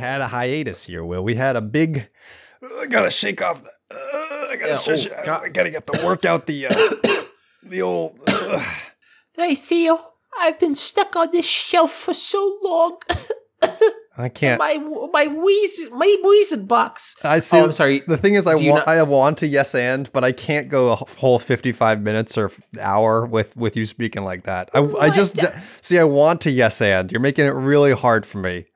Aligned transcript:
Had 0.00 0.20
a 0.20 0.26
hiatus 0.28 0.82
here, 0.84 1.04
Will. 1.04 1.22
We 1.22 1.34
had 1.36 1.54
a 1.56 1.60
big. 1.62 2.08
I 2.82 2.86
gotta 2.86 3.10
shake 3.10 3.40
off. 3.42 3.62
The, 3.62 3.68
uh, 3.68 4.50
I 4.50 4.56
gotta 4.58 4.72
Yeah, 4.72 4.76
stretch. 4.78 5.08
oh. 5.08 5.22
God. 5.24 5.44
I 5.44 5.48
gotta 5.48 5.70
get 5.70 5.86
the 5.86 6.02
work 6.04 6.24
out. 6.24 6.46
The 6.46 6.66
uh, 6.66 7.22
the 7.62 7.82
old. 7.82 8.18
uh, 8.26 8.64
Hey 9.34 9.54
Theo, 9.54 9.98
I've 10.38 10.58
been 10.58 10.74
stuck 10.74 11.14
on 11.16 11.28
this 11.30 11.46
shelf 11.46 11.92
for 11.92 12.12
so 12.12 12.58
long. 12.62 12.98
I 14.18 14.28
can't. 14.28 14.58
my 14.58 14.76
my 15.12 15.26
wheeze 15.28 15.88
my 15.92 16.16
wheezing 16.22 16.66
box. 16.66 17.16
I 17.24 17.40
see. 17.40 17.56
Oh, 17.56 17.64
I'm 17.64 17.72
sorry. 17.72 18.02
The 18.06 18.18
thing 18.18 18.34
is, 18.34 18.46
I 18.46 18.54
want 18.56 18.66
not- 18.86 18.88
I 18.88 19.00
want 19.02 19.38
to 19.38 19.46
yes 19.46 19.74
and, 19.74 20.12
but 20.12 20.24
I 20.24 20.32
can't 20.32 20.68
go 20.68 20.92
a 20.92 20.96
whole 20.96 21.38
fifty 21.38 21.72
five 21.72 22.02
minutes 22.02 22.36
or 22.36 22.50
hour 22.80 23.24
with 23.24 23.56
with 23.56 23.76
you 23.78 23.86
speaking 23.86 24.24
like 24.24 24.42
that. 24.44 24.68
I 24.74 24.80
I 25.00 25.10
just 25.10 25.38
see. 25.80 25.98
I 25.98 26.04
want 26.04 26.42
to 26.42 26.50
yes 26.50 26.82
and. 26.82 27.10
You're 27.10 27.20
making 27.22 27.46
it 27.46 27.50
really 27.54 27.92
hard 27.92 28.26
for 28.26 28.38
me. 28.38 28.66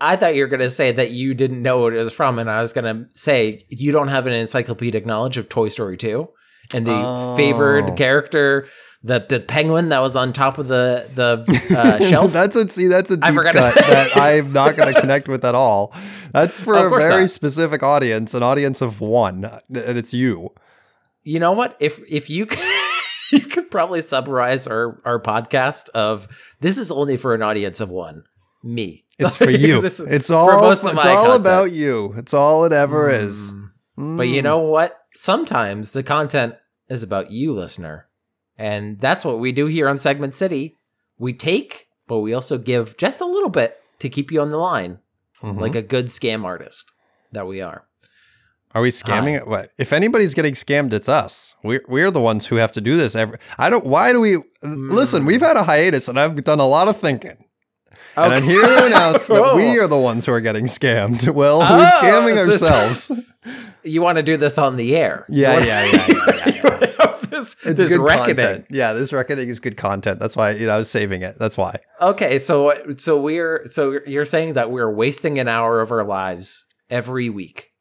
I 0.00 0.16
thought 0.16 0.34
you 0.34 0.42
were 0.42 0.48
going 0.48 0.60
to 0.60 0.70
say 0.70 0.92
that 0.92 1.12
you 1.12 1.34
didn't 1.34 1.62
know 1.62 1.80
what 1.80 1.94
it 1.94 2.02
was 2.02 2.12
from, 2.12 2.38
and 2.38 2.50
I 2.50 2.60
was 2.60 2.72
going 2.72 2.84
to 2.84 3.06
say 3.18 3.62
you 3.68 3.92
don't 3.92 4.08
have 4.08 4.26
an 4.26 4.32
encyclopedic 4.32 5.06
knowledge 5.06 5.36
of 5.36 5.48
Toy 5.48 5.68
Story 5.68 5.96
2 5.96 6.28
and 6.74 6.86
the 6.86 6.92
Oh. 6.92 7.36
favored 7.36 7.96
character, 7.96 8.66
the 9.02 9.24
the 9.28 9.38
penguin 9.38 9.90
that 9.90 10.00
was 10.00 10.16
on 10.16 10.32
top 10.32 10.58
of 10.58 10.66
the 10.68 11.06
the 11.14 11.44
uh, 11.78 11.98
shelf. 12.08 12.32
that's 12.32 12.56
a 12.56 12.68
see. 12.68 12.86
That's 12.88 13.10
a 13.10 13.16
deep 13.18 13.34
cut 13.34 13.74
that 13.74 14.16
I'm 14.16 14.52
not 14.52 14.76
going 14.76 14.92
to 14.94 14.98
connect 15.00 15.28
with 15.28 15.44
at 15.44 15.54
all. 15.54 15.94
That's 16.32 16.58
for 16.58 16.74
a 16.74 16.88
very 16.98 17.22
not. 17.22 17.30
specific 17.30 17.82
audience, 17.82 18.32
an 18.34 18.42
audience 18.42 18.80
of 18.80 19.00
one, 19.00 19.44
and 19.44 19.98
it's 19.98 20.12
you. 20.14 20.50
you 21.22 21.38
know 21.38 21.52
what? 21.52 21.76
If 21.80 22.00
if 22.10 22.28
you 22.30 22.46
could, 22.46 22.58
you 23.32 23.40
could 23.40 23.70
probably 23.70 24.00
summarize 24.02 24.66
our 24.66 25.00
our 25.04 25.20
podcast 25.22 25.90
of 25.90 26.26
this 26.60 26.78
is 26.78 26.90
only 26.90 27.16
for 27.18 27.34
an 27.34 27.42
audience 27.42 27.80
of 27.80 27.90
one, 27.90 28.24
me. 28.62 29.03
It's 29.18 29.36
for 29.44 29.50
you. 29.50 29.80
This 29.80 30.00
is 30.00 30.06
it's 30.06 30.30
all. 30.30 30.70
It's 30.72 30.84
all 30.84 30.92
content. 30.94 31.36
about 31.40 31.72
you. 31.72 32.14
It's 32.16 32.34
all 32.34 32.64
it 32.64 32.72
ever 32.72 33.08
is. 33.10 33.52
Mm. 33.98 34.16
But 34.16 34.24
you 34.28 34.40
Mm. 34.40 34.44
know 34.44 34.58
what? 34.58 34.98
Sometimes 35.14 35.92
the 35.92 36.02
content 36.02 36.54
is 36.88 37.02
about 37.02 37.30
you, 37.30 37.52
listener. 37.52 38.08
And 38.58 39.00
that's 39.00 39.24
what 39.24 39.38
we 39.38 39.52
do 39.52 39.66
here 39.66 39.88
on 39.88 39.98
Segment 39.98 40.34
City. 40.34 40.76
We 41.18 41.32
take, 41.32 41.86
but 42.08 42.18
we 42.18 42.34
also 42.34 42.58
give 42.58 42.96
just 42.96 43.20
a 43.20 43.24
little 43.26 43.48
bit 43.48 43.76
to 44.00 44.08
keep 44.08 44.30
you 44.32 44.40
on 44.40 44.50
the 44.50 44.58
line, 44.58 44.98
Mhm. 45.42 45.60
like 45.60 45.74
a 45.76 45.82
good 45.82 46.06
scam 46.06 46.44
artist 46.44 46.90
that 47.32 47.46
we 47.46 47.60
are. 47.60 47.84
Are 48.74 48.82
we 48.82 48.90
scamming 48.90 49.36
it? 49.36 49.46
What? 49.46 49.70
If 49.78 49.92
anybody's 49.92 50.34
getting 50.34 50.54
scammed, 50.54 50.92
it's 50.92 51.08
us. 51.08 51.54
We're 51.62 51.84
we're 51.88 52.10
the 52.10 52.20
ones 52.20 52.46
who 52.46 52.56
have 52.56 52.72
to 52.72 52.80
do 52.80 52.96
this. 52.96 53.14
Every 53.14 53.38
I 53.56 53.70
don't. 53.70 53.86
Why 53.86 54.12
do 54.12 54.20
we? 54.20 54.38
Listen, 54.64 55.24
we've 55.24 55.40
had 55.40 55.56
a 55.56 55.62
hiatus, 55.62 56.08
and 56.08 56.18
I've 56.18 56.42
done 56.42 56.58
a 56.58 56.66
lot 56.66 56.88
of 56.88 56.96
thinking. 56.98 57.43
And 58.16 58.32
I'm 58.32 58.44
here 58.44 58.62
to 58.62 58.86
announce 58.86 59.26
that 59.26 59.54
we 59.56 59.78
are 59.78 59.88
the 59.88 59.98
ones 59.98 60.26
who 60.26 60.32
are 60.32 60.40
getting 60.40 60.66
scammed. 60.66 61.28
Well, 61.34 61.62
oh, 61.62 61.76
we're 61.78 61.84
Oh, 61.84 61.98
scamming 62.00 62.36
so- 62.36 62.66
ourselves. 62.66 63.10
You 63.86 64.00
want 64.00 64.16
to 64.16 64.22
do 64.22 64.38
this 64.38 64.56
on 64.56 64.76
the 64.76 64.96
air? 64.96 65.26
Yeah, 65.28 65.58
yeah, 65.58 65.84
yeah, 65.84 66.06
yeah, 66.08 66.48
yeah, 66.48 66.86
have 67.00 67.30
this 67.30 67.54
It's 67.64 67.78
this 67.78 67.92
good 67.92 68.00
reckoning. 68.00 68.36
content. 68.36 68.66
Yeah, 68.70 68.94
this 68.94 69.12
reckoning 69.12 69.50
is 69.50 69.60
good 69.60 69.76
content. 69.76 70.18
That's 70.18 70.36
why 70.36 70.52
you 70.52 70.66
know 70.66 70.74
I 70.74 70.78
was 70.78 70.90
saving 70.90 71.20
it. 71.20 71.38
That's 71.38 71.58
why. 71.58 71.76
Okay, 72.00 72.38
so 72.38 72.72
so 72.96 73.20
we're 73.20 73.66
so 73.66 73.98
you're 74.06 74.24
saying 74.24 74.54
that 74.54 74.70
we're 74.70 74.90
wasting 74.90 75.38
an 75.38 75.48
hour 75.48 75.82
of 75.82 75.90
our 75.90 76.02
lives 76.02 76.64
every 76.88 77.28
week. 77.28 77.72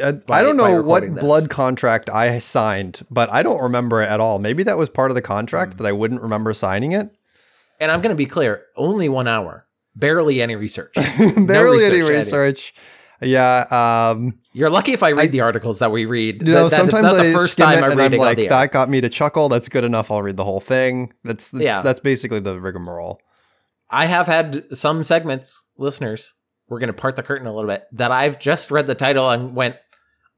Uh, 0.00 0.06
I, 0.06 0.12
By- 0.12 0.38
I 0.38 0.42
don't 0.42 0.56
know 0.56 0.80
what 0.82 1.02
this. 1.02 1.22
blood 1.22 1.50
contract 1.50 2.08
I 2.08 2.38
signed, 2.38 3.02
but 3.10 3.30
I 3.30 3.42
don't 3.42 3.62
remember 3.62 4.00
it 4.00 4.08
at 4.08 4.18
all. 4.18 4.38
Maybe 4.38 4.62
that 4.62 4.78
was 4.78 4.88
part 4.88 5.10
of 5.10 5.14
the 5.14 5.20
contract 5.20 5.74
hmm. 5.74 5.82
that 5.82 5.88
I 5.88 5.92
wouldn't 5.92 6.22
remember 6.22 6.54
signing 6.54 6.92
it. 6.92 7.14
And 7.78 7.90
I'm 7.90 8.00
going 8.00 8.14
to 8.14 8.16
be 8.16 8.26
clear, 8.26 8.64
only 8.76 9.08
1 9.08 9.26
hour. 9.26 9.66
Barely 9.96 10.40
any 10.40 10.56
research. 10.56 10.94
Barely 10.94 11.84
any 11.84 12.00
research, 12.00 12.10
Eddie. 12.10 12.12
research. 12.18 12.74
Yeah. 13.22 14.10
Um, 14.14 14.38
You're 14.54 14.70
lucky 14.70 14.92
if 14.92 15.02
I 15.02 15.10
read 15.10 15.18
I- 15.18 15.26
the 15.26 15.40
articles 15.42 15.80
that 15.80 15.90
we 15.92 16.06
read. 16.06 16.42
you 16.46 16.52
know, 16.52 16.68
That- 16.68 16.70
that 16.86 16.90
sometimes 16.92 17.18
I 17.18 17.26
the 17.28 17.32
first 17.34 17.58
time 17.58 17.82
I'm 17.84 17.92
I'm 17.92 17.98
reading 17.98 18.20
on 18.20 18.26
like, 18.26 18.48
that 18.48 18.72
got 18.72 18.88
me 18.88 19.00
to 19.02 19.08
chuckle. 19.08 19.48
That's 19.48 19.68
good 19.68 19.84
enough. 19.84 20.10
I'll 20.10 20.22
read 20.22 20.36
the 20.36 20.44
whole 20.44 20.60
thing. 20.60 21.12
That's 21.24 21.50
that's, 21.50 21.62
Yeah. 21.64 21.82
that's 21.82 22.00
basically 22.00 22.40
the 22.40 22.58
rigmarole. 22.60 23.20
I 23.90 24.06
have 24.06 24.26
had 24.26 24.64
some 24.74 25.02
segments, 25.02 25.62
listeners, 25.76 26.34
we're 26.68 26.78
going 26.78 26.86
to 26.86 26.92
part 26.92 27.16
the 27.16 27.22
curtain 27.24 27.48
a 27.48 27.54
little 27.54 27.68
bit, 27.68 27.82
that 27.92 28.12
I've 28.12 28.38
just 28.38 28.70
read 28.70 28.86
the 28.86 28.94
title 28.94 29.28
and 29.28 29.56
went, 29.56 29.74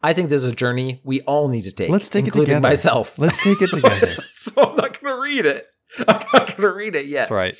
I 0.02 0.14
think 0.14 0.30
this 0.30 0.38
is 0.42 0.50
a 0.50 0.56
journey 0.56 1.02
we 1.04 1.20
all 1.20 1.48
need 1.48 1.62
to 1.64 1.72
take. 1.72 1.90
Let's 1.90 2.08
take 2.08 2.26
it 2.26 2.32
together. 2.32 2.60
myself. 2.60 3.18
Let's 3.18 3.38
take 3.44 3.60
it 3.60 3.68
So- 3.68 3.76
together. 3.80 4.16
so 4.28 4.62
I'm 4.62 4.76
not 4.76 4.98
going 5.00 5.14
to 5.14 5.20
read 5.20 5.44
it. 5.46 5.66
I'm 6.08 6.26
not 6.32 6.46
going 6.48 6.62
to 6.62 6.72
read 6.72 6.96
it 6.96 7.06
yet. 7.06 7.28
That's 7.28 7.30
right. 7.30 7.54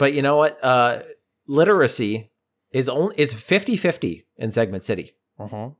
But 0.00 0.14
you 0.14 0.22
know 0.22 0.36
what? 0.36 0.58
Uh, 0.64 1.02
literacy 1.46 2.30
is 2.72 2.88
only 2.88 3.14
it's 3.18 3.34
50-50 3.34 4.24
in 4.38 4.50
Segment 4.50 4.82
City. 4.82 5.12
Uh-huh. 5.38 5.72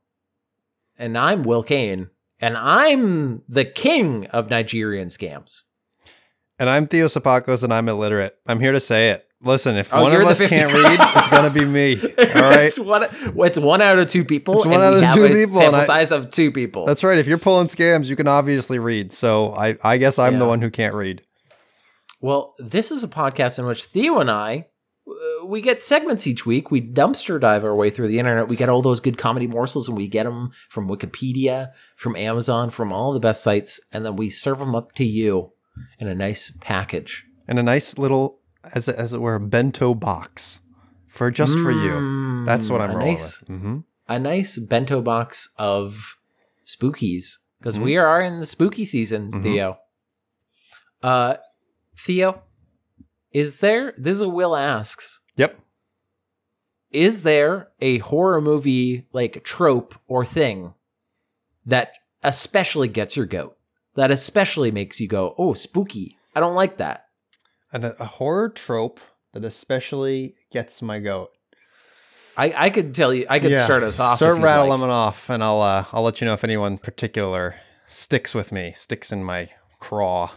And 0.95 1.17
I'm 1.17 1.41
Will 1.41 1.63
Kane, 1.63 2.11
and 2.39 2.55
I'm 2.55 3.41
the 3.49 3.65
king 3.65 4.27
of 4.27 4.51
Nigerian 4.51 5.07
scams. 5.07 5.61
And 6.59 6.69
I'm 6.69 6.85
Theo 6.85 7.07
Sapakos, 7.07 7.63
and 7.63 7.73
I'm 7.73 7.89
illiterate. 7.89 8.37
I'm 8.45 8.59
here 8.59 8.73
to 8.73 8.79
say 8.79 9.09
it. 9.09 9.25
Listen, 9.41 9.75
if 9.75 9.91
Oh, 9.91 10.03
one 10.03 10.13
of 10.13 10.21
us 10.21 10.37
50 10.37 10.55
can't 10.55 10.71
read, 10.71 10.99
it's 11.15 11.29
gonna 11.29 11.49
be 11.49 11.65
me. 11.65 11.95
All 12.35 12.41
right. 12.41 12.65
it's 12.65 12.79
one. 12.79 13.07
It's 13.11 13.57
one 13.57 13.81
out 13.81 13.97
of 13.97 14.05
two 14.05 14.23
people. 14.23 14.53
It's 14.53 14.65
one 14.67 14.81
out 14.81 14.93
of 14.93 15.03
two 15.15 15.29
people, 15.29 15.55
Sample 15.55 15.81
I- 15.81 15.85
size 15.85 16.11
of 16.11 16.29
two 16.29 16.51
people. 16.51 16.85
That's 16.85 17.03
right. 17.03 17.17
If 17.17 17.25
you're 17.25 17.39
pulling 17.39 17.65
scams, 17.65 18.05
you 18.07 18.15
can 18.15 18.27
obviously 18.27 18.77
read. 18.77 19.13
So 19.13 19.51
I, 19.55 19.77
I 19.83 19.97
guess 19.97 20.19
I'm 20.19 20.37
the 20.37 20.45
one 20.45 20.61
who 20.61 20.69
can't 20.69 20.93
read. 20.93 21.23
Well, 22.21 22.55
this 22.59 22.91
is 22.91 23.03
a 23.03 23.07
podcast 23.07 23.59
in 23.59 23.65
which 23.65 23.83
Theo 23.85 24.19
and 24.19 24.29
I. 24.31 24.67
uh, 25.07 25.45
We 25.45 25.59
get 25.61 25.81
segments 25.83 26.27
each 26.27 26.45
week. 26.45 26.69
We 26.71 26.81
dumpster 26.81 27.39
dive 27.39 27.63
our 27.65 27.75
way 27.75 27.89
through 27.89 28.07
the 28.07 28.19
internet. 28.19 28.47
We 28.47 28.55
get 28.55 28.69
all 28.69 28.81
those 28.81 28.99
good 29.01 29.17
comedy 29.17 29.47
morsels, 29.47 29.87
and 29.87 29.97
we 29.97 30.07
get 30.07 30.23
them 30.23 30.51
from 30.69 30.87
Wikipedia, 30.87 31.71
from 31.95 32.15
Amazon, 32.15 32.69
from 32.69 32.93
all 32.93 33.11
the 33.11 33.19
best 33.19 33.43
sites, 33.43 33.79
and 33.91 34.05
then 34.05 34.15
we 34.15 34.29
serve 34.29 34.59
them 34.59 34.75
up 34.75 34.93
to 34.93 35.03
you 35.03 35.51
in 35.99 36.07
a 36.07 36.15
nice 36.15 36.55
package. 36.61 37.25
And 37.47 37.57
a 37.59 37.63
nice 37.63 37.97
little, 37.97 38.39
as 38.75 38.87
it, 38.87 38.95
as 38.95 39.11
it 39.13 39.19
were, 39.21 39.35
a 39.35 39.39
bento 39.39 39.93
box 39.95 40.61
for 41.07 41.31
just 41.31 41.57
for 41.59 41.71
you. 41.71 41.91
Mm, 41.91 42.45
That's 42.45 42.69
what 42.69 42.79
I'm 42.81 42.91
a 42.91 42.93
rolling 42.97 43.07
nice, 43.13 43.39
with. 43.41 43.49
hmm 43.61 43.77
a 44.07 44.19
nice 44.19 44.59
bento 44.59 45.01
box 45.01 45.53
of 45.57 46.17
spookies 46.65 47.37
because 47.59 47.77
Mhm. 47.77 47.83
we 47.83 47.97
are 47.97 48.19
in 48.21 48.39
the 48.41 48.45
spooky 48.45 48.83
season, 48.85 49.31
Mhm. 49.31 49.43
Theo. 49.43 49.77
Uh, 51.01 51.35
Theo, 52.03 52.41
is 53.31 53.59
there? 53.59 53.93
This 53.97 54.15
is 54.15 54.21
a 54.21 54.29
Will 54.29 54.55
asks. 54.55 55.19
Yep. 55.35 55.59
Is 56.91 57.23
there 57.23 57.69
a 57.79 57.99
horror 57.99 58.41
movie 58.41 59.07
like 59.13 59.43
trope 59.43 59.95
or 60.07 60.25
thing 60.25 60.73
that 61.65 61.93
especially 62.23 62.87
gets 62.87 63.15
your 63.15 63.25
goat? 63.25 63.55
That 63.95 64.11
especially 64.11 64.71
makes 64.71 64.99
you 64.99 65.07
go, 65.07 65.35
"Oh, 65.37 65.53
spooky." 65.53 66.17
I 66.35 66.39
don't 66.39 66.55
like 66.55 66.77
that. 66.77 67.05
And 67.71 67.85
a, 67.85 68.01
a 68.01 68.05
horror 68.05 68.49
trope 68.49 68.99
that 69.33 69.45
especially 69.45 70.35
gets 70.51 70.81
my 70.81 70.99
goat. 70.99 71.29
I, 72.37 72.53
I 72.55 72.69
could 72.69 72.95
tell 72.95 73.13
you. 73.13 73.25
I 73.29 73.39
could 73.39 73.51
Yeah. 73.51 73.63
start 73.63 73.83
us 73.83 73.99
off. 73.99 74.15
Start 74.17 74.39
rattling 74.39 74.69
like. 74.71 74.79
them 74.81 74.89
off, 74.89 75.29
and 75.29 75.43
I'll 75.43 75.61
uh, 75.61 75.85
I'll 75.93 76.03
let 76.03 76.19
you 76.19 76.25
know 76.25 76.33
if 76.33 76.43
anyone 76.43 76.77
particular 76.77 77.55
sticks 77.87 78.33
with 78.33 78.51
me, 78.51 78.73
sticks 78.75 79.11
in 79.11 79.23
my 79.23 79.49
craw. 79.79 80.31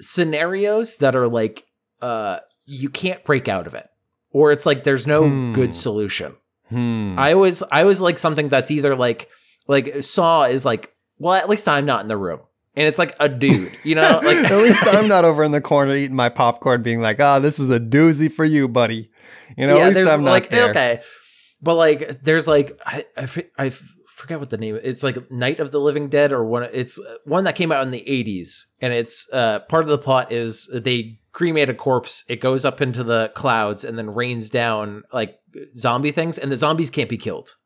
Scenarios 0.00 0.96
that 0.96 1.16
are 1.16 1.28
like 1.28 1.64
uh 2.02 2.38
you 2.66 2.88
can't 2.88 3.24
break 3.24 3.48
out 3.48 3.66
of 3.66 3.74
it 3.74 3.88
or 4.30 4.52
it's 4.52 4.66
like 4.66 4.84
there's 4.84 5.06
no 5.06 5.28
Hmm. 5.28 5.52
good 5.52 5.74
solution 5.74 6.34
Hmm. 6.70 7.14
i 7.18 7.32
always 7.32 7.62
i 7.70 7.82
always 7.82 8.00
like 8.00 8.18
something 8.18 8.48
that's 8.48 8.70
either 8.70 8.96
like 8.96 9.28
like 9.68 10.02
saw 10.02 10.44
is 10.44 10.64
like 10.64 10.92
well 11.18 11.34
at 11.34 11.48
least 11.48 11.68
i'm 11.68 11.84
not 11.84 12.00
in 12.02 12.08
the 12.08 12.16
room 12.16 12.40
and 12.74 12.86
it's 12.88 12.98
like 12.98 13.14
a 13.20 13.28
dude 13.28 13.70
you 13.84 13.94
know 13.94 14.20
like 14.24 14.38
At 14.50 14.62
least 14.62 14.86
I'm 14.86 15.08
not 15.08 15.24
over 15.24 15.44
in 15.44 15.52
the 15.52 15.60
corner 15.60 15.94
eating 15.94 16.16
my 16.16 16.28
popcorn, 16.28 16.82
being 16.82 17.00
like, 17.00 17.20
"Ah, 17.20 17.38
this 17.38 17.58
is 17.60 17.70
a 17.70 17.78
doozy 17.78 18.30
for 18.32 18.44
you, 18.44 18.66
buddy." 18.66 19.10
You 19.56 19.66
know, 19.68 19.78
at 19.78 19.94
least 19.94 20.10
I'm 20.10 20.24
not 20.24 20.30
like 20.32 20.50
there. 20.50 20.70
okay 20.70 21.00
but 21.62 21.74
like 21.76 22.22
there's 22.22 22.46
like 22.48 22.78
I 22.84 23.04
I, 23.16 23.28
I 23.58 23.72
forget 24.14 24.38
what 24.38 24.48
the 24.50 24.56
name 24.56 24.78
it's 24.82 25.02
like 25.02 25.30
Night 25.30 25.58
of 25.60 25.72
the 25.72 25.80
Living 25.80 26.08
Dead 26.08 26.32
or 26.32 26.44
one 26.44 26.68
it's 26.72 27.00
one 27.24 27.44
that 27.44 27.54
came 27.56 27.72
out 27.72 27.82
in 27.84 27.90
the 27.90 28.04
80s 28.06 28.66
and 28.80 28.92
it's 28.92 29.28
uh 29.32 29.58
part 29.60 29.82
of 29.82 29.88
the 29.88 29.98
plot 29.98 30.30
is 30.32 30.70
they 30.72 31.18
cremate 31.32 31.68
a 31.68 31.74
corpse 31.74 32.22
it 32.28 32.40
goes 32.40 32.64
up 32.64 32.80
into 32.80 33.02
the 33.02 33.32
clouds 33.34 33.84
and 33.84 33.98
then 33.98 34.08
rains 34.08 34.48
down 34.50 35.02
like 35.12 35.38
zombie 35.76 36.12
things 36.12 36.38
and 36.38 36.52
the 36.52 36.56
zombies 36.56 36.90
can't 36.90 37.08
be 37.10 37.16
killed 37.16 37.56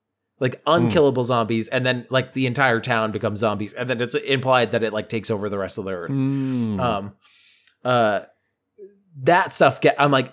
like 0.40 0.62
unkillable 0.66 1.22
zombies 1.24 1.68
and 1.68 1.84
then 1.84 2.06
like 2.08 2.32
the 2.32 2.46
entire 2.46 2.80
town 2.80 3.10
becomes 3.12 3.40
zombies 3.40 3.74
and 3.74 3.90
then 3.90 4.00
it's 4.00 4.14
implied 4.14 4.70
that 4.70 4.82
it 4.82 4.92
like 4.94 5.08
takes 5.10 5.30
over 5.30 5.50
the 5.50 5.58
rest 5.58 5.76
of 5.78 5.84
the 5.84 5.90
earth 5.92 6.10
Mm. 6.12 6.80
um 6.80 7.12
uh 7.84 8.20
that 9.22 9.52
stuff 9.52 9.80
get 9.80 9.96
i'm 9.98 10.10
like 10.10 10.32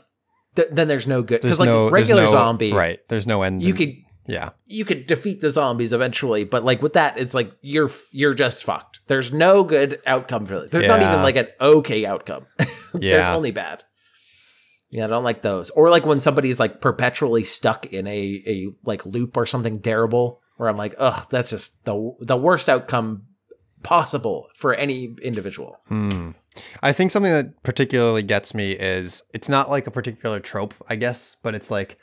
th- 0.55 0.69
then 0.71 0.87
there's 0.87 1.07
no 1.07 1.21
good 1.21 1.41
because 1.41 1.59
like 1.59 1.67
no- 1.67 1.89
regular 1.89 2.23
no- 2.23 2.31
zombie 2.31 2.71
right? 2.71 2.99
There's 3.09 3.27
no 3.27 3.41
end. 3.41 3.63
you 3.63 3.73
could 3.73 3.95
yeah. 4.27 4.49
you 4.65 4.85
could 4.85 5.07
defeat 5.07 5.41
the 5.41 5.49
zombies 5.49 5.93
eventually, 5.93 6.43
but 6.43 6.63
like 6.63 6.81
with 6.81 6.93
that, 6.93 7.17
it's 7.17 7.33
like 7.33 7.51
you're 7.61 7.91
you're 8.11 8.33
just 8.33 8.63
fucked. 8.63 9.01
There's 9.07 9.31
no 9.31 9.63
good 9.63 10.01
outcome 10.05 10.45
for 10.45 10.59
this. 10.59 10.71
There's 10.71 10.87
not 10.87 11.01
even 11.01 11.21
like 11.21 11.35
an 11.35 11.47
okay 11.59 12.05
outcome. 12.05 12.45
There's 12.93 13.27
only 13.27 13.51
bad. 13.51 13.83
Yeah, 14.91 15.05
I 15.05 15.07
don't 15.07 15.23
like 15.23 15.41
those. 15.41 15.71
Or 15.71 15.89
like 15.89 16.05
when 16.05 16.21
somebody's 16.21 16.59
like 16.59 16.79
perpetually 16.81 17.43
stuck 17.43 17.85
in 17.87 18.07
a 18.07 18.43
a 18.47 18.67
like 18.83 19.05
loop 19.05 19.35
or 19.35 19.45
something 19.45 19.81
terrible, 19.81 20.41
where 20.57 20.69
I'm 20.69 20.77
like, 20.77 20.95
ugh, 20.97 21.27
that's 21.29 21.49
just 21.49 21.83
the 21.85 22.15
the 22.21 22.37
worst 22.37 22.69
outcome 22.69 23.23
possible 23.83 24.47
for 24.55 24.73
any 24.73 25.15
individual. 25.21 25.77
Hmm. 25.87 26.31
I 26.81 26.93
think 26.93 27.11
something 27.11 27.31
that 27.31 27.61
particularly 27.63 28.23
gets 28.23 28.53
me 28.53 28.71
is 28.71 29.21
it's 29.33 29.49
not 29.49 29.69
like 29.69 29.87
a 29.87 29.91
particular 29.91 30.39
trope, 30.39 30.73
I 30.89 30.95
guess, 30.95 31.35
but 31.43 31.53
it's 31.53 31.69
like 31.69 31.97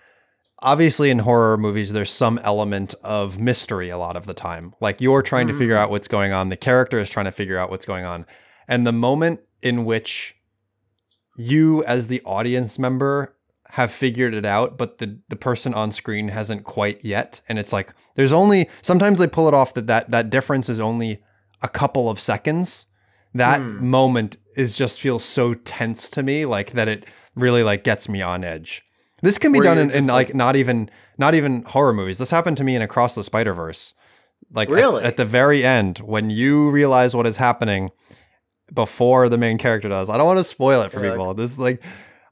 obviously 0.62 1.11
in 1.11 1.19
horror 1.20 1.56
movies 1.59 1.93
there's 1.93 2.11
some 2.11 2.38
element 2.38 2.94
of 3.03 3.38
mystery 3.38 3.91
a 3.91 3.99
lot 3.99 4.17
of 4.17 4.26
the 4.26 4.35
time. 4.35 4.75
Like 4.81 5.00
you're 5.00 5.23
trying 5.23 5.49
to 5.49 5.55
figure 5.55 5.76
out 5.76 5.91
what's 5.91 6.09
going 6.09 6.32
on, 6.32 6.49
the 6.49 6.56
character 6.56 6.99
is 6.99 7.11
trying 7.11 7.26
to 7.26 7.32
figure 7.32 7.59
out 7.59 7.70
what's 7.70 7.85
going 7.85 8.05
on. 8.05 8.26
And 8.69 8.87
the 8.87 8.93
moment 8.93 9.41
in 9.62 9.85
which 9.85 10.37
you 11.37 11.82
as 11.85 12.06
the 12.09 12.20
audience 12.25 12.79
member 12.79 13.35
have 13.70 13.91
figured 13.91 14.35
it 14.35 14.44
out, 14.44 14.76
but 14.76 14.99
the 14.99 15.19
the 15.29 15.37
person 15.37 15.73
on 15.75 15.93
screen 15.93 16.29
hasn't 16.29 16.64
quite 16.64 17.05
yet. 17.05 17.41
And 17.49 17.59
it's 17.59 17.73
like 17.73 17.94
there's 18.17 18.32
only 18.32 18.69
sometimes 18.82 19.19
they 19.19 19.26
pull 19.26 19.49
it 19.49 19.55
off 19.55 19.73
that 19.75 19.87
that, 19.87 20.11
that 20.11 20.31
difference 20.31 20.69
is 20.69 20.79
only 20.79 21.23
a 21.62 21.69
couple 21.69 22.11
of 22.11 22.20
seconds. 22.20 22.87
That 23.35 23.61
Hmm. 23.61 23.88
moment 23.88 24.37
is 24.56 24.76
just 24.76 25.00
feels 25.00 25.25
so 25.25 25.55
tense 25.55 26.11
to 26.11 26.23
me, 26.23 26.44
like 26.44 26.73
that 26.73 26.87
it 26.88 27.06
really 27.35 27.62
like 27.62 27.82
gets 27.82 28.09
me 28.09 28.20
on 28.20 28.44
edge. 28.44 28.82
This 29.22 29.38
can 29.38 29.52
be 29.52 29.60
done 29.60 29.78
in, 29.78 29.90
in 29.90 30.06
like, 30.06 30.28
like- 30.28 30.34
not 30.34 30.56
even 30.56 30.90
not 31.19 31.34
even 31.34 31.62
horror 31.62 31.92
movies. 31.94 32.19
This 32.19 32.30
happened 32.30 32.56
to 32.58 32.64
me 32.64 32.76
in 32.76 32.82
Across 32.82 33.14
the 33.14 33.24
Spider 33.24 33.54
Verse. 33.54 33.94
Like 34.52 34.69
at- 34.69 34.74
Really? 34.74 35.02
at 35.04 35.16
the 35.16 35.24
very 35.24 35.64
end, 35.64 35.98
when 35.98 36.28
you 36.28 36.70
realize 36.70 37.14
what 37.14 37.26
is 37.26 37.36
happening 37.38 37.90
before 38.72 39.28
the 39.28 39.38
main 39.38 39.58
character 39.58 39.88
does. 39.88 40.08
I 40.08 40.16
don't 40.16 40.26
want 40.26 40.38
to 40.38 40.44
spoil 40.44 40.82
it 40.82 40.90
for 40.90 41.00
You're 41.00 41.10
like- 41.10 41.19
people. 41.19 41.34
this 41.34 41.52
is 41.52 41.58
like 41.58 41.82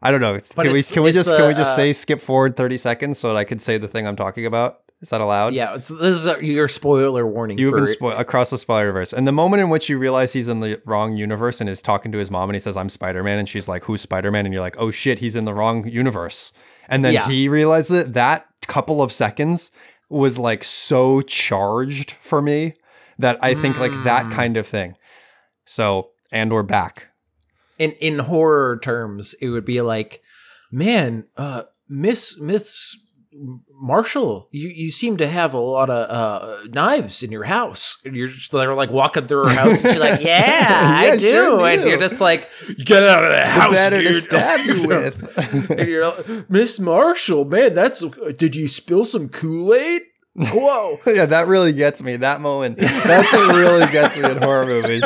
I 0.03 0.11
don't 0.11 0.21
know. 0.23 0.33
But 0.57 0.65
Can 0.65 0.73
we 0.73 0.83
can 0.83 1.03
we 1.03 1.13
just 1.13 1.31
can 1.35 1.47
we 1.47 1.53
just 1.55 1.73
uh, 1.73 1.77
say 1.77 1.93
skip 1.93 2.21
forward 2.21 2.57
30 2.57 2.79
seconds 2.79 3.19
so 3.19 3.29
that 3.29 3.37
I 3.37 3.45
can 3.45 3.59
say 3.59 3.77
the 3.79 3.89
thing 3.89 4.07
I'm 4.07 4.17
talking 4.17 4.47
about? 4.47 4.79
Is 5.03 5.09
that 5.11 5.21
allowed? 5.23 5.55
Yeah, 5.55 5.75
it's, 5.77 5.89
this 5.89 6.17
is 6.17 6.27
a, 6.27 6.45
your 6.45 6.69
spoiler 6.69 7.27
warning. 7.27 7.57
You've 7.59 7.73
been 7.75 7.85
spo- 7.85 8.19
across 8.19 8.51
the 8.51 8.59
Spider 8.59 8.93
Verse, 8.93 9.15
and 9.15 9.27
the 9.27 9.33
moment 9.33 9.63
in 9.63 9.71
which 9.71 9.89
you 9.89 9.99
realize 9.99 10.33
he's 10.35 10.47
in 10.49 10.61
the 10.61 10.79
wrong 10.85 11.17
universe 11.17 11.59
and 11.63 11.71
is 11.71 11.81
talking 11.81 12.13
to 12.13 12.19
his 12.19 12.31
mom, 12.31 12.51
and 12.51 12.55
he 12.55 12.61
says, 12.61 12.77
"I'm 12.77 12.91
Spider 12.91 13.23
Man," 13.23 13.39
and 13.39 13.49
she's 13.49 13.67
like, 13.67 13.85
"Who's 13.85 14.03
Spider 14.03 14.31
Man?" 14.31 14.45
and 14.45 14.53
you're 14.53 14.61
like, 14.63 14.77
"Oh 14.79 14.91
shit, 14.91 15.19
he's 15.21 15.35
in 15.37 15.47
the 15.47 15.55
wrong 15.55 15.87
universe." 15.89 16.53
And 16.91 17.05
then 17.05 17.15
Yeah. 17.15 17.27
he 17.29 17.49
realizes 17.49 17.97
it. 18.01 18.13
That 18.15 18.47
couple 18.67 19.01
of 19.03 19.13
seconds 19.13 19.71
was 20.11 20.37
like 20.39 20.63
so 20.65 21.21
charged 21.23 22.17
for 22.21 22.43
me 22.43 22.75
that 23.19 23.39
I 23.43 23.55
think 23.55 23.79
like 23.79 23.93
that 24.05 24.27
Mm. 24.27 24.33
kind 24.33 24.57
of 24.57 24.67
thing. 24.67 24.97
So, 25.65 26.11
and 26.33 26.53
we're 26.53 26.63
back. 26.65 27.07
in 27.79 27.93
in 27.93 28.19
horror 28.19 28.79
terms, 28.79 29.35
it 29.41 29.49
would 29.49 29.65
be 29.65 29.81
like, 29.81 30.21
man, 30.71 31.25
uh, 31.39 31.63
Miss 31.89 32.39
Miss 32.39 32.95
Marshall, 33.73 34.49
you 34.51 34.69
you 34.69 34.91
seem 34.91 35.17
to 35.19 35.27
have 35.29 35.55
a 35.55 35.59
lot 35.59 35.89
of 35.89 36.11
uh, 36.11 36.67
knives 36.69 37.23
in 37.23 37.31
your 37.31 37.45
house. 37.45 37.99
And 38.05 38.17
you're 38.17 38.27
just 38.27 38.51
they're 38.51 38.75
like 38.75 38.91
walking 38.91 39.27
through 39.27 39.47
her 39.47 39.55
house, 39.55 39.83
and 39.83 39.93
she's 39.93 40.01
like, 40.01 40.21
yeah, 40.25 40.95
I 40.99 41.17
do. 41.17 41.31
sure 41.31 41.67
and 41.67 41.85
you're 41.85 41.99
just 41.99 42.21
like, 42.21 42.49
get 42.85 43.03
out 43.05 43.25
of 43.25 43.31
the 43.31 43.47
house, 43.47 43.89
to 43.89 44.03
dude. 44.03 44.23
stab 44.23 44.67
you 44.67 44.83
with. 44.89 45.71
and 45.71 45.89
you're 45.89 46.09
like, 46.09 46.51
Miss 46.51 46.81
Marshall, 46.81 47.45
man, 47.45 47.75
that's 47.75 48.05
did 48.37 48.57
you 48.57 48.67
spill 48.67 49.05
some 49.05 49.29
Kool 49.29 49.75
Aid? 49.75 50.03
Whoa. 50.35 50.99
yeah, 51.07 51.27
that 51.27 51.47
really 51.47 51.73
gets 51.73 52.03
me. 52.03 52.17
That 52.17 52.41
moment. 52.41 52.79
That's 52.79 53.33
what 53.33 53.55
really 53.55 53.91
gets 53.93 54.17
me 54.17 54.31
in 54.31 54.39
horror 54.39 54.67
movies. 54.67 55.03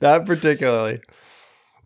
That 0.00 0.24
particularly. 0.26 1.00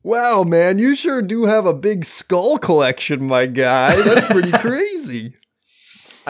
Wow, 0.03 0.45
man, 0.45 0.79
you 0.79 0.95
sure 0.95 1.21
do 1.21 1.45
have 1.45 1.67
a 1.67 1.75
big 1.75 2.05
skull 2.05 2.59
collection, 2.59 3.27
my 3.27 3.47
guy. 3.47 4.01
That's 4.01 4.27
pretty 4.29 4.53
crazy. 4.53 5.35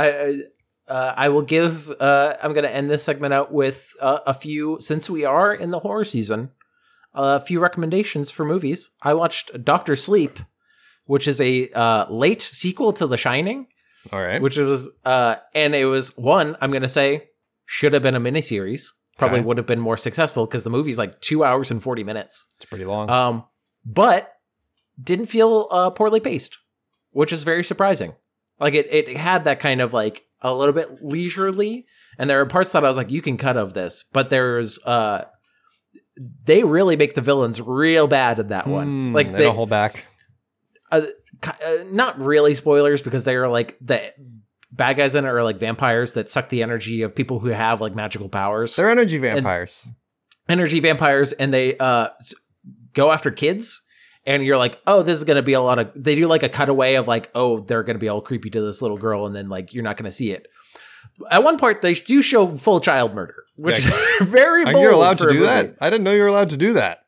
I 0.02 0.06
I- 0.28 0.42
uh, 0.88 1.12
I 1.24 1.28
will 1.28 1.42
give. 1.42 1.90
Uh, 2.00 2.34
I'm 2.42 2.54
going 2.54 2.64
to 2.64 2.74
end 2.74 2.90
this 2.90 3.02
segment 3.04 3.34
out 3.34 3.52
with 3.52 3.92
uh, 4.00 4.20
a 4.26 4.32
few, 4.32 4.78
since 4.80 5.10
we 5.10 5.26
are 5.26 5.52
in 5.52 5.70
the 5.70 5.80
horror 5.80 6.04
season, 6.04 6.48
a 7.12 7.40
few 7.40 7.60
recommendations 7.60 8.30
for 8.30 8.46
movies. 8.46 8.88
I 9.02 9.12
watched 9.12 9.62
Doctor 9.64 9.94
Sleep, 9.96 10.38
which 11.04 11.28
is 11.28 11.42
a 11.42 11.68
uh, 11.72 12.06
late 12.10 12.40
sequel 12.40 12.94
to 12.94 13.06
The 13.06 13.18
Shining, 13.18 13.66
All 14.14 14.22
right. 14.22 14.40
which 14.40 14.56
was, 14.56 14.88
uh, 15.04 15.34
and 15.54 15.74
it 15.74 15.84
was 15.84 16.16
one. 16.16 16.56
I'm 16.62 16.70
going 16.70 16.80
to 16.84 16.88
say 16.88 17.28
should 17.66 17.92
have 17.92 18.02
been 18.02 18.14
a 18.14 18.20
miniseries. 18.20 18.92
Probably 19.18 19.40
Okay. 19.40 19.46
would 19.46 19.58
have 19.58 19.66
been 19.66 19.80
more 19.80 19.98
successful 19.98 20.46
because 20.46 20.62
the 20.62 20.70
movie's 20.70 20.96
like 20.96 21.20
two 21.20 21.44
hours 21.44 21.70
and 21.70 21.82
forty 21.82 22.02
minutes. 22.02 22.46
It's 22.56 22.64
pretty 22.64 22.86
long. 22.86 23.10
Um, 23.10 23.44
but 23.84 24.32
didn't 25.02 25.26
feel 25.26 25.68
uh, 25.70 25.90
poorly 25.90 26.20
paced, 26.20 26.56
which 27.10 27.30
is 27.30 27.42
very 27.42 27.62
surprising. 27.62 28.14
Like 28.60 28.74
it, 28.74 28.86
it 28.92 29.16
had 29.16 29.44
that 29.44 29.60
kind 29.60 29.80
of 29.80 29.92
like 29.92 30.24
a 30.40 30.54
little 30.54 30.72
bit 30.74 31.02
leisurely, 31.02 31.86
and 32.18 32.28
there 32.28 32.40
are 32.40 32.46
parts 32.46 32.72
that 32.72 32.84
I 32.84 32.88
was 32.88 32.96
like, 32.96 33.10
you 33.10 33.22
can 33.22 33.36
cut 33.36 33.56
of 33.56 33.74
this, 33.74 34.04
but 34.12 34.30
there's 34.30 34.78
uh, 34.84 35.24
they 36.44 36.64
really 36.64 36.96
make 36.96 37.14
the 37.14 37.20
villains 37.20 37.60
real 37.60 38.06
bad 38.08 38.38
in 38.38 38.48
that 38.48 38.66
one. 38.66 38.86
Hmm, 39.10 39.14
Like 39.14 39.32
they 39.32 39.38
they, 39.38 39.44
don't 39.44 39.54
hold 39.56 39.70
back. 39.70 40.04
uh, 40.90 41.02
uh, 41.46 41.52
not 41.90 42.18
really 42.20 42.54
spoilers 42.54 43.02
because 43.02 43.24
they 43.24 43.36
are 43.36 43.48
like 43.48 43.76
the 43.80 44.12
bad 44.72 44.96
guys 44.96 45.14
in 45.14 45.24
it 45.24 45.28
are 45.28 45.44
like 45.44 45.58
vampires 45.58 46.14
that 46.14 46.28
suck 46.28 46.48
the 46.48 46.62
energy 46.62 47.02
of 47.02 47.14
people 47.14 47.38
who 47.38 47.48
have 47.48 47.80
like 47.80 47.94
magical 47.94 48.28
powers 48.28 48.74
They're 48.76 48.90
energy 48.90 49.18
vampires. 49.18 49.86
energy 50.48 50.80
vampires 50.80 51.32
and 51.32 51.54
they 51.54 51.76
uh 51.78 52.08
go 52.92 53.10
after 53.12 53.30
kids 53.30 53.82
and 54.28 54.44
you're 54.44 54.56
like 54.56 54.80
oh 54.86 55.02
this 55.02 55.16
is 55.18 55.24
gonna 55.24 55.42
be 55.42 55.54
a 55.54 55.60
lot 55.60 55.80
of 55.80 55.90
they 55.96 56.14
do 56.14 56.28
like 56.28 56.44
a 56.44 56.48
cutaway 56.48 56.94
of 56.94 57.08
like 57.08 57.28
oh 57.34 57.58
they're 57.58 57.82
gonna 57.82 57.98
be 57.98 58.08
all 58.08 58.20
creepy 58.20 58.50
to 58.50 58.60
this 58.60 58.80
little 58.80 58.96
girl 58.96 59.26
and 59.26 59.34
then 59.34 59.48
like 59.48 59.74
you're 59.74 59.82
not 59.82 59.96
gonna 59.96 60.12
see 60.12 60.30
it 60.30 60.46
at 61.30 61.42
one 61.42 61.58
part 61.58 61.82
they 61.82 61.94
do 61.94 62.22
show 62.22 62.56
full 62.56 62.78
child 62.78 63.14
murder 63.14 63.44
which 63.58 63.78
is 63.78 63.86
very 64.22 64.64
bold 64.64 64.80
You're 64.82 64.92
allowed 64.92 65.18
to 65.18 65.28
do 65.28 65.40
that? 65.40 65.76
I 65.80 65.90
didn't 65.90 66.04
know 66.04 66.12
you 66.12 66.22
were 66.22 66.28
allowed 66.28 66.50
to 66.50 66.56
do 66.56 66.74
that. 66.74 67.04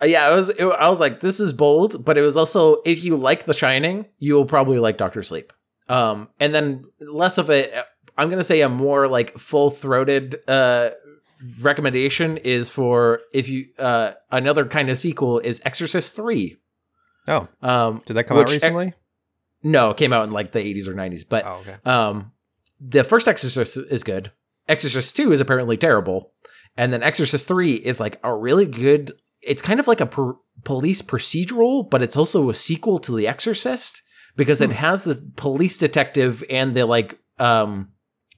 Uh, 0.00 0.06
yeah, 0.06 0.30
it 0.30 0.34
was. 0.34 0.48
It, 0.50 0.64
I 0.64 0.88
was 0.88 1.00
like, 1.00 1.20
this 1.20 1.40
is 1.40 1.52
bold, 1.52 2.04
but 2.04 2.16
it 2.16 2.22
was 2.22 2.36
also 2.36 2.80
if 2.86 3.04
you 3.04 3.16
like 3.16 3.44
The 3.44 3.52
Shining, 3.52 4.06
you 4.18 4.34
will 4.34 4.46
probably 4.46 4.78
like 4.78 4.96
Doctor 4.96 5.22
Sleep. 5.22 5.52
Um, 5.88 6.28
and 6.38 6.54
then 6.54 6.84
less 7.00 7.36
of 7.38 7.50
a, 7.50 7.82
I'm 8.16 8.30
gonna 8.30 8.44
say 8.44 8.62
a 8.62 8.68
more 8.68 9.08
like 9.08 9.36
full 9.36 9.70
throated 9.70 10.36
uh 10.48 10.90
recommendation 11.62 12.36
is 12.38 12.68
for 12.70 13.20
if 13.32 13.48
you 13.48 13.66
uh 13.78 14.12
another 14.30 14.64
kind 14.66 14.90
of 14.90 14.98
sequel 14.98 15.38
is 15.38 15.60
Exorcist 15.64 16.14
three. 16.16 16.58
Oh, 17.28 17.48
Um, 17.62 18.02
did 18.06 18.14
that 18.14 18.24
come 18.24 18.38
out 18.38 18.50
recently? 18.50 18.94
no, 19.62 19.90
it 19.90 19.96
came 19.96 20.12
out 20.12 20.24
in 20.24 20.32
like 20.32 20.52
the 20.52 20.58
80s 20.58 20.88
or 20.88 20.94
90s, 20.94 21.22
but 21.28 21.44
Oh, 21.44 21.60
okay. 21.60 21.76
um, 21.84 22.32
the 22.80 23.04
first 23.04 23.28
Exorcist 23.28 23.76
is 23.90 24.02
good. 24.02 24.32
Exorcist 24.68 25.14
two 25.16 25.32
is 25.32 25.40
apparently 25.40 25.76
terrible, 25.76 26.32
and 26.76 26.92
then 26.92 27.02
Exorcist 27.02 27.46
three 27.46 27.74
is 27.74 28.00
like 28.00 28.18
a 28.24 28.34
really 28.34 28.66
good. 28.66 29.12
It's 29.42 29.62
kind 29.62 29.80
of 29.80 29.86
like 29.88 30.00
a 30.00 30.06
per- 30.06 30.36
police 30.64 31.02
procedural, 31.02 31.88
but 31.88 32.02
it's 32.02 32.16
also 32.16 32.48
a 32.50 32.54
sequel 32.54 32.98
to 33.00 33.16
The 33.16 33.26
Exorcist 33.26 34.02
because 34.36 34.60
it 34.60 34.70
has 34.70 35.04
the 35.04 35.30
police 35.36 35.76
detective 35.78 36.42
and 36.50 36.74
the 36.76 36.86
like. 36.86 37.18
Um, 37.38 37.88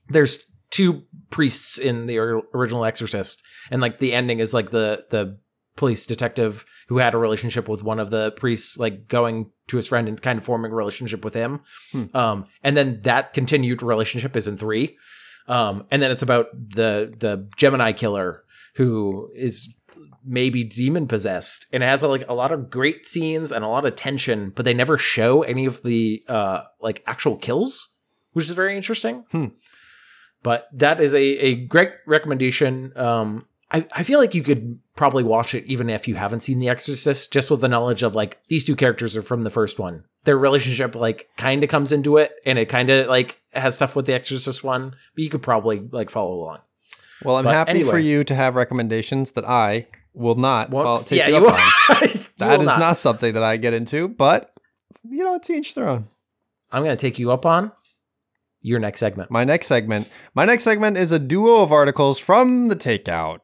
there's 0.08 0.42
two 0.72 1.02
priests 1.30 1.78
in 1.78 2.06
the 2.06 2.18
original 2.18 2.84
Exorcist, 2.84 3.44
and 3.70 3.80
like 3.80 3.98
the 3.98 4.12
ending 4.12 4.40
is 4.40 4.52
like 4.52 4.70
the 4.70 5.04
the 5.10 5.38
police 5.76 6.04
detective 6.04 6.64
who 6.88 6.98
had 6.98 7.14
a 7.14 7.18
relationship 7.18 7.68
with 7.68 7.82
one 7.84 7.98
of 8.00 8.10
the 8.10 8.32
priests, 8.32 8.76
like 8.76 9.08
going 9.08 9.50
to 9.68 9.76
his 9.76 9.86
friend 9.86 10.08
and 10.08 10.20
kind 10.20 10.38
of 10.38 10.44
forming 10.44 10.70
a 10.72 10.74
relationship 10.74 11.24
with 11.24 11.32
him. 11.34 11.60
Um, 12.12 12.44
and 12.62 12.76
then 12.76 13.00
that 13.04 13.32
continued 13.32 13.82
relationship 13.82 14.36
is 14.36 14.46
in 14.48 14.58
three. 14.58 14.98
Um, 15.48 15.86
and 15.90 16.02
then 16.02 16.10
it's 16.10 16.22
about 16.22 16.46
the 16.52 17.14
the 17.18 17.48
Gemini 17.56 17.92
killer 17.92 18.42
who 18.74 19.30
is 19.34 19.74
maybe 20.24 20.62
demon 20.64 21.06
possessed 21.08 21.66
and 21.72 21.82
it 21.82 21.86
has 21.86 22.02
like 22.02 22.24
a 22.28 22.34
lot 22.34 22.52
of 22.52 22.70
great 22.70 23.06
scenes 23.06 23.50
and 23.52 23.64
a 23.64 23.68
lot 23.68 23.84
of 23.84 23.96
tension, 23.96 24.52
but 24.54 24.64
they 24.64 24.74
never 24.74 24.96
show 24.98 25.42
any 25.42 25.66
of 25.66 25.82
the 25.82 26.22
uh 26.28 26.62
like 26.80 27.02
actual 27.06 27.36
kills. 27.36 27.88
which 28.32 28.44
is 28.46 28.52
very 28.52 28.76
interesting. 28.76 29.24
Hmm. 29.32 29.46
But 30.42 30.68
that 30.72 31.00
is 31.00 31.14
a, 31.14 31.20
a 31.20 31.54
great 31.54 31.90
recommendation. 32.06 32.92
Um, 32.96 33.46
I, 33.70 33.86
I 33.92 34.02
feel 34.02 34.18
like 34.18 34.34
you 34.34 34.42
could 34.42 34.78
probably 34.96 35.24
watch 35.24 35.54
it 35.54 35.64
even 35.64 35.88
if 35.88 36.06
you 36.06 36.14
haven't 36.14 36.40
seen 36.40 36.58
The 36.58 36.68
Exorcist, 36.68 37.32
just 37.32 37.50
with 37.50 37.60
the 37.60 37.68
knowledge 37.68 38.02
of 38.02 38.14
like 38.14 38.42
these 38.44 38.64
two 38.64 38.76
characters 38.76 39.16
are 39.16 39.22
from 39.22 39.44
the 39.44 39.50
first 39.50 39.78
one. 39.78 40.04
Their 40.24 40.36
relationship 40.36 40.94
like 40.94 41.30
kind 41.36 41.64
of 41.64 41.70
comes 41.70 41.92
into 41.92 42.18
it, 42.18 42.32
and 42.44 42.58
it 42.58 42.68
kind 42.68 42.90
of 42.90 43.08
like 43.08 43.40
has 43.52 43.74
stuff 43.74 43.96
with 43.96 44.06
The 44.06 44.14
Exorcist 44.14 44.62
one, 44.62 44.90
but 45.14 45.24
you 45.24 45.30
could 45.30 45.42
probably 45.42 45.80
like 45.90 46.10
follow 46.10 46.34
along. 46.34 46.58
Well, 47.24 47.36
I'm 47.36 47.44
But 47.44 47.54
happy 47.54 47.84
for 47.84 47.98
you 47.98 48.24
to 48.24 48.34
have 48.34 48.56
recommendations 48.56 49.32
that 49.32 49.44
I 49.48 49.86
will 50.12 50.34
not 50.34 50.70
follow, 50.70 51.02
take 51.02 51.18
yeah, 51.18 51.28
you 51.28 51.38
you 51.38 51.46
up 51.46 51.54
on. 51.90 52.08
That 52.38 52.60
is 52.60 52.66
not. 52.66 52.98
something 52.98 53.34
that 53.34 53.44
I 53.44 53.56
get 53.56 53.72
into, 53.72 54.08
but 54.08 54.52
you 55.08 55.24
know, 55.24 55.38
to 55.38 55.52
each 55.52 55.74
their 55.74 55.88
own. 55.88 56.08
I'm 56.72 56.82
going 56.82 56.96
to 56.96 57.00
take 57.00 57.18
you 57.18 57.30
up 57.30 57.46
on 57.46 57.70
your 58.62 58.78
next 58.78 59.00
segment. 59.00 59.30
My 59.30 59.44
next 59.44 59.66
segment, 59.66 60.08
my 60.34 60.44
next 60.44 60.64
segment 60.64 60.96
is 60.96 61.12
a 61.12 61.18
duo 61.18 61.60
of 61.62 61.72
articles 61.72 62.18
from 62.18 62.68
the 62.68 62.76
takeout. 62.76 63.40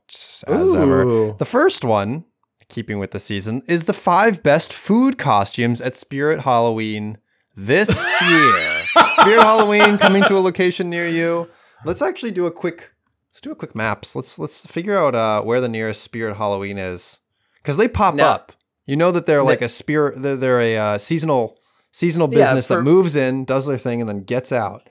As 0.46 0.75
ever, 0.75 1.34
the 1.38 1.44
first 1.44 1.84
one, 1.84 2.25
keeping 2.68 2.98
with 2.98 3.10
the 3.10 3.20
season, 3.20 3.62
is 3.68 3.84
the 3.84 3.92
five 3.92 4.42
best 4.42 4.72
food 4.72 5.18
costumes 5.18 5.80
at 5.80 5.96
Spirit 5.96 6.40
Halloween 6.40 7.18
this 7.56 7.88
year. 8.28 8.84
Spirit 9.20 9.42
Halloween 9.42 9.98
coming 9.98 10.22
to 10.25 10.37
a 10.37 10.40
location 10.40 10.88
near 10.88 11.08
you. 11.08 11.50
Let's 11.84 12.02
actually 12.02 12.30
do 12.32 12.46
a 12.46 12.50
quick. 12.50 12.92
Let's 13.30 13.40
do 13.40 13.50
a 13.52 13.56
quick 13.56 13.75
maps. 13.75 14.16
Let's 14.16 14.38
let's 14.38 14.66
figure 14.66 14.96
out 14.96 15.14
uh, 15.14 15.42
where 15.42 15.60
the 15.60 15.68
nearest 15.68 16.02
Spirit 16.02 16.37
Halloween 16.37 16.78
is 16.78 17.20
because 17.62 17.76
they 17.76 17.88
pop 17.88 18.14
Now- 18.14 18.30
up. 18.30 18.52
You 18.87 18.96
know 18.96 19.12
that 19.12 19.26
they're 19.26 19.42
like 19.42 19.60
a 19.60 19.68
spirit. 19.68 20.22
They're, 20.22 20.34
they're 20.34 20.60
a 20.62 20.76
uh, 20.78 20.98
seasonal 20.98 21.58
seasonal 21.92 22.32
Yeah, 22.32 22.38
business 22.46 22.68
for- 22.68 22.76
that 22.76 22.82
moves 22.82 23.16
in, 23.16 23.44
does 23.44 23.66
their 23.66 23.76
thing, 23.76 24.00
and 24.00 24.08
then 24.08 24.22
gets 24.22 24.50
out. 24.50 24.88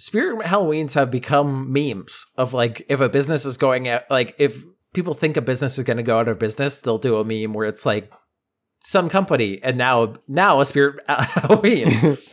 Spirit 0.00 0.46
Halloweens 0.46 0.94
have 0.94 1.10
become 1.10 1.70
memes 1.70 2.24
of 2.36 2.54
like 2.54 2.86
if 2.88 3.00
a 3.02 3.08
business 3.10 3.44
is 3.44 3.58
going 3.58 3.86
out, 3.86 4.02
like 4.10 4.34
if 4.38 4.64
people 4.94 5.12
think 5.12 5.36
a 5.36 5.42
business 5.42 5.76
is 5.76 5.84
going 5.84 5.98
to 5.98 6.02
go 6.02 6.18
out 6.18 6.26
of 6.28 6.38
business, 6.38 6.80
they'll 6.80 6.96
do 6.96 7.18
a 7.18 7.24
meme 7.24 7.52
where 7.52 7.66
it's 7.66 7.84
like 7.84 8.10
some 8.80 9.10
company 9.10 9.60
and 9.62 9.76
now 9.76 10.14
now 10.26 10.58
a 10.60 10.64
Spirit 10.64 11.04
Halloween. 11.08 12.16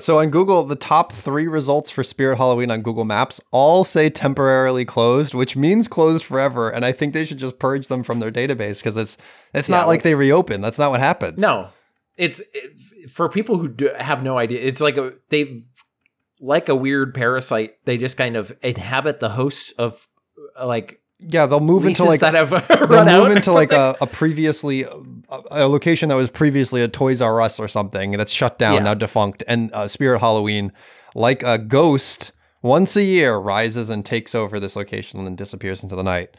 So 0.00 0.18
on 0.18 0.30
Google, 0.30 0.64
the 0.64 0.74
top 0.74 1.12
three 1.12 1.46
results 1.46 1.88
for 1.88 2.02
Spirit 2.02 2.36
Halloween 2.36 2.72
on 2.72 2.82
Google 2.82 3.04
Maps 3.04 3.40
all 3.52 3.84
say 3.84 4.10
temporarily 4.10 4.84
closed, 4.84 5.34
which 5.34 5.54
means 5.54 5.86
closed 5.86 6.24
forever. 6.24 6.68
And 6.68 6.84
I 6.84 6.90
think 6.90 7.14
they 7.14 7.24
should 7.24 7.38
just 7.38 7.60
purge 7.60 7.86
them 7.86 8.02
from 8.02 8.18
their 8.18 8.32
database 8.32 8.80
because 8.80 8.96
it's 8.96 9.16
it's 9.52 9.68
Yeah, 9.68 9.76
not 9.76 9.86
like 9.86 10.02
they 10.02 10.16
reopen. 10.16 10.60
That's 10.60 10.80
not 10.80 10.90
what 10.90 10.98
happens. 10.98 11.38
no, 11.40 11.68
it's 12.16 12.42
it, 12.52 13.08
for 13.08 13.28
people 13.28 13.56
who 13.56 13.68
do, 13.68 13.88
have 13.96 14.24
no 14.24 14.36
idea. 14.36 14.60
It's 14.62 14.80
like 14.80 14.96
a 14.96 15.12
they've 15.28 15.62
like 16.40 16.68
a 16.68 16.74
weird 16.74 17.14
parasite. 17.14 17.74
They 17.84 17.96
just 17.96 18.16
kind 18.16 18.36
of 18.36 18.56
inhabit 18.62 19.20
the 19.20 19.28
hosts 19.30 19.72
of 19.72 20.06
uh, 20.58 20.66
like 20.66 21.00
Yeah, 21.20 21.46
they'll 21.46 21.60
move 21.60 21.86
into 21.86 22.04
like 22.04 22.20
that 22.20 22.34
have 22.34 22.50
they'll 22.90 23.24
move 23.24 23.36
into 23.36 23.52
like 23.52 23.72
a, 23.72 23.96
a 24.00 24.06
previously 24.06 24.82
a, 24.82 24.90
a 25.50 25.68
location 25.68 26.08
that 26.08 26.16
was 26.16 26.30
previously 26.30 26.82
a 26.82 26.88
Toys 26.88 27.20
R 27.20 27.40
Us 27.40 27.58
or 27.60 27.68
something 27.68 28.12
that's 28.12 28.32
shut 28.32 28.58
down 28.58 28.74
Yeah. 28.74 28.82
now 28.82 28.94
defunct. 28.94 29.42
And 29.46 29.72
uh, 29.72 29.88
Spirit 29.88 30.18
Halloween, 30.20 30.72
like 31.14 31.42
a 31.42 31.58
ghost, 31.58 32.32
once 32.62 32.96
a 32.96 33.02
year 33.02 33.36
rises 33.36 33.90
and 33.90 34.04
takes 34.04 34.34
over 34.34 34.58
this 34.58 34.74
location 34.76 35.18
and 35.18 35.26
then 35.26 35.36
disappears 35.36 35.82
into 35.82 35.94
the 35.96 36.02
night. 36.02 36.30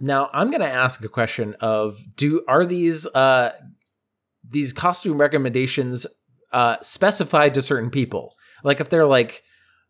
Now 0.00 0.28
I'm 0.32 0.50
going 0.50 0.60
to 0.62 0.70
ask 0.70 1.02
a 1.04 1.08
question 1.08 1.54
of 1.60 1.96
do 2.16 2.44
are 2.48 2.66
these 2.66 3.06
uh 3.06 3.52
these 4.48 4.72
costume 4.72 5.18
recommendations 5.18 6.06
uh 6.52 6.76
specified 6.82 7.54
to 7.54 7.62
certain 7.62 7.90
people? 7.90 8.34
Like 8.62 8.80
if 8.80 8.88
they're 8.88 9.06
like 9.06 9.42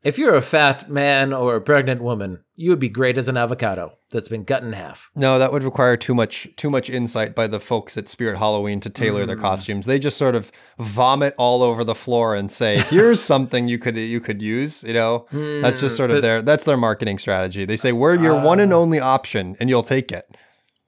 if 0.02 0.18
you're 0.18 0.34
a 0.34 0.42
fat 0.42 0.90
man 0.90 1.32
or 1.32 1.54
a 1.54 1.60
pregnant 1.60 2.02
woman, 2.02 2.40
you 2.56 2.70
would 2.70 2.80
be 2.80 2.88
great 2.88 3.16
as 3.16 3.28
an 3.28 3.36
avocado 3.36 3.92
that's 4.10 4.28
been 4.28 4.44
cut 4.44 4.64
in 4.64 4.72
half. 4.72 5.08
No, 5.14 5.38
that 5.38 5.52
would 5.52 5.62
require 5.62 5.96
too 5.96 6.12
much 6.12 6.48
too 6.56 6.70
much 6.70 6.90
insight 6.90 7.36
by 7.36 7.46
the 7.46 7.60
folks 7.60 7.96
at 7.96 8.08
Spirit 8.08 8.36
Halloween 8.38 8.80
to 8.80 8.90
tailor 8.90 9.22
Mm. 9.22 9.26
their 9.28 9.36
costumes. 9.36 9.86
They 9.86 10.00
just 10.00 10.16
sort 10.18 10.34
of 10.34 10.50
vomit 10.80 11.34
all 11.38 11.62
over 11.62 11.84
the 11.84 11.94
floor 11.94 12.34
and 12.34 12.50
say, 12.50 12.78
"Here's 12.78 13.20
something 13.32 13.68
you 13.68 13.78
could 13.78 13.96
you 13.96 14.18
could 14.20 14.42
use." 14.42 14.82
You 14.82 14.94
know, 14.94 15.26
that's 15.30 15.80
just 15.80 15.96
sort 15.96 16.10
of 16.10 16.16
but- 16.16 16.22
their 16.22 16.42
that's 16.42 16.64
their 16.64 16.76
marketing 16.76 17.18
strategy. 17.20 17.64
They 17.64 17.76
say, 17.76 17.92
"We're 17.92 18.16
your 18.16 18.40
one 18.40 18.58
Ah. 18.58 18.64
and 18.64 18.72
only 18.72 18.98
option, 18.98 19.54
and 19.60 19.70
you'll 19.70 19.84
take 19.84 20.10
it." 20.10 20.26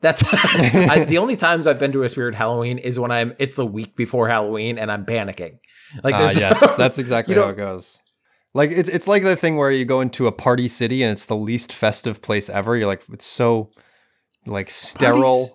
That's 0.00 0.22
I, 0.34 1.04
the 1.04 1.18
only 1.24 1.36
times 1.36 1.66
I've 1.68 1.78
been 1.78 1.92
to 1.92 2.02
a 2.02 2.08
spirit 2.08 2.34
Halloween 2.34 2.78
is 2.78 2.98
when 2.98 3.10
I'm 3.12 3.34
it's 3.38 3.54
the 3.56 3.64
week 3.64 3.94
before 3.96 4.28
Halloween 4.28 4.76
and 4.76 4.90
I'm 4.90 5.06
panicking. 5.06 5.58
Like 6.02 6.16
there's 6.18 6.38
yes, 6.38 6.72
that's 6.78 6.98
exactly 6.98 7.34
how 7.34 7.48
it 7.48 7.56
goes. 7.56 8.00
Like 8.54 8.70
it's 8.70 8.88
it's 8.88 9.06
like 9.06 9.22
the 9.22 9.36
thing 9.36 9.56
where 9.56 9.70
you 9.70 9.84
go 9.84 10.00
into 10.00 10.26
a 10.26 10.32
party 10.32 10.68
city 10.68 11.02
and 11.02 11.12
it's 11.12 11.26
the 11.26 11.36
least 11.36 11.72
festive 11.72 12.22
place 12.22 12.48
ever. 12.48 12.76
You're 12.76 12.86
like, 12.86 13.02
it's 13.12 13.26
so 13.26 13.70
like 14.46 14.70
sterile 14.70 15.22
Parties- 15.22 15.54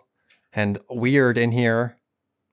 and 0.53 0.79
weird 0.89 1.37
in 1.37 1.51
here. 1.51 1.95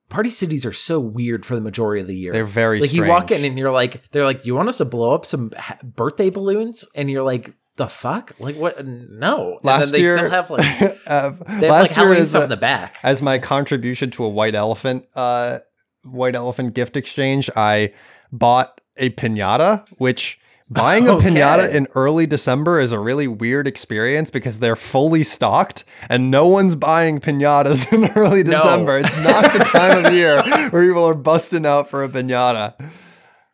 party 0.09 0.29
cities 0.31 0.65
are 0.67 0.73
so 0.73 1.01
weird 1.01 1.45
for 1.47 1.55
the 1.55 1.61
majority 1.61 2.01
of 2.01 2.07
the 2.07 2.17
year. 2.17 2.33
They're 2.33 2.45
very 2.45 2.81
like 2.81 2.93
you 2.93 3.07
walk 3.07 3.31
in 3.31 3.45
and 3.45 3.59
you're 3.59 3.73
like 3.73 4.09
they're 4.11 4.25
like 4.25 4.43
do 4.43 4.47
you 4.49 4.55
want 4.55 4.69
us 4.69 4.79
to 4.79 4.85
blow 4.85 5.15
up 5.15 5.25
some 5.27 5.53
ha- 5.57 5.79
birthday 5.83 6.31
balloons 6.31 6.85
and 6.95 7.11
you're 7.11 7.25
like 7.25 7.55
the 7.77 7.89
fuck 7.89 8.33
like 8.39 8.55
what 8.57 8.87
no 8.87 9.59
Last 9.63 9.87
and 9.87 9.95
then 9.95 10.01
they 10.01 10.07
year, 10.07 10.17
still 10.19 10.31
have 10.31 10.51
like 10.51 10.61
uh, 11.07 11.31
they 11.31 11.67
have 11.67 11.71
last 11.71 11.91
like 11.91 11.97
year 11.97 12.15
is 12.15 12.35
a- 12.35 12.45
in 12.45 12.49
the 12.51 12.57
back 12.57 12.97
as 13.03 13.21
my 13.23 13.39
contribution 13.39 14.11
to 14.13 14.25
a 14.25 14.29
white 14.29 14.55
elephant 14.55 15.05
uh 15.17 15.59
white 16.07 16.35
elephant 16.35 16.75
gift 16.75 16.97
exchange 16.97 17.51
i 17.57 17.91
bought 18.33 18.81
a 18.97 19.11
piñata 19.11 19.87
which 19.99 20.39
buying 20.71 21.07
a 21.07 21.13
Okay. 21.17 21.29
piñata 21.29 21.73
in 21.73 21.87
early 21.95 22.27
december 22.27 22.81
is 22.81 22.91
a 22.93 22.99
really 22.99 23.29
weird 23.29 23.69
experience 23.69 24.31
because 24.31 24.59
they're 24.59 24.75
fully 24.77 25.23
stocked 25.23 25.85
and 26.09 26.31
no 26.31 26.47
one's 26.49 26.75
buying 26.75 27.21
piñatas 27.21 27.93
in 27.93 28.07
early 28.17 28.43
No. 28.43 28.53
december. 28.53 28.99
It's 28.99 29.17
not 29.25 29.53
the 29.53 29.61
time 29.61 30.05
of 30.05 30.13
year 30.13 30.43
where 30.71 30.87
people 30.87 31.05
are 31.07 31.15
busting 31.15 31.65
out 31.67 31.89
for 31.91 32.03
a 32.03 32.09
piñata 32.09 32.75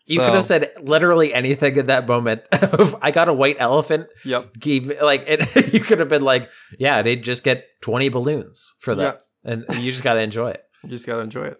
you 0.07 0.19
could 0.19 0.35
have 0.35 0.45
said 0.45 0.73
literally 0.83 1.33
anything 1.33 1.79
at 1.79 1.87
that 1.87 2.09
moment. 2.09 2.43
Of 2.51 2.97
i 3.01 3.13
got 3.13 3.29
a 3.29 3.33
white 3.33 3.57
elephant. 3.61 4.09
Yep. 4.25 4.55
Gave 4.59 4.87
me 4.87 5.01
like 5.01 5.25
it, 5.29 5.73
you 5.73 5.79
could 5.81 6.01
have 6.01 6.09
been 6.09 6.23
like 6.23 6.51
yeah 6.79 7.03
they'd 7.03 7.23
just 7.23 7.45
get 7.45 7.65
20 7.83 8.09
balloons 8.09 8.75
for 8.81 8.95
that. 8.97 9.23
And 9.45 9.65
you 9.79 9.91
just 9.93 10.03
got 10.03 10.15
to 10.15 10.21
enjoy 10.21 10.51
it. 10.51 10.63
You 10.83 10.89
just 10.91 11.07
gotta 11.07 11.23
enjoy 11.23 11.45
it 11.45 11.59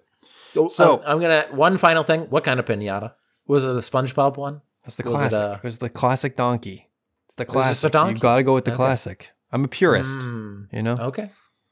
so 0.53 0.69
So- 0.69 1.03
I'm, 1.05 1.13
I'm 1.17 1.21
gonna 1.21 1.47
one 1.53 1.77
final 1.79 2.03
thing 2.05 2.23
what 2.31 2.45
kind 2.45 2.59
of 2.61 2.67
piñata 2.67 3.13
was 3.47 3.65
it 3.65 3.71
a 3.71 3.79
spongebob 3.79 4.37
one 4.37 4.61
That's 4.85 4.97
the 4.97 5.05
Was 5.05 5.15
it, 5.21 5.29
classic. 5.31 5.57
It, 5.59 5.63
was 5.65 5.79
the 5.79 5.89
classic 5.91 6.37
donkey. 6.37 6.89
It's 7.27 7.35
the 7.37 7.45
classic. 7.45 7.89
a 7.89 7.93
donkey? 7.93 8.15
You 8.15 8.21
got 8.21 8.37
to 8.37 8.43
go 8.43 8.55
with 8.55 8.65
the 8.65 8.73
Okay. 8.73 8.77
classic. 8.77 9.31
I'm 9.53 9.65
a 9.65 9.69
purist. 9.69 10.19
Mm. 10.19 10.69
You 10.73 10.83
know. 10.83 10.95
Okay. 10.99 11.31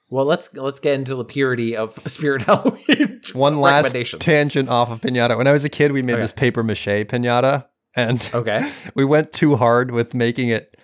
Well, 0.09 0.25
let's 0.25 0.53
let's 0.55 0.81
get 0.81 0.95
into 0.95 1.15
the 1.15 1.25
purity 1.25 1.77
of 1.77 1.99
Spirit 2.07 2.43
Halloween. 2.43 3.21
One 3.33 3.61
last 3.61 3.95
tangent 4.21 4.69
off 4.69 4.91
of 4.91 5.01
pinata. 5.01 5.37
When 5.37 5.47
I 5.47 5.53
was 5.53 5.65
a 5.65 5.69
kid, 5.69 5.93
we 5.93 6.03
made 6.03 6.15
Okay. 6.15 6.23
this 6.23 6.33
paper 6.33 6.63
mache 6.63 6.87
pinata, 7.07 7.67
and 7.95 8.29
Okay. 8.35 8.71
we 8.95 9.05
went 9.05 9.33
too 9.33 9.57
hard 9.57 9.91
with 9.93 10.15
making 10.15 10.49
it 10.49 10.77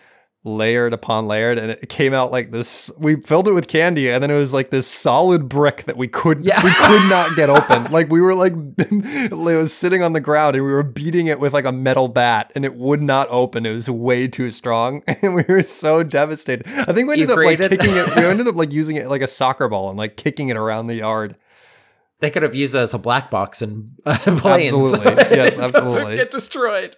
layered 0.46 0.92
upon 0.92 1.26
layered, 1.26 1.58
and 1.58 1.70
it 1.72 1.88
came 1.88 2.14
out 2.14 2.30
like 2.30 2.52
this. 2.52 2.90
We 2.98 3.16
filled 3.16 3.48
it 3.48 3.52
with 3.52 3.66
candy, 3.66 4.08
and 4.10 4.22
then 4.22 4.30
it 4.30 4.38
was 4.38 4.52
like 4.52 4.70
this 4.70 4.86
solid 4.86 5.48
brick 5.48 5.82
that 5.84 5.96
we 5.96 6.06
could 6.08 6.44
Yeah. 6.44 6.62
we 6.64 6.70
could 6.72 7.08
not 7.10 7.34
get 7.36 7.50
open. 7.50 7.90
like 7.92 8.08
we 8.08 8.20
were 8.20 8.34
like 8.34 8.52
it 8.78 9.32
was 9.32 9.72
sitting 9.72 10.02
on 10.02 10.12
the 10.12 10.20
ground, 10.20 10.56
and 10.56 10.64
we 10.64 10.72
were 10.72 10.84
beating 10.84 11.26
it 11.26 11.40
with 11.40 11.52
like 11.52 11.64
a 11.64 11.72
metal 11.72 12.08
bat, 12.08 12.52
and 12.54 12.64
it 12.64 12.76
would 12.76 13.02
not 13.02 13.26
open. 13.30 13.66
It 13.66 13.72
was 13.74 13.90
way 13.90 14.28
too 14.28 14.50
strong, 14.50 15.02
and 15.08 15.34
we 15.34 15.44
were 15.48 15.62
so 15.62 16.02
devastated. 16.02 16.66
I 16.68 16.92
think 16.92 17.08
we 17.08 17.16
You 17.16 17.22
ended 17.24 17.30
up 17.32 17.36
like 17.44 17.58
kicking 17.58 17.96
it. 17.96 18.16
We 18.16 18.24
ended 18.24 18.46
up 18.46 18.54
like 18.56 18.72
using 18.72 18.96
it 18.96 19.08
like 19.08 19.22
a 19.22 19.26
soccer 19.28 19.68
ball 19.68 19.88
and 19.90 19.98
like 19.98 20.16
kicking 20.16 20.48
it 20.48 20.56
around 20.56 20.86
the 20.86 20.94
yard. 20.96 21.36
They 22.20 22.30
could 22.30 22.44
have 22.44 22.54
used 22.54 22.74
it 22.74 22.78
as 22.78 22.94
a 22.94 22.98
black 22.98 23.30
box 23.30 23.60
and 23.60 23.90
uh, 24.06 24.16
planes. 24.16 24.72
Absolutely. 24.72 25.36
Yes, 25.36 25.58
absolutely. 25.58 26.16
get 26.16 26.30
destroyed. 26.30 26.96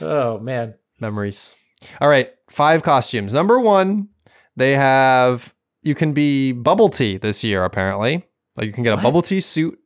Oh 0.00 0.38
man. 0.38 0.74
Memories. 1.00 1.52
All 2.00 2.08
right, 2.08 2.32
five 2.50 2.82
costumes. 2.82 3.32
Number 3.32 3.58
one, 3.58 4.08
they 4.56 4.74
have 4.74 5.54
you 5.82 5.94
can 5.94 6.12
be 6.12 6.52
bubble 6.52 6.88
tea 6.88 7.16
this 7.16 7.44
year, 7.44 7.64
apparently. 7.64 8.26
Like 8.56 8.66
you 8.66 8.72
can 8.72 8.82
get 8.82 8.92
a 8.92 8.96
What? 8.96 9.02
bubble 9.04 9.22
tea 9.22 9.40
suit. 9.40 9.78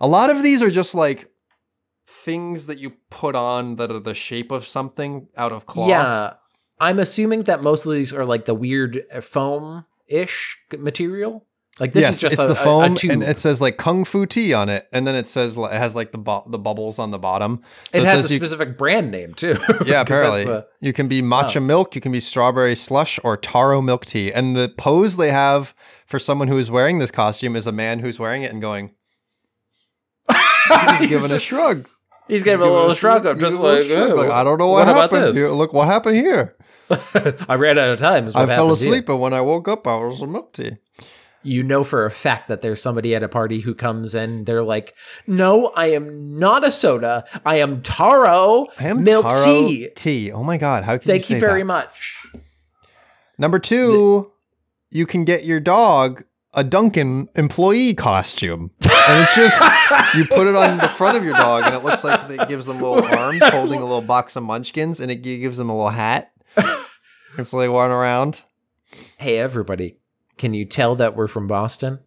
A 0.00 0.06
lot 0.06 0.30
of 0.30 0.42
these 0.42 0.62
are 0.62 0.70
just 0.70 0.94
like 0.94 1.30
things 2.06 2.66
that 2.66 2.78
you 2.78 2.94
put 3.10 3.34
on 3.34 3.76
that 3.76 3.90
are 3.90 3.98
the 4.00 4.14
shape 4.14 4.50
of 4.52 4.66
something 4.66 5.28
out 5.36 5.52
of 5.52 5.66
cloth. 5.66 5.88
Yeah. 5.88 6.34
I'm 6.80 6.98
assuming 6.98 7.44
that 7.44 7.62
most 7.62 7.86
of 7.86 7.92
these 7.92 8.12
are 8.12 8.24
like 8.24 8.44
the 8.46 8.54
weird 8.54 9.04
foam 9.22 9.84
ish 10.06 10.58
material. 10.76 11.46
Like 11.80 11.92
this 11.92 12.02
yes, 12.02 12.14
is 12.14 12.20
just 12.20 12.32
it's 12.34 12.42
a, 12.42 12.46
the 12.46 12.54
a- 12.54 12.60
a 12.60 12.64
foam, 12.64 12.94
tube. 12.94 13.10
and 13.10 13.22
it 13.24 13.40
says 13.40 13.60
like 13.60 13.78
kung 13.78 14.04
fu 14.04 14.26
tea 14.26 14.52
on 14.52 14.68
it, 14.68 14.86
and 14.92 15.06
then 15.08 15.16
it 15.16 15.26
says 15.26 15.56
it 15.56 15.72
has 15.72 15.96
like 15.96 16.12
the 16.12 16.18
bu- 16.18 16.48
the 16.48 16.58
bubbles 16.58 17.00
on 17.00 17.10
the 17.10 17.18
bottom. 17.18 17.62
So 17.92 17.98
it 17.98 18.04
has 18.04 18.12
says 18.12 18.30
a 18.30 18.34
you- 18.34 18.38
specific 18.38 18.78
brand 18.78 19.10
name 19.10 19.34
too. 19.34 19.56
Yeah, 19.84 20.00
apparently. 20.02 20.44
a- 20.44 20.66
you 20.80 20.92
can 20.92 21.08
be 21.08 21.20
matcha 21.20 21.56
Oh. 21.56 21.60
milk, 21.60 21.96
you 21.96 22.00
can 22.00 22.12
be 22.12 22.20
strawberry 22.20 22.76
slush, 22.76 23.18
or 23.24 23.36
taro 23.36 23.82
milk 23.82 24.04
tea. 24.06 24.32
And 24.32 24.54
the 24.54 24.68
pose 24.68 25.16
they 25.16 25.32
have 25.32 25.74
for 26.06 26.20
someone 26.20 26.46
who 26.46 26.58
is 26.58 26.70
wearing 26.70 26.98
this 26.98 27.10
costume 27.10 27.56
is 27.56 27.66
a 27.66 27.72
man 27.72 27.98
who's 27.98 28.20
wearing 28.20 28.42
it 28.42 28.52
and 28.52 28.62
going, 28.62 28.92
he's 30.98 31.08
giving 31.08 31.32
a 31.32 31.38
shrug. 31.38 31.88
He's 32.28 32.42
giving 32.44 32.66
a 32.66 32.70
little 32.70 32.94
shrug 32.94 33.26
of 33.26 33.38
just 33.38 33.58
a 33.58 33.60
little 33.60 33.80
like, 33.80 33.88
shrug, 33.88 34.10
"Oh, 34.12 34.14
like, 34.14 34.30
I 34.30 34.44
don't 34.44 34.58
know 34.58 34.68
what 34.68 34.86
what, 34.86 34.96
happened. 34.96 35.24
this?" 35.24 35.36
Here, 35.36 35.48
look 35.48 35.72
what 35.74 35.86
happened 35.88 36.16
here. 36.16 36.56
I 37.48 37.54
ran 37.56 37.78
out 37.78 37.90
of 37.90 37.98
time. 37.98 38.28
I 38.28 38.30
fell 38.30 38.46
happens 38.46 38.82
here. 38.82 38.92
asleep, 38.92 39.08
and 39.08 39.20
when 39.20 39.34
I 39.34 39.40
woke 39.40 39.68
up, 39.68 39.86
I 39.86 39.96
was 39.96 40.22
a 40.22 40.26
milk 40.26 40.52
tea. 40.54 40.76
You 41.44 41.62
know 41.62 41.84
for 41.84 42.04
a 42.04 42.10
fact 42.10 42.48
that 42.48 42.62
there's 42.62 42.82
somebody 42.82 43.14
at 43.14 43.22
a 43.22 43.28
party 43.28 43.60
who 43.60 43.74
comes 43.74 44.14
and 44.14 44.46
they're 44.46 44.62
like, 44.64 44.94
"No, 45.26 45.66
I 45.76 45.86
am 45.92 46.38
not 46.38 46.66
a 46.66 46.70
soda. 46.70 47.24
I 47.46 47.56
am 47.56 47.82
taro 47.82 48.66
I 48.78 48.88
am 48.88 49.04
milk 49.04 49.24
taro 49.26 49.44
tea." 49.44 49.88
tea. 49.94 50.32
Oh 50.32 50.42
my 50.42 50.56
god, 50.56 50.84
how 50.84 50.98
can 50.98 51.06
Thank 51.06 51.30
you 51.30 51.36
you 51.36 51.40
very 51.40 51.60
that? 51.62 51.66
much. 51.66 52.26
Number 53.38 53.58
two, 53.58 54.32
you 54.90 55.06
can 55.06 55.24
get 55.24 55.44
your 55.44 55.60
dog 55.60 56.24
a 56.54 56.62
Dunkin' 56.64 57.28
employee 57.34 57.94
costume. 57.94 58.70
And 58.82 59.22
it's 59.22 59.34
just, 59.34 59.60
you 60.14 60.24
put 60.24 60.46
it 60.46 60.54
on 60.54 60.78
the 60.78 60.88
front 60.88 61.16
of 61.16 61.24
your 61.24 61.34
dog, 61.34 61.64
and 61.64 61.74
it 61.74 61.82
looks 61.82 62.04
like 62.04 62.30
it 62.30 62.48
gives 62.48 62.64
them 62.66 62.80
little 62.80 63.04
arms 63.18 63.42
holding 63.50 63.80
a 63.80 63.84
little 63.84 64.00
box 64.00 64.36
of 64.36 64.44
munchkins, 64.44 65.00
and 65.00 65.10
it 65.10 65.16
gives 65.16 65.56
them 65.56 65.68
a 65.68 65.74
little 65.74 65.90
hat. 65.90 66.30
And 67.36 67.46
so 67.46 67.58
they 67.58 67.68
run 67.68 67.90
around. 67.90 68.42
Hey, 69.18 69.38
everybody, 69.38 69.96
can 70.38 70.54
you 70.54 70.64
tell 70.64 70.96
that 70.96 71.16
we're 71.16 71.28
from 71.28 71.46
Boston? 71.46 72.00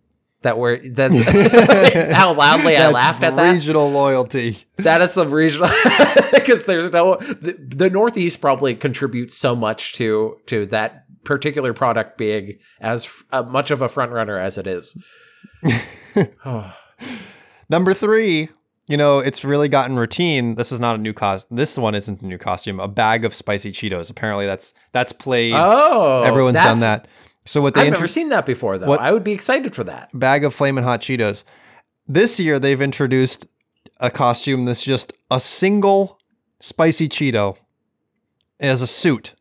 That 0.44 0.58
we're 0.58 0.90
that's 0.90 1.18
how 2.14 2.34
loudly 2.34 2.78
I 2.78 2.90
laughed 2.92 3.24
at 3.24 3.36
that. 3.36 3.54
Regional 3.54 3.90
loyalty. 3.90 4.58
That 4.78 5.02
is 5.02 5.12
some 5.12 5.32
regional 5.32 5.68
because 6.34 6.64
there's 6.66 6.92
no 6.92 7.16
the, 7.16 7.58
the 7.58 7.90
Northeast 7.90 8.40
probably 8.40 8.76
contributes 8.76 9.36
so 9.36 9.56
much 9.56 9.94
to 9.94 10.38
to 10.46 10.68
that 10.68 11.06
particular 11.24 11.74
product 11.74 12.18
being 12.18 12.60
as 12.80 13.10
uh, 13.32 13.42
much 13.44 13.72
of 13.72 13.82
a 13.82 13.90
front 13.90 14.12
runner 14.12 14.38
as 14.40 14.58
it 14.58 14.68
is. 14.68 14.96
Oh, 16.46 16.78
Number 17.70 17.94
three, 17.94 18.50
you 18.88 18.96
know, 18.96 19.20
it's 19.20 19.44
really 19.44 19.68
gotten 19.68 19.98
routine. 19.98 20.56
This 20.56 20.72
is 20.72 20.80
not 20.80 20.96
a 20.96 21.00
new 21.00 21.14
cost. 21.14 21.48
This 21.52 21.78
one 21.78 21.96
isn't 21.96 22.22
a 22.22 22.26
new 22.26 22.38
costume. 22.38 22.80
A 22.80 22.88
bag 22.88 23.26
of 23.26 23.34
spicy 23.34 23.72
Cheetos. 23.72 24.10
Apparently, 24.10 24.46
that's 24.46 24.74
that's 24.94 25.12
played. 25.12 25.54
oh, 25.56 26.22
Everyone's 26.24 26.56
done 26.56 26.80
that. 26.80 27.08
So 27.48 27.62
what 27.62 27.74
they 27.74 27.82
I've 27.88 27.94
never 27.94 28.08
seen 28.08 28.30
that 28.30 28.46
before, 28.46 28.78
though. 28.78 28.88
What- 28.88 29.00
I 29.02 29.12
would 29.12 29.24
be 29.24 29.32
excited 29.32 29.74
for 29.76 29.84
that. 29.86 30.10
bag 30.14 30.44
of 30.44 30.54
flaming 30.54 30.84
hot 30.84 31.02
Cheetos. 31.02 31.44
This 32.08 32.40
year 32.40 32.60
they've 32.60 32.82
introduced 32.82 33.46
a 34.00 34.10
costume 34.10 34.66
that's 34.66 34.84
just 34.84 35.14
a 35.32 35.40
single 35.40 36.20
spicy 36.60 37.10
Cheeto 37.10 37.58
as 38.60 38.82
a 38.82 38.88
suit. 38.88 39.34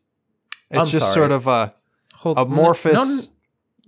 It's 0.69 0.79
I'm 0.79 0.85
just 0.87 1.05
sorry. 1.13 1.13
sort 1.13 1.31
of 1.31 1.47
a 1.47 1.73
Hold, 2.15 2.37
amorphous. 2.37 3.29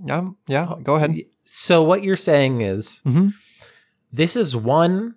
Yeah, 0.05 0.29
yeah. 0.47 0.75
Go 0.83 0.95
ahead. 0.95 1.15
So 1.45 1.81
what 1.83 2.03
you're 2.03 2.15
saying 2.15 2.61
is 2.61 3.01
Mhm. 3.05 3.33
this 4.13 4.35
is 4.35 4.55
one 4.55 5.15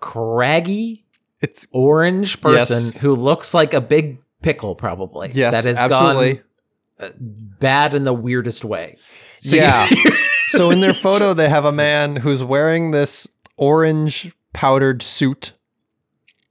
craggy 0.00 1.04
It's 1.42 1.66
orange 1.72 2.40
person 2.40 2.92
Yes. 2.92 3.02
who 3.02 3.14
looks 3.14 3.54
like 3.54 3.72
a 3.74 3.80
big 3.80 4.18
pickle, 4.42 4.74
probably. 4.74 5.30
yes, 5.32 5.52
that 5.52 5.64
has 5.64 5.78
absolutely. 5.78 6.34
gone 6.34 6.42
uh, 6.42 6.46
Uh, 7.00 7.10
bad 7.18 7.94
in 7.94 8.04
the 8.04 8.12
weirdest 8.12 8.64
way. 8.64 8.96
So 9.38 9.56
you- 9.56 9.62
yeah. 9.62 9.88
so 10.48 10.70
in 10.70 10.80
their 10.80 10.94
photo, 11.06 11.32
they 11.34 11.48
have 11.48 11.64
a 11.64 11.72
man 11.72 12.16
who's 12.16 12.44
wearing 12.44 12.90
this 12.90 13.26
orange 13.56 14.32
powdered 14.52 15.02
suit, 15.02 15.52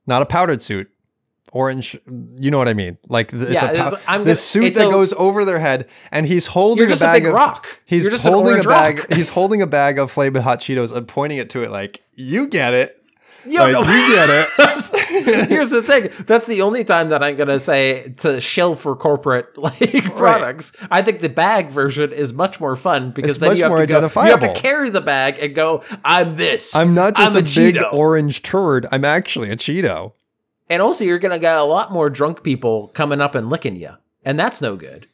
not 0.08 0.22
a 0.22 0.26
powdered 0.26 0.62
suit. 0.62 0.90
Orange, 1.52 1.98
you 2.40 2.52
know 2.52 2.60
what 2.60 2.68
I 2.68 2.76
mean? 2.76 3.00
Like 3.08 3.32
th- 3.32 3.42
it's 3.42 3.52
Yeah, 3.52 3.66
a 3.70 3.74
it's- 3.74 3.90
pow- 3.90 4.00
I'm 4.08 4.24
this 4.24 4.38
gonna- 4.40 4.64
suit 4.64 4.64
it's 4.66 4.78
that 4.78 4.88
a- 4.88 4.92
goes 4.92 5.14
over 5.14 5.44
their 5.46 5.58
head, 5.58 5.88
and 6.12 6.28
he's 6.28 6.46
holding 6.46 6.88
a 6.92 6.94
a 6.94 6.98
bag 6.98 7.24
big 7.24 7.30
of 7.30 7.34
rock. 7.34 7.82
He's 7.88 8.04
You're 8.04 8.12
just 8.12 8.28
an 8.28 8.34
holding 8.34 8.60
a 8.60 8.62
bag. 8.62 9.00
rock. 9.00 9.08
He's 9.16 9.30
holding 9.30 9.64
a 9.64 9.68
bag 9.68 9.98
of 9.98 10.12
flaming 10.12 10.44
hot 10.44 10.60
Cheetos 10.60 10.96
and 10.96 11.08
pointing 11.08 11.40
it 11.40 11.50
to 11.52 11.64
it 11.64 11.72
like, 11.72 12.02
"You 12.14 12.48
get 12.48 12.76
it, 12.76 12.99
Yo, 13.46 13.64
like, 13.64 13.74
no. 13.74 13.80
you 13.82 14.16
get 14.16 14.30
it." 14.30 15.50
Here's 15.50 15.72
the 15.72 15.82
thing. 15.82 16.10
That's 16.26 16.46
the 16.46 16.62
only 16.62 16.84
time 16.84 17.10
that 17.10 17.24
I'm 17.24 17.36
gonna 17.36 17.60
say 17.60 18.14
to 18.18 18.40
shill 18.40 18.76
for 18.76 18.96
corporate 18.96 19.58
like 19.58 20.16
products. 20.16 20.72
I 20.92 21.02
think 21.02 21.20
the 21.20 21.30
bag 21.30 21.70
version 21.70 22.12
is 22.12 22.34
much 22.34 22.60
more 22.60 22.76
fun 22.76 23.12
because 23.12 23.32
It's 23.32 23.40
then 23.40 23.58
you 23.58 23.64
have 23.64 23.78
to 23.78 23.88
go, 23.88 24.24
you 24.24 24.32
have 24.32 24.40
to 24.42 24.54
carry 24.54 24.90
the 24.90 25.02
bag 25.02 25.40
and 25.40 25.56
go, 25.56 25.84
I'm 26.04 26.36
this. 26.36 26.76
I'm 26.76 26.94
not 26.94 27.16
just 27.16 27.34
I'm 27.34 27.38
a, 27.38 27.42
big 27.42 27.76
Cheeto." 27.76 27.94
orange 27.94 28.42
turd. 28.44 28.88
I'm 28.92 29.06
actually 29.06 29.50
a 29.50 29.56
Cheeto. 29.56 30.14
And 30.70 30.82
also 30.82 31.04
you're 31.04 31.20
gonna 31.20 31.40
get 31.40 31.58
a 31.58 31.64
lot 31.64 31.92
more 31.92 32.10
drunk 32.10 32.44
people 32.44 32.90
coming 32.90 33.22
up 33.22 33.36
and 33.36 33.50
licking 33.50 33.76
you. 33.76 33.92
And 34.24 34.40
that's 34.40 34.62
no 34.62 34.76
good. 34.76 35.08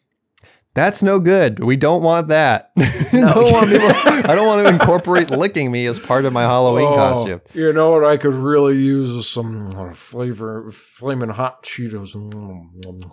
That's 0.76 1.02
no 1.02 1.20
good. 1.20 1.64
We 1.64 1.78
don't 1.78 2.04
want 2.04 2.28
that. 2.28 2.72
don't 3.12 3.52
want 3.52 3.70
people, 3.72 3.88
I 3.90 4.36
don't 4.36 4.46
want 4.46 4.68
to 4.68 4.72
incorporate 4.74 5.30
licking 5.32 5.72
me 5.72 5.86
as 5.88 5.98
part 5.98 6.26
of 6.26 6.34
my 6.34 6.42
Halloween 6.44 6.88
Oh. 6.90 6.96
costume. 6.96 7.42
You 7.54 7.72
know 7.74 7.90
what 7.92 8.04
I 8.06 8.18
could 8.18 8.34
really 8.34 8.76
use 8.76 9.28
some 9.28 9.68
uh, 9.76 9.94
flavor 9.94 10.70
flaming 10.72 11.30
hot 11.30 11.64
Cheetos. 11.64 12.14
Mm, 12.14 13.10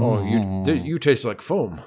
Oh, 0.00 0.24
you 0.24 0.72
you 0.82 0.98
taste 0.98 1.24
like 1.24 1.40
foam. 1.42 1.82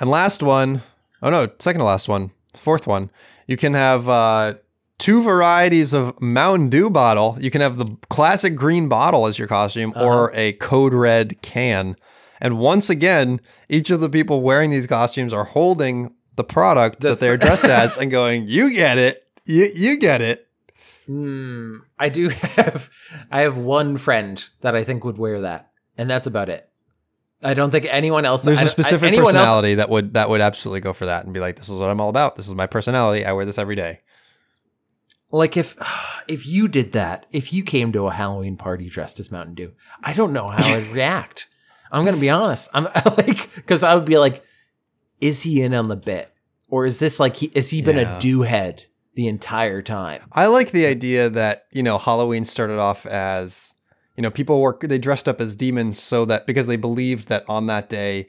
And 0.00 0.08
last 0.10 0.42
one, 0.42 0.82
oh 1.22 1.30
no, 1.30 1.50
second 1.58 1.80
to 1.80 1.84
last 1.84 2.08
one, 2.08 2.30
fourth 2.56 2.86
one. 2.86 3.10
You 3.46 3.56
can 3.58 3.74
have 3.74 4.08
uh, 4.08 4.54
two 4.98 5.22
varieties 5.22 5.92
of 5.92 6.18
Mountain 6.20 6.70
Dew 6.70 6.88
bottle. 6.88 7.36
You 7.38 7.50
can 7.50 7.60
have 7.60 7.76
the 7.76 7.86
classic 8.08 8.56
green 8.56 8.88
bottle 8.88 9.26
as 9.26 9.38
your 9.38 9.48
costume, 9.48 9.92
or 9.96 10.30
Uh-huh. 10.30 10.40
a 10.40 10.52
code 10.54 10.94
red 10.94 11.40
can. 11.42 11.96
And 12.44 12.58
once 12.58 12.90
again, 12.90 13.40
each 13.70 13.90
of 13.90 14.00
the 14.00 14.08
people 14.10 14.42
wearing 14.42 14.68
these 14.70 14.86
costumes 14.86 15.32
are 15.32 15.44
holding 15.44 16.14
the 16.36 16.44
product 16.44 17.00
The 17.00 17.08
that 17.10 17.18
they're 17.20 17.36
dressed 17.38 17.64
as 17.64 17.96
and 18.00 18.10
going, 18.10 18.46
"You 18.46 18.72
get 18.72 18.98
it, 18.98 19.26
you 19.46 19.68
you 19.74 19.98
get 19.98 20.20
it." 20.20 20.46
Mm, 21.08 21.80
I 21.98 22.08
do 22.10 22.28
have 22.56 22.90
I 23.30 23.40
have 23.40 23.56
one 23.56 23.96
friend 23.96 24.46
that 24.60 24.76
I 24.76 24.84
think 24.84 25.04
would 25.04 25.16
wear 25.18 25.40
that, 25.40 25.70
and 25.96 26.08
that's 26.10 26.26
about 26.26 26.48
it. 26.50 26.68
I 27.42 27.54
don't 27.54 27.70
think 27.70 27.86
anyone 27.88 28.24
else. 28.26 28.42
There's 28.42 28.58
I- 28.58 28.62
a 28.62 28.66
I- 28.66 28.68
specific 28.68 29.14
else- 29.14 29.32
personality 29.32 29.76
that 29.76 29.88
would 29.88 30.12
that 30.14 30.28
would 30.28 30.40
absolutely 30.42 30.80
go 30.80 30.92
for 30.92 31.06
that 31.06 31.24
and 31.24 31.32
be 31.32 31.40
like, 31.40 31.56
"This 31.56 31.68
is 31.70 31.78
what 31.78 31.88
I'm 31.88 32.00
all 32.00 32.10
about. 32.10 32.36
This 32.36 32.46
is 32.46 32.54
my 32.54 32.66
personality. 32.66 33.24
I 33.24 33.32
wear 33.32 33.46
this 33.46 33.58
every 33.58 33.74
day." 33.76 34.00
like 35.32 35.56
if 35.56 35.76
if 36.28 36.46
you 36.46 36.68
did 36.68 36.92
that, 36.92 37.26
if 37.32 37.52
you 37.54 37.62
came 37.64 37.90
to 37.92 38.06
a 38.06 38.12
Halloween 38.12 38.56
party 38.56 38.88
dressed 38.88 39.18
as 39.18 39.32
Mountain 39.32 39.54
Dew, 39.54 39.72
I 40.02 40.12
don't 40.12 40.32
know 40.34 40.48
how 40.48 40.62
I'd 40.74 40.86
react. 40.92 41.48
I'm 41.94 42.04
gonna 42.04 42.16
be 42.18 42.30
honest. 42.30 42.68
I'm 42.74 42.84
like 43.16 43.54
because 43.54 43.82
I 43.82 43.94
would 43.94 44.04
be 44.04 44.18
like, 44.18 44.44
is 45.20 45.42
he 45.42 45.62
in 45.62 45.74
on 45.74 45.88
the 45.88 45.96
bit, 45.96 46.32
or 46.68 46.86
is 46.86 46.98
this 46.98 47.18
like 47.20 47.36
he 47.36 47.46
is 47.54 47.70
he 47.70 47.82
been 47.82 47.96
Yeah. 47.96 48.16
a 48.16 48.20
Dew 48.20 48.42
head 48.42 48.84
the 49.14 49.28
entire 49.28 49.80
time? 49.80 50.22
I 50.32 50.46
like 50.46 50.72
the 50.72 50.86
idea 50.86 51.30
that, 51.30 51.66
you 51.72 51.82
know, 51.82 51.98
Halloween 51.98 52.44
started 52.44 52.78
off 52.78 53.06
as, 53.06 53.72
you 54.16 54.22
know, 54.22 54.30
people 54.30 54.60
were 54.60 54.76
they 54.80 54.98
dressed 54.98 55.28
up 55.28 55.40
as 55.40 55.54
demons 55.56 55.98
so 55.98 56.24
that 56.26 56.46
because 56.46 56.66
they 56.66 56.76
believed 56.76 57.28
that 57.28 57.44
on 57.48 57.66
that 57.68 57.88
day 57.88 58.28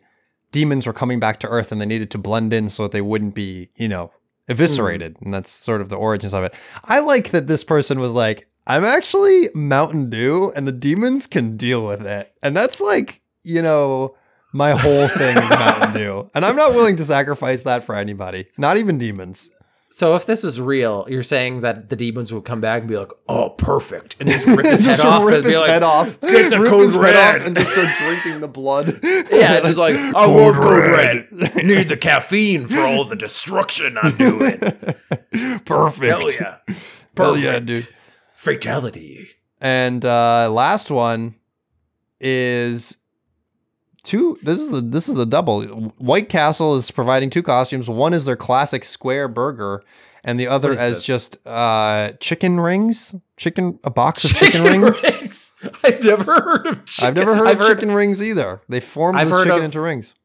demons 0.52 0.86
were 0.88 0.94
coming 0.94 1.20
back 1.20 1.40
to 1.42 1.48
earth 1.50 1.72
and 1.72 1.82
they 1.82 1.86
needed 1.86 2.10
to 2.12 2.18
blend 2.18 2.54
in 2.54 2.70
so 2.70 2.84
that 2.84 2.92
they 2.94 3.02
wouldn't 3.02 3.36
be, 3.36 3.70
you 3.76 3.90
know, 3.90 4.12
eviscerated. 4.48 5.16
Mm. 5.16 5.22
And 5.24 5.34
that's 5.34 5.52
sort 5.52 5.82
of 5.82 5.90
the 5.90 5.98
origins 5.98 6.34
of 6.34 6.44
it. 6.44 6.54
I 6.86 7.00
like 7.00 7.32
that 7.32 7.48
this 7.48 7.64
person 7.64 8.00
was 8.00 8.12
like, 8.12 8.48
I'm 8.68 8.86
actually 8.86 9.50
Mountain 9.54 10.10
Dew 10.10 10.54
and 10.56 10.68
the 10.68 10.72
demons 10.72 11.28
can 11.28 11.58
deal 11.58 11.86
with 11.86 12.06
it. 12.06 12.34
And 12.42 12.56
that's 12.56 12.80
like, 12.80 13.22
you 13.46 13.62
know, 13.62 14.16
my 14.54 14.72
whole 14.72 15.08
thing 15.08 15.38
is 15.38 15.50
Mountain 15.50 15.94
Dew. 16.02 16.30
And 16.34 16.46
I'm 16.46 16.56
not 16.56 16.74
willing 16.74 16.96
to 16.98 17.06
sacrifice 17.06 17.64
that 17.64 17.84
for 17.84 17.96
anybody, 17.96 18.48
not 18.58 18.78
even 18.78 18.98
demons. 18.98 19.50
So 19.92 20.16
if 20.16 20.26
this 20.26 20.44
was 20.44 20.60
real, 20.60 21.06
you're 21.10 21.24
saying 21.24 21.62
that 21.62 21.88
the 21.90 21.96
demons 21.96 22.34
would 22.34 22.44
come 22.44 22.60
back 22.60 22.82
and 22.82 22.90
be 22.90 22.98
like, 22.98 23.12
"Oh, 23.30 23.52
perfect," 23.52 24.18
and 24.20 24.28
just 24.28 24.46
rip 24.46 24.66
his 24.66 24.84
head 24.86 25.00
off 25.00 25.24
rip 25.24 25.46
his 25.46 25.58
like, 25.58 25.70
head 25.70 25.84
off, 25.84 26.20
"Get 26.20 26.50
the 26.50 26.60
rip 26.60 26.70
code 26.70 26.84
his 26.84 26.96
head 26.96 27.02
red." 27.02 27.36
off, 27.42 27.48
and 27.48 27.56
just 27.56 27.72
start 27.72 27.88
drinking 28.00 28.42
the 28.42 28.50
blood. 28.50 29.00
Yeah, 29.32 29.62
just 29.62 29.78
like 29.78 29.96
I 29.96 30.12
Code 30.12 30.56
love 30.56 30.56
code 30.64 30.84
red. 30.92 31.28
red. 31.32 31.56
Need 31.66 31.88
the 31.90 31.96
caffeine 31.98 32.68
for 32.68 32.80
all 32.80 33.06
the 33.06 33.16
destruction 33.16 33.98
I'm 34.02 34.18
doing. 34.18 34.60
perfect. 35.66 36.06
Hell 36.06 36.32
yeah, 36.32 36.58
perfect. 36.68 37.18
Hell 37.18 37.38
yeah, 37.38 37.60
dude. 37.60 37.88
Fatality. 38.36 39.30
And 39.62 40.04
uh, 40.04 40.50
last 40.52 40.92
one 40.92 41.36
is 42.20 42.98
two. 44.06 44.38
This 44.44 44.60
is 44.62 44.74
a 44.74 44.82
this 44.82 45.10
is 45.10 45.18
a 45.20 45.26
double. 45.26 45.64
White 45.98 46.30
Castle 46.30 46.76
is 46.76 46.92
providing 46.92 47.30
two 47.30 47.44
costumes. 47.44 47.90
One 47.90 48.14
is 48.14 48.26
their 48.26 48.36
classic 48.36 48.84
square 48.86 49.28
burger, 49.28 49.84
and 50.24 50.40
the 50.40 50.48
other 50.48 50.74
is 50.74 50.80
as 50.80 50.98
this? 50.98 51.06
just 51.06 51.48
uh, 51.48 52.14
chicken 52.20 52.60
rings. 52.60 53.14
Chicken 53.38 53.80
a 53.84 53.90
box 53.90 54.24
of 54.26 54.32
chicken, 54.38 54.64
rings. 54.64 55.04
rings. 55.12 55.54
I've 55.84 56.02
never 56.04 56.34
heard 56.42 56.68
of 56.68 56.86
chicken. 56.86 57.08
I've 57.08 57.16
never 57.16 57.36
heard 57.36 57.48
I've 57.48 57.60
of 57.60 57.68
chicken 57.68 57.92
rings 57.92 58.22
either. 58.24 58.62
They 58.70 58.80
formed 58.80 59.20
I've 59.20 59.30
chicken 59.30 59.52
of- 59.52 59.64
into 59.64 59.82
rings. 59.82 60.16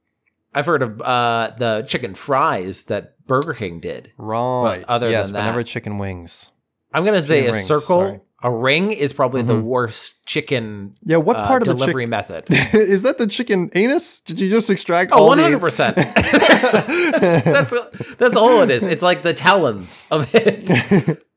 I've 0.54 0.66
heard 0.66 0.82
of 0.82 1.00
uh, 1.00 1.52
the 1.58 1.84
chicken 1.88 2.14
fries 2.14 2.84
that 2.84 3.24
Burger 3.26 3.54
King 3.54 3.78
did. 3.80 4.12
Right. 4.18 4.84
other 4.88 5.08
yes, 5.10 5.28
than 5.28 5.34
but 5.34 5.44
never 5.44 5.60
that- 5.60 5.66
chicken 5.68 5.98
wings. 5.98 6.50
I'm 6.92 7.04
gonna 7.04 7.22
say 7.22 7.36
Chicken 7.42 7.50
a 7.50 7.54
rings, 7.54 7.66
circle. 7.68 7.82
sorry. 7.86 8.20
A 8.42 8.50
ring 8.50 8.90
is 8.92 9.12
probably 9.12 9.42
the 9.42 9.55
Mhm. 9.55 9.62
worst 9.64 10.24
chicken 10.26 10.94
Yeah, 11.05 11.18
what 11.18 11.37
uh, 11.37 11.46
part 11.46 11.61
of 11.62 11.68
the 11.68 11.74
delivery 11.74 12.07
method. 12.07 12.44
is 12.72 13.03
that? 13.03 13.18
The 13.18 13.26
chicken 13.26 13.70
anus? 13.74 14.20
Did 14.20 14.40
you 14.40 14.48
just 14.48 14.70
extract 14.70 15.12
Oh, 15.12 15.18
all 15.20 15.26
one 15.29 15.37
the? 15.37 15.42
hundred 15.44 15.61
percent. 15.61 15.96
That's 15.96 17.74
that's 18.16 18.37
all 18.37 18.62
it 18.62 18.70
is. 18.70 18.85
It's 18.87 19.03
like 19.03 19.22
the 19.22 19.35
talons 19.35 20.07
of 20.11 20.29
it. 20.35 21.22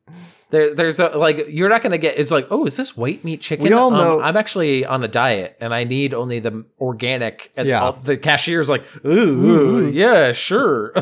There, 0.50 0.72
there's 0.72 1.00
a, 1.00 1.06
like 1.08 1.46
you're 1.48 1.68
not 1.68 1.82
gonna 1.82 1.98
get. 1.98 2.16
It's 2.16 2.30
like, 2.30 2.46
oh, 2.48 2.64
is 2.64 2.76
this 2.76 2.96
white 2.96 3.24
meat 3.24 3.40
chicken? 3.40 3.64
We 3.64 3.72
all 3.72 3.88
Um, 3.92 3.94
know- 3.94 4.20
I'm 4.20 4.36
actually 4.36 4.86
on 4.86 5.02
a 5.02 5.08
diet 5.08 5.56
and 5.60 5.74
I 5.74 5.82
need 5.82 6.14
only 6.14 6.38
the 6.38 6.64
organic. 6.80 7.50
And 7.56 7.66
Yeah. 7.66 7.82
all- 7.82 7.92
the 8.00 8.16
cashier's 8.16 8.68
like, 8.68 8.84
ooh, 9.04 9.08
ooh, 9.08 9.90
yeah, 9.90 10.30
sure. 10.30 10.92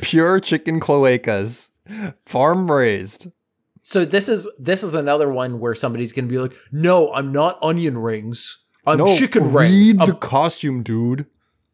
Pure 0.00 0.40
chicken 0.40 0.80
cloacas, 0.80 1.68
farm 2.24 2.70
raised. 2.70 3.26
So 3.86 4.04
this 4.06 4.30
is 4.30 4.48
this 4.58 4.82
is 4.82 4.94
another 4.94 5.28
one 5.28 5.60
where 5.60 5.74
somebody's 5.74 6.12
gonna 6.12 6.26
be 6.26 6.38
like, 6.38 6.56
no, 6.72 7.12
I'm 7.12 7.32
not 7.32 7.58
onion 7.62 7.98
rings. 7.98 8.56
I'm 8.86 8.98
chicken 9.16 9.52
rings. 9.52 9.94
read 9.94 10.02
A, 10.02 10.06
the 10.06 10.14
costume, 10.14 10.82
dude. 10.82 11.26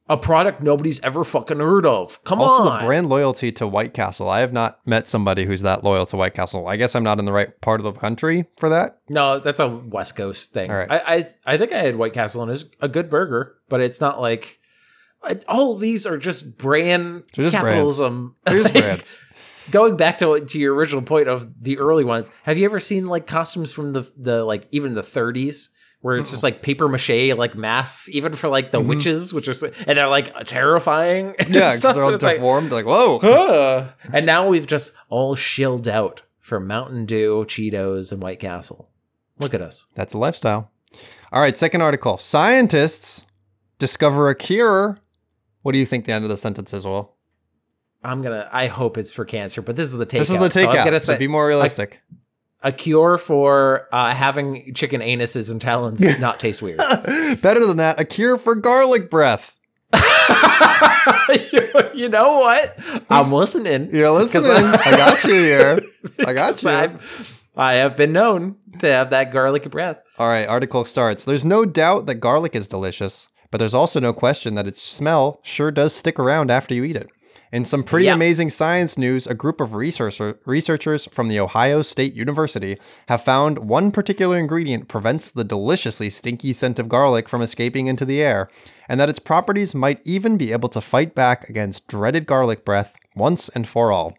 a 0.08 0.16
product 0.16 0.60
nobody's 0.60 0.98
ever 1.00 1.22
fucking 1.22 1.58
heard 1.60 1.86
of. 1.86 2.22
Come 2.24 2.40
Also, 2.40 2.68
on. 2.68 2.80
the 2.80 2.86
brand 2.86 3.08
loyalty 3.08 3.52
to 3.52 3.66
White 3.68 3.94
Castle. 3.94 4.28
I 4.28 4.40
have 4.40 4.52
not 4.52 4.80
met 4.86 5.06
somebody 5.06 5.44
who's 5.44 5.62
that 5.62 5.84
loyal 5.84 6.04
to 6.06 6.16
White 6.16 6.34
Castle. 6.34 6.66
I 6.66 6.76
guess 6.76 6.96
I'm 6.96 7.04
not 7.04 7.20
in 7.20 7.26
the 7.26 7.32
right 7.32 7.60
part 7.60 7.78
of 7.80 7.84
the 7.84 7.92
country 7.92 8.46
for 8.56 8.68
that. 8.70 8.98
No, 9.08 9.38
that's 9.38 9.60
a 9.60 9.68
West 9.68 10.16
Coast 10.16 10.52
thing. 10.52 10.68
All 10.70 10.76
right. 10.76 10.90
I, 10.90 11.14
I 11.16 11.26
I 11.54 11.58
think 11.58 11.72
I 11.72 11.78
had 11.78 11.94
White 11.96 12.12
Castle 12.12 12.42
and 12.42 12.50
it's 12.50 12.64
a 12.80 12.88
good 12.88 13.08
burger, 13.08 13.54
but 13.68 13.80
it's 13.80 14.00
not 14.00 14.20
like 14.20 14.58
all 15.48 15.76
these 15.76 16.06
are 16.06 16.16
just 16.18 16.56
brand 16.58 17.22
just 17.32 17.54
capitalism. 17.54 18.34
Here's 18.48 18.70
brands. 18.72 19.20
Going 19.70 19.96
back 19.96 20.18
to 20.18 20.40
to 20.40 20.58
your 20.58 20.74
original 20.74 21.02
point 21.02 21.28
of 21.28 21.46
the 21.62 21.78
early 21.78 22.04
ones, 22.04 22.30
have 22.44 22.58
you 22.58 22.64
ever 22.64 22.80
seen 22.80 23.06
like 23.06 23.26
costumes 23.26 23.72
from 23.72 23.92
the 23.92 24.10
the 24.16 24.44
like 24.44 24.66
even 24.70 24.94
the 24.94 25.02
30s 25.02 25.68
where 26.00 26.16
it's 26.16 26.30
just 26.30 26.42
like 26.42 26.62
paper 26.62 26.88
mache 26.88 27.34
like 27.36 27.54
masks, 27.54 28.08
even 28.08 28.32
for 28.32 28.48
like 28.48 28.70
the 28.70 28.80
witches, 28.80 29.34
which 29.34 29.48
are 29.48 29.72
and 29.86 29.98
they're 29.98 30.08
like 30.08 30.34
terrifying. 30.46 31.34
Mm-hmm. 31.40 31.54
Yeah, 31.54 31.74
because 31.74 31.94
they're 31.94 32.04
all 32.04 32.14
it's 32.14 32.22
like, 32.22 32.36
deformed. 32.36 32.70
Like, 32.70 32.86
whoa. 32.86 33.18
"Huh." 33.22 33.88
and 34.12 34.26
now 34.26 34.46
we've 34.46 34.66
just 34.66 34.92
all 35.08 35.34
shilled 35.34 35.88
out 35.88 36.22
for 36.38 36.60
Mountain 36.60 37.06
Dew, 37.06 37.44
Cheetos, 37.48 38.12
and 38.12 38.22
White 38.22 38.40
Castle. 38.40 38.90
Look 39.38 39.54
at 39.54 39.62
us. 39.62 39.86
That's 39.94 40.14
a 40.14 40.18
lifestyle. 40.18 40.70
All 41.32 41.40
right, 41.40 41.56
second 41.56 41.80
article. 41.80 42.18
Scientists 42.18 43.24
discover 43.78 44.28
a 44.28 44.34
cure. 44.34 44.98
What 45.62 45.72
do 45.72 45.78
you 45.78 45.86
think 45.86 46.04
the 46.04 46.12
end 46.12 46.24
of 46.24 46.30
the 46.30 46.36
sentence 46.36 46.72
is, 46.72 46.84
Will? 46.84 47.14
I'm 48.02 48.22
gonna. 48.22 48.48
I 48.52 48.66
hope 48.66 48.96
it's 48.98 49.10
for 49.10 49.24
cancer, 49.24 49.62
but 49.62 49.76
this 49.76 49.86
is 49.86 49.98
the 49.98 50.06
takeout. 50.06 50.18
This 50.18 50.30
is 50.30 50.38
the 50.38 50.50
So 50.50 50.70
I'm 50.70 50.74
takeout. 50.74 51.00
So, 51.00 51.12
say 51.12 51.18
be 51.18 51.28
more 51.28 51.46
realistic. 51.46 52.00
a 52.62 52.72
cure 52.72 53.18
for 53.18 53.88
uh, 53.92 54.14
having 54.14 54.74
chicken 54.74 55.00
anuses 55.00 55.50
and 55.50 55.60
talons 55.60 56.00
not 56.20 56.40
taste 56.40 56.62
weird. 56.62 56.78
Better 57.42 57.66
than 57.66 57.76
that, 57.78 58.00
a 58.00 58.04
cure 58.04 58.38
for 58.38 58.54
garlic 58.54 59.10
breath. 59.10 59.56
you, 61.52 61.70
you 61.94 62.08
know 62.08 62.38
what? 62.38 62.78
I'm 63.10 63.32
listening. 63.32 63.94
You're 63.94 64.10
listening. 64.10 64.50
I 64.50 64.90
got 64.92 65.24
you 65.24 65.34
here. 65.34 65.80
I 66.20 66.32
got 66.32 66.62
you. 66.62 66.68
I've, 66.68 67.40
I 67.56 67.74
have 67.74 67.96
been 67.96 68.12
known 68.12 68.56
to 68.78 68.86
have 68.86 69.10
that 69.10 69.32
garlic 69.32 69.68
breath. 69.70 69.98
All 70.18 70.28
right, 70.28 70.46
article 70.46 70.84
starts. 70.84 71.24
There's 71.24 71.44
no 71.44 71.64
doubt 71.64 72.06
that 72.06 72.16
garlic 72.16 72.54
is 72.54 72.68
delicious, 72.68 73.26
but 73.50 73.58
there's 73.58 73.74
also 73.74 74.00
no 74.00 74.12
question 74.12 74.54
that 74.54 74.66
its 74.66 74.80
smell 74.80 75.40
sure 75.42 75.70
does 75.70 75.94
stick 75.94 76.18
around 76.18 76.50
after 76.50 76.74
you 76.74 76.84
eat 76.84 76.96
it. 76.96 77.10
In 77.52 77.64
some 77.64 77.82
pretty 77.82 78.06
Yeah. 78.06 78.14
amazing 78.14 78.50
science 78.50 78.96
news, 78.96 79.26
a 79.26 79.34
group 79.34 79.60
of 79.60 79.74
researcher, 79.74 80.38
researchers 80.46 81.08
from 81.10 81.26
the 81.26 81.40
Ohio 81.40 81.82
State 81.82 82.14
University 82.14 82.78
have 83.08 83.24
found 83.24 83.58
one 83.58 83.90
particular 83.90 84.38
ingredient 84.38 84.86
prevents 84.86 85.30
the 85.30 85.42
deliciously 85.42 86.10
stinky 86.10 86.52
scent 86.52 86.78
of 86.78 86.88
garlic 86.88 87.28
from 87.28 87.42
escaping 87.42 87.88
into 87.88 88.04
the 88.04 88.22
air, 88.22 88.48
and 88.88 89.00
that 89.00 89.08
its 89.08 89.18
properties 89.18 89.74
might 89.74 90.00
even 90.04 90.36
be 90.36 90.52
able 90.52 90.68
to 90.68 90.80
fight 90.80 91.12
back 91.14 91.48
against 91.48 91.88
dreaded 91.88 92.24
garlic 92.24 92.64
breath 92.64 92.94
once 93.16 93.48
and 93.48 93.68
for 93.68 93.90
all. 93.90 94.16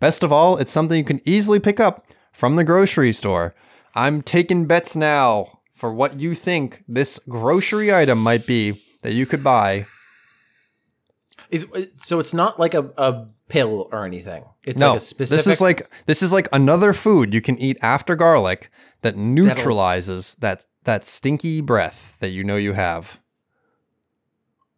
Best 0.00 0.24
of 0.24 0.32
all, 0.32 0.56
it's 0.56 0.72
something 0.72 0.98
you 0.98 1.04
can 1.04 1.20
easily 1.24 1.60
pick 1.60 1.78
up 1.78 2.04
from 2.32 2.56
the 2.56 2.64
grocery 2.64 3.12
store. 3.12 3.54
I'm 3.94 4.22
taking 4.22 4.66
bets 4.66 4.96
now 4.96 5.60
for 5.72 5.92
what 5.92 6.18
you 6.18 6.34
think 6.34 6.82
this 6.88 7.20
grocery 7.28 7.94
item 7.94 8.18
might 8.18 8.44
be 8.44 8.82
that 9.02 9.12
you 9.12 9.26
could 9.26 9.44
buy. 9.44 9.86
Is 11.52 11.66
uh, 11.74 11.84
so 12.00 12.18
it's 12.18 12.34
not 12.34 12.58
like 12.58 12.74
a, 12.74 12.90
a 12.96 13.26
pill 13.48 13.88
or 13.92 14.04
anything. 14.06 14.44
It's 14.64 14.80
no, 14.80 14.92
like 14.92 14.96
a 14.96 15.00
specific. 15.00 15.44
this 15.44 15.54
is 15.54 15.60
like 15.60 15.88
this 16.06 16.22
is 16.22 16.32
like 16.32 16.48
another 16.52 16.92
food 16.92 17.34
you 17.34 17.42
can 17.42 17.58
eat 17.58 17.76
after 17.82 18.16
garlic 18.16 18.70
that 19.02 19.16
neutralizes 19.16 20.34
that 20.36 20.64
that 20.84 21.06
stinky 21.06 21.60
breath 21.60 22.16
that 22.20 22.30
you 22.30 22.42
know 22.42 22.56
you 22.56 22.72
have. 22.72 23.20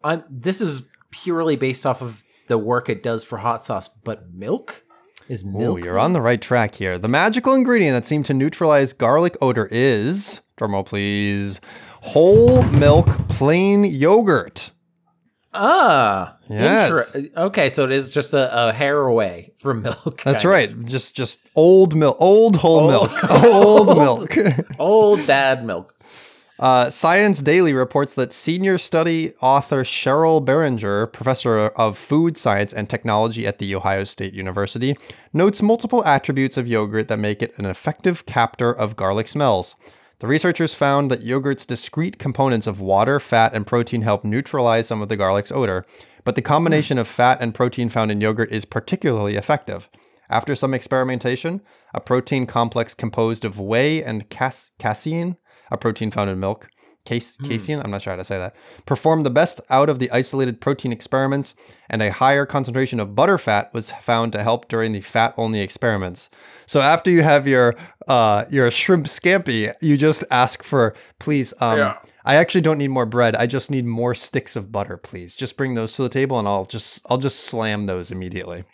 I'm. 0.03 0.25
This 0.29 0.61
is 0.61 0.89
purely 1.11 1.55
based 1.55 1.87
off 1.87 2.03
of 2.03 2.25
the 2.49 2.59
work 2.59 2.89
it 2.89 3.03
does 3.03 3.25
for 3.25 3.39
hot 3.39 3.65
sauce, 3.65 3.89
but 3.89 4.35
milk 4.35 4.85
is 5.29 5.45
Ooh, 5.45 5.51
milk. 5.51 5.85
you're 5.85 5.99
on 5.99 6.13
the 6.13 6.21
right 6.21 6.43
track 6.43 6.75
here. 6.75 6.99
The 6.99 7.09
magical 7.09 7.55
ingredient 7.55 7.95
that 7.95 8.07
seemed 8.07 8.27
to 8.27 8.35
neutralize 8.35 8.93
garlic 8.93 9.37
odor 9.41 9.69
is, 9.71 10.41
drumroll 10.59 10.85
please, 10.85 11.61
whole 12.01 12.63
milk 12.65 13.07
plain 13.29 13.85
yogurt. 13.85 14.73
Ah, 15.55 16.37
Yes. 16.49 17.15
inter- 17.15 17.31
okay. 17.47 17.71
So 17.71 17.85
it 17.85 17.93
is 17.93 18.11
just 18.11 18.35
a, 18.35 18.69
a 18.69 18.73
hair 18.73 19.01
away 19.03 19.53
from 19.59 19.83
milk. 19.83 20.23
That's 20.23 20.45
right. 20.45 20.71
of. 20.71 20.85
Just 20.87 21.15
just 21.15 21.41
old 21.55 21.95
milk, 21.97 22.17
old 22.21 22.57
whole 22.57 22.81
Old- 22.81 22.91
milk, 22.91 23.31
old 23.31 23.97
milk. 23.97 24.37
Old 24.79 25.27
dad 25.27 25.65
milk. 25.65 25.95
Uh, 26.61 26.89
Science 26.89 27.41
Daily 27.43 27.73
reports 27.73 28.15
that 28.15 28.33
senior 28.33 28.79
study 28.79 29.33
author 29.41 29.83
Sheryl 29.83 30.45
Barringer, 30.45 31.07
professor 31.09 31.59
of 31.59 31.99
food 31.99 32.39
science 32.39 32.73
and 32.73 32.89
technology 32.89 33.45
at 33.45 33.59
The 33.59 33.75
Ohio 33.75 34.05
State 34.05 34.35
University, 34.35 34.97
notes 35.33 35.61
multiple 35.63 36.05
attributes 36.05 36.57
of 36.57 36.69
yogurt 36.69 37.09
that 37.09 37.19
make 37.19 37.43
it 37.43 37.55
an 37.59 37.65
effective 37.67 38.25
captor 38.25 38.73
of 38.73 38.95
garlic 38.95 39.27
smells. 39.27 39.75
The 40.25 40.29
researchers 40.29 40.73
found 40.73 41.11
that 41.11 41.23
yogurt's 41.23 41.67
discrete 41.67 42.19
components 42.19 42.67
of 42.67 42.81
water, 42.81 43.21
fat, 43.21 43.53
and 43.53 43.67
protein 43.67 44.01
help 44.01 44.25
neutralize 44.25 44.87
some 44.87 45.03
of 45.03 45.11
the 45.11 45.19
garlic's 45.19 45.53
odor, 45.53 45.85
but 46.25 46.35
the 46.35 46.41
combination 46.41 46.97
of 46.97 47.07
fat 47.07 47.43
and 47.43 47.55
protein 47.55 47.91
found 47.91 48.11
in 48.11 48.23
yogurt 48.23 48.51
is 48.51 48.65
particularly 48.65 49.37
effective. 49.37 49.91
After 50.31 50.57
some 50.57 50.73
experimentation, 50.73 51.61
a 51.93 52.01
protein 52.01 52.47
complex 52.47 52.95
composed 52.95 53.45
of 53.45 53.59
whey 53.59 54.03
and 54.03 54.31
cas- 54.31 54.71
casein, 54.79 55.37
a 55.71 55.77
protein 55.77 56.11
found 56.11 56.31
in 56.31 56.41
milk, 56.41 56.71
case- 57.05 57.37
casein, 57.45 57.81
I'm 57.85 57.91
not 57.91 58.03
sure 58.03 58.13
how 58.13 58.17
to 58.17 58.25
say 58.25 58.39
that, 58.39 58.55
performed 58.87 59.25
the 59.27 59.31
best 59.31 59.61
out 59.71 59.89
of 59.89 59.99
the 59.99 60.11
isolated 60.11 60.61
protein 60.61 60.93
experiments, 60.93 61.55
and 61.91 62.03
a 62.03 62.11
higher 62.11 62.47
concentration 62.47 62.99
of 63.01 63.11
butterfat 63.11 63.73
was 63.73 63.91
found 63.91 64.33
to 64.33 64.43
help 64.43 64.69
during 64.69 64.93
the 64.93 65.01
fat-only 65.01 65.61
experiments. 65.61 66.31
So 66.67 66.81
after 66.81 67.11
you 67.11 67.23
have 67.23 67.47
your 67.47 67.75
uh, 68.09 68.45
your 68.51 68.71
shrimp 68.71 69.07
scampi, 69.07 69.73
you 69.81 69.97
just 69.97 70.25
ask 70.31 70.63
for, 70.63 70.95
please, 71.19 71.55
um, 71.61 71.79
Yeah. 71.79 71.97
I 72.27 72.37
actually 72.37 72.63
don't 72.63 72.79
need 72.79 72.89
more 72.89 73.05
bread. 73.07 73.37
I 73.37 73.47
just 73.47 73.71
need 73.71 73.85
more 73.85 74.15
sticks 74.15 74.57
of 74.57 74.73
butter, 74.73 74.97
please. 74.97 75.35
Just 75.37 75.59
bring 75.59 75.75
those 75.75 75.93
to 75.97 76.03
the 76.03 76.09
table, 76.09 76.39
and 76.39 76.49
I'll 76.49 76.65
just 76.65 77.03
I'll 77.11 77.19
just 77.19 77.41
slam 77.41 77.85
those 77.87 78.11
immediately. 78.11 78.65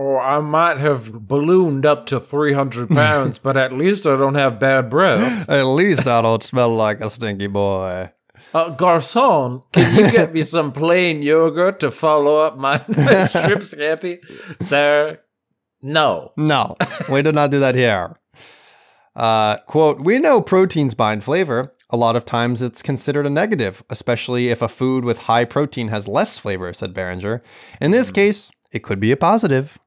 Or 0.00 0.18
Oh, 0.20 0.24
I 0.24 0.40
might 0.40 0.78
have 0.78 1.28
ballooned 1.28 1.84
up 1.84 2.06
to 2.06 2.18
300 2.18 2.88
pounds, 3.02 3.38
but 3.38 3.58
at 3.58 3.74
least 3.74 4.06
I 4.06 4.16
don't 4.16 4.34
have 4.34 4.58
bad 4.58 4.88
breath. 4.88 5.48
At 5.48 5.64
least 5.66 6.06
I 6.06 6.22
don't 6.22 6.42
smell 6.42 6.70
like 6.70 7.00
a 7.02 7.10
stinky 7.10 7.48
boy. 7.48 8.10
Uh, 8.54 8.70
Garcon, 8.70 9.62
can 9.72 9.94
you 9.94 10.10
get 10.10 10.32
me 10.32 10.42
some 10.42 10.72
plain 10.72 11.22
yogurt 11.22 11.80
to 11.80 11.90
follow 11.90 12.38
up 12.38 12.56
my 12.56 12.78
shrimp 12.86 13.62
scampi? 13.62 14.18
Sir, 14.62 15.20
no. 15.82 16.32
No, 16.36 16.76
we 17.10 17.20
do 17.20 17.32
not 17.32 17.50
do 17.50 17.60
that 17.60 17.74
here. 17.74 18.16
Uh, 19.14 19.58
quote, 19.58 20.00
we 20.00 20.18
know 20.18 20.40
proteins 20.40 20.94
bind 20.94 21.22
flavor. 21.24 21.74
A 21.90 21.96
lot 21.98 22.16
of 22.16 22.24
times 22.24 22.62
it's 22.62 22.80
considered 22.80 23.26
a 23.26 23.30
negative, 23.30 23.82
especially 23.90 24.48
if 24.48 24.62
a 24.62 24.68
food 24.68 25.04
with 25.04 25.18
high 25.18 25.44
protein 25.44 25.88
has 25.88 26.08
less 26.08 26.38
flavor, 26.38 26.72
said 26.72 26.94
Barringer. 26.94 27.42
In 27.82 27.90
this 27.90 28.10
case, 28.10 28.50
it 28.72 28.82
could 28.82 28.98
be 29.00 29.10
a 29.12 29.16
positive. 29.16 29.78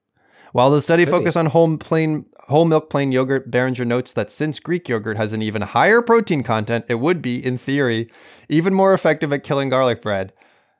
While 0.53 0.69
the 0.69 0.83
study 0.83 1.05
focused 1.05 1.35
on 1.35 1.47
whole 1.47 1.77
plain 1.77 2.25
whole 2.47 2.65
milk 2.65 2.89
plain 2.89 3.11
yogurt, 3.11 3.49
Barringer 3.49 3.85
notes 3.85 4.13
that 4.13 4.31
since 4.31 4.59
Greek 4.59 4.87
yogurt 4.87 5.17
has 5.17 5.33
an 5.33 5.41
even 5.41 5.63
higher 5.63 6.01
protein 6.01 6.43
content, 6.43 6.85
it 6.87 6.95
would 6.95 7.21
be, 7.21 7.43
in 7.43 7.57
theory, 7.57 8.11
even 8.49 8.73
more 8.73 8.93
effective 8.93 9.33
at 9.33 9.43
killing 9.43 9.69
garlic 9.69 10.01
bread. 10.01 10.31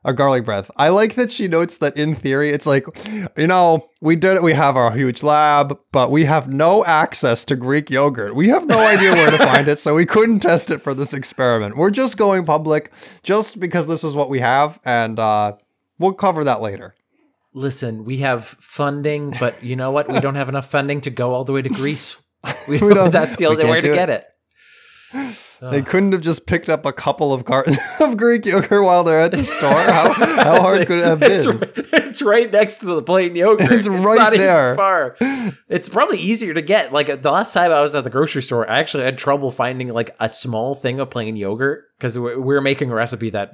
Or 0.05 0.11
garlic 0.11 0.43
breath. 0.43 0.69
I 0.75 0.89
like 0.89 1.15
that 1.15 1.31
she 1.31 1.47
notes 1.47 1.77
that 1.77 1.95
in 1.95 2.13
theory, 2.13 2.49
it's 2.49 2.65
like, 2.65 2.85
you 3.37 3.47
know, 3.47 3.89
we 4.01 4.17
did 4.17 4.35
it. 4.35 4.43
we 4.43 4.51
have 4.51 4.75
our 4.75 4.91
huge 4.91 5.23
lab, 5.23 5.79
but 5.93 6.11
we 6.11 6.25
have 6.25 6.53
no 6.53 6.83
access 6.83 7.45
to 7.45 7.55
Greek 7.55 7.89
yogurt. 7.89 8.35
We 8.35 8.49
have 8.49 8.67
no 8.67 8.77
idea 8.77 9.13
where 9.13 9.31
to 9.31 9.37
find 9.37 9.69
it, 9.69 9.79
so 9.79 9.95
we 9.95 10.05
couldn't 10.05 10.41
test 10.41 10.71
it 10.71 10.81
for 10.81 10.93
this 10.93 11.13
experiment. 11.13 11.77
We're 11.77 11.89
just 11.89 12.17
going 12.17 12.45
public 12.45 12.91
just 13.23 13.61
because 13.61 13.87
this 13.87 14.03
is 14.03 14.13
what 14.13 14.29
we 14.29 14.41
have, 14.41 14.77
and 14.83 15.17
uh, 15.17 15.55
we'll 15.99 16.11
cover 16.11 16.43
that 16.43 16.61
later. 16.61 16.95
Listen, 17.53 18.03
we 18.03 18.17
have 18.17 18.45
funding, 18.59 19.33
but 19.39 19.63
you 19.63 19.75
know 19.75 19.91
what? 19.91 20.07
We 20.07 20.19
don't 20.19 20.35
have 20.35 20.49
enough 20.49 20.69
funding 20.69 21.01
to 21.01 21.09
go 21.09 21.33
all 21.33 21.43
the 21.43 21.53
way 21.53 21.61
to 21.61 21.69
Greece. 21.69 22.21
We 22.67 22.77
We 22.79 22.93
don't, 22.93 23.11
that's 23.19 23.37
the 23.37 23.45
only 23.45 23.63
way 23.63 23.79
to 23.79 23.87
do 23.87 23.93
get 23.93 24.09
it. 24.09 24.25
They 25.71 25.81
couldn't 25.81 26.11
have 26.13 26.21
just 26.21 26.45
picked 26.47 26.69
up 26.69 26.85
a 26.85 26.91
couple 26.93 27.33
of 27.33 27.45
cartons 27.45 27.77
of 27.99 28.17
Greek 28.17 28.45
yogurt 28.45 28.83
while 28.83 29.03
they're 29.03 29.21
at 29.21 29.31
the 29.31 29.43
store. 29.43 29.69
How, 29.71 30.13
how 30.13 30.61
hard 30.61 30.87
could 30.87 30.99
it 30.99 31.05
have 31.05 31.21
It's, 31.23 31.45
been? 31.45 31.57
right- 31.59 31.71
it's 32.05 32.21
right 32.21 32.51
next 32.51 32.77
to 32.77 32.85
the 32.85 33.01
plain 33.01 33.35
yogurt. 33.35 33.71
It's 33.71 33.87
right 33.87 34.17
not 34.17 34.33
even 34.33 34.45
there. 34.45 34.75
far. 34.75 35.15
It's 35.69 35.89
probably 35.89 36.19
easier 36.19 36.53
to 36.53 36.61
get. 36.61 36.91
Like 36.93 37.21
the 37.21 37.31
last 37.31 37.53
time 37.53 37.71
I 37.71 37.81
was 37.81 37.95
at 37.95 38.03
the 38.03 38.09
grocery 38.09 38.41
store, 38.41 38.69
I 38.69 38.79
actually 38.79 39.03
had 39.05 39.17
trouble 39.17 39.51
finding 39.51 39.87
like 39.89 40.15
a 40.19 40.29
small 40.29 40.75
thing 40.75 40.99
of 40.99 41.09
plain 41.09 41.35
yogurt 41.35 41.85
because 41.97 42.17
we 42.19 42.35
we 42.35 42.53
were 42.53 42.61
making 42.61 42.91
a 42.91 42.95
recipe 42.95 43.29
that 43.31 43.53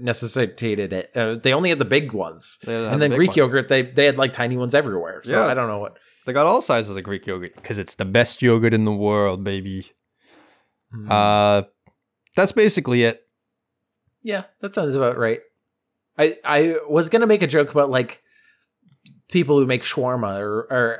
necessitated 0.00 0.92
it. 0.92 1.10
Uh, 1.16 1.34
they 1.34 1.52
only 1.52 1.70
had 1.70 1.78
the 1.78 1.84
big 1.84 2.12
ones, 2.12 2.58
and 2.66 3.00
then 3.02 3.10
big 3.10 3.16
Greek 3.16 3.28
ones. 3.30 3.36
yogurt 3.38 3.68
they 3.68 3.82
they 3.82 4.04
had 4.04 4.16
like 4.16 4.32
tiny 4.32 4.56
ones 4.56 4.74
everywhere. 4.74 5.20
So 5.24 5.32
Yeah. 5.32 5.46
I 5.46 5.54
don't 5.54 5.68
know 5.68 5.78
what. 5.78 5.96
They 6.26 6.32
got 6.32 6.46
all 6.46 6.60
sizes 6.60 6.96
of 6.96 7.04
Greek 7.04 7.26
yogurt 7.26 7.54
because 7.54 7.78
it's 7.78 7.94
the 7.94 8.04
best 8.04 8.42
yogurt 8.42 8.74
in 8.74 8.84
the 8.84 8.92
world, 8.92 9.44
baby. 9.44 9.92
Uh, 11.08 11.62
that's 12.36 12.52
basically 12.52 13.02
it. 13.04 13.22
Yeah, 14.22 14.44
that 14.60 14.74
sounds 14.74 14.94
about 14.94 15.16
right. 15.18 15.40
I 16.18 16.36
I 16.44 16.76
was 16.88 17.08
gonna 17.08 17.26
make 17.26 17.42
a 17.42 17.46
joke 17.46 17.70
about 17.70 17.90
like 17.90 18.22
people 19.28 19.58
who 19.58 19.66
make 19.66 19.82
shawarma 19.82 20.38
or, 20.38 20.60
or 20.70 20.98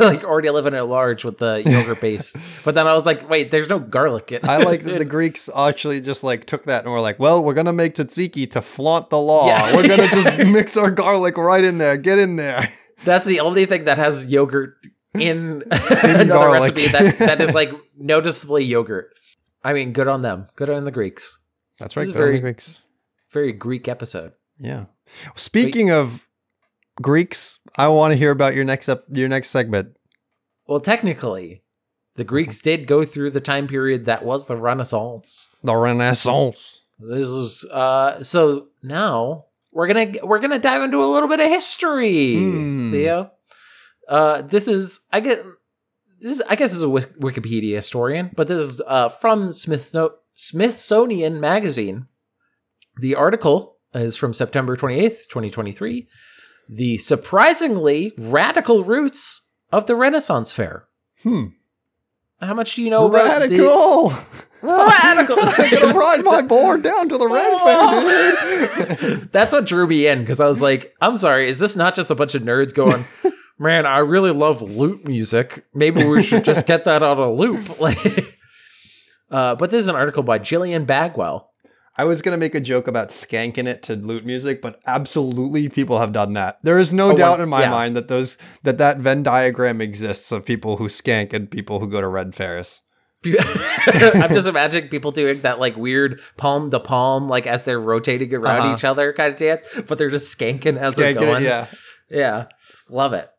like 0.00 0.24
already 0.24 0.48
living 0.50 0.74
at 0.74 0.86
large 0.86 1.24
with 1.24 1.38
the 1.38 1.62
yogurt 1.66 2.00
base, 2.00 2.62
but 2.64 2.74
then 2.74 2.86
I 2.86 2.94
was 2.94 3.06
like, 3.06 3.28
wait, 3.28 3.50
there's 3.50 3.68
no 3.68 3.78
garlic 3.78 4.32
in. 4.32 4.48
I 4.48 4.58
like 4.58 4.84
that 4.84 4.98
the 4.98 5.04
Greeks 5.04 5.48
actually 5.54 6.00
just 6.00 6.24
like 6.24 6.46
took 6.46 6.64
that 6.64 6.84
and 6.84 6.92
were 6.92 7.00
like, 7.00 7.18
well, 7.18 7.42
we're 7.42 7.54
gonna 7.54 7.72
make 7.72 7.94
tzatziki 7.94 8.50
to 8.52 8.62
flaunt 8.62 9.10
the 9.10 9.20
law. 9.20 9.46
Yeah. 9.46 9.74
We're 9.74 9.88
gonna 9.88 10.08
just 10.08 10.38
mix 10.38 10.76
our 10.76 10.90
garlic 10.90 11.36
right 11.36 11.64
in 11.64 11.78
there. 11.78 11.96
Get 11.96 12.18
in 12.18 12.36
there. 12.36 12.72
That's 13.04 13.24
the 13.24 13.40
only 13.40 13.66
thing 13.66 13.84
that 13.84 13.98
has 13.98 14.26
yogurt 14.26 14.76
in 15.14 15.62
another 15.70 16.24
garlic. 16.24 16.60
recipe 16.60 16.88
that 16.88 17.18
that 17.18 17.40
is 17.40 17.54
like 17.54 17.72
noticeably 17.96 18.64
yogurt. 18.64 19.14
I 19.64 19.72
mean, 19.72 19.92
good 19.92 20.08
on 20.08 20.22
them. 20.22 20.48
Good 20.56 20.70
on 20.70 20.84
the 20.84 20.90
Greeks. 20.90 21.40
That's 21.78 21.96
right. 21.96 22.04
good 22.04 22.14
on 22.14 22.20
the 22.20 22.24
very- 22.26 22.38
Greeks. 22.40 22.82
Very 23.32 23.52
Greek 23.52 23.88
episode. 23.88 24.32
Yeah. 24.58 24.84
Speaking 25.34 25.90
of 25.90 26.28
Greeks, 27.02 27.58
I 27.76 27.88
want 27.88 28.12
to 28.12 28.16
hear 28.16 28.30
about 28.30 28.54
your 28.54 28.64
next 28.64 28.88
up 28.88 29.04
your 29.10 29.28
next 29.28 29.50
segment. 29.50 29.96
Well, 30.68 30.78
technically, 30.80 31.62
the 32.14 32.22
Greeks 32.24 32.60
did 32.60 32.86
go 32.86 33.04
through 33.04 33.30
the 33.32 33.40
time 33.40 33.66
period 33.66 34.04
that 34.04 34.24
was 34.24 34.46
the 34.46 34.56
Renaissance. 34.56 35.48
The 35.64 35.74
Renaissance. 35.74 36.80
This 37.00 37.26
is 37.26 37.64
uh 37.72 38.22
so 38.22 38.68
now 38.84 39.46
we're 39.72 39.88
gonna 39.88 40.12
we're 40.22 40.38
gonna 40.38 40.60
dive 40.60 40.82
into 40.82 41.02
a 41.02 41.10
little 41.12 41.28
bit 41.28 41.40
of 41.40 41.48
history, 41.48 42.36
Hmm. 42.36 42.92
Theo. 42.92 43.32
Uh 44.08 44.42
this 44.42 44.68
is 44.68 45.00
I 45.12 45.18
get 45.18 45.44
this 46.24 46.36
is 46.38 46.42
I 46.48 46.56
guess 46.56 46.70
this 46.70 46.78
is 46.78 46.82
a 46.82 46.86
Wikipedia 46.86 47.74
historian, 47.76 48.30
but 48.34 48.48
this 48.48 48.58
is 48.58 48.80
uh 48.86 49.10
from 49.10 49.48
Smithno- 49.48 50.14
Smithsonian 50.34 51.38
Magazine. 51.38 52.06
The 52.98 53.14
article 53.14 53.76
is 53.92 54.16
from 54.16 54.32
September 54.32 54.74
28th, 54.74 55.28
2023. 55.28 56.08
The 56.68 56.96
surprisingly 56.96 58.14
radical 58.18 58.84
roots 58.84 59.42
of 59.70 59.86
the 59.86 59.94
Renaissance 59.94 60.52
Fair. 60.52 60.86
Hmm. 61.22 61.48
How 62.40 62.54
much 62.54 62.74
do 62.74 62.82
you 62.82 62.90
know 62.90 63.06
about 63.06 63.42
the 63.42 63.58
Radical. 63.58 64.08
radical? 64.62 65.36
I'm 65.40 65.70
gonna 65.70 65.98
ride 65.98 66.24
my 66.24 66.40
board 66.54 66.82
down 66.82 67.10
to 67.10 67.18
the 67.18 67.28
red 67.28 67.58
fair, 67.60 68.96
dude. 68.96 69.32
That's 69.32 69.52
what 69.52 69.66
drew 69.66 69.86
me 69.86 70.06
in 70.06 70.20
because 70.20 70.40
I 70.40 70.46
was 70.48 70.62
like, 70.62 70.94
I'm 71.02 71.18
sorry, 71.18 71.48
is 71.48 71.58
this 71.58 71.76
not 71.76 71.94
just 71.94 72.10
a 72.10 72.14
bunch 72.14 72.34
of 72.34 72.42
nerds 72.42 72.74
going, 72.74 73.04
man, 73.58 73.86
I 73.86 73.98
really 73.98 74.30
love 74.32 74.62
loop 74.62 75.04
music. 75.06 75.64
Maybe 75.74 76.04
we 76.04 76.22
should 76.22 76.44
just 76.44 76.66
get 76.66 76.84
that 76.84 77.02
on 77.02 77.18
a 77.18 77.30
loop. 77.30 77.78
Like, 77.80 77.98
uh, 79.30 79.54
but 79.56 79.70
this 79.70 79.80
is 79.80 79.88
an 79.88 79.96
article 79.96 80.22
by 80.22 80.38
Jillian 80.38 80.86
Bagwell. 80.86 81.50
I 81.96 82.04
was 82.04 82.22
gonna 82.22 82.36
make 82.36 82.54
a 82.56 82.60
joke 82.60 82.88
about 82.88 83.10
skanking 83.10 83.66
it 83.66 83.82
to 83.84 83.94
lute 83.94 84.26
music, 84.26 84.60
but 84.60 84.80
absolutely 84.86 85.68
people 85.68 85.98
have 86.00 86.12
done 86.12 86.32
that. 86.32 86.58
There 86.62 86.78
is 86.78 86.92
no 86.92 87.12
Oh, 87.12 87.16
doubt 87.16 87.40
in 87.40 87.48
my 87.48 87.62
yeah. 87.62 87.70
mind 87.70 87.96
that 87.96 88.08
those 88.08 88.36
that 88.64 88.78
that 88.78 88.98
Venn 88.98 89.22
diagram 89.22 89.80
exists 89.80 90.32
of 90.32 90.44
people 90.44 90.76
who 90.78 90.88
skank 90.88 91.32
and 91.32 91.48
people 91.50 91.78
who 91.80 91.88
go 91.88 92.00
to 92.00 92.08
red 92.08 92.34
Ferris. 92.34 92.80
I'm 93.24 94.30
just 94.34 94.46
imagining 94.48 94.88
people 94.90 95.10
doing 95.12 95.40
that 95.42 95.58
like 95.60 95.76
weird 95.76 96.20
palm 96.36 96.70
to 96.72 96.80
palm, 96.80 97.28
like 97.28 97.46
as 97.46 97.64
they're 97.64 97.80
rotating 97.80 98.34
around 98.34 98.60
Uh-huh. 98.62 98.74
each 98.74 98.84
other 98.84 99.12
kind 99.12 99.32
of 99.32 99.38
dance, 99.38 99.66
but 99.86 99.96
they're 99.96 100.10
just 100.10 100.36
skanking 100.36 100.76
as 100.76 100.96
they're 100.96 101.14
going. 101.14 101.42
it, 101.42 101.46
yeah. 101.46 101.66
Yeah, 102.10 102.46
love 102.90 103.14
it. 103.14 103.30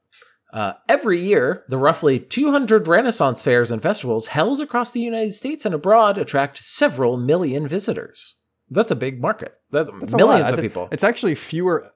Uh, 0.55 0.73
every 0.87 1.19
year, 1.21 1.65
the 1.67 1.77
roughly 1.77 2.17
200 2.17 2.87
Renaissance 2.87 3.43
fairs 3.43 3.71
and 3.71 3.81
festivals 3.81 4.27
held 4.27 4.61
across 4.61 4.89
the 4.91 5.01
United 5.01 5.33
States 5.33 5.65
and 5.65 5.75
abroad 5.75 6.17
attract 6.17 6.57
several 6.59 7.17
million 7.17 7.67
visitors. 7.67 8.35
That's 8.69 8.89
a 8.89 8.95
big 8.95 9.19
market. 9.21 9.53
That's, 9.71 9.89
That's 9.99 10.15
millions 10.15 10.53
of 10.53 10.61
people. 10.61 10.87
It's 10.93 11.03
actually 11.03 11.35
fewer 11.35 11.91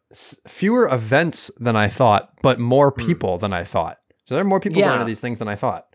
fewer 0.48 0.88
events 0.90 1.50
than 1.58 1.76
I 1.78 1.88
thought, 1.88 2.34
but 2.42 2.60
more 2.60 2.92
Hmm. 2.92 3.06
people 3.08 3.38
than 3.38 3.54
I 3.54 3.64
thought. 3.64 3.98
So 4.26 4.36
there 4.36 4.42
are 4.44 4.48
more 4.48 4.60
people 4.60 4.80
Yeah. 4.80 4.90
going 4.90 5.00
to 5.00 5.06
these 5.06 5.22
things 5.22 5.40
than 5.40 5.48
I 5.48 5.56
thought. 5.56 5.86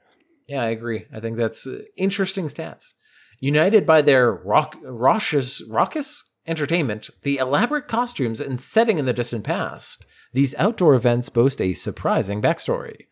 Yeah, 0.49 0.63
I 0.63 0.71
agree. 0.71 1.05
I 1.13 1.21
think 1.21 1.37
that's 1.37 1.67
uh, 1.67 1.83
interesting 1.99 2.47
stats. 2.49 2.93
United 3.41 3.85
by 3.85 4.01
their 4.03 4.33
rock, 4.33 4.77
raucous, 4.83 5.63
raucous 5.69 6.25
entertainment, 6.47 7.11
the 7.25 7.37
elaborate 7.39 7.89
costumes 7.89 8.41
and 8.41 8.59
setting 8.59 8.99
in 8.99 9.05
the 9.05 9.13
distant 9.13 9.45
past, 9.45 10.07
these 10.35 10.55
outdoor 10.57 10.95
events 10.95 11.29
boast 11.31 11.61
a 11.61 11.73
surprising 11.73 12.43
backstory. 12.43 13.07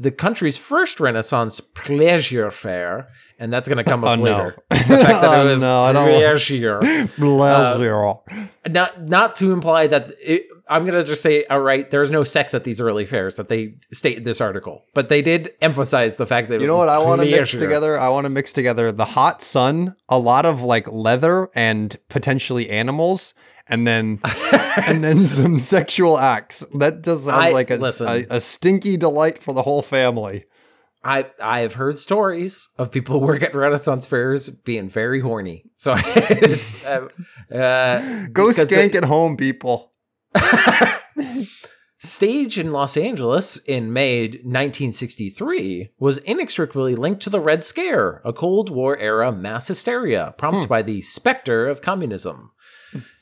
The 0.00 0.12
country's 0.12 0.56
first 0.56 1.00
Renaissance 1.00 1.58
pleasure 1.60 2.52
fair, 2.52 3.08
and 3.40 3.52
that's 3.52 3.68
going 3.68 3.78
to 3.78 3.90
come 3.90 4.04
oh, 4.04 4.08
up 4.08 4.18
Oh, 4.18 4.22
no. 4.22 4.30
later. 4.30 4.56
The 4.88 4.96
fact 4.96 5.20
that 5.22 5.40
Oh, 5.40 5.46
it 5.46 5.50
was 5.50 5.60
no, 5.60 5.84
I 5.84 5.92
pleasure. 5.92 6.78
Pleasure. 7.16 8.08
Uh, 8.08 8.14
not, 8.68 9.02
not 9.02 9.34
to 9.36 9.52
imply 9.52 9.86
that 9.88 10.12
it, 10.22 10.46
I'm 10.68 10.84
going 10.84 10.94
to 10.98 11.04
just 11.04 11.20
say 11.22 11.44
all 11.44 11.60
right, 11.60 11.90
there's 11.90 12.10
no 12.10 12.24
sex 12.24 12.54
at 12.54 12.64
these 12.64 12.80
early 12.80 13.04
fairs 13.04 13.36
that 13.36 13.48
they 13.48 13.74
state 13.92 14.18
in 14.18 14.24
this 14.24 14.40
article, 14.40 14.84
but 14.94 15.08
they 15.08 15.20
did 15.22 15.52
emphasize 15.60 16.16
the 16.16 16.26
fact 16.26 16.48
that 16.48 16.60
You 16.60 16.66
know 16.66 16.76
what 16.76 16.88
I 16.88 16.98
want 16.98 17.20
to 17.20 17.30
mix 17.30 17.50
together? 17.50 17.98
I 17.98 18.08
want 18.08 18.24
to 18.24 18.30
mix 18.30 18.52
together 18.52 18.92
the 18.92 19.04
hot 19.04 19.42
sun, 19.42 19.94
a 20.08 20.18
lot 20.18 20.46
of 20.46 20.62
like 20.62 20.90
leather 20.90 21.50
and 21.54 21.96
potentially 22.08 22.70
animals, 22.70 23.34
and 23.68 23.86
then 23.86 24.20
and 24.86 25.02
then 25.04 25.24
some 25.24 25.58
sexual 25.76 26.18
acts. 26.18 26.64
That 26.74 27.02
does 27.02 27.24
sound 27.24 27.36
I- 27.36 27.50
like 27.52 27.70
a, 27.70 27.78
a 27.80 28.26
a 28.36 28.40
stinky 28.40 28.96
delight 28.96 29.42
for 29.42 29.52
the 29.54 29.62
whole 29.62 29.82
family. 29.82 30.44
I 31.04 31.26
I've 31.42 31.74
heard 31.74 31.96
stories 31.98 32.68
of 32.78 32.90
people 32.90 33.18
who 33.20 33.26
work 33.26 33.42
at 33.42 33.54
Renaissance 33.54 34.06
fairs 34.06 34.48
being 34.50 34.88
very 34.88 35.20
horny. 35.20 35.64
So 35.76 35.94
it's 35.96 36.84
uh, 36.84 37.08
uh, 37.54 38.26
Go 38.32 38.48
skank 38.48 38.90
it- 38.90 38.96
at 38.96 39.04
home, 39.04 39.36
people. 39.36 39.92
Stage 42.00 42.56
in 42.60 42.70
Los 42.70 42.96
Angeles 42.96 43.56
in 43.66 43.92
May 43.92 44.28
1963 44.28 45.90
was 45.98 46.18
inextricably 46.18 46.94
linked 46.94 47.20
to 47.22 47.30
the 47.30 47.40
Red 47.40 47.60
Scare, 47.60 48.22
a 48.24 48.32
Cold 48.32 48.70
War 48.70 48.96
era 48.98 49.32
mass 49.32 49.66
hysteria 49.66 50.32
prompted 50.38 50.68
by 50.68 50.80
the 50.82 51.00
specter 51.00 51.66
of 51.66 51.82
communism. 51.82 52.52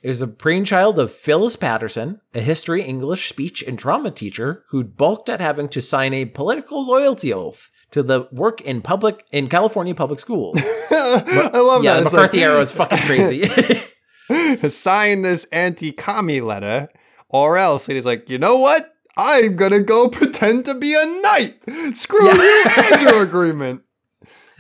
Was 0.05 0.23
a 0.23 0.27
brainchild 0.27 0.99
of 0.99 1.11
Phyllis 1.13 1.57
Patterson, 1.57 2.21
a 2.35 2.41
history, 2.41 2.83
English, 2.83 3.29
speech, 3.29 3.63
and 3.63 3.77
drama 3.77 4.11
teacher 4.13 4.65
who'd 4.71 4.97
balked 4.97 5.29
at 5.29 5.41
having 5.41 5.69
to 5.71 5.81
sign 5.83 6.15
a 6.15 6.25
political 6.25 6.87
loyalty 6.87 7.33
oath 7.33 7.71
to 7.91 8.03
the 8.03 8.29
work 8.31 8.61
in 8.61 8.81
public 8.83 9.25
in 9.33 9.49
California 9.49 9.95
public 9.95 10.21
schools. 10.21 10.59
I 10.91 11.51
love 11.55 11.83
yeah, 11.83 11.95
that. 11.95 12.01
the 12.01 12.07
It's 12.07 12.13
McCarthy 12.15 12.39
like, 12.39 12.47
era 12.47 12.61
is 12.61 12.71
fucking 12.73 12.99
crazy. 12.99 13.49
sign 14.69 15.23
this 15.23 15.45
anti-commie 15.47 16.41
letter, 16.41 16.89
or 17.29 17.59
else. 17.59 17.89
And 17.89 17.97
he's 17.97 18.07
like, 18.07 18.29
you 18.31 18.39
know 18.39 18.57
what? 18.57 18.93
I'm 19.17 19.57
gonna 19.57 19.81
go 19.81 20.09
pretend 20.09 20.67
to 20.67 20.75
be 20.75 20.95
a 20.95 21.07
knight. 21.07 21.59
Screw 21.97 22.27
Yeah. 22.27 22.35
you 22.35 22.65
and 22.93 23.03
your 23.03 23.23
agreement. 23.31 23.83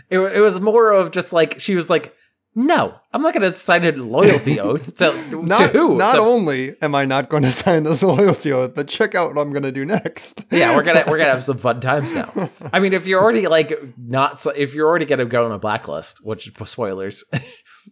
it, 0.09 0.19
it 0.19 0.41
was 0.41 0.61
more 0.61 0.93
of 0.93 1.11
just 1.11 1.33
like 1.33 1.61
she 1.61 1.75
was 1.75 1.91
like, 1.91 2.15
"No, 2.57 2.95
I'm 3.13 3.23
not 3.23 3.35
going 3.35 3.49
to 3.49 3.57
sign 3.57 3.85
a 3.85 3.93
loyalty 3.93 4.59
oath 4.67 4.97
to, 4.97 5.13
Not, 5.45 5.59
to 5.59 5.69
who." 5.69 5.97
not 5.99 6.17
The- 6.17 6.23
only 6.23 6.75
am 6.83 6.95
I 6.95 7.05
not 7.05 7.29
going 7.29 7.43
to 7.51 7.51
sign 7.53 7.85
this 7.85 8.03
loyalty 8.03 8.51
oath, 8.53 8.75
but 8.75 8.89
check 8.89 9.15
out 9.15 9.35
what 9.35 9.41
I'm 9.43 9.53
going 9.53 9.63
to 9.63 9.71
do 9.73 9.85
next. 9.85 10.45
yeah, 10.51 10.75
we're 10.75 10.83
gonna 10.83 11.05
we're 11.07 11.19
gonna 11.19 11.31
have 11.33 11.45
some 11.51 11.59
fun 11.59 11.81
times 11.81 12.13
now. 12.15 12.51
I 12.73 12.81
mean, 12.81 12.93
if 12.95 13.07
you're 13.07 13.23
already 13.23 13.47
like 13.47 13.73
not, 13.99 14.45
if 14.57 14.75
you're 14.75 14.89
already 14.89 15.05
gonna 15.05 15.27
go 15.27 15.45
on 15.45 15.53
a 15.53 15.59
blacklist, 15.59 16.25
which 16.25 16.51
spoilers. 16.65 17.23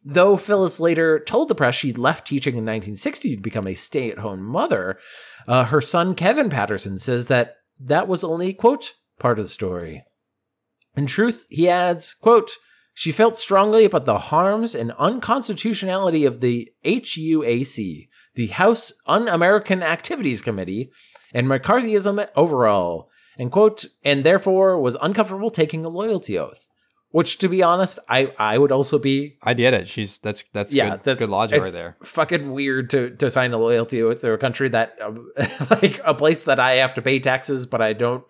Though 0.04 0.36
Phyllis 0.36 0.80
later 0.80 1.20
told 1.20 1.48
the 1.48 1.54
press 1.54 1.76
she'd 1.76 1.98
left 1.98 2.26
teaching 2.26 2.54
in 2.54 2.64
1960 2.64 3.36
to 3.36 3.40
become 3.42 3.68
a 3.68 3.74
stay-at-home 3.74 4.42
mother, 4.42 4.98
uh, 5.46 5.64
her 5.66 5.80
son 5.80 6.16
Kevin 6.16 6.50
Patterson 6.50 6.98
says 6.98 7.28
that 7.28 7.54
that 7.78 8.08
was 8.08 8.24
only 8.24 8.52
quote 8.54 8.94
part 9.20 9.38
of 9.38 9.44
the 9.44 9.48
story. 9.48 10.02
In 10.96 11.06
truth, 11.06 11.46
he 11.48 11.68
adds, 11.68 12.12
quote, 12.12 12.50
she 12.94 13.10
felt 13.10 13.36
strongly 13.36 13.84
about 13.84 14.04
the 14.04 14.18
harms 14.18 14.74
and 14.74 14.92
unconstitutionality 14.92 16.24
of 16.24 16.40
the 16.40 16.72
HUAC, 16.84 18.08
the 18.36 18.46
House 18.46 18.92
Un 19.06 19.28
American 19.28 19.82
Activities 19.82 20.40
Committee, 20.40 20.90
and 21.32 21.48
McCarthyism 21.48 22.28
overall, 22.36 23.10
and 23.36 23.50
quote, 23.50 23.86
and 24.04 24.22
therefore 24.22 24.80
was 24.80 24.96
uncomfortable 25.02 25.50
taking 25.50 25.84
a 25.84 25.88
loyalty 25.88 26.38
oath. 26.38 26.68
which 27.10 27.38
to 27.38 27.48
be 27.48 27.62
honest, 27.62 27.98
I 28.08 28.32
I 28.38 28.58
would 28.58 28.72
also 28.72 28.98
be 28.98 29.38
I 29.42 29.54
get 29.54 29.74
it. 29.74 29.88
She's 29.88 30.18
that's 30.18 30.44
that's 30.52 30.72
yeah, 30.72 30.90
good, 30.90 31.00
that's 31.04 31.18
good 31.20 31.30
logic 31.30 31.58
it's 31.58 31.66
right 31.68 31.72
there. 31.72 31.96
Fucking 32.04 32.52
weird 32.52 32.90
to 32.90 33.10
to 33.10 33.28
sign 33.30 33.52
a 33.52 33.58
loyalty 33.58 34.02
oath 34.02 34.20
to 34.20 34.32
a 34.32 34.38
country 34.38 34.68
that 34.68 34.96
um, 35.00 35.30
like 35.70 36.00
a 36.04 36.14
place 36.14 36.44
that 36.44 36.60
I 36.60 36.76
have 36.76 36.94
to 36.94 37.02
pay 37.02 37.18
taxes, 37.18 37.66
but 37.66 37.80
I 37.80 37.92
don't. 37.92 38.24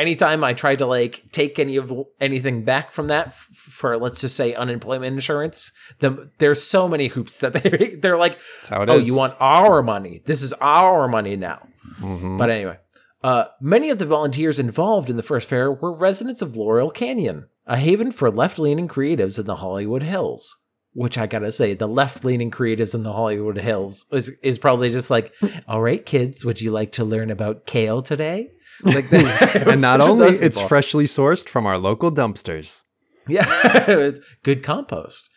Anytime 0.00 0.42
I 0.42 0.54
try 0.54 0.74
to 0.76 0.86
like 0.86 1.24
take 1.30 1.58
any 1.58 1.76
of 1.76 1.92
anything 2.20 2.64
back 2.64 2.90
from 2.90 3.08
that 3.08 3.28
f- 3.28 3.48
for 3.52 3.98
let's 3.98 4.20
just 4.22 4.34
say 4.34 4.54
unemployment 4.54 5.12
insurance, 5.12 5.72
the, 5.98 6.30
there's 6.38 6.62
so 6.62 6.88
many 6.88 7.08
hoops 7.08 7.40
that 7.40 7.52
they 7.62 7.96
they're 8.00 8.16
like, 8.16 8.38
oh, 8.70 8.98
is. 8.98 9.06
you 9.06 9.14
want 9.14 9.34
our 9.40 9.82
money? 9.82 10.22
This 10.24 10.42
is 10.42 10.52
our 10.54 11.06
money 11.06 11.36
now. 11.36 11.66
Mhm. 12.00 12.38
But 12.38 12.48
anyway, 12.50 12.78
uh, 13.22 13.44
many 13.60 13.90
of 13.90 13.98
the 13.98 14.06
volunteers 14.06 14.58
involved 14.58 15.10
in 15.10 15.16
the 15.18 15.22
first 15.22 15.48
fair 15.48 15.70
were 15.70 15.92
residents 15.92 16.40
of 16.40 16.56
Laurel 16.56 16.90
Canyon, 16.90 17.48
a 17.66 17.76
haven 17.76 18.10
for 18.10 18.30
left 18.30 18.58
leaning 18.58 18.88
creatives 18.88 19.38
in 19.38 19.44
the 19.46 19.56
Hollywood 19.56 20.02
Hills. 20.02 20.56
Which 20.92 21.16
I 21.18 21.26
gotta 21.28 21.52
say, 21.52 21.74
the 21.74 21.86
left 21.86 22.24
leaning 22.24 22.50
creatives 22.50 22.96
in 22.96 23.04
the 23.04 23.12
Hollywood 23.12 23.58
Hills 23.58 24.06
is, 24.10 24.32
is 24.42 24.58
probably 24.58 24.90
just 24.90 25.08
like, 25.08 25.32
all 25.68 25.80
right, 25.80 26.04
kids, 26.04 26.44
would 26.44 26.60
you 26.60 26.72
like 26.72 26.90
to 26.92 27.04
learn 27.04 27.30
about 27.30 27.64
kale 27.64 28.02
today? 28.02 28.50
Like 28.82 29.08
that. 29.10 29.68
and 29.68 29.80
not 29.80 30.00
only 30.00 30.28
it's 30.28 30.56
people? 30.56 30.68
freshly 30.68 31.04
sourced 31.04 31.48
from 31.48 31.66
our 31.66 31.78
local 31.78 32.10
dumpsters. 32.10 32.82
Yeah, 33.28 34.12
good 34.42 34.62
compost. 34.62 35.30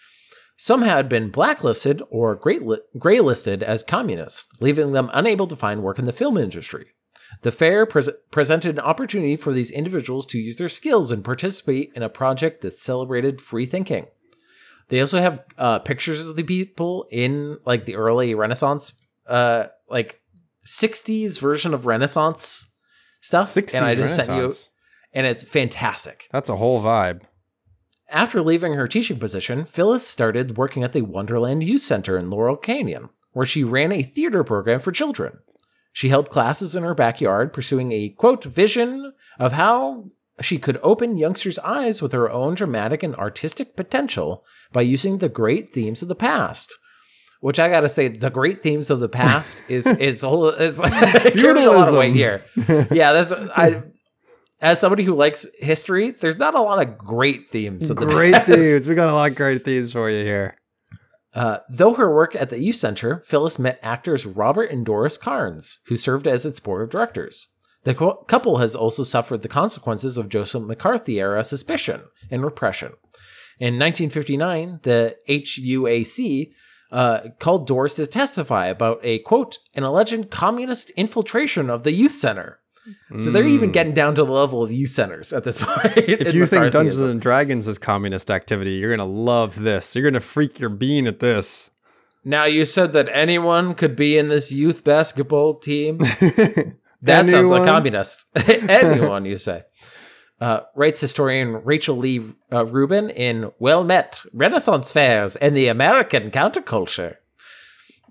Some 0.55 0.83
had 0.83 1.09
been 1.09 1.29
blacklisted 1.29 2.01
or 2.09 2.37
grayli- 2.37 2.79
graylisted 2.97 3.61
as 3.61 3.83
communists, 3.83 4.49
leaving 4.61 4.91
them 4.93 5.09
unable 5.13 5.47
to 5.47 5.55
find 5.55 5.83
work 5.83 5.99
in 5.99 6.05
the 6.05 6.13
film 6.13 6.37
industry. 6.37 6.87
The 7.41 7.51
fair 7.51 7.85
pres- 7.85 8.09
presented 8.31 8.75
an 8.75 8.79
opportunity 8.79 9.35
for 9.35 9.51
these 9.51 9.71
individuals 9.71 10.25
to 10.27 10.37
use 10.37 10.55
their 10.55 10.69
skills 10.69 11.11
and 11.11 11.23
participate 11.23 11.91
in 11.95 12.03
a 12.03 12.09
project 12.09 12.61
that 12.61 12.75
celebrated 12.75 13.41
free 13.41 13.65
thinking. 13.65 14.07
They 14.89 15.01
also 15.01 15.19
have 15.19 15.43
uh, 15.57 15.79
pictures 15.79 16.25
of 16.27 16.35
the 16.35 16.43
people 16.43 17.07
in 17.11 17.57
like 17.65 17.85
the 17.85 17.95
early 17.95 18.35
Renaissance, 18.35 18.93
uh, 19.27 19.65
like 19.89 20.21
'60s 20.65 21.39
version 21.39 21.73
of 21.73 21.85
Renaissance 21.85 22.67
stuff. 23.23 23.47
60s 23.47 23.73
and 23.73 23.85
I 23.85 23.95
just 23.95 24.15
sent 24.15 24.29
you, 24.29 24.51
and 25.13 25.25
it's 25.25 25.43
fantastic. 25.43 26.27
That's 26.31 26.49
a 26.49 26.57
whole 26.57 26.81
vibe. 26.81 27.21
After 28.09 28.41
leaving 28.41 28.73
her 28.73 28.87
teaching 28.87 29.17
position, 29.17 29.65
Phyllis 29.65 30.07
started 30.07 30.57
working 30.57 30.83
at 30.83 30.93
the 30.93 31.01
Wonderland 31.01 31.63
Youth 31.63 31.81
Center 31.81 32.17
in 32.17 32.29
Laurel 32.29 32.57
Canyon, 32.57 33.09
where 33.31 33.45
she 33.45 33.63
ran 33.63 33.91
a 33.91 34.03
theater 34.03 34.43
program 34.43 34.79
for 34.79 34.91
children. 34.91 35.39
She 35.91 36.09
held 36.09 36.29
classes 36.29 36.75
in 36.75 36.83
her 36.83 36.93
backyard, 36.93 37.53
pursuing 37.53 37.91
a 37.91 38.09
quote 38.09 38.43
vision 38.43 39.13
of 39.39 39.53
how 39.53 40.11
she 40.41 40.57
could 40.57 40.79
open 40.83 41.17
youngsters' 41.17 41.59
eyes 41.59 42.01
with 42.01 42.11
her 42.11 42.29
own 42.29 42.55
dramatic 42.55 43.03
and 43.03 43.15
artistic 43.15 43.75
potential 43.75 44.43
by 44.71 44.81
using 44.81 45.17
the 45.19 45.29
great 45.29 45.71
themes 45.71 46.01
of 46.01 46.07
the 46.07 46.15
past. 46.15 46.77
Which 47.43 47.59
I 47.59 47.67
gotta 47.67 47.89
say, 47.89 48.07
the 48.07 48.29
great 48.29 48.63
themes 48.63 48.89
of 48.89 49.01
the 49.01 49.09
past 49.09 49.61
is 49.69 49.85
is 49.85 50.21
whole 50.21 50.47
is 50.47 50.79
carrying 50.79 51.67
a 51.67 51.71
lot 51.71 51.89
of 51.89 51.95
weight 51.95 52.15
here. 52.15 52.45
Yeah, 52.89 53.11
that's 53.11 53.33
I. 53.33 53.83
As 54.61 54.79
somebody 54.79 55.03
who 55.03 55.13
likes 55.13 55.45
history, 55.59 56.11
there's 56.11 56.37
not 56.37 56.55
a 56.55 56.61
lot 56.61 56.81
of 56.81 56.97
great 56.97 57.51
themes 57.51 57.89
of 57.89 57.97
the 57.97 58.05
Great 58.05 58.45
themes. 58.45 58.87
We 58.87 58.95
got 58.95 59.09
a 59.09 59.13
lot 59.13 59.31
of 59.31 59.35
great 59.35 59.65
themes 59.65 59.91
for 59.91 60.09
you 60.09 60.23
here. 60.23 60.55
Uh, 61.33 61.57
though 61.69 61.95
her 61.95 62.15
work 62.15 62.33
at 62.33 62.49
the 62.49 62.59
youth 62.59 62.77
center, 62.77 63.21
Phyllis 63.27 63.59
met 63.59 63.77
actors 63.83 64.25
Robert 64.25 64.71
and 64.71 64.85
Doris 64.85 65.17
Carnes, 65.17 65.79
who 65.87 65.97
served 65.97 66.29
as 66.29 66.45
its 66.45 66.61
board 66.61 66.83
of 66.83 66.91
directors. 66.91 67.47
The 67.83 67.93
cou- 67.93 68.23
couple 68.29 68.59
has 68.59 68.73
also 68.73 69.03
suffered 69.03 69.41
the 69.41 69.49
consequences 69.49 70.17
of 70.17 70.29
Joseph 70.29 70.63
McCarthy 70.63 71.19
era 71.19 71.43
suspicion 71.43 72.03
and 72.31 72.41
repression. 72.41 72.93
In 73.59 73.77
1959, 73.77 74.79
the 74.83 75.17
HUAC 75.27 76.53
uh, 76.93 77.29
called 77.39 77.67
Doris 77.67 77.95
to 77.95 78.07
testify 78.07 78.67
about 78.67 78.99
a 79.03 79.19
quote, 79.19 79.57
an 79.73 79.83
alleged 79.83 80.29
communist 80.29 80.91
infiltration 80.91 81.69
of 81.69 81.83
the 81.83 81.91
youth 81.91 82.13
center. 82.13 82.59
So 83.17 83.31
they're 83.31 83.47
even 83.47 83.71
getting 83.71 83.93
down 83.93 84.13
to 84.15 84.25
the 84.25 84.31
level 84.33 84.61
of 84.61 84.69
youth 84.69 84.89
centers 84.89 85.31
at 85.31 85.45
this 85.45 85.57
point. 85.61 85.95
Mm. 85.95 86.21
If 86.21 86.33
you 86.33 86.45
think 86.45 86.71
Dungeons 86.71 86.99
and 86.99 87.21
Dragons 87.21 87.65
is 87.65 87.77
communist 87.77 88.29
activity, 88.29 88.71
you're 88.71 88.89
gonna 88.95 89.09
love 89.09 89.61
this. 89.61 89.95
You're 89.95 90.03
gonna 90.03 90.19
freak 90.19 90.59
your 90.59 90.69
bean 90.69 91.07
at 91.07 91.19
this. 91.19 91.71
Now 92.25 92.45
you 92.45 92.65
said 92.65 92.93
that 92.93 93.09
anyone 93.11 93.73
could 93.73 93.95
be 93.95 94.17
in 94.17 94.27
this 94.27 94.51
youth 94.51 94.83
basketball 94.83 95.55
team. 95.55 95.99
That 97.03 97.27
sounds 97.27 97.49
like 97.51 97.63
Anyone? 97.63 97.75
communist. 97.75 98.25
anyone, 98.69 99.25
you 99.25 99.37
say. 99.37 99.63
Uh, 100.43 100.65
writes 100.75 100.99
historian 100.99 101.63
Rachel 101.63 101.95
Lee 101.95 102.19
uh, 102.51 102.65
Rubin 102.65 103.09
in 103.11 103.53
Well 103.59 103.85
Met 103.85 104.21
Renaissance 104.33 104.91
Fairs 104.91 105.37
and 105.37 105.55
the 105.55 105.69
American 105.69 106.31
Counterculture. 106.31 107.15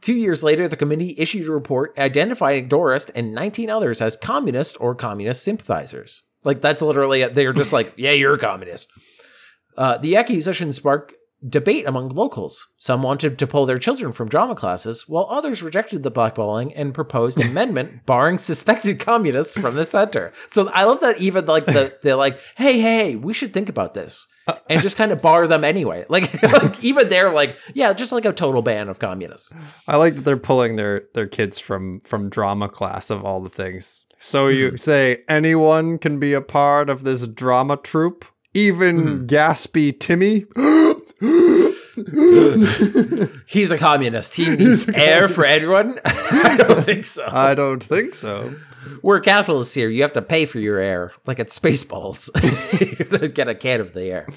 Two 0.01 0.15
years 0.15 0.43
later, 0.43 0.67
the 0.67 0.79
committee 0.79 1.15
issued 1.19 1.47
a 1.47 1.53
report 1.53 1.93
identifying 1.99 2.69
Doris 2.69 3.11
and 3.11 3.35
19 3.35 3.69
others 3.69 4.01
as 4.01 4.17
communist 4.17 4.79
or 4.81 4.95
communist 4.95 5.45
sympathizers. 5.45 6.23
Like, 6.43 6.63
that's 6.63 6.81
literally, 6.81 7.23
they're 7.29 7.53
just 7.53 7.71
like, 7.71 7.93
yeah, 7.99 8.13
you're 8.13 8.33
a 8.33 8.39
communist. 8.39 8.91
Uh, 9.77 9.99
the 9.99 10.17
accusation 10.17 10.73
sparked 10.73 11.13
debate 11.49 11.87
among 11.87 12.11
locals. 12.11 12.69
Some 12.79 13.03
wanted 13.03 13.39
to 13.39 13.47
pull 13.47 13.67
their 13.67 13.79
children 13.79 14.13
from 14.13 14.29
drama 14.29 14.55
classes, 14.55 15.09
while 15.09 15.27
others 15.31 15.63
rejected 15.63 16.03
the 16.03 16.11
blackballing 16.11 16.73
and 16.77 16.95
proposed 16.95 17.39
an 17.41 17.47
amendment 17.51 18.07
barring 18.07 18.39
suspected 18.39 19.01
communists 19.01 19.57
from 19.57 19.75
the 19.75 19.85
center. 19.85 20.33
So 20.49 20.69
I 20.71 20.85
love 20.85 21.01
that 21.01 21.19
even 21.21 21.47
like 21.47 21.65
the 21.67 21.97
they're 22.03 22.17
like, 22.17 22.39
hey, 22.57 22.81
hey, 22.81 23.17
we 23.17 23.33
should 23.33 23.53
think 23.53 23.69
about 23.69 23.95
this. 23.95 24.29
And 24.69 24.83
just 24.83 24.97
kind 24.97 25.13
of 25.13 25.23
bar 25.23 25.47
them 25.47 25.63
anyway. 25.65 26.05
Like, 26.09 26.43
like 26.43 26.83
even 26.83 27.09
they're 27.09 27.31
like, 27.33 27.57
yeah, 27.75 27.93
just 27.93 28.11
like 28.13 28.25
a 28.25 28.33
total 28.33 28.61
ban 28.63 28.89
of 28.89 28.99
communists. 28.99 29.53
I 29.87 29.97
like 29.97 30.17
that 30.17 30.25
they're 30.25 30.37
pulling 30.37 30.77
their 30.77 31.05
their 31.15 31.29
kids 31.29 31.59
from 31.59 32.01
from 32.05 32.29
drama 32.29 32.69
class 32.69 33.09
of 33.11 33.25
all 33.25 33.41
the 33.41 33.49
things. 33.49 34.05
So 34.19 34.47
Mm-hmm. 34.49 34.57
you 34.59 34.77
say 34.77 35.23
anyone 35.29 35.99
can 35.99 36.19
be 36.21 36.33
a 36.33 36.41
part 36.41 36.89
of 36.91 37.05
this 37.05 37.27
drama 37.27 37.77
troupe, 37.77 38.25
even 38.55 38.97
Mm-hmm. 39.03 39.27
Gaspy 39.27 39.99
Timmy. 39.99 40.45
He's 43.47 43.71
a 43.71 43.79
communist. 43.79 44.35
He 44.35 44.49
needs 44.57 44.89
air 44.89 45.29
for 45.29 45.47
everyone. 45.47 46.01
I 46.05 46.57
don't 46.57 46.83
think 46.83 47.05
so. 47.05 47.25
I 47.31 47.55
don't 47.55 47.83
think 47.83 48.15
so. 48.15 48.57
We're 49.03 49.21
capitalists 49.21 49.75
here. 49.75 49.89
You 49.89 50.03
have 50.03 50.15
to 50.15 50.23
pay 50.23 50.47
for 50.47 50.59
your 50.59 50.81
air, 50.81 51.13
like 51.25 51.39
at 51.39 51.49
Spaceballs. 51.49 52.29
you 53.23 53.29
get 53.29 53.49
a 53.49 53.55
can 53.55 53.81
of 53.81 53.93
the 53.93 54.07
air. 54.07 54.29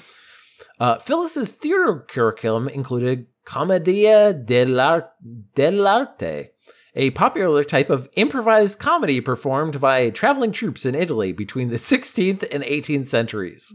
Uh, 0.78 1.00
Phyllis's 1.00 1.50
theater 1.52 2.04
curriculum 2.06 2.68
included 2.68 3.26
commedia 3.44 4.32
dell'ar- 4.32 5.08
dell'arte, 5.54 6.50
a 6.94 7.10
popular 7.10 7.64
type 7.64 7.90
of 7.90 8.08
improvised 8.14 8.78
comedy 8.78 9.20
performed 9.20 9.80
by 9.80 10.10
traveling 10.10 10.52
troops 10.52 10.86
in 10.86 10.94
Italy 10.94 11.32
between 11.32 11.70
the 11.70 11.76
16th 11.76 12.46
and 12.52 12.62
18th 12.62 13.08
centuries. 13.08 13.74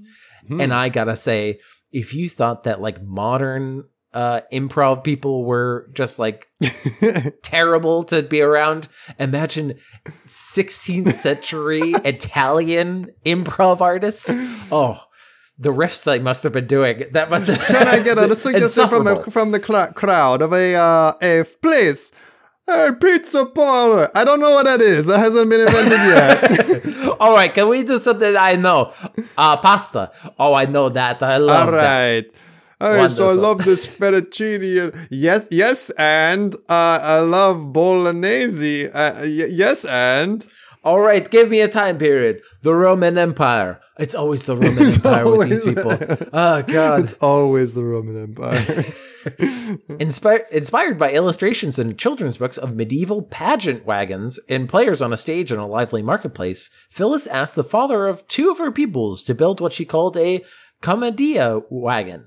And 0.49 0.73
I 0.73 0.89
gotta 0.89 1.15
say, 1.15 1.59
if 1.91 2.13
you 2.13 2.29
thought 2.29 2.63
that 2.63 2.81
like 2.81 3.01
modern 3.03 3.85
uh, 4.13 4.41
improv 4.51 5.03
people 5.03 5.45
were 5.45 5.89
just 5.93 6.19
like 6.19 6.49
terrible 7.43 8.03
to 8.03 8.21
be 8.23 8.41
around. 8.41 8.87
Imagine 9.19 9.75
16th 10.27 11.13
century 11.13 11.93
Italian 12.03 13.09
improv 13.25 13.81
artists. 13.81 14.29
Oh, 14.71 15.01
the 15.57 15.71
riffs 15.71 16.11
I 16.11 16.19
must 16.19 16.43
have 16.43 16.53
been 16.53 16.67
doing. 16.67 17.05
That 17.11 17.29
must 17.29 17.47
have 17.47 17.59
Can 17.59 17.87
I 17.87 17.99
get 17.99 18.17
a 18.17 18.35
suggestion 18.35 18.87
from 18.89 19.07
a, 19.07 19.23
from 19.29 19.51
the 19.51 19.63
cl- 19.63 19.93
crowd 19.93 20.41
of 20.41 20.53
a 20.53 20.75
uh, 20.75 21.13
a 21.21 21.43
place? 21.61 22.11
Hey, 22.67 22.89
pizza 22.99 23.45
parlor. 23.45 24.09
I 24.15 24.23
don't 24.23 24.39
know 24.39 24.51
what 24.51 24.65
that 24.65 24.81
is. 24.81 25.07
That 25.07 25.19
hasn't 25.19 25.49
been 25.49 25.61
invented 25.61 25.91
yet. 25.91 27.10
All 27.21 27.33
right, 27.33 27.53
can 27.53 27.69
we 27.69 27.83
do 27.83 27.97
something 27.99 28.35
I 28.35 28.55
know? 28.55 28.93
Uh, 29.37 29.55
pasta. 29.57 30.11
Oh, 30.39 30.53
I 30.55 30.65
know 30.65 30.89
that. 30.89 31.21
I 31.21 31.37
love 31.37 31.67
All 31.67 31.71
that. 31.73 32.23
right. 32.23 32.31
All 32.81 32.95
right, 32.95 33.11
so 33.11 33.29
I 33.29 33.33
love 33.33 33.63
this 33.63 33.85
fettuccine. 33.99 34.85
and- 34.85 35.07
Yes, 35.11 35.47
yes, 35.51 35.91
and 35.99 36.55
uh, 36.67 36.97
I 37.15 37.19
love 37.19 37.71
bolognese. 37.71 38.87
Uh, 38.87 39.13
y- 39.21 39.49
yes, 39.51 39.85
and 39.85 40.45
All 40.83 40.99
right, 40.99 41.29
give 41.29 41.49
me 41.49 41.61
a 41.61 41.67
time 41.67 41.99
period. 41.99 42.41
The 42.63 42.73
Roman 42.73 43.15
Empire. 43.15 43.79
It's 43.99 44.15
always 44.15 44.43
the 44.43 44.57
Roman 44.57 44.83
It's 44.87 44.95
Empire 44.95 45.31
with 45.37 45.49
these 45.49 45.63
people. 45.63 45.95
Oh 46.33 46.63
God. 46.63 47.03
it's 47.03 47.13
always 47.21 47.75
the 47.75 47.83
Roman 47.83 48.23
Empire. 48.23 48.83
Inspired, 49.99 50.45
inspired 50.51 50.97
by 50.97 51.11
illustrations 51.11 51.77
in 51.77 51.95
children's 51.97 52.37
books 52.37 52.57
of 52.57 52.75
medieval 52.75 53.21
pageant 53.21 53.85
wagons 53.85 54.39
and 54.49 54.67
players 54.67 55.03
on 55.03 55.13
a 55.13 55.17
stage 55.17 55.51
in 55.51 55.59
a 55.59 55.67
lively 55.67 56.01
marketplace, 56.01 56.71
Phyllis 56.89 57.27
asked 57.27 57.53
the 57.53 57.63
father 57.63 58.07
of 58.07 58.27
two 58.27 58.49
of 58.49 58.57
her 58.57 58.71
pupils 58.71 59.23
to 59.25 59.35
build 59.35 59.61
what 59.61 59.73
she 59.73 59.85
called 59.85 60.17
a 60.17 60.43
commedia 60.81 61.59
wagon. 61.69 62.25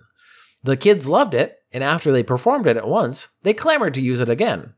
The 0.62 0.76
kids 0.76 1.08
loved 1.08 1.34
it, 1.34 1.56
and 1.72 1.82
after 1.82 2.12
they 2.12 2.22
performed 2.22 2.68
it 2.68 2.76
at 2.76 2.86
once, 2.86 3.28
they 3.42 3.52
clamored 3.52 3.94
to 3.94 4.00
use 4.00 4.20
it 4.20 4.28
again. 4.28 4.74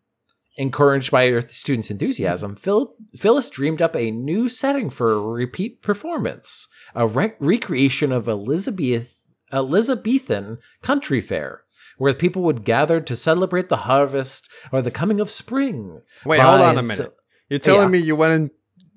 Encouraged 0.59 1.11
by 1.11 1.29
her 1.29 1.43
students' 1.43 1.91
enthusiasm, 1.91 2.57
Phil- 2.57 2.95
Phyllis 3.17 3.51
dreamed 3.51 3.83
up 3.83 3.95
a 3.95 4.11
new 4.11 4.49
setting 4.49 4.89
for 4.89 5.13
a 5.13 5.21
repeat 5.21 5.83
performance, 5.83 6.67
a 6.95 7.07
re- 7.07 7.35
recreation 7.39 8.11
of 8.11 8.27
Elizabeth, 8.27 9.19
Elizabethan 9.53 10.59
country 10.83 11.21
fair, 11.21 11.63
where 11.99 12.15
people 12.15 12.43
would 12.43 12.65
gather 12.65 13.01
to 13.01 13.15
celebrate 13.15 13.69
the 13.69 13.77
harvest 13.79 14.49
or 14.73 14.81
the 14.81 14.91
coming 14.91 15.21
of 15.21 15.31
spring. 15.31 16.01
Wait, 16.25 16.41
hold 16.41 16.61
on 16.63 16.79
a 16.79 16.83
minute. 16.83 17.15
You're 17.51 17.59
telling 17.59 17.83
Yeah. 17.83 17.89
me 17.89 17.99
you 17.99 18.17
went 18.17 18.33
in, 18.35 18.51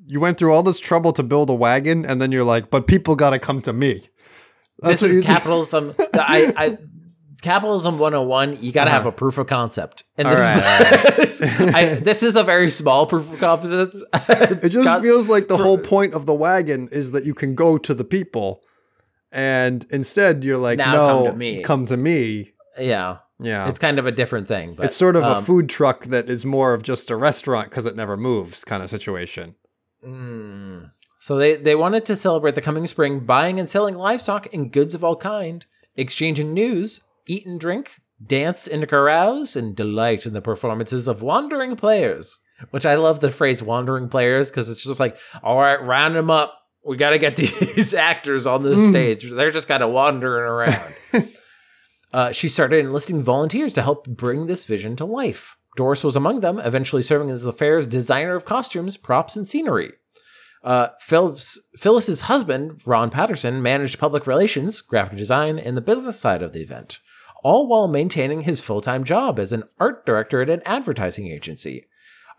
you 0.05 0.19
went 0.21 0.37
through 0.37 0.53
all 0.53 0.63
this 0.63 0.79
trouble 0.79 1.11
to 1.13 1.23
build 1.23 1.49
a 1.49 1.53
wagon, 1.53 2.05
and 2.05 2.21
then 2.21 2.31
you're 2.31 2.43
like, 2.45 2.69
but 2.69 2.87
people 2.87 3.15
got 3.17 3.31
to 3.31 3.39
come 3.39 3.61
to 3.63 3.73
me. 3.73 4.07
this 4.81 5.01
what 5.01 5.11
is 5.11 5.25
capitalism. 5.25 5.93
I, 6.13 6.53
I, 6.55 6.77
capitalism 7.41 7.99
101. 7.99 8.61
You 8.61 8.71
got 8.71 8.85
to 8.85 8.91
have 8.91 9.05
a 9.05 9.11
proof 9.11 9.37
of 9.37 9.47
concept, 9.47 10.03
and 10.17 10.27
this 10.27 10.39
Uh-huh. 10.39 11.13
All 11.17 11.23
is 11.23 11.41
I, 11.75 11.85
this 11.95 12.23
is 12.23 12.35
a 12.35 12.43
very 12.43 12.71
small 12.71 13.05
proof 13.05 13.31
of 13.33 13.39
concept. 13.39 13.95
It 14.63 14.69
just 14.69 15.01
feels 15.01 15.27
like 15.27 15.47
the 15.47 15.57
whole 15.57 15.77
point 15.77 16.13
of 16.13 16.25
the 16.25 16.33
wagon 16.33 16.89
is 16.91 17.11
that 17.11 17.25
you 17.25 17.33
can 17.33 17.55
go 17.55 17.77
to 17.77 17.93
the 17.93 18.03
people, 18.03 18.61
and 19.31 19.85
instead 19.91 20.43
you're 20.43 20.57
like, 20.57 20.77
Now 20.77 20.93
no, 20.93 21.07
come 21.07 21.25
to 21.31 21.37
me." 21.37 21.61
come 21.61 21.85
to 21.87 21.97
me. 21.97 22.53
yeah. 22.77 23.17
Yeah, 23.41 23.69
It's 23.69 23.79
kind 23.79 23.99
of 23.99 24.05
a 24.05 24.11
different 24.11 24.49
thing, 24.49 24.73
but 24.73 24.87
it's 24.87 24.97
sort 24.97 25.15
of 25.15 25.23
a 25.23 25.37
um, 25.37 25.45
food 25.45 25.69
truck 25.69 26.03
that 26.07 26.29
is 26.29 26.45
more 26.45 26.73
of 26.73 26.83
just 26.83 27.09
a 27.09 27.15
restaurant 27.15 27.69
because 27.69 27.85
it 27.85 27.95
never 27.95 28.17
moves 28.17 28.65
kind 28.65 28.83
of 28.83 28.89
situation. 28.89 29.55
Mm. 30.05 30.91
So 31.19 31.37
they, 31.37 31.55
they 31.55 31.73
wanted 31.73 32.05
to 32.07 32.17
celebrate 32.17 32.55
the 32.55 32.61
coming 32.61 32.85
spring, 32.85 33.21
buying 33.21 33.57
and 33.57 33.69
selling 33.69 33.95
livestock 33.95 34.53
and 34.53 34.71
goods 34.73 34.93
of 34.93 35.05
all 35.05 35.15
kind, 35.15 35.65
exchanging 35.95 36.53
news, 36.53 36.99
eat 37.29 37.45
and 37.45 37.59
drink, 37.59 38.01
dance 38.25 38.67
and 38.67 38.87
carouse, 38.87 39.55
and 39.55 39.75
delight 39.75 40.25
in 40.25 40.33
the 40.33 40.41
performances 40.41 41.07
of 41.07 41.21
wandering 41.21 41.75
players. 41.75 42.39
Which 42.71 42.85
I 42.85 42.95
love 42.95 43.21
the 43.21 43.29
phrase 43.29 43.63
"wandering 43.63 44.09
players" 44.09 44.51
because 44.51 44.69
it's 44.69 44.83
just 44.83 44.99
like, 44.99 45.17
all 45.41 45.57
right, 45.57 45.81
round 45.81 46.15
them 46.15 46.29
up. 46.29 46.55
We 46.85 46.97
got 46.97 47.11
to 47.11 47.17
get 47.17 47.35
these 47.37 47.93
actors 47.93 48.45
on 48.45 48.63
the 48.63 48.75
stage. 48.87 49.29
They're 49.29 49.49
just 49.49 49.67
kind 49.69 49.83
of 49.83 49.91
wandering 49.91 50.43
around. 50.43 50.93
Uh, 52.11 52.31
she 52.31 52.47
started 52.47 52.79
enlisting 52.79 53.21
volunteers 53.21 53.73
to 53.75 53.81
help 53.81 54.07
bring 54.07 54.47
this 54.47 54.65
vision 54.65 54.95
to 54.95 55.05
life. 55.05 55.57
Doris 55.75 56.03
was 56.03 56.15
among 56.15 56.39
them, 56.39 56.59
eventually 56.59 57.01
serving 57.01 57.29
as 57.29 57.43
the 57.43 57.53
fair's 57.53 57.87
designer 57.87 58.35
of 58.35 58.45
costumes, 58.45 58.97
props, 58.97 59.35
and 59.35 59.47
scenery. 59.47 59.93
Uh, 60.63 60.87
Phillips, 60.99 61.59
Phyllis's 61.77 62.21
husband, 62.21 62.81
Ron 62.85 63.09
Patterson, 63.09 63.61
managed 63.61 63.99
public 63.99 64.27
relations, 64.27 64.81
graphic 64.81 65.17
design, 65.17 65.57
and 65.57 65.77
the 65.77 65.81
business 65.81 66.19
side 66.19 66.41
of 66.41 66.51
the 66.51 66.61
event, 66.61 66.99
all 67.43 67.67
while 67.67 67.87
maintaining 67.87 68.41
his 68.41 68.59
full 68.61 68.81
time 68.81 69.03
job 69.03 69.39
as 69.39 69.51
an 69.53 69.63
art 69.79 70.05
director 70.05 70.41
at 70.41 70.49
an 70.49 70.61
advertising 70.65 71.27
agency. 71.27 71.85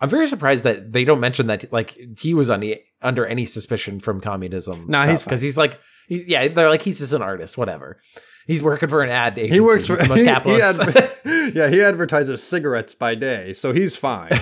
I'm 0.01 0.09
very 0.09 0.27
surprised 0.27 0.65
that 0.65 0.93
they 0.93 1.05
don't 1.05 1.21
mention 1.21 1.47
that 1.49 1.71
like 1.73 1.97
he 2.19 2.33
was 2.33 2.49
on 2.49 2.61
the, 2.61 2.81
under 3.03 3.27
any 3.27 3.45
suspicion 3.45 4.01
from 4.01 4.21
communism. 4.21 4.87
Nah, 4.89 5.07
he's 5.07 5.23
because 5.23 5.43
he's 5.43 5.59
like, 5.59 5.79
he's, 6.09 6.27
yeah, 6.27 6.49
they're 6.49 6.71
like 6.71 6.83
he's 6.83 7.01
just 7.01 7.13
an 7.13 7.21
artist, 7.23 7.59
whatever. 7.59 8.01
He's 8.47 8.63
working 8.63 8.89
for 8.89 9.03
an 9.03 9.11
ad 9.11 9.39
agency. 9.39 9.55
He 9.55 9.61
works 9.61 9.87
He's 9.87 9.97
for 9.99 10.03
the 10.03 10.09
most 10.09 10.19
he- 10.21 10.25
he 10.25 10.31
capitalist. 10.31 10.81
adver- 10.81 11.51
yeah, 11.55 11.69
he 11.69 11.83
advertises 11.83 12.43
cigarettes 12.43 12.95
by 12.95 13.15
day, 13.15 13.53
so 13.53 13.73
he's 13.73 13.95
fine. 13.95 14.31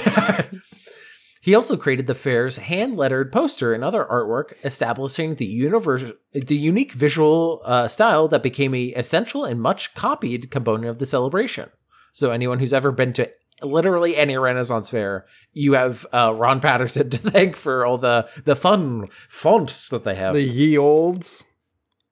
He 1.40 1.54
also 1.54 1.76
created 1.76 2.06
the 2.06 2.14
fair's 2.14 2.58
hand-lettered 2.58 3.32
poster 3.32 3.72
and 3.72 3.84
other 3.84 4.04
artwork, 4.04 4.52
establishing 4.64 5.36
the 5.36 5.46
universe, 5.46 6.04
the 6.32 6.56
unique 6.56 6.92
visual 6.92 7.62
uh, 7.64 7.88
style 7.88 8.28
that 8.28 8.42
became 8.42 8.74
a 8.74 8.88
essential 8.88 9.44
and 9.44 9.60
much 9.60 9.94
copied 9.94 10.50
component 10.50 10.88
of 10.88 10.98
the 10.98 11.06
celebration. 11.06 11.70
So 12.12 12.30
anyone 12.30 12.58
who's 12.58 12.72
ever 12.72 12.90
been 12.90 13.12
to 13.14 13.30
literally 13.62 14.16
any 14.16 14.36
Renaissance 14.36 14.90
fair, 14.90 15.26
you 15.52 15.74
have 15.74 16.06
uh, 16.12 16.34
Ron 16.34 16.60
Patterson 16.60 17.10
to 17.10 17.18
thank 17.18 17.56
for 17.56 17.84
all 17.84 17.98
the 17.98 18.28
the 18.44 18.56
fun 18.56 19.06
fonts 19.28 19.88
that 19.90 20.04
they 20.04 20.14
have. 20.14 20.34
the 20.34 20.42
ye 20.42 20.76
olds. 20.76 21.44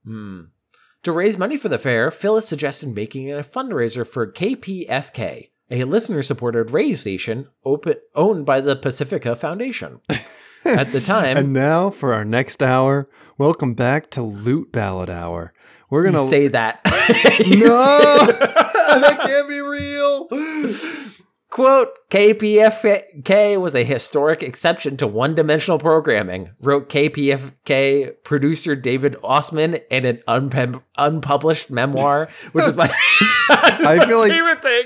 Hmm. 0.04 0.42
To 1.02 1.12
raise 1.12 1.38
money 1.38 1.56
for 1.56 1.68
the 1.68 1.78
fair, 1.78 2.10
Phyllis 2.10 2.48
suggested 2.48 2.94
making 2.94 3.32
a 3.32 3.36
fundraiser 3.38 4.06
for 4.06 4.30
KPFK, 4.30 5.50
a 5.70 5.84
listener-supported 5.84 6.70
radio 6.70 6.94
station 6.96 7.48
open, 7.64 7.94
owned 8.14 8.46
by 8.46 8.60
the 8.60 8.76
Pacifica 8.76 9.34
Foundation. 9.36 10.00
At 10.64 10.90
the 10.90 11.00
time, 11.00 11.36
And 11.36 11.52
now 11.52 11.90
for 11.90 12.12
our 12.12 12.24
next 12.24 12.60
hour, 12.60 13.08
welcome 13.38 13.74
back 13.74 14.10
to 14.10 14.22
Loot 14.22 14.72
Ballad 14.72 15.08
Hour. 15.08 15.52
We're 15.90 16.02
gonna 16.02 16.18
say 16.18 16.48
that. 16.48 16.80
No, 17.46 18.26
that 18.26 19.20
can't 19.22 19.48
be 19.48 19.60
real. 19.60 20.26
Quote, 21.50 21.88
KPFK 22.10 23.60
was 23.60 23.76
a 23.76 23.84
historic 23.84 24.42
exception 24.42 24.96
to 24.96 25.06
one 25.06 25.36
dimensional 25.36 25.78
programming, 25.78 26.50
wrote 26.60 26.88
KPFK 26.88 28.24
producer 28.24 28.74
David 28.74 29.14
Ossman 29.22 29.80
in 29.90 30.04
an 30.04 30.20
unpub- 30.26 30.82
unpublished 30.96 31.70
memoir, 31.70 32.28
which 32.52 32.66
is 32.66 32.76
my 32.76 32.92
I 33.50 34.04
feel 34.08 34.18
like- 34.18 34.32
favorite 34.32 34.62
thing. 34.62 34.84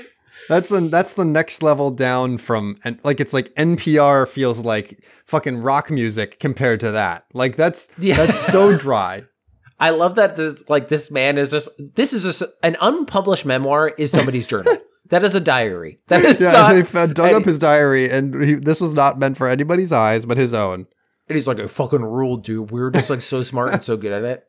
That's 0.49 0.69
the 0.69 0.81
that's 0.81 1.13
the 1.13 1.25
next 1.25 1.63
level 1.63 1.91
down 1.91 2.37
from 2.37 2.77
and 2.83 2.99
like 3.03 3.19
it's 3.19 3.33
like 3.33 3.53
NPR 3.55 4.27
feels 4.27 4.59
like 4.59 5.03
fucking 5.25 5.57
rock 5.61 5.89
music 5.91 6.39
compared 6.39 6.79
to 6.81 6.91
that. 6.91 7.25
Like 7.33 7.55
that's 7.55 7.87
Yeah. 7.97 8.17
that's 8.17 8.39
so 8.39 8.77
dry. 8.87 9.23
I 9.79 9.89
love 9.91 10.15
that 10.15 10.35
this 10.35 10.63
like 10.69 10.87
this 10.89 11.09
man 11.09 11.37
is 11.37 11.51
just 11.51 11.69
this 11.95 12.13
is 12.13 12.23
just 12.23 12.43
an 12.63 12.77
unpublished 12.81 13.45
memoir 13.45 13.89
is 13.89 14.11
somebody's 14.11 14.47
journal. 14.47 14.77
That 15.09 15.25
is 15.25 15.35
a 15.35 15.41
diary. 15.41 15.99
That 16.07 16.23
is 16.23 16.39
yeah, 16.39 16.53
not. 16.53 16.71
they 16.71 16.83
found, 16.83 17.15
dug 17.15 17.33
up 17.33 17.43
his 17.43 17.59
diary, 17.59 18.09
and 18.09 18.41
he, 18.41 18.53
this 18.53 18.79
was 18.79 18.93
not 18.93 19.19
meant 19.19 19.35
for 19.35 19.49
anybody's 19.49 19.91
eyes 19.91 20.25
but 20.25 20.37
his 20.37 20.53
own. 20.53 20.87
And 21.27 21.35
he's 21.35 21.49
like, 21.49 21.59
I 21.59 21.67
fucking 21.67 22.01
rule, 22.01 22.37
dude. 22.37 22.71
We 22.71 22.79
were 22.79 22.91
just 22.91 23.09
like 23.09 23.19
so 23.19 23.43
smart 23.43 23.73
and 23.73 23.83
so 23.83 23.97
good 23.97 24.13
at 24.13 24.23
it. 24.23 24.45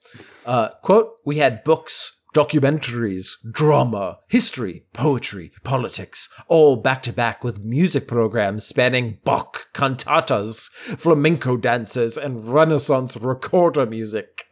Uh, 0.46 0.68
quote, 0.82 1.14
we 1.26 1.38
had 1.38 1.64
books, 1.64 2.21
documentaries, 2.32 3.36
drama, 3.50 4.18
history, 4.28 4.84
poetry, 4.92 5.52
politics, 5.62 6.28
all 6.48 6.76
back 6.76 7.02
to 7.02 7.12
back 7.12 7.44
with 7.44 7.64
music 7.64 8.08
programs 8.08 8.64
spanning 8.64 9.18
Bach 9.24 9.68
cantatas, 9.74 10.70
flamenco 10.98 11.56
dances, 11.56 12.16
and 12.16 12.46
Renaissance 12.46 13.16
recorder 13.16 13.84
music. 13.84 14.46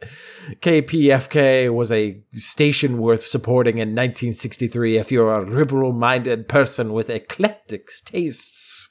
KPFK 0.61 1.73
was 1.73 1.91
a 1.91 2.21
station 2.33 2.99
worth 2.99 3.25
supporting 3.25 3.75
in 3.75 3.89
1963 3.89 4.97
if 4.97 5.11
you're 5.11 5.33
a 5.33 5.45
liberal 5.45 5.91
minded 5.91 6.47
person 6.47 6.93
with 6.93 7.09
eclectic 7.09 7.89
tastes. 8.05 8.89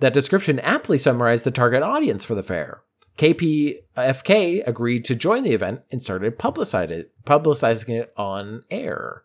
That 0.00 0.14
description 0.14 0.58
aptly 0.60 0.98
summarized 0.98 1.44
the 1.44 1.50
target 1.50 1.82
audience 1.82 2.24
for 2.24 2.34
the 2.34 2.42
fair. 2.42 2.82
KPFK 3.16 4.66
agreed 4.66 5.04
to 5.04 5.14
join 5.14 5.44
the 5.44 5.52
event 5.52 5.82
and 5.90 6.02
started 6.02 6.38
publicizing 6.38 7.88
it, 7.88 8.12
on 8.16 8.64
air. 8.70 9.22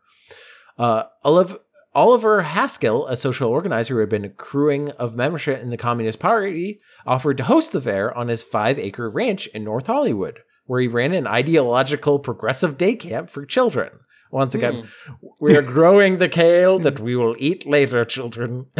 Uh, 0.77 1.03
Olive, 1.23 1.57
Oliver 1.95 2.43
Haskell, 2.43 3.07
a 3.07 3.17
social 3.17 3.49
organizer 3.49 3.95
who 3.95 3.99
had 4.01 4.09
been 4.09 4.25
accruing 4.25 4.91
of 4.91 5.15
membership 5.15 5.59
in 5.61 5.71
the 5.71 5.77
Communist 5.77 6.19
Party, 6.19 6.79
offered 7.05 7.37
to 7.37 7.43
host 7.45 7.71
the 7.71 7.81
fair 7.81 8.15
on 8.15 8.27
his 8.27 8.43
five 8.43 8.77
acre 8.77 9.09
ranch 9.09 9.47
in 9.47 9.63
North 9.63 9.87
Hollywood, 9.87 10.39
where 10.65 10.81
he 10.81 10.87
ran 10.87 11.13
an 11.13 11.25
ideological 11.25 12.19
progressive 12.19 12.77
day 12.77 12.95
camp 12.95 13.29
for 13.29 13.45
children. 13.45 13.89
Once 14.31 14.53
again, 14.53 14.87
we 15.39 15.55
are 15.57 15.61
growing 15.75 16.19
the 16.19 16.29
kale 16.29 16.77
that 16.79 16.99
we 16.99 17.15
will 17.15 17.35
eat 17.39 17.65
later, 17.65 18.05
children. 18.05 18.67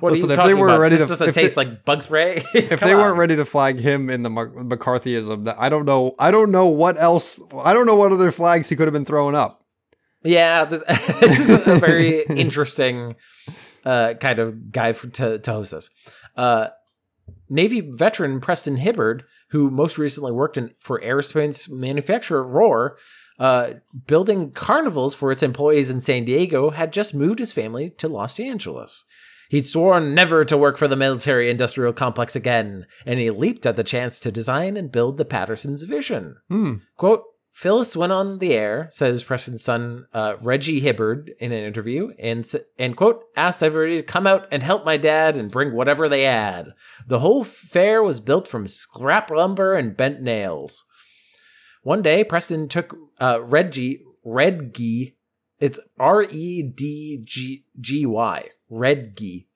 what 0.00 0.12
Listen, 0.12 0.30
are 0.30 0.32
you 0.32 0.36
talking 0.36 0.62
about? 0.62 0.78
ready 0.78 0.96
this 0.96 1.06
to- 1.06 1.12
doesn't 1.12 1.28
if 1.30 1.34
they- 1.34 1.42
taste 1.42 1.56
like 1.56 1.84
bug 1.84 2.02
spray. 2.02 2.42
If 2.54 2.80
they 2.80 2.94
weren't 2.94 3.16
ready 3.16 3.36
to 3.36 3.44
flag 3.44 3.80
him 3.80 4.10
in 4.10 4.22
the 4.22 4.28
McCarthyism, 4.30 5.44
that 5.46 5.56
I 5.58 5.68
don't 5.68 5.86
know. 5.86 6.14
I 6.18 6.30
don't 6.30 6.50
know 6.50 6.66
what 6.66 7.00
else. 7.00 7.40
I 7.56 7.72
don't 7.72 7.86
know 7.86 7.96
what 7.96 8.12
other 8.12 8.30
flags 8.30 8.68
he 8.68 8.76
could 8.76 8.86
have 8.86 8.92
been 8.92 9.04
throwing 9.06 9.34
up. 9.34 9.64
Yeah, 10.22 10.64
this, 10.64 10.82
this 11.20 11.40
is 11.40 11.50
a 11.50 11.76
very 11.78 12.22
interesting 12.24 13.14
uh, 13.84 14.14
kind 14.14 14.38
of 14.38 14.72
guy 14.72 14.92
for, 14.92 15.08
to, 15.08 15.38
to 15.38 15.52
host 15.52 15.70
this. 15.72 15.90
Uh, 16.36 16.68
Navy 17.50 17.80
veteran 17.80 18.40
Preston 18.40 18.76
Hibbard, 18.78 19.24
who 19.50 19.70
most 19.70 19.98
recently 19.98 20.32
worked 20.32 20.56
in, 20.56 20.70
for 20.80 20.98
aerospace 21.00 21.70
manufacturer 21.70 22.42
Rohr, 22.42 22.92
uh, 23.38 23.70
building 24.06 24.50
carnivals 24.50 25.14
for 25.14 25.30
its 25.30 25.42
employees 25.42 25.90
in 25.90 26.00
San 26.00 26.24
Diego, 26.24 26.70
had 26.70 26.92
just 26.92 27.14
moved 27.14 27.38
his 27.38 27.52
family 27.52 27.90
to 27.90 28.08
Los 28.08 28.38
Angeles. 28.38 29.04
He'd 29.48 29.66
sworn 29.66 30.14
never 30.14 30.44
to 30.44 30.56
work 30.56 30.76
for 30.78 30.88
the 30.88 30.96
military 30.96 31.50
industrial 31.50 31.92
complex 31.92 32.34
again, 32.34 32.86
and 33.06 33.18
he 33.18 33.30
leaped 33.30 33.66
at 33.66 33.76
the 33.76 33.84
chance 33.84 34.18
to 34.20 34.32
design 34.32 34.76
and 34.76 34.90
build 34.90 35.18
the 35.18 35.24
Patterson's 35.24 35.84
vision. 35.84 36.36
Hmm. 36.48 36.74
Quote, 36.96 37.24
Phyllis 37.52 37.94
went 37.94 38.10
on 38.10 38.40
the 38.40 38.52
air, 38.52 38.88
says 38.90 39.22
Preston's 39.22 39.62
son 39.62 40.06
uh, 40.12 40.34
Reggie 40.42 40.80
Hibbard 40.80 41.30
in 41.38 41.52
an 41.52 41.62
interview, 41.62 42.10
and, 42.18 42.50
and 42.80 42.96
quote, 42.96 43.22
asked 43.36 43.62
everybody 43.62 43.98
to 43.98 44.02
come 44.02 44.26
out 44.26 44.48
and 44.50 44.60
help 44.60 44.84
my 44.84 44.96
dad 44.96 45.36
and 45.36 45.52
bring 45.52 45.72
whatever 45.72 46.08
they 46.08 46.24
had. 46.24 46.72
The 47.06 47.20
whole 47.20 47.44
fair 47.44 48.02
was 48.02 48.18
built 48.18 48.48
from 48.48 48.66
scrap 48.66 49.30
lumber 49.30 49.74
and 49.74 49.96
bent 49.96 50.20
nails. 50.20 50.82
One 51.84 52.02
day, 52.02 52.24
Preston 52.24 52.68
took 52.68 52.96
uh, 53.20 53.40
Reggie, 53.42 54.02
Redgy, 54.26 55.14
it's 55.60 55.78
R 55.98 56.22
E 56.24 56.62
D 56.62 57.20
G 57.22 57.64
G 57.78 58.06
Y, 58.06 58.48
Redgy, 58.70 59.46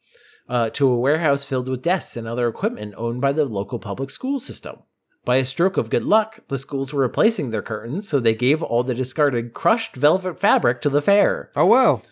uh, 0.48 0.70
to 0.70 0.88
a 0.88 0.98
warehouse 0.98 1.44
filled 1.44 1.68
with 1.68 1.82
desks 1.82 2.16
and 2.16 2.28
other 2.28 2.46
equipment 2.46 2.94
owned 2.96 3.20
by 3.20 3.32
the 3.32 3.44
local 3.46 3.78
public 3.78 4.10
school 4.10 4.38
system. 4.38 4.76
By 5.24 5.36
a 5.36 5.44
stroke 5.44 5.76
of 5.76 5.90
good 5.90 6.04
luck, 6.04 6.40
the 6.48 6.58
schools 6.58 6.92
were 6.92 7.02
replacing 7.02 7.50
their 7.50 7.62
curtains, 7.62 8.06
so 8.08 8.20
they 8.20 8.34
gave 8.34 8.62
all 8.62 8.82
the 8.82 8.94
discarded 8.94 9.52
crushed 9.52 9.96
velvet 9.96 10.38
fabric 10.38 10.80
to 10.82 10.88
the 10.90 11.02
fair. 11.02 11.50
Oh 11.56 11.66
wow, 11.66 12.02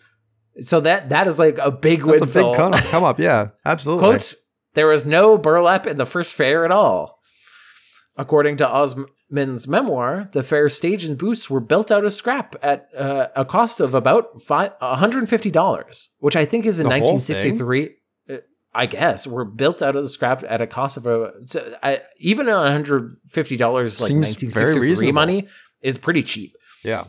So 0.61 0.79
that 0.81 1.09
that 1.09 1.27
is 1.27 1.37
like 1.39 1.59
a 1.59 1.71
big 1.71 2.03
win. 2.03 2.19
that's 2.19 2.23
a 2.23 2.43
big 2.43 2.55
come, 2.55 2.73
come 2.73 3.03
up. 3.03 3.19
Yeah, 3.19 3.49
absolutely. 3.65 4.03
Quote, 4.09 4.33
there 4.73 4.87
was 4.87 5.05
no 5.05 5.37
burlap 5.37 5.85
in 5.87 5.97
the 5.97 6.05
first 6.05 6.33
fair 6.33 6.65
at 6.65 6.71
all. 6.71 7.16
According 8.19 8.57
to 8.57 8.65
Ossman's 8.65 9.67
memoir, 9.67 10.27
the 10.31 10.41
fair 10.41 10.69
stage 10.69 11.05
and 11.05 11.17
booths 11.17 11.49
were 11.49 11.59
built 11.59 11.91
out 11.91 12.03
of 12.03 12.13
scrap 12.13 12.55
at 12.63 12.89
uh, 12.97 13.27
a 13.35 13.45
cost 13.45 13.79
of 13.79 13.93
about 13.93 14.41
five, 14.41 14.71
$150, 14.79 16.07
which 16.19 16.35
I 16.35 16.45
think 16.45 16.65
is 16.65 16.79
in 16.79 16.85
The 16.89 16.97
whole 16.99 17.13
1963. 17.13 17.95
uh, 18.29 18.37
I 18.73 18.87
guess 18.87 19.27
were 19.27 19.45
built 19.45 19.81
out 19.83 19.95
of 19.95 20.03
the 20.03 20.09
scrap 20.09 20.43
at 20.47 20.61
a 20.61 20.67
cost 20.67 20.97
of 20.97 21.05
a 21.05 21.31
so 21.45 21.75
I, 21.83 22.01
even 22.17 22.47
$150 22.47 23.59
like 23.59 24.11
1963 24.11 25.11
money 25.11 25.47
is 25.81 25.97
pretty 25.97 26.23
cheap. 26.23 26.55
Yeah. 26.83 27.05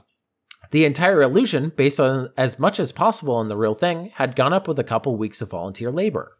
The 0.70 0.84
entire 0.84 1.22
illusion, 1.22 1.72
based 1.74 1.98
on 1.98 2.30
as 2.36 2.58
much 2.58 2.78
as 2.78 2.92
possible 2.92 3.34
on 3.34 3.48
the 3.48 3.56
real 3.56 3.74
thing, 3.74 4.10
had 4.14 4.36
gone 4.36 4.52
up 4.52 4.68
with 4.68 4.78
a 4.78 4.84
couple 4.84 5.16
weeks 5.16 5.40
of 5.40 5.50
volunteer 5.50 5.90
labor. 5.90 6.32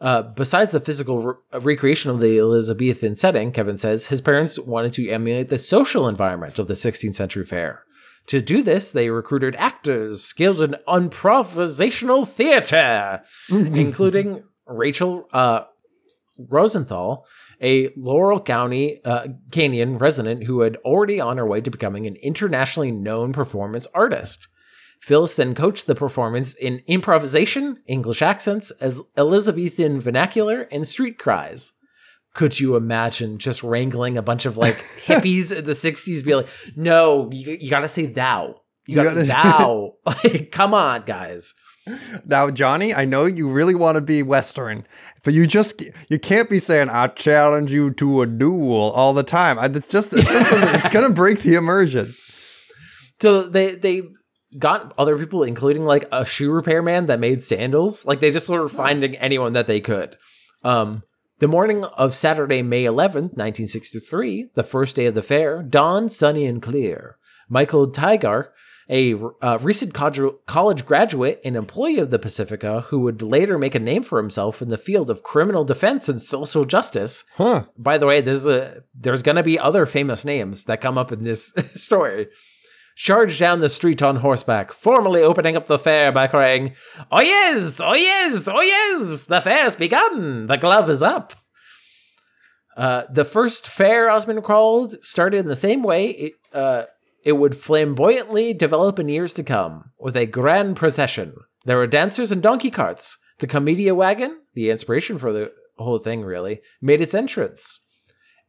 Uh, 0.00 0.22
besides 0.22 0.70
the 0.70 0.80
physical 0.80 1.22
re- 1.22 1.34
recreation 1.60 2.10
of 2.10 2.20
the 2.20 2.38
Elizabethan 2.38 3.16
setting, 3.16 3.50
Kevin 3.50 3.76
says 3.76 4.06
his 4.06 4.20
parents 4.20 4.58
wanted 4.58 4.92
to 4.92 5.08
emulate 5.08 5.48
the 5.48 5.58
social 5.58 6.08
environment 6.08 6.58
of 6.58 6.68
the 6.68 6.74
16th 6.74 7.16
century 7.16 7.44
fair. 7.44 7.82
To 8.28 8.40
do 8.40 8.62
this, 8.62 8.92
they 8.92 9.10
recruited 9.10 9.56
actors 9.56 10.22
skilled 10.22 10.60
in 10.60 10.76
improvisational 10.86 12.28
theater, 12.28 13.22
including 13.50 14.44
Rachel 14.66 15.26
uh, 15.32 15.62
Rosenthal, 16.38 17.26
a 17.60 17.90
Laurel 17.96 18.40
County 18.40 19.00
uh, 19.04 19.28
Canyon 19.50 19.98
resident 19.98 20.44
who 20.44 20.60
had 20.60 20.76
already 20.84 21.20
on 21.20 21.38
her 21.38 21.46
way 21.46 21.60
to 21.60 21.70
becoming 21.70 22.06
an 22.06 22.16
internationally 22.16 22.92
known 22.92 23.32
performance 23.32 23.86
artist. 23.94 24.46
Phyllis 25.00 25.36
then 25.36 25.54
coached 25.54 25.86
the 25.86 25.94
performance 25.94 26.54
in 26.54 26.82
improvisation, 26.86 27.78
English 27.86 28.20
accents, 28.22 28.70
as 28.80 29.00
Elizabethan 29.16 30.00
vernacular, 30.00 30.62
and 30.72 30.86
street 30.86 31.18
cries. 31.18 31.72
Could 32.34 32.60
you 32.60 32.76
imagine 32.76 33.38
just 33.38 33.62
wrangling 33.62 34.16
a 34.18 34.22
bunch 34.22 34.44
of 34.46 34.56
like 34.56 34.76
hippies 35.06 35.56
in 35.56 35.64
the 35.64 35.72
60s 35.72 36.24
be 36.24 36.34
like, 36.34 36.48
no, 36.76 37.30
you, 37.32 37.56
you 37.60 37.70
gotta 37.70 37.88
say 37.88 38.06
thou. 38.06 38.56
You, 38.86 38.96
You 38.96 39.02
gotta, 39.02 39.26
gotta- 39.26 39.26
thou. 39.26 39.92
Like, 40.06 40.50
come 40.50 40.74
on, 40.74 41.04
guys. 41.04 41.54
Now, 42.26 42.50
Johnny, 42.50 42.92
I 42.94 43.06
know 43.06 43.24
you 43.24 43.48
really 43.48 43.74
want 43.74 43.94
to 43.96 44.02
be 44.02 44.22
Western, 44.22 44.86
but 45.24 45.32
you 45.32 45.46
just 45.46 45.82
you 46.10 46.18
can't 46.18 46.50
be 46.50 46.58
saying 46.58 46.90
"I 46.90 47.06
challenge 47.06 47.70
you 47.70 47.92
to 47.94 48.20
a 48.20 48.26
duel" 48.26 48.90
all 48.94 49.14
the 49.14 49.22
time. 49.22 49.58
It's 49.74 49.88
just 49.88 50.12
it's, 50.12 50.30
just, 50.30 50.74
it's 50.74 50.88
gonna 50.90 51.08
break 51.08 51.40
the 51.40 51.54
immersion. 51.54 52.14
So 53.22 53.42
they 53.44 53.74
they 53.74 54.02
got 54.58 54.94
other 54.96 55.18
people, 55.18 55.42
including 55.42 55.84
like 55.84 56.06
a 56.12 56.24
shoe 56.24 56.50
repairman 56.52 57.06
that 57.06 57.20
made 57.20 57.42
sandals. 57.44 58.06
Like 58.06 58.20
they 58.20 58.30
just 58.30 58.48
were 58.48 58.68
finding 58.68 59.16
anyone 59.16 59.52
that 59.54 59.66
they 59.66 59.80
could. 59.80 60.16
Um, 60.64 61.02
the 61.38 61.48
morning 61.48 61.84
of 61.84 62.14
Saturday, 62.14 62.62
May 62.62 62.84
eleventh, 62.84 63.36
nineteen 63.36 63.66
sixty 63.68 64.00
three, 64.00 64.50
the 64.54 64.62
first 64.62 64.96
day 64.96 65.06
of 65.06 65.14
the 65.14 65.22
fair, 65.22 65.62
dawned 65.62 66.12
sunny 66.12 66.46
and 66.46 66.60
clear. 66.62 67.16
Michael 67.48 67.90
Tigar, 67.90 68.48
a 68.90 69.14
uh, 69.42 69.58
recent 69.60 69.92
college 69.94 70.84
graduate 70.86 71.40
and 71.44 71.56
employee 71.56 71.98
of 71.98 72.10
the 72.10 72.18
Pacifica, 72.18 72.82
who 72.88 73.00
would 73.00 73.22
later 73.22 73.58
make 73.58 73.74
a 73.74 73.78
name 73.78 74.02
for 74.02 74.18
himself 74.18 74.60
in 74.62 74.68
the 74.68 74.78
field 74.78 75.10
of 75.10 75.22
criminal 75.22 75.62
defense 75.64 76.08
and 76.08 76.20
social 76.20 76.64
justice, 76.64 77.24
Huh? 77.36 77.64
by 77.76 77.98
the 77.98 78.06
way, 78.06 78.18
a 78.18 78.82
there's 78.94 79.22
gonna 79.22 79.42
be 79.42 79.58
other 79.58 79.86
famous 79.86 80.24
names 80.24 80.64
that 80.64 80.80
come 80.80 80.98
up 80.98 81.12
in 81.12 81.22
this 81.24 81.52
story. 81.74 82.28
Charged 83.00 83.38
down 83.38 83.60
the 83.60 83.68
street 83.68 84.02
on 84.02 84.16
horseback, 84.16 84.72
formally 84.72 85.22
opening 85.22 85.54
up 85.54 85.68
the 85.68 85.78
fair 85.78 86.10
by 86.10 86.26
crying, 86.26 86.74
Oh 87.12 87.20
yes, 87.20 87.80
oh 87.80 87.94
yes, 87.94 88.48
oh 88.48 88.60
yes, 88.60 89.22
the 89.22 89.40
fair's 89.40 89.76
begun, 89.76 90.46
the 90.46 90.56
glove 90.56 90.90
is 90.90 91.00
up. 91.00 91.32
Uh, 92.76 93.04
the 93.08 93.24
first 93.24 93.68
fair 93.68 94.10
Osmond 94.10 94.42
crawled 94.42 94.96
started 95.04 95.38
in 95.38 95.46
the 95.46 95.54
same 95.54 95.84
way 95.84 96.10
it, 96.10 96.32
uh, 96.52 96.82
it 97.22 97.34
would 97.34 97.56
flamboyantly 97.56 98.52
develop 98.52 98.98
in 98.98 99.08
years 99.08 99.32
to 99.34 99.44
come, 99.44 99.92
with 100.00 100.16
a 100.16 100.26
grand 100.26 100.74
procession. 100.74 101.34
There 101.66 101.76
were 101.76 101.86
dancers 101.86 102.32
and 102.32 102.42
donkey 102.42 102.72
carts. 102.72 103.16
The 103.38 103.46
commedia 103.46 103.94
wagon, 103.94 104.40
the 104.54 104.70
inspiration 104.70 105.18
for 105.18 105.32
the 105.32 105.52
whole 105.76 106.00
thing, 106.00 106.22
really, 106.22 106.62
made 106.82 107.00
its 107.00 107.14
entrance. 107.14 107.78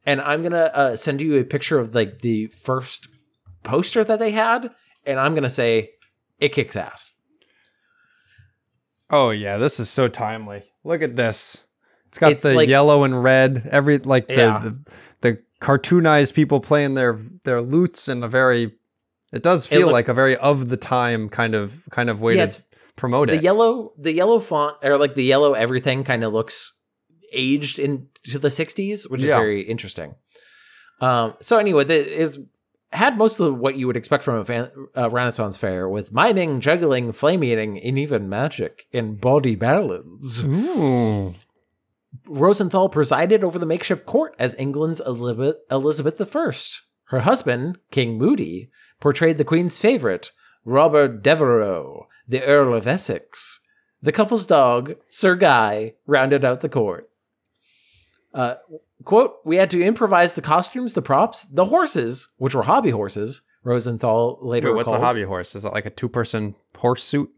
And 0.07 0.19
I'm 0.19 0.41
gonna 0.41 0.71
uh, 0.73 0.95
send 0.95 1.21
you 1.21 1.37
a 1.37 1.43
picture 1.43 1.77
of 1.77 1.93
like 1.93 2.21
the 2.21 2.47
first 2.47 3.09
poster 3.63 4.03
that 4.03 4.19
they 4.19 4.31
had, 4.31 4.71
and 5.05 5.19
I'm 5.19 5.35
gonna 5.35 5.49
say 5.49 5.91
it 6.39 6.49
kicks 6.49 6.75
ass. 6.75 7.13
Oh 9.09 9.31
yeah, 9.31 9.57
this 9.57 9.79
is 9.79 9.89
so 9.89 10.07
timely. 10.07 10.63
Look 10.83 11.01
at 11.01 11.15
this. 11.15 11.63
It's 12.07 12.17
got 12.17 12.31
It's 12.31 12.43
the 12.43 12.53
like- 12.53 12.69
yellow 12.69 13.03
and 13.03 13.23
red. 13.23 13.67
Every 13.71 13.97
like 13.99 14.27
the, 14.27 14.33
Yeah. 14.35 14.59
the 14.63 14.79
the 15.21 15.39
cartoonized 15.61 16.33
people 16.33 16.59
playing 16.59 16.93
their 16.93 17.19
their 17.43 17.61
lutes 17.61 18.07
in 18.07 18.23
a 18.23 18.27
very. 18.27 18.75
It 19.31 19.43
does 19.43 19.67
feel 19.67 19.81
look- 19.87 19.91
like 19.93 20.07
a 20.07 20.13
very 20.13 20.35
of 20.37 20.69
the 20.69 20.77
time 20.77 21.29
kind 21.29 21.53
of 21.55 21.83
kind 21.91 22.09
of 22.09 22.21
way 22.21 22.35
Yeah, 22.37 22.47
to 22.47 22.61
promote 22.95 23.29
the 23.29 23.35
it. 23.35 23.43
yellow 23.43 23.93
the 23.97 24.13
yellow 24.13 24.39
font 24.39 24.77
or 24.83 24.97
like 24.97 25.13
the 25.13 25.23
yellow 25.23 25.53
everything 25.53 26.03
kind 26.03 26.23
of 26.23 26.33
looks 26.33 26.75
aged 27.31 27.77
into 27.77 28.39
the 28.39 28.47
60s 28.49 29.09
which 29.09 29.21
is 29.21 29.29
Yeah. 29.29 29.37
very 29.37 29.61
interesting 29.61 30.15
um 30.99 31.35
so 31.41 31.59
anyway 31.59 31.83
the 31.83 31.93
is 31.95 32.39
had 32.91 33.17
most 33.17 33.39
of 33.39 33.57
what 33.57 33.75
you 33.75 33.87
would 33.87 33.97
expect 33.97 34.23
from 34.23 34.35
a 34.35 34.45
fan, 34.45 34.71
uh, 34.97 35.09
renaissance 35.09 35.57
fair 35.57 35.87
with 35.87 36.11
miming 36.11 36.59
juggling 36.59 37.11
flame 37.11 37.43
eating 37.43 37.79
and 37.79 37.99
even 37.99 38.29
magic 38.29 38.87
in 38.91 39.15
body 39.15 39.55
ballads 39.55 40.43
Ooh. 40.43 41.35
rosenthal 42.27 42.89
presided 42.89 43.43
over 43.43 43.59
the 43.59 43.65
makeshift 43.65 44.05
court 44.05 44.35
as 44.39 44.55
england's 44.55 45.01
elizabeth 45.01 45.57
elizabeth 45.69 46.35
i 46.35 46.81
her 47.05 47.19
husband 47.21 47.77
king 47.91 48.17
moody 48.17 48.69
portrayed 48.99 49.37
the 49.37 49.45
queen's 49.45 49.77
favorite 49.77 50.31
robert 50.65 51.21
devereux 51.21 52.05
the 52.27 52.43
earl 52.43 52.75
of 52.75 52.87
essex 52.87 53.61
the 54.01 54.11
couple's 54.11 54.45
dog, 54.45 54.95
Sir 55.09 55.35
Guy, 55.35 55.95
rounded 56.05 56.45
out 56.45 56.61
the 56.61 56.69
court. 56.69 57.09
Uh, 58.33 58.55
quote, 59.03 59.35
we 59.45 59.57
had 59.57 59.69
to 59.71 59.83
improvise 59.83 60.33
the 60.33 60.41
costumes, 60.41 60.93
the 60.93 61.01
props, 61.01 61.45
the 61.45 61.65
horses, 61.65 62.29
which 62.37 62.55
were 62.55 62.63
hobby 62.63 62.89
horses, 62.89 63.41
Rosenthal 63.63 64.39
later 64.41 64.69
Wait, 64.69 64.77
what's 64.77 64.91
a 64.91 64.99
hobby 64.99 65.23
horse? 65.23 65.55
Is 65.55 65.63
that 65.63 65.73
like 65.73 65.85
a 65.85 65.89
two 65.89 66.09
person 66.09 66.55
horse 66.75 67.03
suit? 67.03 67.29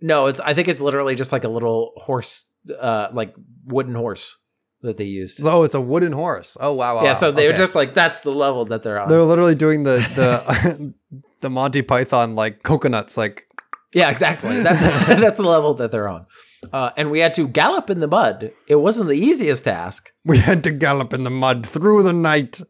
No, 0.00 0.26
it's 0.26 0.40
I 0.40 0.54
think 0.54 0.68
it's 0.68 0.80
literally 0.80 1.14
just 1.14 1.32
like 1.32 1.44
a 1.44 1.48
little 1.48 1.92
horse, 1.96 2.46
uh, 2.78 3.08
like 3.12 3.34
wooden 3.64 3.94
horse 3.94 4.36
that 4.82 4.98
they 4.98 5.04
used. 5.04 5.44
Oh, 5.44 5.62
it's 5.62 5.74
a 5.74 5.80
wooden 5.80 6.12
horse. 6.12 6.56
Oh 6.60 6.74
wow, 6.74 6.96
wow. 6.96 7.04
yeah, 7.04 7.14
so 7.14 7.32
they 7.32 7.46
were 7.46 7.52
okay. 7.52 7.58
just 7.58 7.74
like 7.74 7.94
that's 7.94 8.20
the 8.20 8.32
level 8.32 8.66
that 8.66 8.82
they're 8.82 9.00
on. 9.00 9.08
they're 9.08 9.22
literally 9.22 9.54
doing 9.54 9.84
the 9.84 9.96
the 10.14 10.94
the 11.40 11.50
Monty 11.50 11.82
Python 11.82 12.34
like 12.34 12.62
coconuts 12.62 13.16
like 13.16 13.46
Yeah, 13.94 14.10
exactly. 14.10 14.60
That's 14.62 14.80
that's 15.06 15.36
the 15.36 15.44
level 15.44 15.74
that 15.74 15.90
they're 15.92 16.08
on. 16.08 16.26
Uh, 16.72 16.90
and 16.96 17.10
we 17.10 17.20
had 17.20 17.34
to 17.34 17.46
gallop 17.46 17.90
in 17.90 18.00
the 18.00 18.08
mud. 18.08 18.50
It 18.66 18.76
wasn't 18.76 19.08
the 19.08 19.14
easiest 19.16 19.64
task. 19.64 20.10
we 20.24 20.38
had 20.38 20.64
to 20.64 20.70
gallop 20.72 21.12
in 21.14 21.22
the 21.24 21.30
mud 21.30 21.66
through 21.66 22.02
the 22.02 22.12
night. 22.12 22.60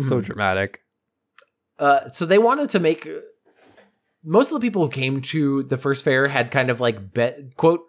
So 0.00 0.20
Mhm. 0.20 0.24
dramatic. 0.24 0.80
Uh, 1.78 2.08
so 2.08 2.24
they 2.26 2.38
wanted 2.38 2.70
to 2.70 2.78
make 2.80 3.08
most 4.24 4.50
of 4.50 4.54
the 4.54 4.60
people 4.66 4.82
who 4.84 4.90
came 4.90 5.20
to 5.22 5.62
the 5.64 5.76
first 5.76 6.04
fair 6.04 6.28
had 6.28 6.50
kind 6.50 6.70
of 6.70 6.80
like 6.80 7.12
bed 7.12 7.52
quote 7.56 7.80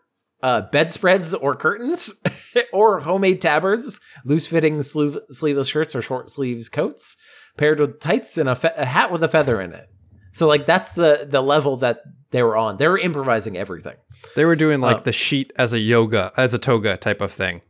uh, 0.43 0.61
bedspreads 0.71 1.33
or 1.33 1.55
curtains 1.55 2.13
or 2.73 2.99
homemade 2.99 3.41
tabards, 3.41 3.99
loose 4.25 4.47
fitting 4.47 4.81
sleeve- 4.83 5.17
sleeveless 5.31 5.67
shirts 5.67 5.95
or 5.95 6.01
short 6.01 6.29
sleeves 6.29 6.69
coats, 6.69 7.15
paired 7.57 7.79
with 7.79 7.99
tights 7.99 8.37
and 8.37 8.47
a, 8.49 8.55
fe- 8.55 8.73
a 8.75 8.85
hat 8.85 9.11
with 9.11 9.23
a 9.23 9.27
feather 9.27 9.59
in 9.61 9.71
it. 9.73 9.87
So 10.35 10.47
like 10.47 10.65
that's 10.67 10.91
the 10.91 11.25
the 11.27 11.41
level 11.41 11.77
that 11.77 12.01
they 12.31 12.43
were 12.43 12.55
on. 12.57 12.77
They 12.77 12.87
were 12.87 12.99
improvising 12.99 13.57
everything. 13.57 13.95
They 14.35 14.45
were 14.45 14.55
doing 14.55 14.79
like 14.81 14.97
Oh. 14.97 15.01
the 15.01 15.11
sheet 15.13 15.51
as 15.57 15.73
a 15.73 15.79
yoga, 15.79 16.31
as 16.37 16.53
a 16.53 16.59
toga 16.59 16.97
type 16.97 17.21
of 17.21 17.31
thing, 17.31 17.61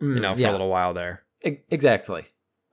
you 0.00 0.08
Mm, 0.08 0.20
know, 0.20 0.34
for 0.34 0.40
yeah. 0.40 0.50
a 0.50 0.52
little 0.52 0.68
while 0.68 0.92
there. 0.94 1.22
E- 1.44 1.58
Exactly. 1.70 2.24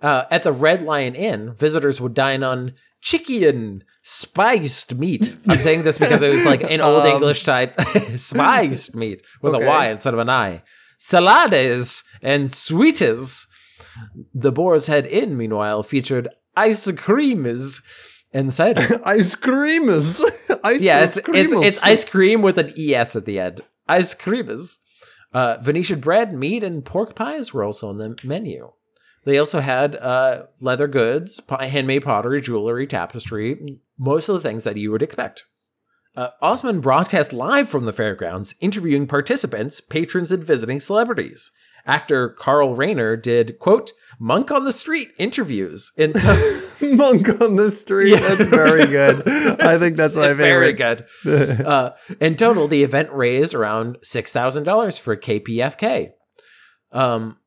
Uh, 0.02 0.24
at 0.32 0.44
the 0.44 0.52
Red 0.52 0.82
Lion 0.82 1.16
Inn, 1.16 1.54
visitors 1.56 2.02
would 2.02 2.14
dine 2.14 2.44
on 2.44 2.74
chicken 3.02 3.84
spiced 4.04 4.96
meat. 4.96 5.38
I'm 5.50 5.60
saying 5.60 5.84
this 5.84 5.98
because 5.98 6.22
it 6.22 6.30
was 6.34 6.46
like 6.46 6.64
an 6.64 6.82
old 6.82 7.04
Um, 7.06 7.12
English 7.14 7.44
type 7.44 7.80
spiced 8.16 8.96
meat 8.96 9.22
with 9.42 9.54
Okay. 9.56 9.66
a 9.66 9.70
Y 9.70 9.90
instead 9.90 10.14
of 10.14 10.20
an 10.20 10.30
I. 10.30 10.64
Salades 11.00 12.04
and 12.22 12.52
sweeties. 12.52 13.48
The 14.34 14.52
Boar's 14.52 14.88
Head 14.88 15.06
Inn, 15.06 15.38
meanwhile, 15.38 15.82
featured 15.84 16.28
ice 16.58 16.90
creams 16.92 17.82
and 18.36 18.54
cider. 18.54 19.02
ice 19.06 19.34
creamers. 19.36 20.22
ice 20.64 20.82
yeah, 20.82 21.04
it's, 21.04 21.18
it's, 21.18 21.28
creamers. 21.28 21.66
it's 21.66 21.84
ice 21.84 22.04
cream 22.04 22.42
with 22.42 22.58
an 22.58 22.74
ES 22.78 23.16
at 23.16 23.26
the 23.26 23.40
end. 23.40 23.62
Ice 23.88 24.14
creamers. 24.14 24.80
Uh, 25.34 25.58
Venetian 25.62 26.00
bread, 26.02 26.34
meat, 26.34 26.64
and 26.64 26.86
pork 26.86 27.16
pies 27.16 27.54
were 27.54 27.64
also 27.64 27.90
on 27.90 27.98
the 27.98 28.18
menu. 28.24 28.72
They 29.24 29.38
also 29.38 29.60
had 29.60 29.96
uh, 29.96 30.44
leather 30.60 30.88
goods, 30.88 31.42
handmade 31.50 32.04
pottery, 32.04 32.42
jewelry, 32.42 32.86
tapestry, 32.86 33.80
most 33.98 34.30
of 34.30 34.36
the 34.36 34.48
things 34.48 34.66
that 34.66 34.78
you 34.78 34.92
would 34.92 35.02
expect. 35.02 35.46
Uh, 36.16 36.30
Osmond 36.42 36.82
broadcast 36.82 37.34
live 37.34 37.68
from 37.68 37.86
the 37.86 37.94
fairgrounds, 37.94 38.56
interviewing 38.62 39.08
participants, 39.08 39.82
patrons, 39.82 40.32
and 40.32 40.44
visiting 40.44 40.80
celebrities. 40.80 41.52
Actor 41.86 42.30
Carl 42.30 42.76
Reiner 42.76 43.22
did, 43.22 43.60
quote, 43.60 43.92
Monk 44.20 44.52
on 44.52 44.66
the 44.66 44.74
Street 44.74 45.12
interviews. 45.18 45.92
In 45.98 46.12
Monk 46.82 47.42
on 47.42 47.56
the 47.56 47.72
street. 47.72 48.12
Yeah. 48.12 48.20
That's 48.20 48.50
very 48.50 48.86
good. 48.86 49.28
I 49.62 49.78
think 49.78 49.96
that's 49.98 50.16
my 50.16 50.34
favorite 50.34 50.38
Very 50.38 50.74
good. 50.74 51.06
Uh, 51.66 51.92
in 52.20 52.36
total, 52.36 52.68
the 52.68 52.84
event 52.84 53.10
raised 53.12 53.54
around 53.54 53.98
six 54.04 54.32
thousand 54.32 54.64
dollars 54.64 54.98
for 54.98 55.16
KPFK. 55.16 56.12
Um, 56.92 57.38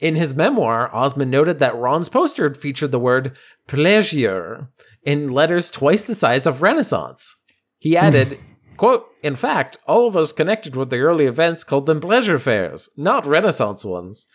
in 0.00 0.16
his 0.16 0.34
memoir, 0.34 0.90
ossman 0.92 1.28
noted 1.28 1.58
that 1.58 1.76
Ron's 1.76 2.08
poster 2.08 2.52
featured 2.52 2.90
the 2.90 2.98
word 2.98 3.36
"pleasure" 3.66 4.68
in 5.04 5.28
letters 5.28 5.70
twice 5.70 6.02
the 6.02 6.14
size 6.14 6.46
of 6.46 6.62
Renaissance. 6.62 7.36
He 7.78 7.96
added, 7.96 8.38
"quote 8.76 9.06
In 9.22 9.36
fact, 9.36 9.78
all 9.86 10.06
of 10.06 10.16
us 10.16 10.32
connected 10.32 10.76
with 10.76 10.90
the 10.90 10.98
early 10.98 11.26
events 11.26 11.64
called 11.64 11.86
them 11.86 12.00
pleasure 12.00 12.38
fairs, 12.38 12.90
not 12.96 13.26
Renaissance 13.26 13.84
ones. 13.84 14.26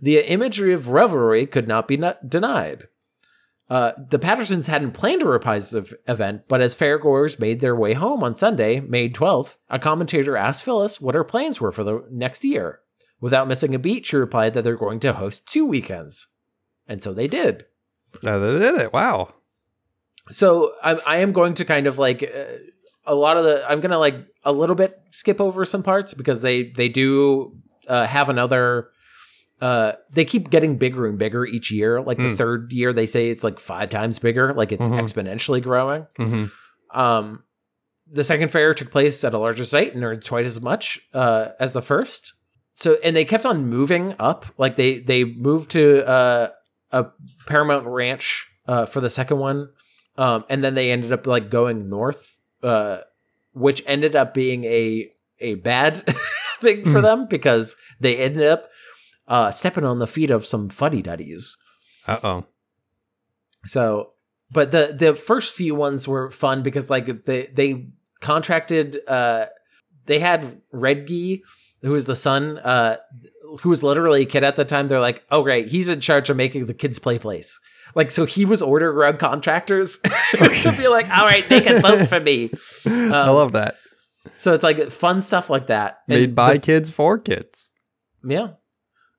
The 0.00 0.18
imagery 0.18 0.72
of 0.72 0.88
revelry 0.88 1.46
could 1.46 1.68
not 1.68 1.88
be 1.88 1.96
not 1.96 2.28
denied." 2.28 2.88
Uh, 3.70 3.92
the 4.08 4.18
Pattersons 4.18 4.66
hadn't 4.66 4.92
planned 4.92 5.22
a 5.22 5.26
reprise 5.26 5.74
event, 6.06 6.42
but 6.48 6.62
as 6.62 6.74
fairgoers 6.74 7.38
made 7.38 7.60
their 7.60 7.76
way 7.76 7.92
home 7.92 8.24
on 8.24 8.34
Sunday, 8.34 8.80
May 8.80 9.10
12th, 9.10 9.58
a 9.68 9.78
commentator 9.78 10.38
asked 10.38 10.64
Phyllis 10.64 11.00
what 11.00 11.14
her 11.14 11.24
plans 11.24 11.60
were 11.60 11.72
for 11.72 11.84
the 11.84 12.02
next 12.10 12.44
year. 12.44 12.80
Without 13.20 13.48
missing 13.48 13.74
a 13.74 13.78
beat, 13.78 14.06
she 14.06 14.16
replied 14.16 14.54
that 14.54 14.62
they're 14.62 14.76
going 14.76 15.00
to 15.00 15.12
host 15.12 15.46
two 15.46 15.66
weekends. 15.66 16.28
And 16.86 17.02
so 17.02 17.12
they 17.12 17.26
did. 17.26 17.66
No, 18.22 18.40
they 18.40 18.58
did 18.58 18.80
it. 18.80 18.92
Wow. 18.92 19.34
So 20.30 20.72
I, 20.82 20.96
I 21.06 21.16
am 21.18 21.32
going 21.32 21.54
to 21.54 21.64
kind 21.64 21.86
of 21.86 21.98
like 21.98 22.22
uh, 22.22 22.58
a 23.06 23.14
lot 23.14 23.36
of 23.36 23.44
the, 23.44 23.68
I'm 23.68 23.80
going 23.80 23.90
to 23.90 23.98
like 23.98 24.16
a 24.44 24.52
little 24.52 24.76
bit 24.76 24.98
skip 25.10 25.40
over 25.40 25.66
some 25.66 25.82
parts 25.82 26.14
because 26.14 26.40
they, 26.40 26.70
they 26.70 26.88
do 26.88 27.58
uh, 27.86 28.06
have 28.06 28.30
another, 28.30 28.88
uh, 29.60 29.92
they 30.12 30.24
keep 30.24 30.50
getting 30.50 30.76
bigger 30.76 31.06
and 31.06 31.18
bigger 31.18 31.44
each 31.46 31.70
year. 31.70 32.00
Like 32.00 32.16
the 32.18 32.28
Hmm. 32.28 32.34
third 32.34 32.72
year, 32.72 32.92
they 32.92 33.06
say 33.06 33.28
it's 33.30 33.42
like 33.44 33.58
five 33.58 33.90
times 33.90 34.18
bigger, 34.18 34.52
like 34.54 34.72
it's 34.72 34.88
Mhm. 34.88 35.00
exponentially 35.00 35.62
growing. 35.62 36.06
hmm 36.16 36.46
Um, 36.92 37.42
the 38.10 38.24
second 38.24 38.50
fair 38.50 38.72
took 38.72 38.90
place 38.90 39.22
at 39.24 39.34
a 39.34 39.38
larger 39.38 39.64
site 39.64 39.94
and 39.94 40.02
earned 40.02 40.24
twice 40.24 40.46
as 40.46 40.60
much 40.60 41.00
uh, 41.12 41.48
as 41.60 41.72
the 41.74 41.82
first. 41.82 42.32
So, 42.74 42.96
and 43.04 43.14
they 43.16 43.24
kept 43.24 43.44
on 43.44 43.66
moving 43.68 44.14
up. 44.18 44.46
Like 44.56 44.76
they 44.76 45.00
they 45.00 45.24
moved 45.24 45.70
to 45.72 46.06
uh, 46.08 46.48
a 46.92 47.06
Paramount 47.46 47.86
Ranch 47.86 48.46
uh, 48.66 48.86
for 48.86 49.00
the 49.00 49.10
second 49.10 49.38
one, 49.38 49.68
um, 50.16 50.44
and 50.48 50.62
then 50.64 50.74
they 50.74 50.90
ended 50.90 51.12
up 51.12 51.26
like 51.26 51.50
going 51.50 51.88
north, 51.90 52.38
uh, 52.62 52.98
which 53.52 53.82
ended 53.86 54.14
up 54.16 54.32
being 54.32 54.64
a 54.64 55.10
a 55.40 55.56
bad 55.56 56.02
thing 56.60 56.84
for 56.84 57.00
Hmm. 57.00 57.02
them 57.02 57.26
because 57.28 57.76
they 58.00 58.16
ended 58.16 58.46
up 58.46 58.68
uh, 59.28 59.50
stepping 59.50 59.84
on 59.84 59.98
the 59.98 60.06
feet 60.06 60.30
of 60.30 60.44
some 60.46 60.68
fuddy 60.68 61.02
duddies. 61.02 61.56
Uh 62.06 62.18
oh. 62.24 62.44
So, 63.66 64.12
but 64.50 64.70
the 64.70 64.96
the 64.98 65.14
first 65.14 65.52
few 65.52 65.74
ones 65.74 66.08
were 66.08 66.30
fun 66.30 66.62
because 66.62 66.90
like 66.90 67.24
they 67.26 67.46
they 67.46 67.88
contracted 68.20 68.98
uh 69.06 69.46
they 70.06 70.18
had 70.18 70.60
Redgy, 70.72 71.42
who 71.82 71.92
was 71.92 72.06
the 72.06 72.16
son, 72.16 72.58
uh 72.58 72.96
who 73.60 73.68
was 73.68 73.82
literally 73.82 74.22
a 74.22 74.26
kid 74.26 74.44
at 74.44 74.56
the 74.56 74.64
time. 74.64 74.88
They're 74.88 75.00
like, 75.00 75.24
oh 75.30 75.42
great, 75.42 75.68
he's 75.68 75.88
in 75.88 76.00
charge 76.00 76.30
of 76.30 76.36
making 76.36 76.66
the 76.66 76.74
kids 76.74 76.98
play 76.98 77.18
place. 77.18 77.60
Like 77.94 78.10
so 78.10 78.24
he 78.24 78.44
was 78.44 78.62
ordering 78.62 78.96
around 78.96 79.18
contractors 79.18 79.98
to 80.32 80.74
be 80.76 80.88
like, 80.88 81.08
all 81.10 81.24
right, 81.24 81.46
they 81.48 81.60
can 81.60 81.82
vote 81.82 82.08
for 82.08 82.20
me. 82.20 82.50
I 82.86 83.28
love 83.28 83.52
that. 83.52 83.76
So 84.38 84.54
it's 84.54 84.64
like 84.64 84.90
fun 84.90 85.20
stuff 85.20 85.50
like 85.50 85.66
that. 85.66 85.98
And 86.08 86.20
Made 86.20 86.34
by 86.34 86.54
the 86.54 86.60
kids 86.60 86.90
for 86.90 87.18
kids. 87.18 87.70
Yeah. 88.24 88.52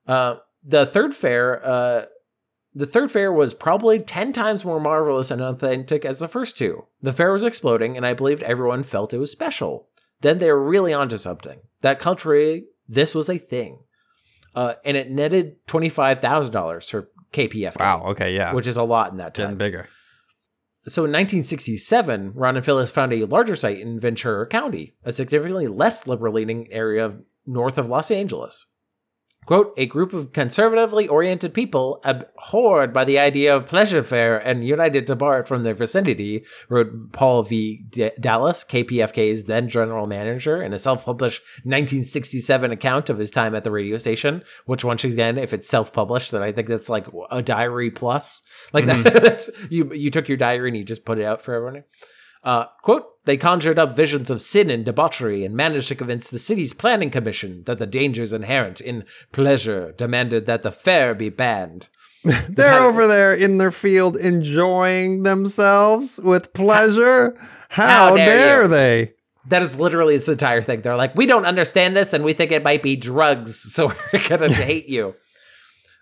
Uh, 0.09 0.37
the 0.63 0.85
third 0.85 1.13
fair, 1.13 1.65
uh, 1.65 2.05
the 2.73 2.87
third 2.87 3.11
fair 3.11 3.31
was 3.31 3.53
probably 3.53 3.99
10 3.99 4.33
times 4.33 4.65
more 4.65 4.79
marvelous 4.79 5.29
and 5.31 5.39
authentic 5.41 6.03
as 6.03 6.19
the 6.19 6.27
first 6.27 6.57
two. 6.57 6.85
The 7.01 7.13
fair 7.13 7.31
was 7.31 7.43
exploding, 7.43 7.95
and 7.95 8.05
I 8.05 8.13
believed 8.13 8.41
everyone 8.43 8.83
felt 8.83 9.13
it 9.13 9.19
was 9.19 9.31
special. 9.31 9.87
Then 10.21 10.39
they 10.39 10.51
were 10.51 10.63
really 10.63 10.93
onto 10.93 11.17
something. 11.17 11.59
That 11.81 11.99
culturally, 11.99 12.65
this 12.87 13.13
was 13.13 13.29
a 13.29 13.37
thing. 13.37 13.83
Uh, 14.55 14.73
and 14.83 14.97
it 14.97 15.11
netted 15.11 15.65
$25,000 15.67 16.89
for 16.89 17.09
KPF. 17.31 17.79
Wow. 17.79 18.07
Okay. 18.07 18.35
Yeah. 18.35 18.53
Which 18.53 18.67
is 18.67 18.77
a 18.77 18.83
lot 18.83 19.11
in 19.11 19.17
that 19.17 19.35
time. 19.35 19.45
Getting 19.45 19.57
bigger. 19.57 19.89
So 20.87 21.01
in 21.01 21.11
1967, 21.11 22.31
Ron 22.33 22.55
and 22.55 22.65
Phyllis 22.65 22.89
found 22.89 23.13
a 23.13 23.25
larger 23.25 23.55
site 23.55 23.79
in 23.79 23.99
Ventura 23.99 24.47
County, 24.47 24.95
a 25.03 25.11
significantly 25.11 25.67
less 25.67 26.07
liberal 26.07 26.33
leaning 26.33 26.67
area 26.71 27.19
north 27.45 27.77
of 27.77 27.89
Los 27.89 28.09
Angeles. 28.09 28.65
Quote, 29.49 29.73
a 29.77 29.87
group 29.87 30.13
of 30.13 30.31
conservatively 30.31 31.07
oriented 31.07 31.55
people 31.55 31.99
abhorred 32.03 32.93
by 32.93 33.03
the 33.03 33.17
idea 33.17 33.55
of 33.55 33.65
pleasure 33.65 34.03
fair 34.03 34.37
and 34.37 34.63
united 34.63 35.07
to 35.07 35.15
bar 35.15 35.39
it 35.39 35.47
from 35.47 35.63
their 35.63 35.73
vicinity, 35.73 36.45
wrote 36.69 37.11
Paul 37.13 37.41
V. 37.41 37.81
D- 37.89 38.11
Dallas, 38.19 38.63
KPFK's 38.63 39.45
then 39.45 39.67
general 39.67 40.05
manager, 40.05 40.61
in 40.61 40.71
a 40.71 40.77
self 40.77 41.03
published 41.03 41.41
1967 41.63 42.71
account 42.71 43.09
of 43.09 43.17
his 43.17 43.31
time 43.31 43.55
at 43.55 43.63
the 43.63 43.71
radio 43.71 43.97
station, 43.97 44.43
which, 44.67 44.85
once 44.85 45.03
again, 45.03 45.39
if 45.39 45.51
it's 45.51 45.67
self 45.67 45.91
published, 45.91 46.29
then 46.29 46.43
I 46.43 46.51
think 46.51 46.67
that's 46.67 46.87
like 46.87 47.07
a 47.31 47.41
diary 47.41 47.89
plus. 47.89 48.43
Like 48.71 48.85
that, 48.85 48.97
mm-hmm. 48.97 49.17
that's, 49.23 49.49
you, 49.71 49.91
you 49.95 50.11
took 50.11 50.27
your 50.27 50.37
diary 50.37 50.69
and 50.69 50.77
you 50.77 50.83
just 50.83 51.05
put 51.05 51.17
it 51.17 51.25
out 51.25 51.41
for 51.41 51.55
everyone. 51.55 51.85
Uh, 52.43 52.65
quote, 52.81 53.05
they 53.25 53.37
conjured 53.37 53.77
up 53.77 53.95
visions 53.95 54.29
of 54.29 54.41
sin 54.41 54.69
and 54.69 54.85
debauchery 54.85 55.45
and 55.45 55.55
managed 55.55 55.87
to 55.89 55.95
convince 55.95 56.29
the 56.29 56.39
city's 56.39 56.73
planning 56.73 57.11
commission 57.11 57.63
that 57.65 57.77
the 57.77 57.85
dangers 57.85 58.33
inherent 58.33 58.81
in 58.81 59.03
pleasure 59.31 59.91
demanded 59.91 60.45
that 60.45 60.63
the 60.63 60.71
fair 60.71 61.13
be 61.13 61.29
banned. 61.29 61.87
They're 62.23 62.79
over 62.79 63.07
there 63.07 63.33
in 63.33 63.57
their 63.59 63.71
field 63.71 64.17
enjoying 64.17 65.23
themselves 65.23 66.19
with 66.19 66.53
pleasure. 66.53 67.37
How, 67.69 68.09
How 68.09 68.15
dare 68.15 68.27
dare 68.27 68.67
they? 68.67 69.13
That 69.47 69.61
is 69.61 69.79
literally 69.79 70.15
its 70.15 70.27
entire 70.27 70.61
thing. 70.61 70.81
They're 70.81 70.95
like, 70.95 71.15
we 71.15 71.25
don't 71.25 71.45
understand 71.45 71.95
this 71.95 72.13
and 72.13 72.23
we 72.23 72.33
think 72.33 72.51
it 72.51 72.63
might 72.63 72.83
be 72.83 72.95
drugs, 72.95 73.55
so 73.73 73.93
we're 74.11 74.27
going 74.27 74.49
to 74.49 74.53
hate 74.53 74.87
you. 74.87 75.15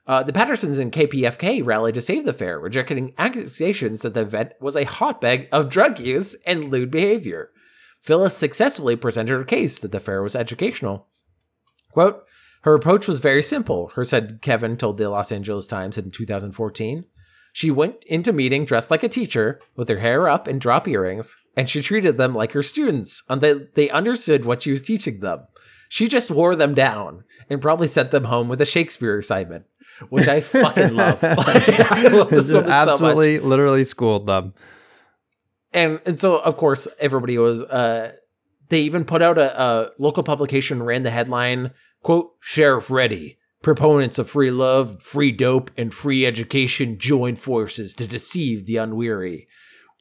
Uh, 0.08 0.24
the 0.24 0.32
Pattersons 0.32 0.80
and 0.80 0.92
KPFK 0.92 1.66
rallied 1.66 1.96
to 1.96 2.02
save 2.02 2.24
the 2.24 2.32
fair, 2.32 2.58
rejecting 2.58 3.14
accusations 3.18 4.02
that 4.02 4.14
the 4.14 4.22
event 4.22 4.54
was 4.62 4.78
a 4.78 4.86
hotbed 4.86 5.50
of 5.52 5.70
drug 5.70 6.00
use 6.00 6.36
and 6.46 6.66
lewd 6.66 6.90
behavior. 6.90 7.52
Phyllis 8.02 8.36
successfully 8.36 8.96
presented 8.96 9.34
her 9.34 9.44
case 9.44 9.80
that 9.80 9.92
the 9.92 10.00
fair 10.00 10.24
was 10.24 10.36
educational. 10.36 11.08
Quote, 11.92 12.24
her 12.62 12.74
approach 12.74 13.08
was 13.08 13.20
very 13.20 13.44
simple, 13.44 13.92
her 13.96 14.04
said 14.04 14.40
Kevin 14.42 14.78
told 14.78 14.98
the 14.98 15.10
Los 15.10 15.32
Angeles 15.32 15.68
Times 15.68 15.98
in 15.98 16.12
2014. 16.12 17.06
She 17.54 17.72
went 17.72 18.04
into 18.06 18.32
meeting 18.32 18.66
dressed 18.66 18.92
like 18.92 19.04
a 19.04 19.10
teacher, 19.10 19.60
with 19.76 19.90
her 19.90 20.00
hair 20.00 20.30
up 20.30 20.48
and 20.48 20.62
drop 20.62 20.88
earrings, 20.88 21.40
and 21.56 21.70
she 21.70 21.82
treated 21.82 22.18
them 22.18 22.36
like 22.36 22.52
her 22.54 22.64
students, 22.64 23.24
and 23.30 23.42
they, 23.42 23.90
understood 23.90 24.46
what 24.46 24.64
she 24.64 24.72
was 24.72 24.82
teaching 24.82 25.20
them. 25.20 25.48
She 25.90 26.08
just 26.08 26.30
wore 26.30 26.56
them 26.56 26.74
down 26.74 27.24
and 27.50 27.62
probably 27.62 27.88
sent 27.88 28.12
them 28.12 28.26
home 28.26 28.48
with 28.48 28.62
a 28.62 28.66
Shakespeare 28.66 29.18
assignment, 29.18 29.66
which 30.10 30.28
I 30.28 30.42
fucking 30.42 30.96
love. 30.96 31.22
Like, 31.24 31.38
I 31.92 32.08
love 32.10 32.30
this 32.30 32.54
woman 32.54 32.68
so 32.68 32.72
absolutely, 32.72 33.40
literally 33.40 33.84
schooled 33.84 34.28
them. 34.28 34.54
and 35.74 36.00
and 36.06 36.20
so 36.20 36.38
of 36.38 36.58
course 36.58 36.88
everybody 37.00 37.38
was 37.38 37.62
uh 37.64 38.12
they 38.70 38.82
even 38.82 39.06
put 39.06 39.22
out 39.22 39.38
a, 39.38 39.62
a 39.62 39.92
local 40.00 40.24
publication 40.24 40.82
ran 40.84 41.04
the 41.04 41.10
headline 41.12 41.72
quote 42.04 42.32
sheriff 42.40 42.90
ready 42.90 43.38
proponents 43.62 44.18
of 44.18 44.30
free 44.30 44.52
love 44.52 45.02
free 45.02 45.32
dope 45.32 45.70
and 45.78 45.94
free 45.94 46.26
education 46.26 46.98
join 46.98 47.36
forces 47.36 47.94
to 47.94 48.08
deceive 48.08 48.66
the 48.66 48.76
unweary 48.76 49.46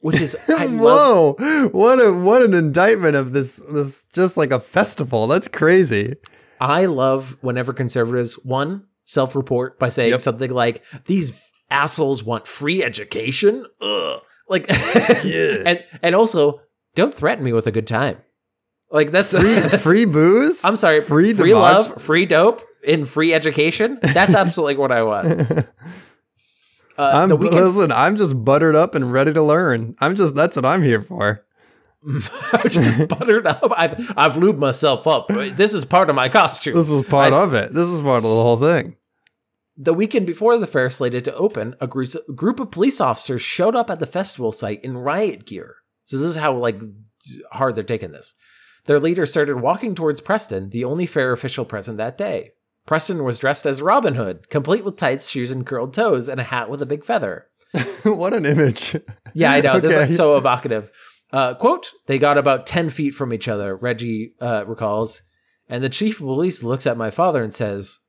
which 0.01 0.21
is 0.21 0.37
i 0.49 0.65
love 0.67 1.35
Whoa! 1.39 1.67
What 1.69 1.99
a 1.99 2.13
what 2.13 2.41
an 2.41 2.53
indictment 2.53 3.15
of 3.15 3.33
this 3.33 3.61
this 3.69 4.05
just 4.13 4.37
like 4.37 4.51
a 4.51 4.59
festival. 4.59 5.27
That's 5.27 5.47
crazy. 5.49 6.15
i 6.61 6.85
love 6.85 7.35
whenever 7.41 7.73
conservatives 7.73 8.35
one 8.45 8.85
self-report 9.07 9.79
by 9.79 9.89
saying 9.89 10.11
Yep. 10.11 10.21
something 10.21 10.51
like 10.51 10.83
these 11.05 11.41
assholes 11.71 12.23
want 12.23 12.45
free 12.47 12.83
education 12.83 13.65
Ugh. 13.81 14.21
like 14.47 14.65
and 15.25 15.83
and 16.03 16.13
also 16.15 16.61
don't 16.95 17.13
threaten 17.13 17.43
me 17.43 17.51
with 17.53 17.65
a 17.67 17.71
good 17.71 17.87
time 17.87 18.17
like 18.91 19.11
that's 19.11 19.31
Free 19.37 19.59
free 19.79 20.05
booze. 20.05 20.63
I'm 20.63 20.77
sorry, 20.77 21.01
Free, 21.01 21.33
free, 21.33 21.53
love, 21.53 22.01
free 22.01 22.25
dope, 22.25 22.63
and 22.87 23.07
free 23.07 23.33
education. 23.33 23.97
That's 24.01 24.33
absolutely 24.33 24.77
what 24.77 24.91
I 24.93 25.03
want. 25.03 25.67
Uh, 26.99 27.11
I'm 27.13 27.29
weekend, 27.37 27.63
listen. 27.63 27.91
I'm 27.91 28.15
just 28.15 28.43
buttered 28.43 28.75
up 28.75 28.95
and 28.95 29.13
ready 29.13 29.31
to 29.31 29.43
learn. 29.43 29.95
I'm 29.99 30.15
just 30.15 30.33
that's 30.33 30.55
what 30.55 30.65
I'm 30.65 30.81
here 30.81 31.03
for. 31.03 31.45
Just 32.69 33.07
buttered 33.09 33.47
up. 33.47 33.71
I've 33.75 34.13
I've 34.17 34.33
lubed 34.33 34.57
myself 34.57 35.07
up. 35.07 35.27
This 35.27 35.73
is 35.73 35.85
part 35.85 36.09
of 36.09 36.15
my 36.15 36.29
costume. 36.29 36.75
This 36.75 36.89
is 36.89 37.05
part 37.05 37.33
I- 37.33 37.43
of 37.43 37.53
it. 37.53 37.73
This 37.73 37.89
is 37.89 38.01
part 38.01 38.17
of 38.17 38.23
the 38.23 38.29
whole 38.29 38.57
thing. 38.57 38.95
The 39.79 39.93
weekend 39.93 40.25
before 40.25 40.57
the 40.57 40.65
fair 40.65 40.89
slated 40.89 41.23
to 41.25 41.35
open, 41.35 41.75
a 41.79 41.85
group, 41.85 42.09
group 42.35 42.59
of 42.59 42.71
police 42.71 42.99
officers 42.99 43.43
showed 43.43 43.75
up 43.75 43.91
at 43.91 43.99
the 43.99 44.07
festival 44.07 44.51
site 44.51 44.83
in 44.83 44.97
riot 44.97 45.45
gear. 45.45 45.75
So 46.05 46.17
this 46.17 46.25
is 46.25 46.35
how 46.35 46.55
like 46.55 46.79
hard 47.51 47.75
they're 47.75 47.83
taking 47.83 48.11
this. 48.11 48.33
Their 48.85 48.99
leader 48.99 49.25
started 49.25 49.57
walking 49.57 49.93
towards 49.93 50.21
Preston, 50.21 50.69
the 50.69 50.85
only 50.85 51.05
fair 51.05 51.31
official 51.31 51.65
present 51.65 51.97
that 51.97 52.17
day. 52.17 52.51
Preston 52.87 53.23
was 53.23 53.37
dressed 53.37 53.65
as 53.67 53.81
Robin 53.81 54.15
Hood, 54.15 54.49
complete 54.49 54.85
with 54.85 54.95
tights, 54.95 55.29
shoes, 55.29 55.51
and 55.51 55.65
curled 55.65 55.93
toes, 55.93 56.27
and 56.29 56.39
a 56.39 56.43
hat 56.43 56.69
with 56.69 56.81
a 56.81 56.85
big 56.85 57.03
feather. 57.03 57.47
what 58.03 58.33
an 58.33 58.45
image. 58.45 58.95
Yeah, 59.33 59.51
I 59.51 59.61
know. 59.61 59.79
This 59.79 60.09
is 60.09 60.15
so 60.17 60.37
evocative. 60.37 60.89
Uh, 61.31 61.53
quote, 61.55 61.91
they 62.05 62.17
got 62.17 62.37
about 62.37 62.65
10 62.67 62.89
feet 62.89 63.11
from 63.13 63.33
each 63.33 63.47
other, 63.47 63.75
Reggie 63.75 64.33
uh, 64.39 64.63
recalls. 64.65 65.21
And 65.69 65.83
the 65.83 65.89
chief 65.89 66.21
of 66.21 66.25
police 66.27 66.63
looks 66.63 66.87
at 66.87 66.97
my 66.97 67.11
father 67.11 67.43
and 67.43 67.53
says, 67.53 67.99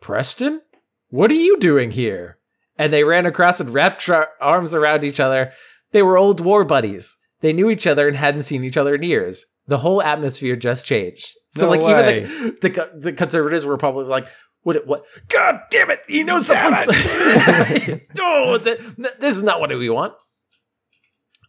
Preston, 0.00 0.60
what 1.08 1.30
are 1.30 1.34
you 1.34 1.58
doing 1.58 1.90
here? 1.90 2.38
And 2.78 2.92
they 2.92 3.02
ran 3.04 3.26
across 3.26 3.60
and 3.60 3.70
wrapped 3.74 4.08
our 4.08 4.28
arms 4.40 4.72
around 4.74 5.02
each 5.04 5.18
other. 5.20 5.52
They 5.92 6.02
were 6.02 6.16
old 6.16 6.40
war 6.40 6.64
buddies. 6.64 7.16
They 7.40 7.52
knew 7.52 7.68
each 7.70 7.86
other 7.86 8.06
and 8.06 8.16
hadn't 8.16 8.42
seen 8.42 8.64
each 8.64 8.76
other 8.76 8.94
in 8.94 9.02
years. 9.02 9.44
The 9.66 9.78
whole 9.78 10.02
atmosphere 10.02 10.56
just 10.56 10.86
changed. 10.86 11.30
So, 11.52 11.66
No 11.66 11.70
like, 11.70 11.80
way. 11.80 12.22
even 12.22 12.56
the, 12.60 12.68
the 12.68 12.90
the 13.00 13.12
conservatives 13.12 13.64
were 13.64 13.76
probably 13.76 14.04
like, 14.04 14.28
"What? 14.62 14.86
What? 14.86 15.04
God 15.28 15.60
damn 15.70 15.90
it! 15.90 16.00
He 16.06 16.22
knows 16.22 16.46
the 16.46 16.54
Damn 16.54 16.84
police. 16.84 18.00
oh, 18.20 18.58
th- 18.58 18.80
this 19.18 19.36
is 19.36 19.42
not 19.42 19.60
what 19.60 19.70
we 19.70 19.90
want." 19.90 20.14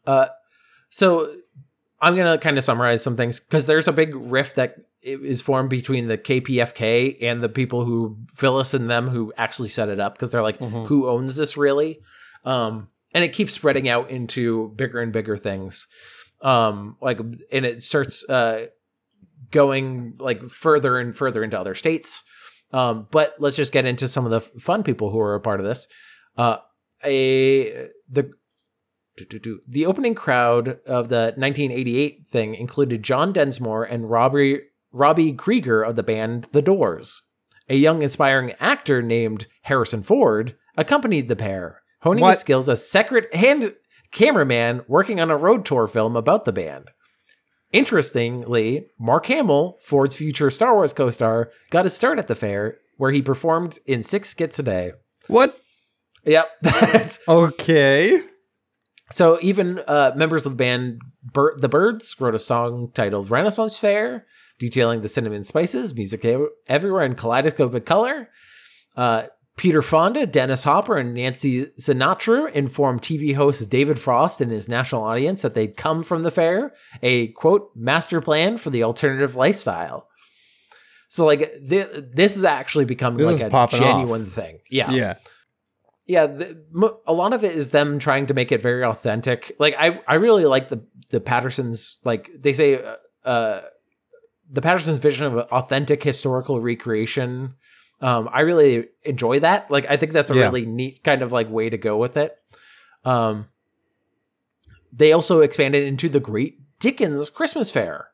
Uh, 0.06 0.28
so 0.92 1.34
I'm 2.00 2.16
gonna 2.16 2.38
kind 2.38 2.58
of 2.60 2.64
summarize 2.64 3.02
some 3.04 3.16
things 3.18 3.40
because 3.40 3.66
there's 3.66 3.88
a 3.88 3.92
big 3.92 4.14
rift 4.16 4.56
that 4.58 4.76
is 5.02 5.42
formed 5.42 5.70
between 5.72 6.08
the 6.08 6.18
KPFK 6.18 7.24
and 7.24 7.42
the 7.42 7.50
people 7.50 7.84
who 7.86 8.18
Phyllis 8.36 8.76
and 8.76 8.88
them 8.90 9.08
who 9.08 9.34
actually 9.36 9.70
set 9.70 9.90
it 9.90 10.00
up 10.00 10.14
because 10.14 10.30
they're 10.30 10.44
like, 10.44 10.60
Mhm. 10.60 10.86
who 10.86 11.10
owns 11.10 11.36
this 11.38 11.58
really? 11.58 12.02
Um, 12.46 12.90
and 13.14 13.24
it 13.24 13.34
keeps 13.34 13.52
spreading 13.54 13.90
out 13.90 14.10
into 14.12 14.70
bigger 14.76 15.00
and 15.00 15.12
bigger 15.12 15.38
things. 15.38 15.88
Um, 16.42 16.98
like, 17.02 17.20
and 17.20 17.66
it 17.66 17.82
starts 17.84 18.28
uh, 18.30 18.68
going 19.52 20.16
like 20.20 20.48
further 20.50 20.98
and 21.00 21.16
further 21.18 21.44
into 21.44 21.60
other 21.60 21.76
states. 21.76 22.24
Um, 22.74 23.08
but 23.12 23.36
let's 23.40 23.58
just 23.58 23.74
get 23.74 23.86
into 23.86 24.08
some 24.08 24.26
of 24.26 24.32
the 24.32 24.40
fun 24.60 24.84
people 24.84 25.10
who 25.12 25.20
are 25.20 25.36
a 25.36 25.42
part 25.42 25.60
of 25.60 25.66
this. 25.66 25.88
Uh, 26.38 26.58
a 27.04 27.88
the. 28.10 28.32
The 29.18 29.86
opening 29.86 30.16
crowd 30.16 30.80
of 30.86 31.10
the 31.10 31.34
1988 31.38 32.28
thing 32.30 32.56
included 32.56 33.04
John 33.04 33.34
Densmore 33.34 33.84
and 33.84 34.10
Robbie 34.10 34.62
Robbie 34.94 35.34
Krieger 35.34 35.84
of 35.84 35.96
the 35.96 36.04
band 36.04 36.48
The 36.52 36.62
Doors. 36.62 37.22
A 37.70 37.76
young 37.76 38.04
aspiring 38.04 38.54
actor 38.60 39.02
named 39.02 39.48
Harrison 39.64 40.04
Ford 40.04 40.56
accompanied 40.76 41.28
the 41.30 41.36
pair, 41.36 41.82
honing 42.02 42.22
What? 42.24 42.32
his 42.32 42.40
skills 42.42 42.68
as 42.68 42.90
secret 42.90 43.34
hand 43.34 43.74
cameraman 44.12 44.82
working 44.88 45.22
on 45.22 45.32
a 45.32 45.38
road 45.38 45.66
tour 45.66 45.88
film 45.88 46.16
about 46.18 46.44
the 46.46 46.52
band. 46.52 46.90
Interestingly, 47.72 48.88
Mark 49.00 49.28
Hamill, 49.28 49.78
Ford's 49.82 50.16
future 50.16 50.50
Star 50.50 50.74
Wars 50.76 50.92
co-star, 50.94 51.50
got 51.70 51.86
his 51.86 51.94
start 51.94 52.20
at 52.20 52.28
the 52.28 52.36
fair, 52.36 52.78
where 52.98 53.12
he 53.12 53.22
performed 53.22 53.80
in 53.86 54.04
six 54.04 54.30
skits 54.30 54.60
a 54.60 54.64
day. 54.64 54.92
What? 55.28 55.58
Yep, 56.26 56.50
Okay. 57.28 58.22
So 59.12 59.38
even 59.42 59.80
uh, 59.88 60.14
members 60.16 60.46
of 60.46 60.54
the 60.54 60.58
band 60.58 61.02
Bir- 61.34 61.56
The 61.58 61.70
Byrds 61.70 62.16
wrote 62.20 62.36
a 62.36 62.40
song 62.40 62.92
titled 62.94 63.30
Renaissance 63.30 63.78
Fair, 63.78 64.26
detailing 64.60 65.02
the 65.02 65.10
cinnamon 65.10 65.44
spices, 65.44 65.94
music 65.94 66.24
ev- 66.26 66.48
everywhere 66.68 67.04
in 67.04 67.16
kaleidoscopic 67.16 67.86
color. 67.86 68.30
Uh, 68.96 69.24
Peter 69.58 69.82
Fonda, 69.82 70.26
Dennis 70.26 70.64
Hopper, 70.64 70.98
and 70.98 71.14
Nancy 71.14 71.66
Sinatra 71.80 72.52
informed 72.54 73.02
TV 73.02 73.36
host 73.36 73.70
David 73.70 74.00
Frost 74.00 74.42
and 74.42 74.52
his 74.52 74.68
national 74.70 75.04
audience 75.04 75.42
that 75.44 75.54
they'd 75.56 75.76
come 75.78 76.04
from 76.04 76.24
the 76.24 76.32
fair, 76.32 76.74
a 77.04 77.28
quote, 77.30 77.70
master 77.76 78.22
plan 78.22 78.58
for 78.58 78.70
the 78.70 78.84
alternative 78.84 79.36
lifestyle. 79.36 80.08
So, 81.10 81.26
like, 81.26 81.52
th- 81.70 81.90
this 82.14 82.38
is 82.38 82.46
actually 82.46 82.86
becoming 82.86 83.18
This 83.26 83.40
like 83.42 83.48
a 83.48 83.50
popping 83.50 83.82
off. 83.82 83.86
genuine 83.86 84.26
thing. 84.26 84.60
Yeah 84.70 84.92
Yeah. 84.92 85.16
Yeah 86.12 86.28
the, 86.28 86.62
a 87.08 87.14
lot 87.14 87.32
of 87.34 87.44
it 87.44 87.56
is 87.56 87.70
them 87.72 87.98
trying 88.00 88.26
to 88.28 88.34
make 88.34 88.52
it 88.52 88.62
very 88.62 88.84
authentic. 88.84 89.56
Like 89.60 89.76
i 89.86 90.02
i 90.08 90.16
really 90.16 90.46
like 90.46 90.68
the 90.70 90.80
the 91.10 91.20
pattersons 91.20 91.98
like 92.04 92.30
they 92.46 92.54
say 92.54 92.70
uh, 92.84 92.96
uh 93.28 93.62
the 94.52 94.62
pattersons 94.62 94.98
vision 94.98 95.26
of 95.28 95.38
authentic 95.60 96.04
historical 96.04 96.60
recreation. 96.62 97.56
Um 98.02 98.30
i 98.32 98.42
really 98.42 98.90
enjoy 99.04 99.40
that. 99.40 99.72
Like 99.72 99.86
i 99.90 99.96
think 99.98 100.12
that's 100.12 100.32
a 100.32 100.36
Yeah. 100.36 100.46
really 100.48 100.66
neat 100.66 101.04
kind 101.04 101.22
of 101.24 101.32
like 101.32 101.50
way 101.50 101.70
to 101.70 101.78
go 101.78 101.96
with 101.98 102.18
it. 102.18 102.36
Um 103.06 103.48
they 104.92 105.14
also 105.14 105.40
expanded 105.40 105.84
into 105.88 106.10
the 106.10 106.20
great 106.20 106.56
dickens 106.80 107.30
christmas 107.30 107.72
fair 107.72 108.08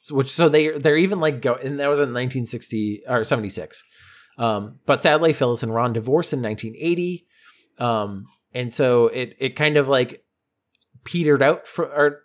so, 0.00 0.14
which 0.14 0.30
so 0.32 0.48
they 0.48 0.70
they're 0.78 0.96
even 0.96 1.20
like 1.20 1.42
go 1.42 1.54
and 1.54 1.78
that 1.80 1.90
was 1.90 1.98
in 1.98 2.08
1960 2.14 3.02
or 3.06 3.22
76 3.24 3.84
um, 4.38 4.80
but 4.86 5.02
sadly, 5.02 5.32
Phyllis 5.32 5.62
and 5.62 5.74
Ron 5.74 5.92
divorced 5.92 6.32
in 6.32 6.42
1980. 6.42 7.25
Um, 7.78 8.26
and 8.54 8.72
so 8.72 9.08
it 9.08 9.36
it 9.38 9.56
kind 9.56 9.76
of 9.76 9.88
like 9.88 10.22
petered 11.04 11.42
out 11.42 11.66
for 11.66 11.84
or 11.86 12.22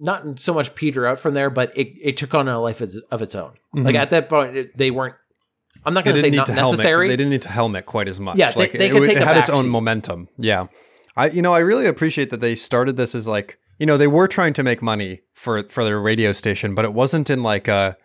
not 0.00 0.38
so 0.38 0.54
much 0.54 0.74
peter 0.74 1.06
out 1.06 1.18
from 1.18 1.34
there, 1.34 1.50
but 1.50 1.76
it, 1.76 1.88
it 2.00 2.16
took 2.16 2.34
on 2.34 2.46
a 2.48 2.60
life 2.60 2.80
of, 2.80 2.92
of 3.10 3.20
its 3.22 3.34
own. 3.34 3.54
Like 3.74 3.94
Mhm. 3.94 3.98
at 3.98 4.10
that 4.10 4.28
point, 4.28 4.56
it, 4.56 4.76
they 4.76 4.90
weren't. 4.90 5.14
I'm 5.84 5.94
not 5.94 6.04
going 6.04 6.16
to 6.16 6.22
say 6.22 6.30
not 6.30 6.46
to 6.46 6.52
helmet. 6.52 6.72
necessary. 6.72 7.08
They 7.08 7.16
didn't 7.16 7.30
need 7.30 7.42
to 7.42 7.48
helmet 7.48 7.86
quite 7.86 8.08
as 8.08 8.18
much. 8.20 8.36
Yeah, 8.36 8.50
they- 8.52 8.60
like, 8.60 8.72
they 8.72 8.86
it, 8.86 8.90
could 8.90 9.00
wa- 9.00 9.06
take 9.06 9.16
it 9.16 9.22
had 9.26 9.36
its 9.36 9.48
own 9.50 9.62
seat. 9.64 9.68
momentum. 9.70 10.28
Yeah. 10.36 10.66
I 11.16 11.28
you 11.30 11.42
know, 11.42 11.52
I 11.52 11.58
really 11.60 11.86
appreciate 11.86 12.30
that 12.30 12.40
they 12.40 12.54
started 12.54 12.96
this 12.96 13.14
as 13.14 13.26
like, 13.26 13.58
you 13.78 13.86
know, 13.86 13.96
they 13.96 14.06
were 14.06 14.28
trying 14.28 14.52
to 14.54 14.62
make 14.62 14.82
money 14.82 15.22
for 15.34 15.62
for 15.64 15.82
their 15.84 16.00
radio 16.00 16.32
station, 16.32 16.74
but 16.76 16.84
it 16.84 16.92
wasn't 16.94 17.28
in 17.30 17.42
like 17.42 17.66
a 17.68 17.96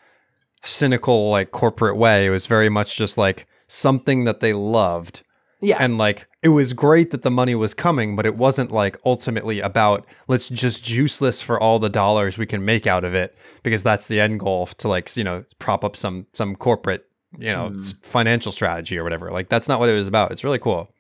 cynical 0.64 1.30
like 1.30 1.52
corporate 1.52 1.98
way. 1.98 2.26
It 2.26 2.30
was 2.30 2.48
very 2.48 2.70
much 2.70 2.96
just 2.98 3.18
like 3.18 3.46
something 3.68 4.24
that 4.26 4.40
they 4.40 4.54
loved 4.54 5.24
yeah, 5.64 5.78
and 5.80 5.98
like 5.98 6.28
it 6.42 6.50
was 6.50 6.74
great 6.74 7.12
that 7.12 7.24
the 7.24 7.32
money 7.32 7.56
was 7.56 7.74
coming 7.74 8.16
but 8.16 8.26
it 8.26 8.36
wasn't 8.36 8.72
like 8.72 8.98
ultimately 9.06 9.60
about 9.60 10.06
let's 10.28 10.50
just 10.50 10.84
juice 10.84 11.20
this 11.20 11.42
for 11.42 11.60
all 11.60 11.80
the 11.80 11.90
dollars 11.90 12.38
we 12.38 12.46
can 12.46 12.64
make 12.64 12.86
out 12.86 13.04
of 13.04 13.16
it 13.16 13.36
because 13.64 13.82
that's 13.82 14.08
the 14.08 14.20
end 14.20 14.40
goal 14.40 14.68
to 14.68 14.88
like 14.88 15.16
you 15.18 15.24
know 15.24 15.44
prop 15.60 15.84
up 15.84 15.96
some 15.96 16.28
some 16.34 16.56
corporate 16.56 17.08
you 17.38 17.52
know 17.52 17.68
s- 17.74 17.94
mm. 17.94 18.04
financial 18.04 18.52
strategy 18.52 18.98
or 18.98 19.04
whatever. 19.04 19.32
Like 19.32 19.50
that's 19.50 19.68
not 19.68 19.80
what 19.80 19.90
it 19.90 19.94
was 19.94 20.08
about. 20.08 20.32
It's 20.32 20.44
really 20.44 20.60
cool. 20.60 20.92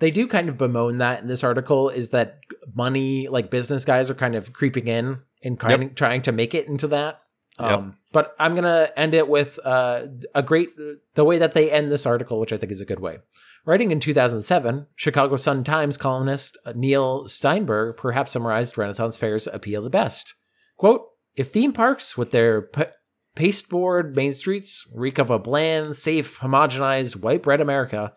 They 0.00 0.10
do 0.10 0.28
kind 0.28 0.48
of 0.48 0.56
bemoan 0.56 0.98
that 0.98 1.22
in 1.22 1.28
this 1.28 1.42
article 1.42 1.88
is 1.88 2.10
that 2.10 2.38
money 2.74 3.28
like 3.28 3.50
business 3.50 3.84
guys 3.84 4.10
are 4.10 4.14
kind 4.14 4.34
of 4.34 4.52
creeping 4.52 4.86
in 4.86 5.18
and 5.42 5.58
kind 5.58 5.82
of 5.82 5.94
trying 5.94 6.22
to 6.22 6.32
make 6.32 6.54
it 6.54 6.68
into 6.68 6.86
that 6.88 7.22
Yep. 7.60 7.70
um, 7.70 7.96
but 8.12 8.34
i'm 8.38 8.54
gonna 8.54 8.90
end 8.96 9.14
it 9.14 9.28
with 9.28 9.58
uh, 9.64 10.06
a 10.34 10.42
great 10.42 10.70
the 11.14 11.24
way 11.24 11.38
that 11.38 11.52
they 11.52 11.70
end 11.70 11.90
this 11.90 12.06
article 12.06 12.38
which 12.38 12.52
i 12.52 12.56
think 12.56 12.72
is 12.72 12.80
a 12.80 12.86
good 12.86 13.00
way 13.00 13.18
writing 13.64 13.90
in 13.90 14.00
2007 14.00 14.86
chicago 14.96 15.36
sun 15.36 15.64
times 15.64 15.96
columnist 15.96 16.56
uh, 16.64 16.72
neil 16.74 17.26
steinberg 17.26 17.96
perhaps 17.96 18.32
summarized 18.32 18.78
renaissance 18.78 19.16
fair's 19.16 19.46
appeal 19.46 19.82
the 19.82 19.90
best 19.90 20.34
quote 20.76 21.06
if 21.34 21.48
theme 21.48 21.72
parks 21.72 22.16
with 22.16 22.30
their 22.30 22.62
p- 22.62 22.84
pasteboard 23.34 24.14
main 24.16 24.32
streets 24.32 24.84
reek 24.94 25.18
of 25.18 25.30
a 25.30 25.38
bland 25.38 25.96
safe 25.96 26.38
homogenized 26.40 27.16
white 27.16 27.42
bread 27.42 27.60
america 27.60 28.12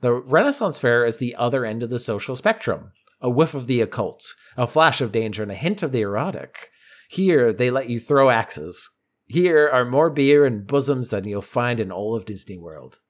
the 0.00 0.12
Renaissance 0.12 0.78
Fair 0.78 1.06
is 1.06 1.16
the 1.16 1.34
other 1.36 1.64
end 1.64 1.82
of 1.82 1.90
the 1.90 1.98
social 1.98 2.36
spectrum. 2.36 2.92
A 3.20 3.30
whiff 3.30 3.54
of 3.54 3.66
the 3.66 3.80
occult, 3.80 4.34
a 4.56 4.66
flash 4.66 5.00
of 5.00 5.10
danger, 5.10 5.42
and 5.42 5.50
a 5.50 5.54
hint 5.54 5.82
of 5.82 5.90
the 5.90 6.02
erotic. 6.02 6.70
Here, 7.08 7.52
they 7.52 7.70
let 7.70 7.88
you 7.88 8.00
throw 8.00 8.30
axes. 8.30 8.90
Here 9.26 9.68
are 9.68 9.84
more 9.84 10.10
beer 10.10 10.44
and 10.44 10.66
bosoms 10.66 11.10
than 11.10 11.26
you'll 11.26 11.42
find 11.42 11.80
in 11.80 11.90
all 11.90 12.14
of 12.16 12.24
Disney 12.24 12.58
World. 12.58 13.00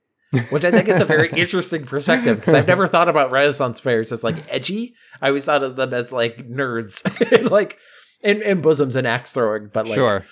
Which 0.50 0.64
I 0.64 0.70
think 0.70 0.88
is 0.88 1.00
a 1.00 1.04
very 1.04 1.30
interesting 1.36 1.84
perspective 1.84 2.38
because 2.40 2.54
I've 2.54 2.66
never 2.66 2.86
thought 2.88 3.08
about 3.08 3.30
Renaissance 3.30 3.80
fairs 3.80 4.12
as 4.12 4.24
like 4.24 4.36
edgy. 4.52 4.94
I 5.22 5.28
always 5.28 5.44
thought 5.44 5.62
of 5.62 5.76
them 5.76 5.94
as 5.94 6.12
like 6.12 6.48
nerds, 6.48 7.02
like 7.50 7.78
and, 8.22 8.42
and 8.42 8.62
bosoms 8.62 8.96
and 8.96 9.06
axe 9.06 9.32
throwing. 9.32 9.70
But 9.72 9.86
like, 9.86 9.94
sure 9.94 10.24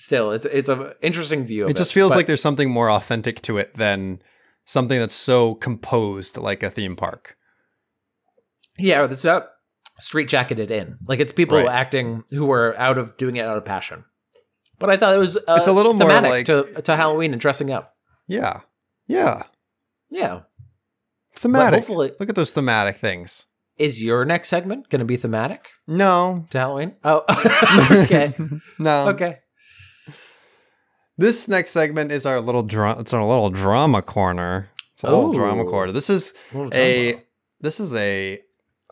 still, 0.00 0.32
it's 0.32 0.46
it's 0.46 0.68
an 0.68 0.92
interesting 1.02 1.44
view. 1.44 1.64
Of 1.64 1.70
it 1.70 1.76
just 1.76 1.92
feels 1.92 2.12
But- 2.12 2.16
like 2.16 2.26
there's 2.26 2.42
something 2.42 2.70
more 2.70 2.90
authentic 2.90 3.42
to 3.42 3.58
it 3.58 3.74
than 3.74 4.20
something 4.64 4.98
that's 4.98 5.14
so 5.14 5.54
composed 5.56 6.36
like 6.36 6.62
a 6.62 6.70
theme 6.70 6.96
park 6.96 7.36
Yeah, 8.78 9.04
it's 9.10 9.24
not 9.24 9.42
uh, 9.42 9.46
straight 10.00 10.28
jacketed 10.28 10.70
in. 10.70 10.98
Like 11.06 11.20
it's 11.20 11.32
people 11.32 11.58
Right. 11.58 11.68
acting 11.68 12.24
who 12.30 12.50
are 12.50 12.76
out 12.78 12.98
of 12.98 13.16
doing 13.16 13.36
it 13.36 13.46
out 13.46 13.56
of 13.56 13.64
passion. 13.64 14.04
But 14.78 14.90
I 14.90 14.96
thought 14.96 15.14
it 15.14 15.18
was 15.18 15.36
uh, 15.36 15.40
It's 15.58 15.66
a 15.66 15.72
little 15.72 15.92
more 15.94 16.08
thematic 16.08 16.30
like- 16.30 16.46
to 16.46 16.82
to 16.82 16.96
Halloween 16.96 17.32
and 17.32 17.40
dressing 17.40 17.70
up. 17.70 17.94
yeah 18.26 18.60
yeah 19.06 19.42
Yeah. 20.10 20.40
thematic 21.36 21.80
hopefully- 21.80 22.12
look 22.18 22.28
at 22.28 22.34
those 22.34 22.50
thematic 22.52 22.96
things 22.96 23.46
Is 23.76 24.02
your 24.02 24.24
next 24.24 24.48
segment 24.48 24.88
going 24.90 25.00
to 25.00 25.04
be 25.06 25.16
thematic 25.16 25.70
no 25.86 26.46
to 26.50 26.58
Halloween? 26.58 26.96
Oh, 27.04 27.24
okay. 28.04 28.34
no 28.78 29.08
okay. 29.08 29.38
This 31.18 31.48
next 31.48 31.72
segment 31.72 32.12
is 32.12 32.24
our 32.24 32.40
little 32.40 32.62
dra- 32.62 32.98
it's 32.98 33.12
our 33.12 33.24
little 33.24 33.50
drama 33.50 34.00
corner. 34.00 34.70
It's 34.94 35.04
a 35.04 35.08
little 35.10 35.30
Oh. 35.30 35.34
drama 35.34 35.64
corner. 35.64 35.92
This 35.92 36.08
is 36.08 36.32
we 36.52 36.68
a 36.72 37.22
this 37.60 37.78
is 37.80 37.94
a 37.94 38.40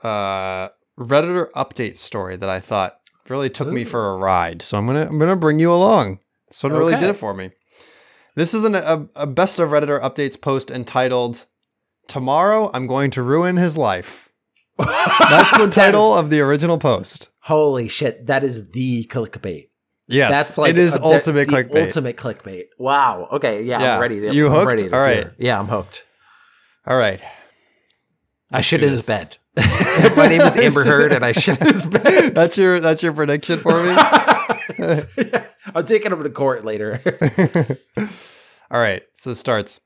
uh, 0.03 0.69
Redditor 0.99 1.51
update 1.53 1.97
story 1.97 2.37
that 2.37 2.49
I 2.49 2.61
thought 2.61 2.99
really 3.29 3.49
took 3.51 3.69
me 3.69 3.85
for 3.85 4.11
a 4.13 4.17
ride. 4.17 4.63
So 4.63 4.77
I'm 4.79 4.87
gonna 4.87 5.07
I'm 5.07 5.19
gonna 5.19 5.37
bring 5.37 5.59
you 5.59 5.73
along. 5.73 6.19
This 6.49 6.63
one 6.63 6.73
really 6.73 6.95
did 6.97 7.11
it 7.11 7.15
for 7.17 7.35
me. 7.35 7.51
This 8.35 8.55
is 8.55 8.65
an, 8.65 8.75
a, 8.75 9.07
a 9.17 9.27
best 9.27 9.59
of 9.59 9.71
Redditor 9.71 10.01
updates 10.01 10.41
post 10.41 10.71
entitled 10.71 11.45
"Tomorrow 12.09 12.71
I'm 12.73 12.87
going 12.87 13.11
to 13.13 13.23
ruin 13.23 13.57
his 13.57 13.77
life." 13.77 14.33
That's 14.79 15.51
the 15.53 15.59
That 15.59 15.69
is- 15.69 15.75
title 15.75 16.15
of 16.15 16.31
the 16.31 16.41
original 16.41 16.79
post. 16.79 17.29
Holy 17.41 17.89
shit, 17.89 18.27
that 18.27 18.45
is 18.45 18.71
the 18.71 19.05
clickbait. 19.05 19.69
Yes, 20.07 20.31
That's 20.31 20.59
like 20.59 20.71
it 20.71 20.79
is 20.79 20.95
the- 20.95 21.03
ultimate 21.03 21.49
clickbait. 21.49 21.87
Ultimate 21.87 22.17
clickbait. 22.17 22.65
Wow. 22.79 23.29
Okay. 23.33 23.63
Yeah, 23.65 23.81
Yeah. 23.81 23.95
I'm 23.95 24.01
ready. 24.01 24.21
To, 24.21 24.35
You 24.35 24.47
I'm 24.47 24.53
hooked? 24.53 24.67
ready 24.67 24.89
to 24.89 24.95
All 24.97 25.01
right. 25.03 25.17
hear. 25.17 25.35
Yeah, 25.39 25.59
I'm 25.59 25.67
hooked. 25.69 26.05
All 26.87 26.97
right, 26.97 27.21
I 28.51 28.61
shit 28.61 28.83
in 28.83 28.91
his 28.91 29.03
bed. 29.03 29.37
My 30.17 30.29
name 30.29 30.41
is 30.41 30.57
Amber 30.57 30.85
Heard, 30.85 31.13
and 31.17 31.25
I 31.25 31.33
shit 31.33 31.61
in 31.61 31.69
his 31.69 31.87
bed. 31.87 32.35
that's 32.35 32.57
your 32.57 32.81
that's 32.81 33.03
your 33.03 33.13
prediction 33.13 33.59
for 33.59 33.83
me. 33.83 33.97
I'm 35.75 35.85
taking 35.85 36.13
him 36.13 36.23
to 36.23 36.31
court 36.31 36.65
later. 36.65 37.01
All 38.71 38.81
right, 38.81 39.03
so 39.17 39.31
it 39.31 39.37
starts. 39.37 39.81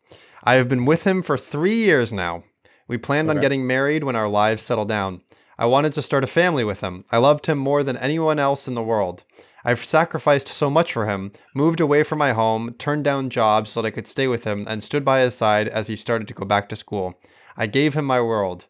I 0.45 0.55
have 0.55 0.69
been 0.69 0.85
with 0.85 1.05
him 1.05 1.23
for 1.23 1.39
three 1.39 1.75
years 1.75 2.13
now. 2.13 2.45
We 2.89 2.99
planned 2.99 3.31
on 3.31 3.41
getting 3.41 3.67
married 3.67 4.05
when 4.05 4.17
our 4.17 4.29
lives 4.29 4.63
settle 4.63 4.85
down. 4.85 5.23
I 5.59 5.67
wanted 5.67 5.95
to 5.95 6.03
start 6.03 6.25
a 6.25 6.29
family 6.29 6.65
with 6.65 6.81
him. 6.81 7.05
I 7.11 7.19
loved 7.19 7.47
him 7.47 7.59
more 7.59 7.83
than 7.83 7.97
anyone 7.97 8.39
else 8.39 8.67
in 8.67 8.75
the 8.75 8.83
world. 8.83 9.25
I've 9.65 9.85
sacrificed 9.85 10.49
so 10.49 10.69
much 10.69 10.93
for 10.93 11.07
him, 11.07 11.31
moved 11.55 11.81
away 11.81 12.03
from 12.03 12.19
my 12.19 12.33
home, 12.33 12.75
turned 12.79 13.05
down 13.05 13.31
jobs 13.31 13.71
so 13.71 13.81
that 13.81 13.89
I 13.89 13.91
could 13.93 14.09
stay 14.09 14.27
with 14.27 14.45
him, 14.45 14.65
and 14.69 14.83
stood 14.83 15.05
by 15.05 15.21
his 15.21 15.35
side 15.37 15.69
as 15.69 15.87
he 15.87 15.95
started 15.95 16.27
to 16.29 16.35
go 16.35 16.45
back 16.45 16.69
to 16.71 16.77
school. 16.77 17.15
I 17.57 17.67
gave 17.67 17.95
him 17.95 18.05
my 18.05 18.21
world, 18.21 18.67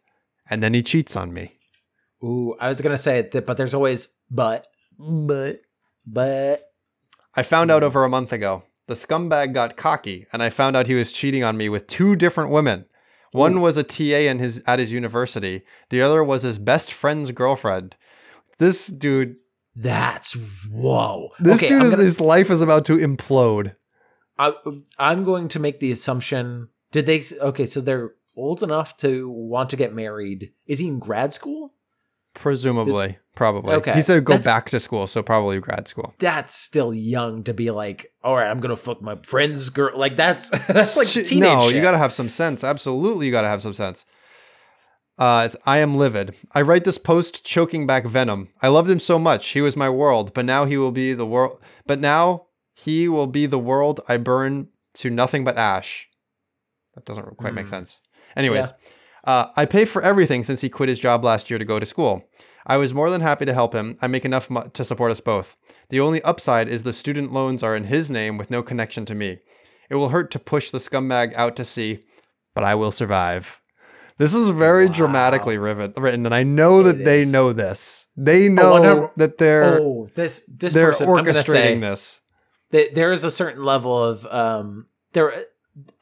and 0.49 0.62
then 0.62 0.74
he 0.74 0.83
cheats 0.83 1.16
on 1.16 1.33
me. 1.33 1.57
Ooh, 2.22 2.55
I 2.61 2.68
was 2.68 2.80
gonna 2.80 2.99
say 2.99 3.22
that, 3.22 3.47
but 3.47 3.57
there's 3.57 3.74
always 3.74 4.09
but, 4.30 4.66
But 4.99 5.61
but. 6.07 6.62
I 7.35 7.43
found 7.43 7.70
out 7.70 7.83
hmm. 7.83 7.87
over 7.87 8.05
a 8.05 8.09
month 8.09 8.33
ago. 8.33 8.64
The 8.89 8.95
scumbag 8.95 9.55
got 9.55 9.76
cocky, 9.76 10.26
and 10.33 10.43
I 10.43 10.51
found 10.51 10.76
out 10.76 10.87
he 10.87 10.95
was 10.95 11.12
cheating 11.12 11.45
on 11.45 11.57
me 11.57 11.68
with 11.68 11.87
two 11.87 12.16
different 12.16 12.51
women. 12.51 12.87
One 13.33 13.62
was 13.62 13.78
a 13.78 13.83
TA 13.83 14.28
in 14.28 14.39
his 14.39 14.62
at 14.66 14.78
his 14.78 14.93
university. 14.93 15.62
The 15.89 16.03
other 16.03 16.22
was 16.22 16.43
his 16.43 16.59
best 16.59 16.93
friend's 16.93 17.30
girlfriend. 17.33 17.97
This 18.59 18.89
dude, 18.89 19.37
That's 19.74 20.35
whoa. 20.70 21.30
this 21.41 21.61
okay, 21.61 21.68
dude 21.68 21.83
is 21.83 21.91
gonna- 21.91 22.03
his 22.03 22.20
life 22.20 22.51
is 22.51 22.61
about 22.61 22.85
to 22.87 22.99
implode. 22.99 23.74
I, 24.39 24.53
I'm 24.99 25.24
going 25.24 25.49
to 25.49 25.59
make 25.59 25.80
the 25.80 25.93
assumption. 25.93 26.68
Did 26.91 27.07
they? 27.07 27.22
Okay, 27.41 27.66
so 27.66 27.80
they're 27.80 28.12
old 28.37 28.62
enough 28.62 28.97
to 28.99 29.28
want 29.28 29.70
to 29.70 29.76
get 29.76 29.95
married. 29.95 30.53
Is 30.66 30.78
he 30.78 30.89
in 30.89 30.99
grad 30.99 31.33
school? 31.33 31.74
Presumably, 32.35 33.18
probably. 33.35 33.74
Okay, 33.74 33.93
He 33.93 34.01
said 34.01 34.24
go 34.24 34.33
that's- 34.33 34.47
back 34.47 34.70
to 34.70 34.80
school, 34.80 35.07
so 35.07 35.22
probably 35.22 35.61
grad 35.61 35.87
school. 35.87 36.14
That's 36.18 36.55
still 36.55 36.95
young 36.95 37.45
to 37.45 37.53
be 37.53 37.70
like, 37.70 38.11
all 38.24 38.37
right, 38.37 38.49
I'm 38.51 38.59
gonna 38.61 38.74
fuck 38.76 39.03
my 39.03 39.16
friend's 39.22 39.68
girl. 39.68 39.99
Like 39.99 40.16
that's 40.16 40.49
that's 40.66 40.97
like 40.97 41.07
Shit, 41.09 41.26
teenage. 41.26 41.43
no, 41.43 41.66
shit. 41.66 41.76
you 41.76 41.83
got 41.83 41.91
to 41.93 41.99
have 41.99 42.12
some 42.12 42.30
sense. 42.30 42.64
Absolutely, 42.64 43.26
you 43.26 43.33
got 43.33 43.43
to 43.43 43.49
have 43.49 43.61
some 43.62 43.74
sense. 43.74 44.07
Uh, 45.18 45.43
it's, 45.45 45.57
I 45.66 45.78
am 45.78 45.95
livid. 45.95 46.35
I 46.53 46.62
write 46.62 46.85
this 46.85 46.97
post 46.99 47.45
choking 47.45 47.87
back 47.87 48.07
venom. 48.07 48.49
I 48.62 48.68
loved 48.68 48.89
him 48.89 48.99
so 48.99 49.18
much. 49.18 49.49
He 49.49 49.61
was 49.61 49.76
my 49.76 49.91
world, 49.91 50.33
but 50.33 50.47
now 50.47 50.64
he 50.64 50.78
will 50.78 50.91
be 50.91 51.12
the 51.12 51.26
world. 51.26 51.61
But 51.87 52.01
now 52.01 52.47
he 52.74 53.09
will 53.11 53.26
be 53.26 53.45
the 53.45 53.59
world 53.59 54.01
I 54.09 54.16
burn 54.16 54.68
to 54.95 55.11
nothing 55.11 55.45
but 55.45 55.59
ash. 55.59 56.09
That 56.95 57.05
doesn't 57.05 57.37
quite 57.37 57.53
make 57.55 57.66
Hmm. 57.66 57.70
sense. 57.74 58.01
Anyways, 58.37 58.72
uh, 59.24 59.47
I 59.57 59.66
pay 59.66 59.85
for 59.85 60.03
everything 60.03 60.45
since 60.45 60.61
he 60.61 60.68
quit 60.68 60.89
his 60.89 60.99
job 60.99 61.24
last 61.24 61.51
year 61.51 61.59
to 61.59 61.64
go 61.64 61.78
to 61.78 61.87
school. 61.87 62.24
I 62.66 62.76
was 62.76 62.95
more 62.95 63.11
than 63.11 63.20
happy 63.20 63.45
to 63.45 63.55
help 63.55 63.74
him. 63.74 63.99
I 64.01 64.07
make 64.07 64.24
enough 64.24 64.49
to 64.72 64.85
support 64.85 65.11
us 65.11 65.20
both. 65.20 65.57
The 65.89 66.01
only 66.01 66.22
upside 66.22 66.68
is 66.68 66.83
the 66.85 66.93
student 66.93 67.33
loans 67.33 67.62
are 67.62 67.74
in 67.76 67.85
his 67.85 68.11
name 68.11 68.39
with 68.39 68.51
no 68.51 68.62
connection 68.62 69.05
to 69.07 69.14
me. 69.14 69.39
It 69.91 69.97
will 69.97 70.11
hurt 70.11 70.30
to 70.30 70.39
push 70.39 70.70
the 70.70 70.78
scumbag 70.78 71.35
out 71.35 71.57
to 71.57 71.64
sea, 71.64 72.05
but 72.55 72.64
I 72.64 72.74
will 72.76 72.93
survive. 72.93 73.61
This 74.18 74.33
is 74.33 74.49
very 74.51 74.87
Wow. 74.87 74.93
dramatically 74.93 75.59
rivet, 75.59 75.99
written, 75.99 76.24
and 76.24 76.35
I 76.35 76.45
know 76.45 76.83
that 76.85 77.01
It 77.01 77.05
they 77.05 77.24
know 77.24 77.53
this. 77.53 78.07
They 78.16 78.49
know 78.49 78.70
wonder- 78.72 79.11
that 79.16 79.39
they're 79.39 79.78
oh, 79.80 80.07
this 80.14 80.43
this 80.49 80.72
they're 80.72 80.89
person. 80.89 81.09
Orchestrating 81.09 81.45
say 81.47 81.78
this. 81.78 82.20
that 82.70 82.95
there 82.95 83.11
is 83.11 83.24
a 83.24 83.30
certain 83.30 83.64
level 83.64 84.03
of 84.03 84.24
um 84.26 84.87
there. 85.12 85.47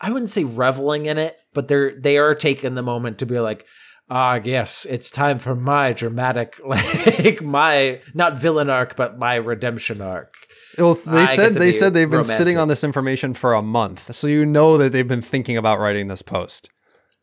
I 0.00 0.10
wouldn't 0.10 0.30
say 0.30 0.44
reveling 0.44 1.06
in 1.06 1.18
it, 1.18 1.36
but 1.54 1.68
they're 1.68 1.98
they 1.98 2.18
are 2.18 2.34
taking 2.34 2.74
the 2.74 2.82
moment 2.82 3.18
to 3.18 3.26
be 3.26 3.38
like, 3.38 3.66
ah, 4.08 4.40
yes, 4.42 4.86
it's 4.88 5.10
time 5.10 5.38
for 5.38 5.54
my 5.54 5.92
dramatic, 5.92 6.60
like 6.64 7.40
my 7.42 8.00
not 8.14 8.38
villain 8.38 8.68
arc, 8.70 8.96
but 8.96 9.18
my 9.18 9.36
redemption 9.36 10.00
arc. 10.00 10.34
Well, 10.76 10.94
they 10.94 11.24
get 11.24 11.28
said 11.28 11.54
they 11.54 11.72
said 11.72 11.94
they've 11.94 12.10
been 12.10 12.24
sitting 12.24 12.58
on 12.58 12.68
this 12.68 12.84
information 12.84 13.34
for 13.34 13.54
a 13.54 13.62
month, 13.62 14.14
so 14.14 14.26
you 14.26 14.44
know 14.46 14.76
that 14.78 14.92
they've 14.92 15.06
been 15.06 15.22
thinking 15.22 15.56
about 15.56 15.78
writing 15.78 16.08
this 16.08 16.22
post. 16.22 16.70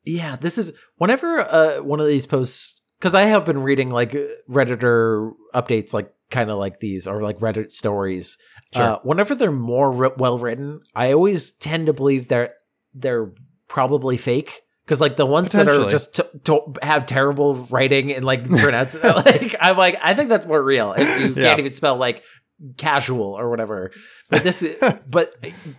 Yeah, 0.03 0.37
this 0.37 0.57
is 0.57 0.71
whenever 0.97 1.41
uh, 1.41 1.81
one 1.81 1.99
of 1.99 2.07
these 2.07 2.25
posts 2.25 2.81
because 2.99 3.13
I 3.13 3.23
have 3.23 3.45
been 3.45 3.61
reading 3.61 3.89
like 3.89 4.15
redditor 4.49 5.31
updates, 5.53 5.93
like 5.93 6.11
kind 6.29 6.49
of 6.49 6.57
like 6.57 6.79
these, 6.79 7.07
or 7.07 7.21
like 7.21 7.39
Reddit 7.39 7.71
stories. 7.71 8.37
Sure. 8.73 8.83
Uh, 8.83 8.99
whenever 9.03 9.33
they're 9.35 9.51
more 9.51 9.91
ri- 9.91 10.09
well 10.17 10.37
written, 10.37 10.81
I 10.95 11.13
always 11.13 11.51
tend 11.51 11.85
to 11.87 11.93
believe 11.93 12.27
they're 12.27 12.53
they're 12.93 13.31
probably 13.67 14.17
fake. 14.17 14.61
Because 14.85 15.01
like 15.01 15.17
the 15.17 15.25
ones 15.25 15.51
that 15.51 15.67
are 15.67 15.89
just 15.89 16.15
to, 16.15 16.29
to 16.45 16.61
have 16.81 17.05
terrible 17.05 17.55
writing 17.69 18.13
and 18.13 18.23
like 18.23 18.49
pronounce 18.49 18.95
like 19.03 19.53
I'm 19.59 19.75
like 19.77 19.97
I 20.01 20.13
think 20.13 20.29
that's 20.29 20.45
more 20.45 20.63
real 20.63 20.93
if 20.97 21.19
you 21.21 21.27
Yeah. 21.27 21.49
can't 21.49 21.59
even 21.59 21.73
spell 21.73 21.97
like 21.97 22.23
casual 22.77 23.33
or 23.37 23.49
whatever. 23.49 23.91
But 24.29 24.43
this 24.43 24.63
is- 24.63 24.77
but 25.09 25.33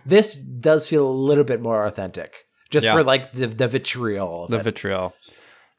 this 0.05 0.35
does 0.37 0.87
feel 0.87 1.07
a 1.07 1.11
little 1.11 1.43
bit 1.43 1.61
more 1.61 1.85
authentic. 1.85 2.35
Just 2.69 2.85
Yeah. 2.85 2.93
for 2.93 3.03
like 3.03 3.31
the 3.33 3.47
the 3.47 3.67
vitriol 3.67 4.47
the 4.47 4.59
it. 4.59 4.63
vitriol. 4.63 5.15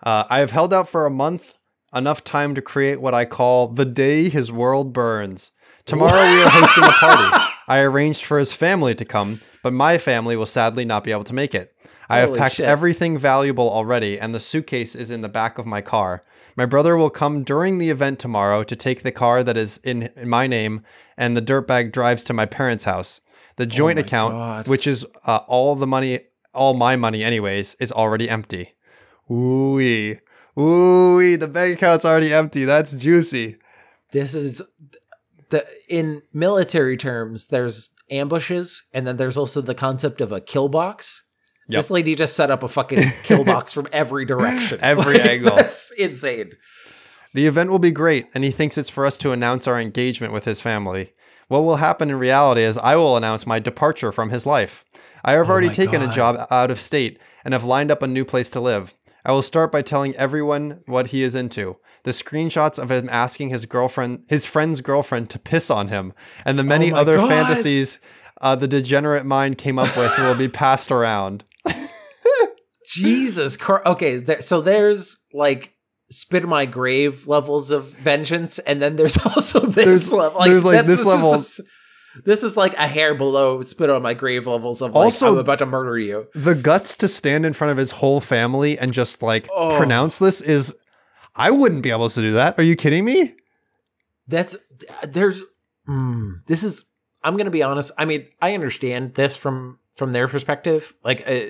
Uh, 0.02 0.24
I 0.28 0.38
have 0.40 0.50
held 0.50 0.72
out 0.74 0.88
for 0.88 1.06
a 1.06 1.10
month, 1.10 1.54
enough 1.94 2.24
time 2.24 2.54
to 2.56 2.62
create 2.62 3.00
what 3.00 3.14
I 3.14 3.26
call 3.26 3.68
the 3.68 3.84
day 3.84 4.28
his 4.28 4.50
world 4.50 4.92
burns. 4.92 5.52
Tomorrow 5.86 6.12
we 6.22 6.42
are 6.42 6.48
hosting 6.50 6.84
a 6.84 6.88
party. 6.92 7.52
I 7.68 7.80
arranged 7.80 8.24
for 8.24 8.38
his 8.38 8.52
family 8.52 8.94
to 8.94 9.04
come, 9.04 9.40
but 9.62 9.72
my 9.72 9.98
family 9.98 10.36
will 10.36 10.46
sadly 10.46 10.84
not 10.84 11.04
be 11.04 11.12
able 11.12 11.24
to 11.24 11.34
make 11.34 11.54
it. 11.54 11.74
I 12.08 12.18
have 12.18 12.30
Holy 12.30 12.38
packed 12.40 12.56
shit. 12.56 12.66
everything 12.66 13.16
valuable 13.16 13.70
already, 13.70 14.18
and 14.18 14.34
the 14.34 14.40
suitcase 14.40 14.94
is 14.96 15.10
in 15.10 15.20
the 15.20 15.28
back 15.28 15.58
of 15.58 15.66
my 15.66 15.80
car. 15.80 16.24
My 16.56 16.66
brother 16.66 16.96
will 16.96 17.10
come 17.10 17.44
during 17.44 17.78
the 17.78 17.90
event 17.90 18.18
tomorrow 18.18 18.64
to 18.64 18.74
take 18.76 19.02
the 19.02 19.12
car 19.12 19.44
that 19.44 19.56
is 19.56 19.78
in, 19.84 20.10
in 20.16 20.28
my 20.28 20.46
name, 20.48 20.82
and 21.16 21.36
the 21.36 21.42
dirtbag 21.42 21.92
drives 21.92 22.24
to 22.24 22.32
my 22.32 22.46
parents' 22.46 22.84
house. 22.84 23.20
The 23.56 23.66
joint 23.66 23.98
Oh 23.98 24.02
my 24.02 24.06
account, 24.06 24.32
God. 24.32 24.68
which 24.68 24.86
is 24.86 25.06
uh, 25.26 25.40
all 25.46 25.76
the 25.76 25.86
money, 25.86 26.20
all 26.52 26.74
my 26.74 26.96
money, 26.96 27.22
anyways, 27.22 27.74
is 27.76 27.92
already 27.92 28.28
empty. 28.28 28.74
Ooh 29.30 30.16
Ooh 30.58 31.36
the 31.36 31.46
bank 31.48 31.76
account's 31.76 32.04
already 32.04 32.34
empty. 32.34 32.64
That's 32.64 32.92
juicy. 32.92 33.58
this 34.10 34.34
is 34.34 34.60
the 35.50 35.66
in 35.88 36.22
military 36.32 36.96
terms 36.96 37.46
there's 37.48 37.90
ambushes 38.10 38.82
and 38.92 39.06
then 39.06 39.16
there's 39.16 39.36
also 39.36 39.60
the 39.60 39.74
concept 39.74 40.20
of 40.20 40.32
a 40.32 40.40
kill 40.40 40.68
box 40.68 41.24
Yep. 41.68 41.78
this 41.78 41.90
lady 41.90 42.16
just 42.16 42.34
set 42.34 42.50
up 42.50 42.64
a 42.64 42.68
fucking 42.68 43.10
kill 43.22 43.44
box 43.44 43.72
from 43.72 43.86
every 43.92 44.24
direction 44.24 44.80
Every 44.82 45.18
Like, 45.18 45.26
angle. 45.26 45.54
that's 45.56 45.92
insane 45.92 46.52
The 47.32 47.46
event 47.46 47.70
will 47.70 47.78
be 47.78 47.92
great, 47.92 48.26
and 48.34 48.42
he 48.42 48.50
thinks 48.50 48.76
it's 48.76 48.90
for 48.90 49.06
us 49.06 49.16
to 49.18 49.30
announce 49.30 49.68
our 49.68 49.78
engagement 49.80 50.32
with 50.32 50.46
his 50.46 50.60
family. 50.60 51.12
What 51.46 51.60
will 51.60 51.76
happen 51.76 52.10
in 52.10 52.18
reality 52.18 52.62
is 52.62 52.76
I 52.76 52.96
will 52.96 53.16
announce 53.16 53.46
my 53.46 53.60
departure 53.60 54.10
from 54.10 54.30
his 54.30 54.46
life. 54.46 54.84
I 55.24 55.32
have 55.32 55.48
oh 55.48 55.52
already 55.52 55.68
my 55.68 55.74
taken 55.74 56.02
a 56.02 56.12
job 56.12 56.44
out 56.50 56.72
of 56.72 56.80
state 56.80 57.20
and 57.44 57.54
have 57.54 57.62
lined 57.62 57.92
up 57.92 58.02
a 58.02 58.08
new 58.08 58.24
place 58.24 58.50
to 58.50 58.60
live. 58.60 58.92
I 59.24 59.30
will 59.30 59.42
start 59.42 59.70
by 59.70 59.82
telling 59.82 60.16
everyone 60.16 60.80
what 60.86 61.08
he 61.08 61.22
is 61.22 61.36
into. 61.36 61.76
The 62.04 62.12
screenshots 62.12 62.78
of 62.78 62.90
him 62.90 63.08
asking 63.10 63.50
his 63.50 63.66
girlfriend, 63.66 64.24
his 64.28 64.46
friend's 64.46 64.80
girlfriend, 64.80 65.28
to 65.30 65.38
piss 65.38 65.70
on 65.70 65.88
him, 65.88 66.12
and 66.44 66.58
the 66.58 66.64
many 66.64 66.90
Oh 66.92 66.96
other 66.96 67.16
God. 67.16 67.28
fantasies 67.28 67.98
uh, 68.40 68.54
the 68.56 68.66
degenerate 68.68 69.26
mind 69.26 69.58
came 69.58 69.78
up 69.78 69.94
with 69.96 70.16
will 70.18 70.34
be 70.36 70.48
passed 70.48 70.90
around. 70.90 71.44
jesus 72.86 73.56
Christ. 73.56 73.86
okay 73.86 74.16
there, 74.18 74.42
so 74.42 74.60
there's 74.60 75.16
like 75.32 75.74
spit 76.10 76.42
in 76.42 76.48
my 76.48 76.64
grave 76.66 77.28
levels 77.28 77.70
of 77.70 77.84
vengeance 77.90 78.58
and 78.60 78.82
then 78.82 78.96
there's 78.96 79.16
also 79.26 79.60
this 79.60 79.74
There's- 79.84 80.12
level 80.12 80.40
there's, 80.42 80.64
like, 80.64 80.72
that's- 80.76 80.88
this 80.88 81.00
is 81.00 81.06
level- 81.06 81.32
the 81.32 81.38
s- 81.38 81.60
this 82.24 82.42
is 82.42 82.56
like 82.56 82.74
a 82.74 82.88
hair 82.88 83.14
below 83.14 83.62
spit 83.62 83.88
on 83.90 84.02
my 84.02 84.14
grave 84.14 84.48
levels 84.48 84.82
of 84.82 84.94
like 84.96 85.04
Also- 85.04 85.32
i'm 85.32 85.38
about 85.38 85.60
to 85.60 85.66
murder 85.66 85.96
you 85.98 86.26
the 86.34 86.56
guts 86.56 86.96
to 86.96 87.06
stand 87.06 87.46
in 87.46 87.52
front 87.52 87.70
of 87.70 87.76
his 87.78 87.92
whole 87.92 88.20
family 88.20 88.76
and 88.76 88.92
just 88.92 89.22
like 89.22 89.48
Oh. 89.54 89.76
pronounce 89.76 90.18
this 90.18 90.40
is 90.40 90.74
I 91.34 91.50
wouldn't 91.50 91.82
be 91.82 91.90
able 91.90 92.10
to 92.10 92.20
do 92.20 92.32
that. 92.32 92.58
Are 92.58 92.62
you 92.62 92.76
kidding 92.76 93.04
me? 93.04 93.34
That's 94.28 94.56
there's 95.08 95.44
mm, 95.88 96.44
this 96.46 96.62
is 96.62 96.84
I'm 97.22 97.36
gonna 97.36 97.50
be 97.50 97.62
honest. 97.62 97.92
I 97.98 98.04
mean, 98.04 98.26
I 98.40 98.54
understand 98.54 99.14
this 99.14 99.36
from 99.36 99.78
from 99.96 100.12
their 100.12 100.28
perspective. 100.28 100.94
Like 101.04 101.28
uh, 101.28 101.40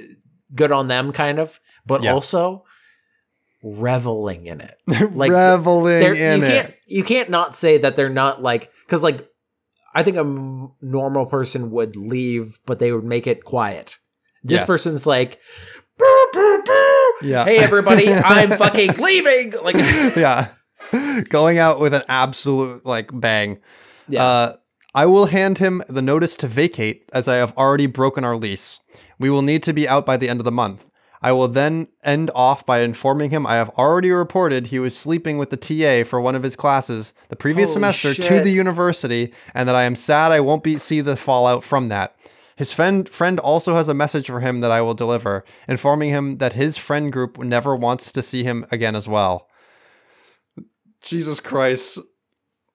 good 0.55 0.73
on 0.73 0.89
them, 0.89 1.13
kind 1.13 1.39
of, 1.39 1.61
but 1.87 2.03
Yeah. 2.03 2.13
also 2.15 2.65
reveling 3.63 4.47
in 4.47 4.61
it. 4.61 4.79
Like, 5.15 5.31
Reveling 5.31 6.17
in 6.17 6.39
you 6.41 6.45
it. 6.45 6.49
can't 6.49 6.75
you 6.87 7.05
can't 7.05 7.31
not 7.31 7.55
say 7.55 7.79
that 7.79 7.97
they're 7.97 8.09
not 8.09 8.43
like 8.43 8.71
because 8.87 9.03
like 9.03 9.29
I 9.95 10.03
think 10.03 10.17
a 10.17 10.21
m- 10.21 10.73
normal 10.81 11.27
person 11.27 11.71
would 11.73 11.97
leave, 11.97 12.59
but 12.65 12.79
they 12.79 12.93
would 12.93 13.05
make 13.05 13.27
it 13.27 13.45
quiet. 13.45 13.99
This 14.45 14.61
Yes. 14.61 14.67
person's 14.67 15.05
like, 15.07 15.41
"Boo, 16.01 16.27
boo, 16.33 16.63
boo. 16.65 17.13
Yeah. 17.29 17.45
hey 17.45 17.59
everybody, 17.59 18.13
I'm 18.13 18.51
fucking 18.57 18.95
leaving. 18.95 19.53
Like, 19.63 19.77
yeah. 20.17 20.49
Going 21.29 21.59
out 21.59 21.79
with 21.79 21.93
an 21.95 22.03
absolute 22.09 22.85
like 22.87 23.11
bang. 23.13 23.59
yeah, 24.09 24.25
Uh, 24.25 24.57
I 24.95 25.07
will 25.07 25.27
hand 25.27 25.59
him 25.59 25.83
the 25.89 26.03
notice 26.03 26.35
to 26.37 26.47
vacate 26.49 27.09
as 27.13 27.29
I 27.29 27.37
have 27.37 27.57
already 27.57 27.87
broken 27.87 28.25
our 28.25 28.35
lease. 28.37 28.81
We 29.19 29.31
will 29.31 29.43
need 29.43 29.63
to 29.65 29.73
be 29.73 29.87
out 29.89 30.07
by 30.07 30.17
the 30.17 30.29
end 30.29 30.41
of 30.41 30.45
the 30.45 30.51
month. 30.53 30.85
I 31.23 31.33
will 31.33 31.49
then 31.49 31.89
end 32.03 32.31
off 32.35 32.65
by 32.65 32.81
informing 32.81 33.31
him 33.31 33.47
I 33.47 33.57
have 33.57 33.69
already 33.77 34.11
reported 34.11 34.69
he 34.69 34.79
was 34.79 34.97
sleeping 34.97 35.37
with 35.37 35.51
the 35.51 35.57
TA 35.59 36.09
for 36.09 36.19
one 36.19 36.35
of 36.35 36.43
his 36.43 36.57
classes 36.57 37.13
the 37.29 37.37
previous 37.37 37.69
Holy 37.69 37.75
semester 37.93 38.15
to 38.15 38.41
the 38.41 38.51
university 38.51 39.35
and 39.53 39.69
that 39.69 39.77
I 39.77 39.83
am 39.83 39.95
sad 39.97 40.33
I 40.33 40.41
won't 40.41 40.65
be 40.65 40.79
see 40.79 41.03
the 41.03 41.17
fallout 41.17 41.63
from 41.63 41.91
that. 41.91 42.17
His 42.61 42.73
friend 42.73 43.09
friend 43.09 43.41
also 43.41 43.75
has 43.75 43.89
a 43.89 43.95
message 43.95 44.27
for 44.27 44.41
him 44.41 44.61
that 44.61 44.71
I 44.71 44.83
will 44.83 44.93
deliver, 44.93 45.47
informing 45.67 46.11
him 46.11 46.37
that 46.37 46.53
his 46.53 46.77
friend 46.77 47.11
group 47.11 47.39
never 47.39 47.75
wants 47.75 48.13
to 48.13 48.23
see 48.23 48.45
him 48.45 48.67
again 48.71 48.95
as 48.95 49.09
well. 49.09 49.49
Jesus 51.03 51.41
Christ. 51.41 52.01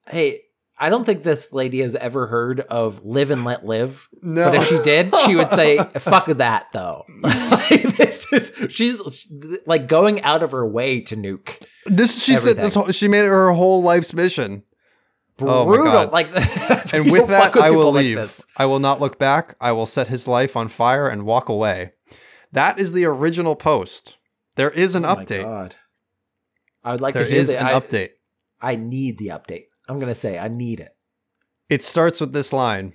hey, 0.08 0.40
I 0.76 0.88
don't 0.88 1.04
think 1.04 1.22
this 1.22 1.52
lady 1.52 1.82
has 1.82 1.94
ever 1.94 2.26
heard 2.26 2.62
of 2.62 3.04
live 3.04 3.30
and 3.30 3.44
let 3.44 3.64
live. 3.64 4.08
No. 4.22 4.50
But 4.50 4.54
if 4.56 4.66
she 4.66 4.82
did, 4.82 5.14
she 5.24 5.36
would 5.36 5.50
say, 5.50 5.76
"Fuck 6.00 6.26
that, 6.26 6.66
though." 6.72 7.04
like, 7.22 7.82
this 7.96 8.32
is 8.32 8.52
she's 8.68 9.00
like 9.66 9.86
going 9.86 10.20
out 10.22 10.42
of 10.42 10.50
her 10.50 10.66
way 10.66 11.00
to 11.02 11.14
nuke. 11.14 11.62
This 11.84 12.24
she 12.24 12.34
said 12.34 12.56
this 12.56 12.74
whole, 12.74 12.90
she 12.90 13.06
made 13.06 13.20
it 13.20 13.28
her 13.28 13.52
whole 13.52 13.84
life's 13.84 14.12
mission. 14.12 14.64
Oh 15.40 15.66
Brutal. 15.66 15.92
God. 15.92 16.12
Like, 16.12 16.28
And 16.94 17.10
with 17.10 17.28
that, 17.28 17.52
fuck 17.52 17.56
I 17.62 17.70
will 17.70 17.78
people 17.78 17.92
like 17.92 18.04
leave. 18.04 18.40
I 18.56 18.66
will 18.66 18.78
not 18.78 19.00
look 19.00 19.18
back. 19.18 19.56
I 19.60 19.72
will 19.72 19.86
set 19.86 20.08
his 20.08 20.26
life 20.26 20.56
on 20.56 20.68
fire 20.68 21.08
and 21.08 21.26
walk 21.26 21.48
away. 21.48 21.92
That 22.52 22.78
is 22.78 22.92
the 22.92 23.04
original 23.04 23.56
post. 23.56 24.16
There 24.56 24.70
is 24.70 24.94
an 24.94 25.04
Oh 25.04 25.16
my 25.16 25.24
update. 25.24 25.42
God. 25.42 25.76
I 26.82 26.92
would 26.92 27.00
like 27.02 27.14
There 27.14 27.24
to 27.24 27.30
hear 27.30 27.40
is 27.42 27.48
the 27.48 27.60
an 27.60 27.66
I, 27.66 27.72
update. 27.78 28.10
I 28.60 28.76
need 28.76 29.18
the 29.18 29.28
update. 29.28 29.64
I'm 29.88 29.98
gonna 29.98 30.14
say 30.14 30.38
I 30.38 30.48
need 30.48 30.80
it. 30.80 30.96
It 31.68 31.82
starts 31.84 32.20
with 32.20 32.32
this 32.32 32.52
line. 32.52 32.94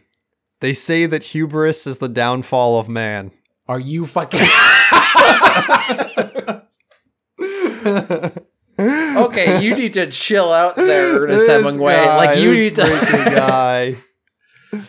They 0.62 0.74
say 0.74 1.06
that 1.06 1.24
hubris 1.26 1.86
is 1.86 2.00
the 2.00 2.10
downfall 2.10 2.80
of 2.80 2.90
man. 2.90 3.32
Are 3.68 3.80
you 3.80 4.06
fucking 4.08 4.40
okay? 8.82 9.62
You 9.62 9.76
need 9.82 9.94
to 9.94 10.08
chill 10.12 10.52
out 10.52 10.76
there, 10.76 11.22
Ernest 11.24 11.46
This 11.46 11.50
Hemingway. 11.64 11.94
guy, 11.94 12.18
like 12.18 12.40
you 12.40 12.54
need 12.54 12.76
to. 12.76 12.82
guy. 13.36 13.96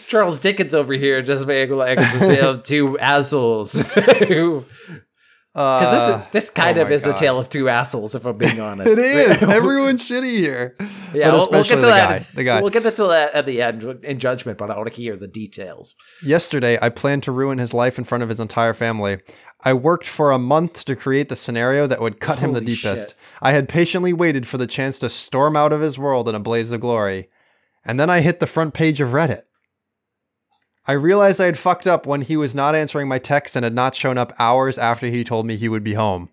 Charles 0.06 0.38
Dickens 0.38 0.74
over 0.74 0.92
here 0.92 1.22
just 1.22 1.46
being 1.46 1.70
like 1.70 1.98
a 1.98 2.18
tale 2.26 2.50
of 2.50 2.62
two 2.62 2.98
assholes. 3.00 3.74
Because 3.74 4.64
Uh, 5.54 6.16
this 6.18 6.28
this 6.32 6.50
kind 6.50 6.78
oh 6.78 6.82
of 6.82 6.90
is 6.90 7.04
a 7.04 7.12
tale 7.12 7.38
of 7.38 7.48
two 7.50 7.68
assholes, 7.68 8.14
if 8.14 8.24
I'm 8.24 8.38
being 8.38 8.58
honest. 8.58 8.90
it 8.90 8.98
is. 8.98 9.42
Everyone's 9.42 10.08
shitty 10.08 10.38
here. 10.38 10.74
yeah, 11.12 11.30
we'll, 11.30 11.46
we'll 11.50 11.64
get 11.64 11.74
to 11.74 11.80
the 11.82 11.86
that. 11.88 12.20
guy, 12.22 12.26
the 12.34 12.44
guy. 12.44 12.60
We'll 12.62 12.70
get 12.70 12.84
to 12.84 12.90
that 13.08 13.34
at 13.34 13.44
the 13.44 13.60
end 13.60 13.82
in 14.02 14.18
judgment, 14.18 14.56
but 14.56 14.70
I 14.70 14.76
want 14.78 14.94
to 14.94 15.02
hear 15.02 15.14
the 15.16 15.28
details. 15.28 15.94
Yesterday, 16.24 16.78
I 16.80 16.88
planned 16.88 17.24
to 17.24 17.32
ruin 17.32 17.58
his 17.58 17.74
life 17.74 17.98
in 17.98 18.04
front 18.04 18.22
of 18.22 18.30
his 18.30 18.40
entire 18.40 18.72
family. 18.72 19.18
I 19.64 19.72
worked 19.74 20.08
for 20.08 20.32
a 20.32 20.38
month 20.38 20.84
to 20.86 20.96
create 20.96 21.28
the 21.28 21.36
scenario 21.36 21.86
that 21.86 22.00
would 22.00 22.20
cut 22.20 22.40
him 22.40 22.52
the 22.52 22.60
deepest. 22.60 22.82
shit. 23.10 23.14
I 23.40 23.52
had 23.52 23.68
patiently 23.68 24.12
waited 24.12 24.46
for 24.48 24.58
the 24.58 24.66
chance 24.66 24.98
to 24.98 25.08
storm 25.08 25.56
out 25.56 25.72
of 25.72 25.80
his 25.80 25.98
world 25.98 26.28
in 26.28 26.34
a 26.34 26.40
blaze 26.40 26.72
of 26.72 26.80
glory. 26.80 27.28
And 27.84 27.98
then 27.98 28.10
I 28.10 28.20
hit 28.20 28.40
the 28.40 28.46
front 28.46 28.74
page 28.74 29.00
of 29.00 29.10
Reddit. 29.10 29.42
I 30.86 30.92
realized 30.92 31.40
I 31.40 31.46
had 31.46 31.58
fucked 31.58 31.86
up 31.86 32.06
when 32.06 32.22
he 32.22 32.36
was 32.36 32.56
not 32.56 32.74
answering 32.74 33.06
my 33.06 33.18
text 33.20 33.54
and 33.54 33.62
had 33.62 33.74
not 33.74 33.94
shown 33.94 34.18
up 34.18 34.32
hours 34.38 34.78
after 34.78 35.06
he 35.06 35.22
told 35.22 35.46
me 35.46 35.54
he 35.56 35.68
would 35.68 35.84
be 35.84 35.94
home. 35.94 36.30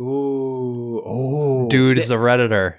Ooh, 0.00 1.00
oh, 1.04 1.68
Dude 1.68 1.98
is 1.98 2.10
a 2.10 2.16
Redditor. 2.16 2.76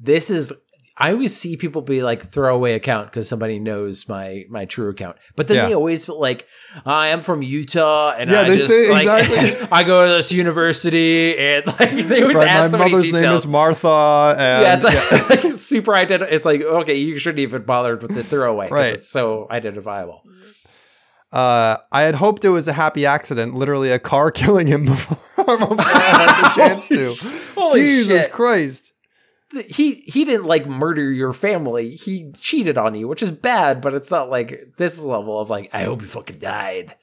this 0.00 0.30
is 0.30 0.52
I 0.96 1.10
always 1.10 1.36
see 1.36 1.56
people 1.56 1.82
be 1.82 2.04
like 2.04 2.30
throwaway 2.30 2.74
account 2.74 3.10
because 3.10 3.28
somebody 3.28 3.58
knows 3.58 4.08
my 4.08 4.44
my 4.48 4.64
true 4.64 4.90
account, 4.90 5.16
but 5.34 5.48
then 5.48 5.56
Yeah. 5.56 5.66
they 5.66 5.74
always 5.74 6.04
feel 6.04 6.20
like 6.20 6.46
I 6.86 7.08
am 7.08 7.22
from 7.22 7.42
Utah 7.42 8.14
and 8.16 8.30
Yeah, 8.30 8.42
I 8.42 8.48
they 8.48 8.56
just 8.56 8.68
say 8.68 8.90
like 8.92 9.02
exactly. 9.02 9.68
I 9.72 9.82
go 9.82 10.06
to 10.06 10.12
this 10.14 10.30
university 10.30 11.36
and 11.36 11.66
like 11.66 11.90
they 12.06 12.22
always 12.22 12.36
Right, 12.36 12.46
add 12.48 12.62
my 12.62 12.68
so 12.68 12.78
mother's 12.78 13.12
name 13.12 13.32
is 13.32 13.44
Martha. 13.46 14.36
And 14.38 14.62
yeah, 14.62 14.74
it's 14.76 14.84
like, 14.84 15.30
like 15.44 15.54
super 15.56 15.92
identi- 15.92 16.30
It's 16.30 16.46
like 16.46 16.62
okay, 16.62 16.94
you 16.96 17.18
shouldn't 17.18 17.40
even 17.40 17.62
bother 17.62 17.96
with 17.96 18.14
the 18.14 18.22
throwaway, 18.22 18.68
Right. 18.70 18.94
It's 18.94 19.08
so 19.08 19.48
identifiable. 19.50 20.22
Uh, 21.32 21.78
I 21.90 22.02
had 22.02 22.14
hoped 22.14 22.44
it 22.44 22.50
was 22.50 22.68
a 22.68 22.72
happy 22.72 23.04
accident, 23.04 23.54
literally 23.54 23.90
a 23.90 23.98
car 23.98 24.30
killing 24.40 24.68
him 24.68 24.84
before, 24.84 25.18
before 25.44 25.76
I 25.80 25.92
had 25.98 26.44
the 26.44 26.54
chance 26.54 26.88
to. 26.88 27.60
Holy 27.60 27.80
Jesus 27.80 28.22
shit. 28.22 28.32
Christ. 28.32 28.92
He 29.68 30.02
he 30.06 30.24
didn't 30.24 30.46
like 30.46 30.66
murder 30.66 31.10
your 31.10 31.32
family. 31.32 31.90
He 31.90 32.32
cheated 32.38 32.78
on 32.78 32.94
you, 32.94 33.08
which 33.08 33.22
is 33.22 33.32
bad, 33.32 33.80
but 33.80 33.94
it's 33.94 34.10
not 34.10 34.30
like 34.30 34.74
this 34.76 35.00
level 35.00 35.40
of 35.40 35.50
like 35.50 35.70
I 35.72 35.84
hope 35.84 36.02
you 36.02 36.08
fucking 36.08 36.38
died. 36.38 36.96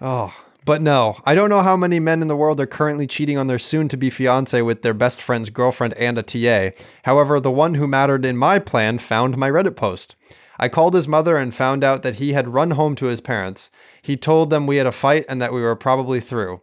Oh, 0.00 0.34
but 0.64 0.80
no, 0.80 1.18
I 1.26 1.34
don't 1.34 1.50
know 1.50 1.62
how 1.62 1.76
many 1.76 2.00
men 2.00 2.22
in 2.22 2.28
the 2.28 2.36
world 2.36 2.58
are 2.58 2.66
currently 2.66 3.06
cheating 3.06 3.36
on 3.36 3.48
their 3.48 3.58
soon 3.58 3.88
to 3.88 3.96
be 3.96 4.08
fiance 4.08 4.60
with 4.62 4.82
their 4.82 4.94
best 4.94 5.20
friend's 5.20 5.50
girlfriend 5.50 5.94
and 5.94 6.16
a 6.16 6.22
TA. 6.22 6.74
However, 7.02 7.38
the 7.38 7.50
one 7.50 7.74
who 7.74 7.86
mattered 7.86 8.24
in 8.24 8.36
my 8.36 8.58
plan 8.58 8.98
found 8.98 9.36
my 9.36 9.50
Reddit 9.50 9.76
post. 9.76 10.16
I 10.58 10.68
called 10.68 10.94
his 10.94 11.08
mother 11.08 11.36
and 11.36 11.54
found 11.54 11.84
out 11.84 12.02
that 12.02 12.16
he 12.16 12.32
had 12.32 12.54
run 12.54 12.72
home 12.72 12.94
to 12.96 13.06
his 13.06 13.20
parents. 13.20 13.70
He 14.00 14.16
told 14.16 14.50
them 14.50 14.66
we 14.66 14.76
had 14.76 14.86
a 14.86 14.92
fight 14.92 15.26
and 15.28 15.42
that 15.42 15.52
we 15.52 15.60
were 15.60 15.76
probably 15.76 16.20
through. 16.20 16.62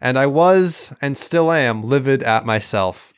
And 0.00 0.18
I 0.18 0.26
was, 0.26 0.94
and 1.00 1.16
still 1.16 1.52
am, 1.52 1.82
livid 1.82 2.22
at 2.22 2.46
myself. 2.46 3.09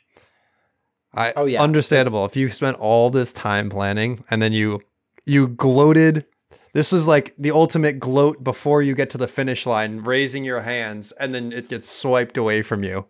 I 1.13 1.33
Oh, 1.35 1.45
yeah. 1.45 1.61
understandable. 1.61 2.25
If 2.25 2.35
you 2.35 2.49
spent 2.49 2.77
all 2.77 3.09
this 3.09 3.31
time 3.33 3.69
planning 3.69 4.23
and 4.29 4.41
then 4.41 4.53
you 4.53 4.81
you 5.25 5.47
gloated 5.47 6.25
this 6.73 6.91
was 6.91 7.05
like 7.05 7.35
the 7.37 7.51
ultimate 7.51 7.99
gloat 7.99 8.43
before 8.43 8.81
you 8.81 8.95
get 8.95 9.11
to 9.11 9.17
the 9.19 9.27
finish 9.27 9.65
line, 9.67 9.99
raising 9.99 10.43
your 10.43 10.61
hands, 10.61 11.11
and 11.13 11.33
then 11.33 11.51
it 11.51 11.69
gets 11.69 11.87
swiped 11.87 12.35
away 12.35 12.63
from 12.63 12.83
you. 12.83 13.05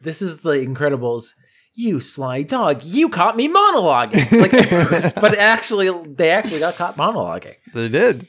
This 0.00 0.20
is 0.20 0.40
the 0.40 0.50
Incredibles. 0.50 1.28
You 1.76 2.00
sly 2.00 2.42
dog, 2.42 2.82
you 2.84 3.08
caught 3.08 3.36
me 3.36 3.48
monologuing. 3.48 4.30
Like, 4.40 5.14
but 5.20 5.38
actually, 5.38 5.90
they 6.06 6.30
actually 6.30 6.58
got 6.60 6.74
caught 6.74 6.96
monologuing. 6.96 7.54
They 7.72 7.88
did. 7.88 8.26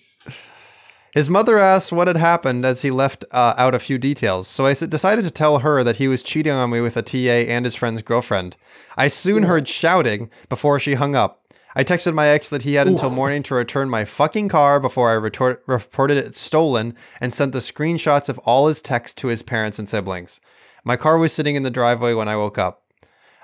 His 1.15 1.29
mother 1.29 1.57
asked 1.57 1.93
what 1.93 2.09
had 2.09 2.17
happened 2.17 2.65
as 2.65 2.81
he 2.81 2.91
left 2.91 3.23
uh, 3.31 3.53
out 3.57 3.73
a 3.73 3.79
few 3.79 3.97
details, 3.97 4.49
so 4.49 4.65
I 4.65 4.73
decided 4.73 5.23
to 5.23 5.31
tell 5.31 5.59
her 5.59 5.81
that 5.81 5.95
he 5.95 6.09
was 6.09 6.21
cheating 6.21 6.51
on 6.51 6.71
me 6.71 6.81
with 6.81 6.97
a 6.97 7.01
TA 7.01 7.49
and 7.49 7.63
his 7.63 7.73
friend's 7.73 8.01
girlfriend. 8.01 8.57
I 8.97 9.07
soon 9.07 9.43
heard 9.43 9.65
shouting 9.65 10.29
before 10.49 10.77
she 10.77 10.95
hung 10.95 11.15
up. 11.15 11.41
I 11.73 11.85
texted 11.85 12.13
my 12.13 12.27
ex 12.27 12.49
that 12.49 12.63
he 12.63 12.73
had 12.73 12.87
until 12.87 13.09
morning 13.09 13.43
to 13.43 13.55
return 13.55 13.89
my 13.89 14.03
fucking 14.03 14.49
car 14.49 14.81
before 14.81 15.09
I 15.09 15.13
reported 15.13 16.17
it 16.17 16.35
stolen 16.35 16.93
and 17.21 17.33
sent 17.33 17.53
the 17.53 17.59
screenshots 17.59 18.27
of 18.27 18.37
all 18.39 18.67
his 18.67 18.81
texts 18.81 19.15
to 19.21 19.29
his 19.29 19.41
parents 19.41 19.79
and 19.79 19.87
siblings. 19.87 20.41
My 20.83 20.97
car 20.97 21.17
was 21.17 21.31
sitting 21.31 21.55
in 21.55 21.63
the 21.63 21.69
driveway 21.69 22.13
when 22.13 22.27
I 22.27 22.35
woke 22.35 22.57
up. 22.57 22.84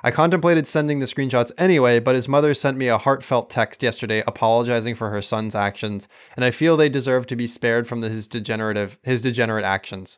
I 0.04 0.12
contemplated 0.12 0.68
sending 0.68 1.00
the 1.00 1.06
screenshots 1.06 1.52
anyway, 1.58 2.00
but 2.00 2.16
his 2.16 2.28
mother 2.28 2.54
sent 2.54 2.78
me 2.78 2.88
a 2.88 2.98
heartfelt 2.98 3.50
text 3.50 3.84
yesterday 3.84 4.24
apologizing 4.26 4.96
for 4.96 5.10
her 5.12 5.22
son's 5.22 5.54
actions, 5.54 6.08
and 6.36 6.44
I 6.44 6.52
feel 6.52 6.76
they 6.76 6.90
deserve 6.90 7.28
to 7.28 7.36
be 7.36 7.48
spared 7.48 7.88
from 7.88 8.02
his 8.02 8.28
degenerative 8.28 8.98
his 9.04 9.22
degenerate 9.22 9.66
actions. 9.66 10.18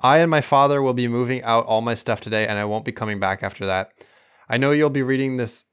I 0.00 0.18
and 0.18 0.30
my 0.30 0.40
father 0.40 0.82
will 0.82 0.94
be 0.94 1.08
moving 1.08 1.42
out 1.42 1.66
all 1.66 1.80
my 1.80 1.94
stuff 1.94 2.20
today, 2.20 2.46
and 2.46 2.58
I 2.58 2.64
won't 2.64 2.84
be 2.84 2.92
coming 2.92 3.18
back 3.18 3.42
after 3.42 3.66
that. 3.66 3.92
I 4.48 4.58
know 4.58 4.70
you'll 4.70 4.90
be 4.90 5.02
reading 5.02 5.38
this. 5.38 5.64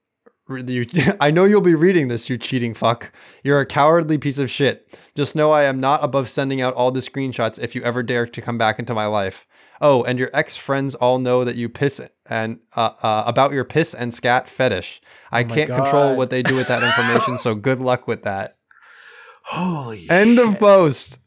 You, 0.50 0.86
I 1.20 1.32
know 1.32 1.46
you'll 1.46 1.62
be 1.62 1.76
reading 1.76 2.08
this, 2.08 2.30
you 2.30 2.38
cheating 2.38 2.74
fuck. 2.74 3.12
You're 3.44 3.60
a 3.60 3.66
cowardly 3.66 4.18
piece 4.18 4.38
of 4.38 4.50
shit. 4.50 4.98
Just 5.16 5.36
know 5.36 5.52
I 5.52 5.64
am 5.64 5.80
not 5.80 6.04
above 6.04 6.30
sending 6.30 6.62
out 6.62 6.74
all 6.74 6.92
the 6.92 7.00
screenshots 7.02 7.60
if 7.60 7.76
you 7.76 7.84
ever 7.84 8.04
dare 8.04 8.26
to 8.26 8.42
come 8.42 8.58
back 8.58 8.80
into 8.80 8.94
my 8.94 9.06
life. 9.06 9.46
Oh, 9.82 10.04
and 10.04 10.20
your 10.20 10.30
ex 10.32 10.56
friends 10.56 10.94
all 10.96 11.18
know 11.20 11.44
that 11.44 11.56
you 11.56 11.68
piss 11.68 12.00
and 12.30 12.60
uh, 12.76 12.92
uh, 13.02 13.24
about 13.26 13.52
your 13.52 13.64
piss 13.64 13.94
and 13.94 14.14
scat 14.14 14.48
fetish. 14.48 15.02
I 15.32 15.44
my 15.44 15.56
can't 15.56 15.72
control 15.72 16.16
what 16.16 16.30
they 16.30 16.44
do 16.44 16.56
with 16.56 16.68
that 16.68 16.84
information, 16.84 17.38
so 17.38 17.56
good 17.70 17.80
luck 17.82 18.08
with 18.08 18.24
that. 18.24 18.58
Holy 19.46 20.08
End 20.10 20.38
of 20.38 20.60
post. 20.60 21.20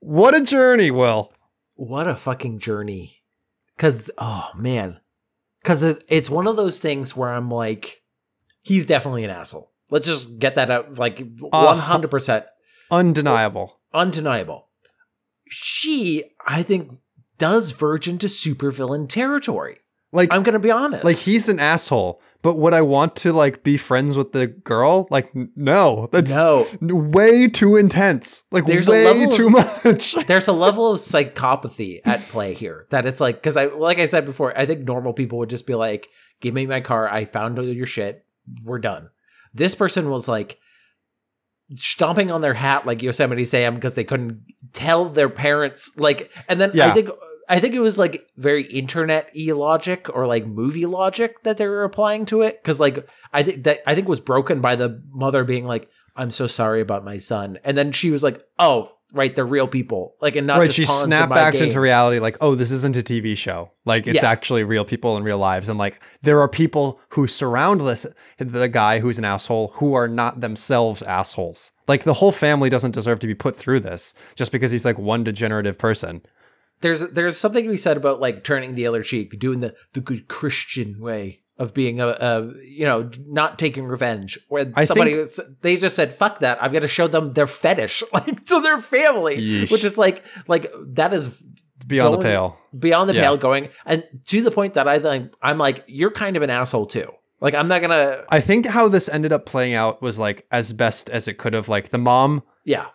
what 0.00 0.36
a 0.36 0.44
journey, 0.44 0.90
Will. 0.90 1.32
what 1.74 2.06
a 2.06 2.14
fucking 2.14 2.58
journey 2.58 3.22
because 3.80 4.10
oh 4.18 4.50
man 4.54 5.00
because 5.62 5.82
it's 5.82 6.28
one 6.28 6.46
of 6.46 6.56
those 6.56 6.80
things 6.80 7.16
where 7.16 7.30
i'm 7.30 7.50
like 7.50 8.02
he's 8.60 8.84
definitely 8.84 9.24
an 9.24 9.30
asshole 9.30 9.72
let's 9.90 10.06
just 10.06 10.38
get 10.38 10.56
that 10.56 10.70
out 10.70 10.98
like 10.98 11.16
100% 11.16 12.44
Undeniable. 12.90 13.79
Undeniable. 13.92 14.68
She, 15.48 16.24
I 16.46 16.62
think, 16.62 16.98
does 17.38 17.72
verge 17.72 18.06
into 18.08 18.26
supervillain 18.26 19.08
territory. 19.08 19.78
Like 20.12 20.32
I'm 20.32 20.42
gonna 20.42 20.58
be 20.58 20.72
honest. 20.72 21.04
like 21.04 21.16
he's 21.16 21.48
an 21.48 21.60
asshole. 21.60 22.20
But 22.42 22.56
would 22.56 22.72
I 22.74 22.80
want 22.80 23.14
to 23.16 23.32
like 23.32 23.62
be 23.62 23.76
friends 23.76 24.16
with 24.16 24.32
the 24.32 24.46
girl? 24.48 25.06
Like 25.10 25.30
no. 25.54 26.08
That's 26.10 26.34
no, 26.34 26.66
way 26.80 27.46
too 27.46 27.76
intense. 27.76 28.42
Like 28.50 28.66
There's 28.66 28.88
way 28.88 29.04
level 29.04 29.28
of- 29.28 29.34
too 29.34 29.50
much. 29.84 30.14
there's 30.26 30.48
a 30.48 30.52
level 30.52 30.92
of 30.92 30.98
psychopathy 30.98 32.00
at 32.04 32.20
play 32.22 32.54
here 32.54 32.86
that 32.90 33.06
it's 33.06 33.20
like 33.20 33.36
because 33.36 33.56
I 33.56 33.66
like 33.66 33.98
I 34.00 34.06
said 34.06 34.24
before, 34.24 34.56
I 34.58 34.66
think 34.66 34.80
normal 34.80 35.12
people 35.12 35.38
would 35.38 35.50
just 35.50 35.66
be 35.66 35.74
like, 35.76 36.08
"Give 36.40 36.54
me 36.54 36.66
my 36.66 36.80
car. 36.80 37.08
I 37.08 37.24
found 37.24 37.58
all 37.58 37.64
your 37.64 37.86
shit. 37.86 38.24
We're 38.64 38.78
done." 38.80 39.10
This 39.54 39.74
person 39.76 40.10
was 40.10 40.26
like 40.26 40.58
stomping 41.74 42.30
on 42.30 42.40
their 42.40 42.54
hat 42.54 42.86
like 42.86 43.02
Yosemite 43.02 43.44
Sam 43.44 43.74
because 43.74 43.94
they 43.94 44.04
couldn't 44.04 44.42
tell 44.72 45.04
their 45.06 45.28
parents 45.28 45.96
like, 45.98 46.30
and 46.48 46.60
then 46.60 46.78
I 46.80 46.92
think. 46.92 47.10
I 47.48 47.58
think 47.58 47.74
it 47.74 47.80
was 47.80 47.98
like 47.98 48.30
very 48.36 48.62
internet 48.62 49.28
e 49.34 49.52
logic 49.52 50.08
or 50.14 50.24
like 50.28 50.46
movie 50.46 50.86
logic 50.86 51.42
that 51.42 51.56
they 51.56 51.66
were 51.66 51.82
applying 51.82 52.24
to 52.26 52.42
it 52.42 52.62
because 52.62 52.78
like 52.78 53.08
I 53.32 53.42
think 53.42 53.64
that 53.64 53.80
I 53.88 53.96
think 53.96 54.06
was 54.06 54.20
broken 54.20 54.60
by 54.60 54.76
the 54.76 55.02
mother 55.10 55.42
being 55.42 55.64
like 55.64 55.90
I'm 56.14 56.30
so 56.30 56.46
sorry 56.46 56.80
about 56.80 57.04
my 57.04 57.18
son 57.18 57.58
and 57.64 57.76
then 57.76 57.90
she 57.90 58.12
was 58.12 58.22
like 58.22 58.46
oh 58.60 58.92
right 59.12 59.34
they're 59.34 59.44
real 59.46 59.66
people 59.68 60.14
like 60.20 60.36
and 60.36 60.46
not 60.46 60.58
right, 60.58 60.66
just 60.70 60.76
she 60.76 60.86
snapped 60.86 61.30
back 61.32 61.54
game. 61.54 61.64
into 61.64 61.80
reality 61.80 62.18
like, 62.20 62.36
oh, 62.40 62.54
this 62.54 62.70
isn't 62.70 62.96
a 62.96 63.02
TV 63.02 63.36
show. 63.36 63.70
Like 63.84 64.06
it's 64.06 64.22
Yeah. 64.22 64.30
actually 64.30 64.64
real 64.64 64.84
people 64.84 65.16
in 65.16 65.22
real 65.24 65.38
lives. 65.38 65.68
And 65.68 65.78
like 65.78 66.00
there 66.22 66.40
are 66.40 66.48
people 66.48 67.00
who 67.10 67.26
surround 67.26 67.80
this 67.80 68.06
the 68.38 68.68
guy 68.68 69.00
who's 69.00 69.18
an 69.18 69.24
asshole 69.24 69.72
who 69.76 69.94
are 69.94 70.08
not 70.08 70.40
themselves 70.40 71.02
assholes. 71.02 71.70
Like 71.88 72.04
the 72.04 72.14
whole 72.14 72.32
family 72.32 72.68
doesn't 72.70 72.92
deserve 72.94 73.18
to 73.20 73.26
be 73.26 73.34
put 73.34 73.56
through 73.56 73.80
this 73.80 74.14
just 74.36 74.52
because 74.52 74.70
he's 74.70 74.84
like 74.84 74.98
one 74.98 75.24
degenerative 75.24 75.76
person. 75.78 76.22
there's 76.82 77.00
there's 77.10 77.36
something 77.36 77.64
to 77.64 77.70
be 77.70 77.76
said 77.76 77.96
about 77.96 78.20
like 78.20 78.44
turning 78.44 78.74
the 78.74 78.86
other 78.86 79.02
cheek, 79.02 79.38
doing 79.38 79.60
the 79.60 79.74
the 79.92 80.00
good 80.00 80.28
Christian 80.28 81.00
way 81.00 81.39
of 81.60 81.72
being 81.74 82.00
a, 82.00 82.08
a 82.08 82.52
you 82.64 82.84
know 82.86 83.08
not 83.26 83.58
taking 83.58 83.84
revenge. 83.86 84.38
Where 84.48 84.72
I 84.74 84.84
somebody 84.84 85.12
think- 85.12 85.26
was, 85.26 85.40
they 85.60 85.76
just 85.76 85.94
said 85.94 86.10
fuck 86.12 86.40
that, 86.40 86.60
I've 86.62 86.72
got 86.72 86.80
to 86.82 86.88
show 86.88 87.06
them 87.06 87.34
their 87.34 87.46
fetish 87.46 88.02
like 88.12 88.44
to 88.46 88.60
their 88.60 88.78
family, 88.78 89.36
Yeesh. 89.38 89.70
which 89.70 89.84
is 89.84 89.96
like 89.96 90.24
like 90.48 90.72
that 90.94 91.12
is 91.12 91.30
Beyond 91.86 92.14
the 92.14 92.22
pale. 92.22 92.58
beyond 92.78 93.08
the 93.08 93.14
Yeah. 93.14 93.22
pale 93.22 93.36
going 93.36 93.68
and 93.86 94.04
to 94.26 94.42
the 94.42 94.50
point 94.50 94.74
that 94.74 94.86
I 94.88 94.98
think 94.98 95.32
I'm 95.42 95.58
like 95.58 95.84
you're 95.86 96.10
kind 96.10 96.36
of 96.36 96.42
an 96.42 96.50
asshole 96.50 96.86
too. 96.86 97.10
Like 97.40 97.54
I'm 97.54 97.68
not 97.68 97.80
gonna 97.82 98.24
I 98.28 98.40
think 98.40 98.66
how 98.66 98.88
this 98.88 99.08
ended 99.08 99.32
up 99.32 99.46
playing 99.46 99.74
out 99.74 100.02
was 100.02 100.18
like 100.18 100.46
as 100.50 100.72
best 100.72 101.08
as 101.10 101.26
it 101.28 101.38
could 101.38 101.52
have. 101.54 101.68
Like 101.68 101.88
the 101.90 101.98
mom 101.98 102.42
yeah 102.64 102.86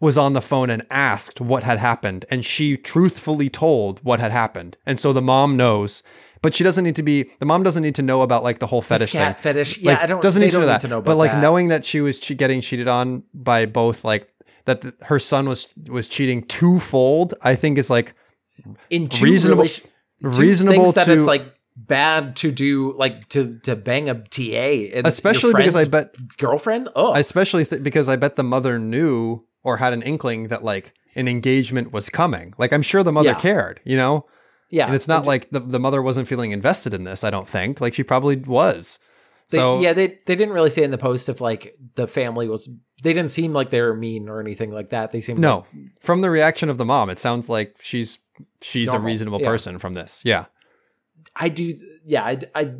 was 0.00 0.18
on 0.18 0.32
the 0.32 0.42
phone 0.42 0.68
and 0.70 0.84
asked 0.90 1.40
what 1.40 1.62
had 1.62 1.78
happened, 1.78 2.24
and 2.28 2.44
she 2.44 2.76
truthfully 2.76 3.48
told 3.48 4.00
what 4.02 4.18
had 4.18 4.32
happened. 4.32 4.76
And 4.84 4.98
so 4.98 5.12
the 5.12 5.22
mom 5.22 5.56
knows, 5.56 6.02
but 6.42 6.54
she 6.54 6.62
doesn't 6.64 6.84
need 6.84 6.96
to 6.96 7.02
be. 7.02 7.30
The 7.40 7.46
mom 7.46 7.62
doesn't 7.62 7.82
need 7.82 7.94
to 7.94 8.02
know 8.02 8.22
about 8.22 8.42
like 8.42 8.58
the 8.58 8.66
whole 8.66 8.82
fetish 8.82 9.12
cat 9.12 9.38
thing. 9.40 9.54
fetish. 9.54 9.78
Yeah, 9.78 9.98
I 10.02 10.06
don't. 10.06 10.20
doesn't 10.20 10.40
need 10.40 10.50
to 10.50 10.56
don't 10.56 10.60
know 10.62 10.66
need 10.66 10.72
that. 10.74 10.80
to 10.82 10.88
know 10.88 10.98
about 10.98 11.06
but 11.06 11.16
like 11.16 11.32
that. 11.32 11.40
knowing 11.40 11.68
that 11.68 11.84
she 11.84 12.00
was 12.00 12.18
che- 12.18 12.34
getting 12.34 12.60
cheated 12.60 12.88
on 12.88 13.22
by 13.32 13.64
both, 13.66 14.04
like 14.04 14.28
that 14.66 14.82
th- 14.82 14.94
her 15.04 15.18
son 15.18 15.48
was 15.48 15.72
was 15.88 16.08
cheating 16.08 16.42
twofold, 16.44 17.34
I 17.42 17.54
think 17.54 17.78
is 17.78 17.88
like 17.90 18.14
in 18.90 19.08
two 19.08 19.24
reasonable- 19.24 19.62
relation- 19.62 19.86
two 20.22 20.28
reasonable 20.28 20.92
that 20.92 21.04
to- 21.06 21.18
it's 21.18 21.26
like 21.26 21.54
bad 21.74 22.36
to 22.36 22.50
do 22.52 22.94
like 22.98 23.26
to 23.30 23.58
to 23.62 23.74
bang 23.74 24.10
a 24.10 24.14
TA 24.14 24.90
and 24.94 25.06
especially 25.06 25.54
because 25.54 25.74
I 25.74 25.86
bet 25.88 26.14
girlfriend 26.36 26.90
oh 26.94 27.14
especially 27.14 27.64
th- 27.64 27.82
because 27.82 28.10
I 28.10 28.16
bet 28.16 28.36
the 28.36 28.42
mother 28.42 28.78
knew 28.78 29.42
or 29.64 29.78
had 29.78 29.94
an 29.94 30.02
inkling 30.02 30.48
that 30.48 30.62
like 30.62 30.92
an 31.16 31.28
engagement 31.28 31.90
was 31.92 32.10
coming. 32.10 32.52
Like 32.58 32.72
I'm 32.74 32.82
sure 32.82 33.02
the 33.02 33.12
mother 33.12 33.30
Yeah. 33.30 33.40
cared, 33.40 33.80
you 33.84 33.96
know. 33.96 34.26
Yeah 34.72 34.86
And 34.86 34.94
it's 34.96 35.06
not 35.06 35.24
like 35.24 35.50
the, 35.50 35.60
the 35.60 35.78
mother 35.78 36.02
wasn't 36.02 36.26
feeling 36.26 36.50
invested 36.50 36.92
in 36.92 37.04
this, 37.04 37.22
I 37.22 37.30
don't 37.30 37.48
think. 37.48 37.80
Like 37.80 37.94
she 37.94 38.02
probably 38.02 38.36
was. 38.36 38.98
they, 39.50 39.58
so 39.58 39.80
yeah 39.80 39.92
they 39.92 40.18
they 40.26 40.34
didn't 40.34 40.54
really 40.54 40.70
say 40.70 40.82
in 40.82 40.90
the 40.90 40.98
post 40.98 41.28
if 41.28 41.40
like 41.40 41.76
the 41.94 42.08
family 42.08 42.48
was 42.48 42.68
they 43.02 43.12
didn't 43.12 43.30
seem 43.30 43.52
like 43.52 43.70
they 43.70 43.80
were 43.80 43.94
mean 43.94 44.28
or 44.28 44.40
anything 44.40 44.72
like 44.72 44.90
that 44.90 45.12
they 45.12 45.20
seemed 45.20 45.38
no. 45.38 45.58
like, 45.58 46.00
From 46.00 46.22
the 46.22 46.30
reaction 46.30 46.68
of 46.68 46.78
the 46.78 46.84
mom, 46.84 47.10
it 47.10 47.18
sounds 47.20 47.48
like 47.48 47.76
she's 47.80 48.18
she's 48.60 48.86
Normal, 48.86 49.02
a 49.02 49.06
reasonable 49.12 49.40
yeah. 49.40 49.46
person 49.46 49.78
from 49.78 49.94
this. 49.94 50.22
Yeah. 50.24 50.46
I 51.36 51.48
do 51.48 51.74
yeah 52.04 52.24
I, 52.24 52.40
I 52.54 52.74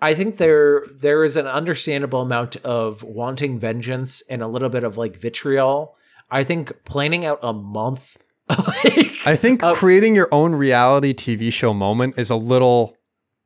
I 0.00 0.14
think 0.14 0.38
there 0.38 0.84
there 0.90 1.22
is 1.22 1.36
an 1.36 1.46
understandable 1.46 2.22
amount 2.22 2.56
of 2.64 3.04
wanting 3.04 3.60
vengeance 3.60 4.22
and 4.28 4.42
a 4.42 4.48
little 4.48 4.68
bit 4.68 4.82
of 4.82 4.96
like 4.96 5.16
vitriol. 5.16 5.96
I 6.30 6.44
think 6.44 6.84
planning 6.84 7.24
out 7.24 7.38
a 7.42 7.52
month 7.52 8.16
like 8.48 9.14
I 9.26 9.36
think 9.36 9.62
Uh, 9.62 9.74
creating 9.74 10.14
your 10.16 10.28
own 10.32 10.54
reality 10.54 11.14
TV 11.14 11.52
show 11.52 11.72
moment 11.74 12.18
is 12.18 12.30
a 12.30 12.36
little 12.36 12.96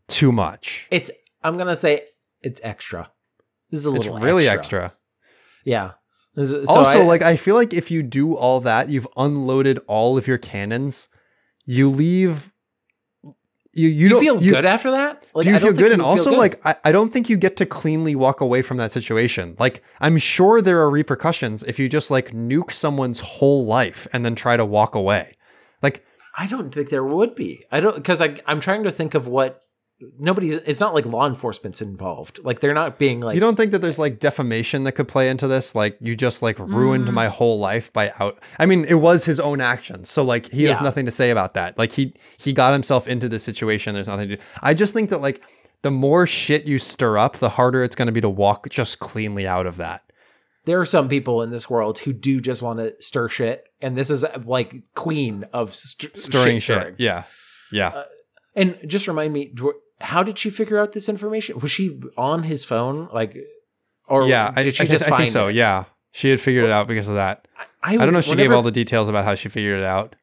too 0.09 0.32
much. 0.32 0.86
it's 0.90 1.11
I'm 1.42 1.57
gonna 1.59 1.76
say 1.76 2.03
it's 2.42 2.61
extra. 2.64 3.11
This 3.70 3.80
is 3.80 3.86
a 3.86 3.94
It's 3.97 4.07
little 4.07 4.20
really 4.20 4.49
extra. 4.49 4.92
Yeah. 5.64 5.92
This 6.34 6.53
is- 6.53 6.68
so 6.68 6.74
also, 6.76 7.01
I- 7.01 7.05
like 7.05 7.22
I 7.22 7.36
feel 7.36 7.55
like 7.57 7.72
if 7.74 7.90
you 7.90 8.03
do 8.03 8.34
all 8.36 8.61
that, 8.61 8.88
you've 8.88 9.09
unloaded 9.16 9.80
all 9.86 10.16
of 10.18 10.26
your 10.28 10.38
cannons. 10.38 11.09
You 11.64 11.90
leave. 11.90 12.53
You 13.77 13.89
you, 13.89 13.95
you, 13.95 14.09
don't 14.09 14.20
feel 14.20 14.43
you, 14.43 14.53
good 14.53 14.64
after 14.64 14.91
that? 14.93 15.27
Like, 15.35 15.45
do 15.45 15.51
you 15.51 15.59
feel 15.59 15.72
good? 15.72 15.93
And 15.93 16.01
also, 16.01 16.31
good. 16.31 16.39
like 16.39 16.66
I, 16.66 16.77
I 16.85 16.93
don't 16.93 17.12
think 17.12 17.29
you 17.29 17.37
get 17.37 17.57
to 17.59 17.66
cleanly 17.66 18.14
walk 18.14 18.41
away 18.41 18.62
from 18.62 18.79
that 18.79 18.91
situation. 18.91 19.55
Like 19.59 19.83
I'm 20.01 20.16
sure 20.16 20.62
there 20.62 20.81
are 20.81 20.91
repercussions 20.91 21.62
if 21.64 21.79
you 21.79 21.89
just 21.89 22.11
like 22.11 22.31
nuke 22.31 22.72
someone's 22.72 23.20
whole 23.20 23.66
life 23.66 24.07
and 24.12 24.24
then 24.24 24.35
try 24.35 24.57
to 24.57 24.64
walk 24.64 24.95
away. 24.95 25.37
Like 25.83 26.05
I 26.39 26.47
don't 26.47 26.72
think 26.72 26.89
there 26.89 27.05
would 27.05 27.35
be. 27.35 27.64
I 27.70 27.81
don't 27.81 27.97
because 27.97 28.22
I 28.22 28.41
I'm 28.47 28.61
trying 28.61 28.85
to 28.85 28.91
think 28.91 29.14
of 29.14 29.27
what 29.27 29.62
nobody's. 30.18 30.57
It's 30.59 30.80
not 30.80 30.94
like 30.94 31.07
law 31.07 31.26
enforcement's 31.26 31.80
involved. 31.82 32.40
Like 32.44 32.61
they're 32.61 32.74
not 32.74 32.99
being 32.99 33.20
like 33.20 33.34
you 33.34 33.40
don't 33.40 33.57
think 33.57 33.72
that 33.72 33.78
there's 33.80 33.99
like 33.99 34.18
defamation 34.20 34.84
that 34.84 34.92
could 34.92 35.09
play 35.09 35.28
into 35.28 35.49
this? 35.49 35.74
Like 35.74 35.97
you 36.01 36.14
just 36.16 36.42
like 36.42 36.57
Mm. 36.59 36.72
ruined 36.74 37.12
my 37.12 37.28
whole 37.28 37.59
life 37.59 37.92
by 37.92 38.12
out. 38.18 38.38
I 38.59 38.66
mean, 38.66 38.84
it 38.84 38.94
was 38.94 39.24
his 39.24 39.40
own 39.40 39.61
actions, 39.61 40.11
so 40.11 40.22
like 40.22 40.47
he 40.51 40.64
has 40.64 40.80
nothing 40.80 41.07
to 41.07 41.12
say 41.12 41.30
about 41.30 41.55
that. 41.55 41.78
Like 41.78 41.92
he 41.92 42.14
he 42.38 42.53
got 42.53 42.72
himself 42.72 43.09
into 43.09 43.28
this 43.28 43.42
situation. 43.44 43.94
There's 43.94 44.09
nothing 44.09 44.28
to. 44.28 44.36
do. 44.36 44.42
I 44.62 44.74
just 44.74 44.92
think 44.94 45.11
that 45.11 45.20
like 45.22 45.42
the 45.82 45.90
more 45.90 46.26
shit 46.26 46.66
you 46.66 46.78
stir 46.78 47.16
up, 47.18 47.38
the 47.38 47.51
harder 47.51 47.84
it's 47.84 47.94
going 47.94 48.07
to 48.07 48.12
be 48.12 48.20
to 48.20 48.28
walk 48.28 48.68
just 48.70 48.99
cleanly 48.99 49.47
out 49.47 49.66
of 49.66 49.76
that. 49.76 50.03
there 50.64 50.80
are 50.80 50.84
some 50.86 51.09
people 51.09 51.42
in 51.42 51.51
this 51.51 51.70
world 51.70 51.99
who 52.01 52.12
do 52.12 52.40
just 52.40 52.61
want 52.61 52.78
to 52.80 52.94
stir 53.01 53.28
shit, 53.28 53.64
and 53.80 53.97
this 53.97 54.11
is 54.11 54.24
uh, 54.24 54.40
like 54.44 54.82
queen 54.94 55.44
of 55.53 55.74
st- 55.74 56.16
Stirring 56.16 56.59
shit. 56.59 56.82
shit. 56.82 56.94
Yeah, 56.99 57.22
yeah. 57.70 58.03
And 58.57 58.78
just 58.86 59.07
remind 59.07 59.32
me, 59.34 59.53
how 60.01 60.22
did 60.22 60.38
she 60.38 60.51
figure 60.51 60.78
out 60.78 60.92
this 60.92 61.09
information? 61.09 61.59
Was 61.61 61.70
she 61.70 62.01
on 62.16 62.42
his 62.44 62.64
phone, 62.64 63.09
like, 63.12 63.36
or 64.09 64.26
yeah, 64.28 64.53
I, 64.55 64.62
did 64.62 64.74
she 64.74 64.84
I, 64.84 64.86
just 64.86 65.07
I 65.07 65.09
find 65.11 65.20
think 65.22 65.32
so. 65.32 65.49
it? 65.49 65.55
Yeah, 65.57 65.84
she 66.12 66.30
had 66.30 66.40
figured 66.40 66.64
it 66.64 66.70
out 66.70 66.86
because 66.88 67.09
of 67.09 67.14
that. 67.14 67.47
I, 67.82 67.94
I 67.94 67.97
don't 67.97 68.07
know 68.07 68.11
if 68.11 68.16
was- 68.16 68.26
she 68.26 68.36
gave 68.36 68.53
all 68.53 68.62
the 68.62 68.70
details 68.70 69.09
about 69.09 69.24
how 69.24 69.34
she 69.34 69.49
figured 69.49 69.79
it 69.79 69.84
out. 69.84 70.16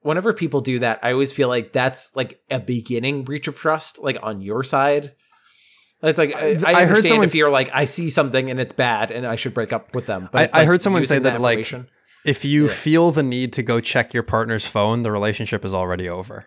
whenever 0.00 0.32
people 0.32 0.60
do 0.60 0.78
that, 0.80 1.00
I 1.02 1.12
always 1.12 1.32
feel 1.32 1.48
like 1.48 1.72
that's 1.72 2.14
like 2.16 2.40
a 2.50 2.58
beginning 2.60 3.24
breach 3.24 3.48
of 3.48 3.56
trust, 3.56 3.98
like 3.98 4.18
on 4.22 4.40
your 4.40 4.62
side. 4.62 5.14
It's 6.00 6.18
like 6.18 6.32
I, 6.34 6.38
I 6.38 6.42
I 6.42 6.50
heard 6.52 6.64
understand 6.64 7.06
someone- 7.06 7.26
if 7.26 7.34
you're 7.34 7.50
like 7.50 7.70
I 7.74 7.84
see 7.86 8.08
something 8.10 8.50
and 8.50 8.60
it's 8.60 8.72
bad 8.72 9.10
and 9.10 9.26
I 9.26 9.34
should 9.34 9.52
break 9.54 9.72
up 9.72 9.94
with 9.96 10.06
them. 10.06 10.28
But 10.30 10.38
I- 10.38 10.44
it's 10.44 10.54
I 10.56 10.64
heard 10.64 10.80
someone 10.82 11.04
say 11.04 11.14
using 11.16 11.24
that, 11.24 11.40
like. 11.40 11.66
If 12.24 12.44
you 12.44 12.66
Yeah. 12.66 12.72
feel 12.72 13.10
the 13.12 13.22
need 13.22 13.52
to 13.54 13.62
go 13.62 13.80
check 13.80 14.12
your 14.12 14.22
partner's 14.24 14.66
phone, 14.66 15.02
the 15.02 15.10
relationship 15.10 15.64
is 15.64 15.72
already 15.72 16.08
over. 16.08 16.46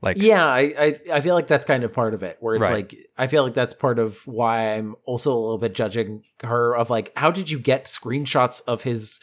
Like, 0.00 0.16
yeah, 0.20 0.44
I, 0.46 0.60
I 0.78 0.94
I 1.14 1.20
feel 1.20 1.34
like 1.34 1.48
that's 1.48 1.64
kind 1.64 1.82
of 1.82 1.92
part 1.92 2.14
of 2.14 2.22
it. 2.22 2.36
Where 2.40 2.54
it's 2.54 2.62
Right. 2.62 2.72
like 2.92 2.96
I 3.16 3.26
feel 3.26 3.42
like 3.42 3.54
that's 3.54 3.74
part 3.74 3.98
of 3.98 4.18
why 4.26 4.74
I'm 4.74 4.94
also 5.04 5.32
a 5.32 5.38
little 5.40 5.58
bit 5.58 5.74
judging 5.74 6.22
her 6.44 6.76
of 6.76 6.88
like 6.90 7.12
how 7.16 7.30
did 7.32 7.50
you 7.50 7.58
get 7.58 7.86
screenshots 7.86 8.62
of 8.68 8.84
his 8.84 9.18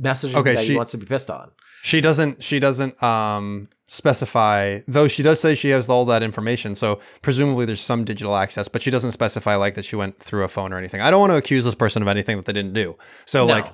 messaging 0.00 0.36
Okay, 0.36 0.54
that 0.54 0.62
she- 0.64 0.72
he 0.72 0.76
wants 0.76 0.92
to 0.92 0.98
be 0.98 1.04
pissed 1.06 1.30
on? 1.30 1.50
she 1.84 2.00
doesn't 2.00 2.42
she 2.44 2.60
doesn't 2.60 3.02
um 3.02 3.68
specify 3.88 4.78
though 4.86 5.08
she 5.08 5.20
does 5.22 5.40
say 5.40 5.54
she 5.54 5.68
has 5.70 5.88
all 5.88 6.04
that 6.04 6.22
information 6.22 6.74
so 6.76 7.00
presumably 7.22 7.64
there's 7.64 7.80
some 7.80 8.04
digital 8.04 8.36
access 8.36 8.68
but 8.68 8.80
she 8.82 8.90
doesn't 8.90 9.10
specify 9.12 9.56
like 9.56 9.74
that 9.74 9.84
she 9.84 9.96
went 9.96 10.16
through 10.20 10.44
a 10.44 10.48
phone 10.48 10.72
or 10.72 10.78
anything 10.78 11.00
i 11.00 11.10
don't 11.10 11.18
want 11.20 11.32
to 11.32 11.36
accuse 11.36 11.64
this 11.64 11.74
person 11.74 12.00
of 12.00 12.06
anything 12.08 12.36
that 12.36 12.44
they 12.46 12.52
didn't 12.52 12.72
do 12.72 12.96
so 13.26 13.46
No. 13.46 13.54
like 13.54 13.66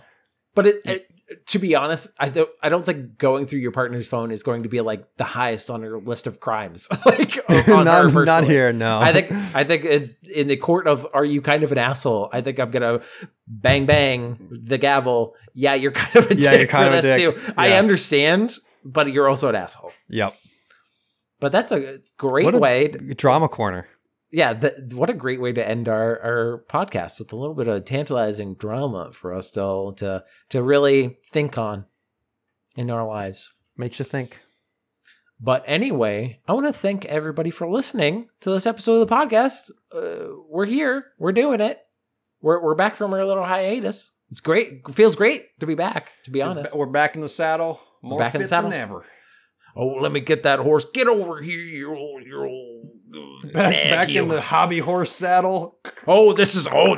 but 0.55 0.67
it, 0.67 0.81
it 0.87 1.11
to 1.47 1.59
be 1.59 1.75
honest, 1.75 2.09
I 2.19 2.29
don't 2.31 2.49
I 2.63 2.69
don't 2.69 2.85
think 2.85 3.19
going 3.19 3.47
through 3.47 3.61
your 3.61 3.73
partner's 3.73 4.07
phone 4.07 4.31
is 4.31 4.43
going 4.43 4.63
to 4.63 4.69
be 4.69 4.81
like 4.81 5.05
the 5.17 5.25
highest 5.25 5.71
on 5.71 5.83
your 5.83 6.01
list 6.01 6.27
of 6.27 6.41
crimes. 6.41 6.89
like 7.07 7.39
on 7.69 7.85
not, 7.85 8.11
her 8.13 8.25
not 8.25 8.45
here 8.45 8.73
no 8.73 8.99
I 8.99 9.13
think 9.13 9.31
I 9.55 9.65
think 9.65 9.85
in, 9.85 10.15
in 10.35 10.47
the 10.49 10.57
court 10.57 10.87
of 10.87 11.07
are 11.13 11.25
you 11.25 11.43
kind 11.43 11.63
of 11.63 11.73
an 11.73 11.79
asshole? 11.79 12.31
I 12.33 12.41
think 12.41 12.59
I'm 12.59 12.71
gonna 12.71 13.01
bang 13.47 13.85
bang 13.87 14.37
the 14.51 14.79
gavel. 14.79 15.35
Yeah, 15.55 15.75
you're 15.75 15.93
kind 15.93 16.17
of 16.25 16.31
a 16.31 16.35
Yeah, 16.35 16.51
dick 16.53 16.59
you're 16.61 16.69
kind 16.69 16.85
for 16.93 16.99
of 16.99 17.05
a 17.05 17.07
this 17.07 17.19
dick. 17.19 17.47
too. 17.47 17.53
I 17.59 17.73
understand, 17.75 18.57
but 18.85 19.13
you're 19.13 19.29
also 19.29 19.49
an 19.49 19.55
asshole. 19.55 19.93
yep 20.09 20.35
But 21.41 21.53
that's 21.53 21.73
a 21.73 21.99
great 22.17 22.45
What 22.47 22.55
a- 22.55 22.59
way. 22.59 22.89
To, 22.89 23.15
drama 23.15 23.49
corner 23.49 23.87
yeah, 24.31 24.53
th- 24.55 24.93
what 24.93 25.11
a 25.11 25.15
great 25.15 25.41
way 25.41 25.53
to 25.53 25.67
end 25.67 25.89
our, 25.89 26.21
our 26.21 26.65
podcast 26.69 27.19
with 27.19 27.33
a 27.33 27.37
little 27.37 27.55
bit 27.55 27.69
of 27.69 27.85
tantalizing 27.85 28.55
drama 28.55 29.13
for 29.13 29.33
us 29.35 29.51
to 29.53 29.93
to 29.97 30.25
to 30.51 30.63
really 30.63 31.19
think 31.33 31.57
on 31.59 31.87
in 32.77 32.91
our 32.91 33.07
lives. 33.07 33.51
Makes 33.77 33.99
you 33.99 34.05
think. 34.05 34.39
But 35.41 35.63
anyway, 35.67 36.41
I 36.49 36.53
want 36.53 36.67
to 36.67 36.73
thank 36.73 37.05
everybody 37.05 37.51
for 37.51 37.69
listening 37.71 38.29
to 38.41 38.51
this 38.51 38.67
episode 38.67 39.01
of 39.01 39.09
the 39.09 39.15
podcast. 39.15 39.71
Uh, 39.95 40.35
we're 40.49 40.67
here. 40.67 41.07
We're 41.19 41.33
doing 41.33 41.61
it. 41.61 41.79
We're 42.41 42.63
we're 42.63 42.75
back 42.75 42.97
from 42.97 43.15
our 43.15 43.25
little 43.25 43.45
hiatus. 43.45 44.13
It's 44.31 44.41
great. 44.41 44.83
It 44.87 44.95
feels 44.95 45.17
great 45.17 45.59
to 45.61 45.67
be 45.67 45.75
back. 45.75 46.11
To 46.25 46.31
be 46.31 46.43
honest, 46.43 46.77
We're 46.77 46.87
back 46.87 47.15
in 47.15 47.23
the 47.23 47.29
saddle. 47.29 47.81
More 48.03 48.19
back 48.19 48.35
in 48.35 48.43
the 48.43 48.49
saddle. 48.49 48.71
than 48.71 48.79
ever. 48.81 49.05
oh, 49.75 49.87
let 49.87 50.13
me 50.13 50.21
get 50.21 50.43
that 50.43 50.59
horse. 50.59 50.85
Get 50.85 51.09
over 51.09 51.41
here, 51.41 51.61
you 51.61 51.95
old, 51.95 52.23
you 52.25 52.39
old. 52.39 52.68
Back, 53.53 53.89
back 53.91 54.09
in 54.11 54.29
the 54.29 54.41
hobby 54.41 54.79
horse 54.81 55.13
saddle. 55.13 55.79
Oh, 56.07 56.33
this 56.33 56.55
is 56.55 56.69
oh, 56.71 56.97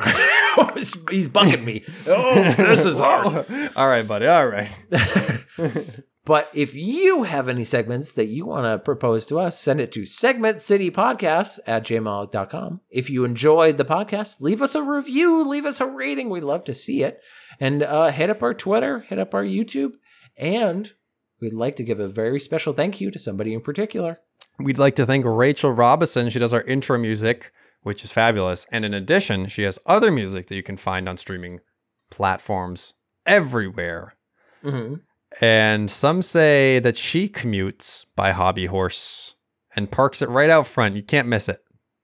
he's, 0.75 1.09
he's 1.09 1.27
bucking 1.27 1.63
me. 1.63 1.83
Oh, 2.07 2.53
this 2.53 2.85
is 2.85 2.99
hard. 2.99 3.45
All 3.75 3.87
right, 3.87 4.07
buddy. 4.07 4.27
All 4.27 4.47
right. 4.47 4.71
But 6.23 6.49
if 6.53 6.75
you 6.75 7.23
have 7.23 7.49
any 7.49 7.63
segments 7.63 8.13
that 8.13 8.27
you 8.27 8.45
want 8.45 8.65
to 8.65 8.77
propose 8.77 9.25
to 9.25 9.39
us, 9.39 9.59
send 9.59 9.81
it 9.81 9.91
to 9.93 10.01
segmentcitypodcast 10.01 11.59
at 11.65 11.83
gmail.com. 11.83 12.81
If 12.91 13.09
you 13.09 13.25
enjoyed 13.25 13.77
the 13.77 13.85
podcast, 13.85 14.39
leave 14.39 14.61
us 14.61 14.75
a 14.75 14.83
review, 14.83 15.43
leave 15.47 15.65
us 15.65 15.81
a 15.81 15.87
rating. 15.87 16.29
We'd 16.29 16.43
love 16.43 16.63
to 16.65 16.75
see 16.75 17.01
it. 17.01 17.19
And 17.59 17.81
uh, 17.81 18.11
hit 18.11 18.29
up 18.29 18.43
our 18.43 18.53
Twitter, 18.53 18.99
hit 18.99 19.17
up 19.17 19.33
our 19.33 19.43
YouTube. 19.43 19.93
And 20.37 20.93
we'd 21.39 21.53
like 21.53 21.75
to 21.77 21.83
give 21.83 21.99
a 21.99 22.07
very 22.07 22.39
special 22.39 22.73
thank 22.73 23.01
you 23.01 23.09
to 23.09 23.19
somebody 23.19 23.55
in 23.55 23.61
particular. 23.61 24.19
We'd 24.59 24.79
like 24.79 24.95
to 24.97 25.05
thank 25.05 25.25
Rachel 25.25 25.71
Robison. 25.71 26.29
She 26.29 26.39
does 26.39 26.53
our 26.53 26.61
intro 26.61 26.97
music, 26.97 27.51
which 27.81 28.03
is 28.03 28.11
fabulous. 28.11 28.67
And 28.71 28.85
in 28.85 28.93
addition, 28.93 29.47
she 29.47 29.63
has 29.63 29.79
other 29.85 30.11
music 30.11 30.47
that 30.47 30.55
you 30.55 30.63
can 30.63 30.77
find 30.77 31.09
on 31.09 31.17
streaming 31.17 31.61
platforms 32.09 32.93
everywhere. 33.25 34.15
Mm-hmm. 34.63 34.95
And 35.43 35.89
some 35.89 36.21
say 36.21 36.79
that 36.79 36.97
she 36.97 37.29
commutes 37.29 38.05
by 38.15 38.31
hobby 38.31 38.65
horse 38.65 39.35
and 39.75 39.89
parks 39.89 40.21
it 40.21 40.29
right 40.29 40.49
out 40.49 40.67
front. 40.67 40.95
You 40.95 41.03
can't 41.03 41.27
miss 41.27 41.47
it. 41.49 41.59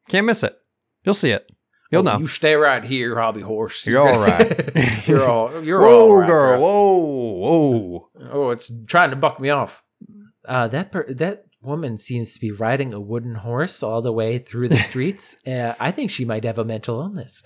Can't 0.10 0.26
miss 0.26 0.44
it. 0.44 0.57
You'll 1.03 1.14
see 1.14 1.32
it. 1.32 1.52
You'll 1.91 2.03
know. 2.03 2.14
Oh, 2.15 2.19
You 2.19 2.28
stay 2.28 2.56
right 2.56 2.84
here, 2.84 3.18
hobby 3.19 3.41
horse. 3.41 3.86
You're 3.86 4.02
all 4.02 4.19
right. 4.19 5.07
you're 5.07 5.30
all. 5.30 5.64
You're 5.64 5.80
whoa, 5.80 6.02
all 6.02 6.18
right, 6.18 6.28
girl. 6.28 6.61
Whoa, 6.61 6.98
whoa. 7.38 8.10
Oh, 8.32 8.49
it's 8.49 8.72
trying 8.88 9.11
to 9.11 9.15
buck 9.15 9.40
me 9.40 9.49
off. 9.49 9.84
Uh, 10.45 10.68
that 10.69 10.91
per- 10.91 11.14
that 11.14 11.45
woman 11.68 11.98
seems 11.99 12.34
to 12.34 12.39
be 12.39 12.52
riding 12.52 12.94
a 12.94 12.99
wooden 12.99 13.35
horse 13.35 13.84
all 13.84 14.02
the 14.02 14.11
way 14.11 14.38
through 14.39 14.69
the 14.69 14.77
streets. 14.89 15.38
uh, 15.45 15.73
I 15.80 15.91
think 15.91 16.10
she 16.10 16.26
might 16.26 16.44
have 16.45 16.57
a 16.57 16.65
mental 16.65 16.99
illness. 17.02 17.44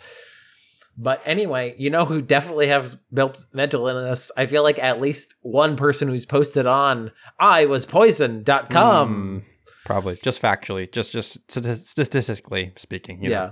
But 0.98 1.22
anyway, 1.26 1.73
you 1.77 1.89
know 1.89 2.06
who 2.06 2.22
definitely 2.22 2.68
has 2.68 2.98
built 3.14 3.45
mental 3.53 3.88
illness? 3.88 4.30
I 4.38 4.45
feel 4.45 4.61
like 4.61 4.77
at 4.77 5.02
least 5.02 5.35
one 5.41 5.76
person 5.76 6.07
who's 6.10 6.26
posted 6.26 6.65
on 6.65 7.11
I 7.39 7.65
was 7.65 7.85
poisoned.com. 7.85 9.43
Mm, 9.43 9.43
probably 9.85 10.18
just 10.22 10.41
factually, 10.41 10.91
just 10.91 11.11
just 11.11 11.39
statistically 11.49 12.73
speaking. 12.77 13.23
you 13.23 13.30
know. 13.30 13.35
yeah. 13.35 13.52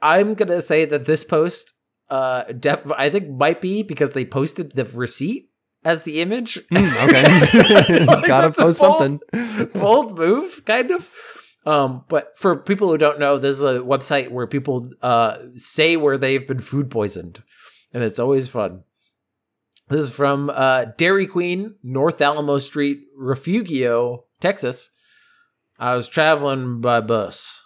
I'm 0.00 0.34
going 0.34 0.48
to 0.48 0.62
say 0.62 0.84
that 0.84 1.06
this 1.06 1.24
post 1.24 1.72
uh 2.08 2.44
def- 2.52 2.92
I 2.96 3.10
think 3.10 3.30
might 3.30 3.60
be 3.60 3.82
because 3.82 4.12
they 4.12 4.24
posted 4.24 4.72
the 4.76 4.84
receipt 4.84 5.50
as 5.86 6.02
the 6.02 6.20
image. 6.20 6.58
Mm, 6.72 7.04
okay. 7.08 8.04
Like, 8.04 8.26
Gotta 8.26 8.50
post 8.50 8.80
bold- 8.80 9.20
something. 9.30 9.68
bold 9.72 10.18
move, 10.18 10.62
kind 10.64 10.90
of. 10.90 11.10
Um, 11.64 12.04
but 12.08 12.32
for 12.36 12.56
people 12.56 12.88
who 12.88 12.98
don't 12.98 13.18
know, 13.20 13.38
this 13.38 13.56
is 13.56 13.62
a 13.64 13.78
website 13.78 14.30
where 14.30 14.46
people 14.46 14.90
uh, 15.00 15.38
say 15.56 15.96
where 15.96 16.18
they've 16.18 16.46
been 16.46 16.58
food 16.60 16.90
poisoned, 16.90 17.42
and 17.92 18.02
it's 18.02 18.18
always 18.18 18.48
fun. 18.48 18.82
This 19.88 20.00
is 20.00 20.10
from 20.10 20.50
uh, 20.52 20.86
Dairy 20.96 21.26
Queen, 21.28 21.76
North 21.82 22.20
Alamo 22.20 22.58
Street, 22.58 23.02
Refugio, 23.16 24.24
Texas. 24.40 24.90
I 25.78 25.94
was 25.94 26.08
traveling 26.08 26.80
by 26.80 27.00
bus. 27.00 27.62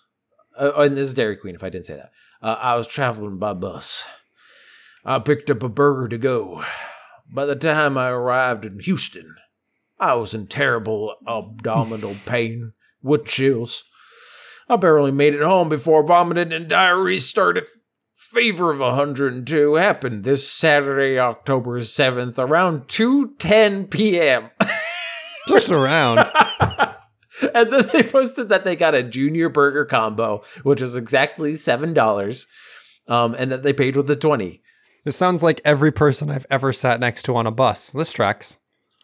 Uh, 0.58 0.72
oh, 0.74 0.82
and 0.82 0.96
this 0.96 1.08
is 1.08 1.14
Dairy 1.14 1.36
Queen, 1.36 1.54
if 1.54 1.64
I 1.64 1.70
didn't 1.70 1.86
say 1.86 1.96
that. 1.96 2.10
Uh, 2.42 2.56
I 2.60 2.76
was 2.76 2.86
traveling 2.86 3.38
by 3.38 3.54
bus. 3.54 4.04
I 5.04 5.18
picked 5.18 5.50
up 5.50 5.62
a 5.62 5.68
burger 5.68 6.08
to 6.08 6.18
go. 6.18 6.62
By 7.32 7.46
the 7.46 7.54
time 7.54 7.96
I 7.96 8.08
arrived 8.08 8.64
in 8.64 8.80
Houston, 8.80 9.36
I 10.00 10.14
was 10.14 10.34
in 10.34 10.48
terrible 10.48 11.14
abdominal 11.28 12.16
pain 12.26 12.72
with 13.02 13.26
chills. 13.26 13.84
I 14.68 14.74
barely 14.76 15.12
made 15.12 15.34
it 15.34 15.42
home 15.42 15.68
before 15.68 16.02
vomiting 16.04 16.52
and 16.52 16.68
diarrhea 16.68 17.20
started. 17.20 17.68
Fever 18.14 18.72
of 18.72 18.80
102 18.80 19.74
happened 19.74 20.24
this 20.24 20.50
Saturday, 20.50 21.20
October 21.20 21.78
7th, 21.78 22.36
around 22.36 22.88
2:10 22.88 23.90
p.m. 23.90 24.50
Just 25.48 25.70
around. 25.70 26.18
and 27.54 27.72
then 27.72 27.88
they 27.92 28.02
posted 28.02 28.48
that 28.48 28.64
they 28.64 28.74
got 28.74 28.94
a 28.94 29.04
junior 29.04 29.48
burger 29.48 29.84
combo, 29.84 30.42
which 30.64 30.80
was 30.80 30.96
exactly 30.96 31.54
seven 31.54 31.92
dollars, 31.92 32.48
um, 33.06 33.34
and 33.38 33.52
that 33.52 33.62
they 33.62 33.72
paid 33.72 33.96
with 33.96 34.10
a 34.10 34.16
twenty. 34.16 34.62
This 35.04 35.16
sounds 35.16 35.42
like 35.42 35.60
every 35.64 35.92
person 35.92 36.30
I've 36.30 36.46
ever 36.50 36.72
sat 36.72 37.00
next 37.00 37.22
to 37.24 37.36
on 37.36 37.46
a 37.46 37.50
bus. 37.50 37.90
This 37.90 38.12
tracks. 38.12 38.56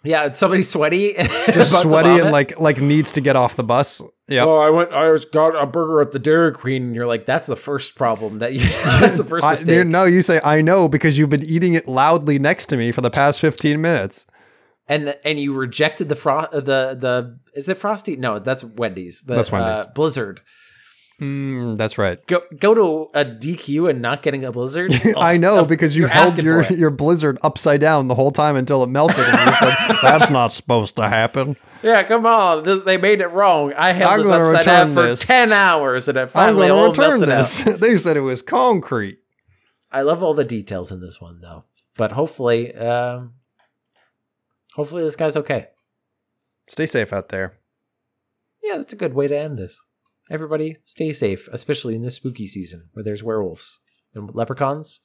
Yeah, 0.04 0.26
it's 0.26 0.38
somebody 0.38 0.62
sweaty, 0.62 1.14
Just 1.46 1.82
sweaty 1.82 2.20
and 2.20 2.30
like 2.30 2.60
like 2.60 2.80
needs 2.80 3.10
to 3.12 3.20
get 3.20 3.34
off 3.34 3.56
the 3.56 3.64
bus. 3.64 4.00
Yeah. 4.28 4.44
Oh, 4.44 4.58
I 4.58 4.70
went. 4.70 4.92
I 4.92 5.10
was 5.10 5.24
got 5.24 5.60
a 5.60 5.66
burger 5.66 6.00
at 6.00 6.12
the 6.12 6.20
Dairy 6.20 6.52
Queen, 6.52 6.82
and 6.84 6.94
you're 6.94 7.06
like, 7.08 7.26
"That's 7.26 7.46
the 7.46 7.56
first 7.56 7.96
problem. 7.96 8.38
That 8.38 8.52
you, 8.52 8.60
that's 9.00 9.18
the 9.18 9.24
first 9.24 9.44
mistake." 9.48 9.74
you- 9.74 9.84
no, 9.84 10.04
you 10.04 10.22
say 10.22 10.40
I 10.44 10.60
know 10.60 10.86
because 10.88 11.18
you've 11.18 11.30
been 11.30 11.42
eating 11.44 11.74
it 11.74 11.88
loudly 11.88 12.38
next 12.38 12.66
to 12.66 12.76
me 12.76 12.92
for 12.92 13.00
the 13.00 13.10
past 13.10 13.40
15 13.40 13.80
minutes. 13.80 14.26
and 14.86 15.16
and 15.24 15.40
you 15.40 15.54
rejected 15.54 16.08
the 16.08 16.14
fro- 16.14 16.46
the 16.52 16.60
the 16.94 17.38
is 17.54 17.68
it 17.68 17.76
Frosty? 17.76 18.14
No, 18.16 18.38
that's 18.38 18.62
Wendy's. 18.62 19.22
The, 19.22 19.34
That's 19.34 19.50
Wendy's. 19.50 19.86
Uh, 19.86 19.90
Blizzard. 19.94 20.40
Mm, 21.20 21.78
that's 21.78 21.96
right. 21.96 22.24
Go 22.26 22.42
go 22.60 22.74
to 22.74 23.10
a 23.18 23.24
DQ 23.24 23.88
and 23.88 24.02
not 24.02 24.22
getting 24.22 24.44
a 24.44 24.52
Blizzard. 24.52 24.92
I 25.16 25.38
know 25.38 25.60
Oh, 25.60 25.64
because 25.64 25.96
you 25.96 26.04
held 26.06 26.36
your, 26.42 26.62
your 26.64 26.90
blizzard 26.90 27.38
upside 27.42 27.80
down 27.80 28.08
the 28.08 28.14
whole 28.14 28.30
time 28.30 28.54
until 28.54 28.82
it 28.82 28.88
melted, 28.88 29.24
and 29.24 29.48
you 29.50 29.56
said 29.56 29.74
that's 30.02 30.28
not 30.30 30.52
supposed 30.52 30.94
to 30.96 31.08
happen. 31.08 31.56
Yeah, 31.82 32.02
come 32.02 32.26
on. 32.26 32.64
This, 32.64 32.82
they 32.82 32.98
made 32.98 33.22
it 33.22 33.28
wrong. 33.28 33.72
I 33.78 33.92
held 33.92 34.12
I'm 34.12 34.22
this 34.24 34.30
upside 34.30 34.64
down 34.66 34.92
for 34.94 35.02
this. 35.02 35.20
ten 35.20 35.54
hours, 35.54 36.06
and 36.08 36.18
it 36.18 36.28
finally 36.28 36.68
all 36.68 36.92
melted 36.94 37.28
this. 37.30 37.66
out. 37.66 37.80
they 37.80 37.96
said 37.96 38.18
it 38.18 38.20
was 38.20 38.42
concrete. 38.42 39.18
I 39.90 40.02
love 40.02 40.22
all 40.22 40.34
the 40.34 40.44
details 40.44 40.92
in 40.92 41.00
this 41.00 41.18
one, 41.18 41.40
though. 41.40 41.64
But 41.96 42.12
hopefully, 42.12 42.74
um, 42.74 43.32
hopefully 44.74 45.02
this 45.02 45.16
guy's 45.16 45.38
okay. 45.38 45.68
Stay 46.68 46.84
safe 46.84 47.14
out 47.14 47.30
there. 47.30 47.56
Yeah, 48.62 48.76
that's 48.76 48.92
a 48.92 48.96
good 48.96 49.14
way 49.14 49.28
to 49.28 49.38
end 49.38 49.56
this. 49.58 49.82
Everybody, 50.30 50.76
stay 50.84 51.12
safe, 51.12 51.48
especially 51.52 51.94
in 51.94 52.02
this 52.02 52.16
spooky 52.16 52.46
season 52.46 52.88
where 52.92 53.04
there's 53.04 53.22
werewolves 53.22 53.78
and 54.14 54.34
leprechauns, 54.34 55.00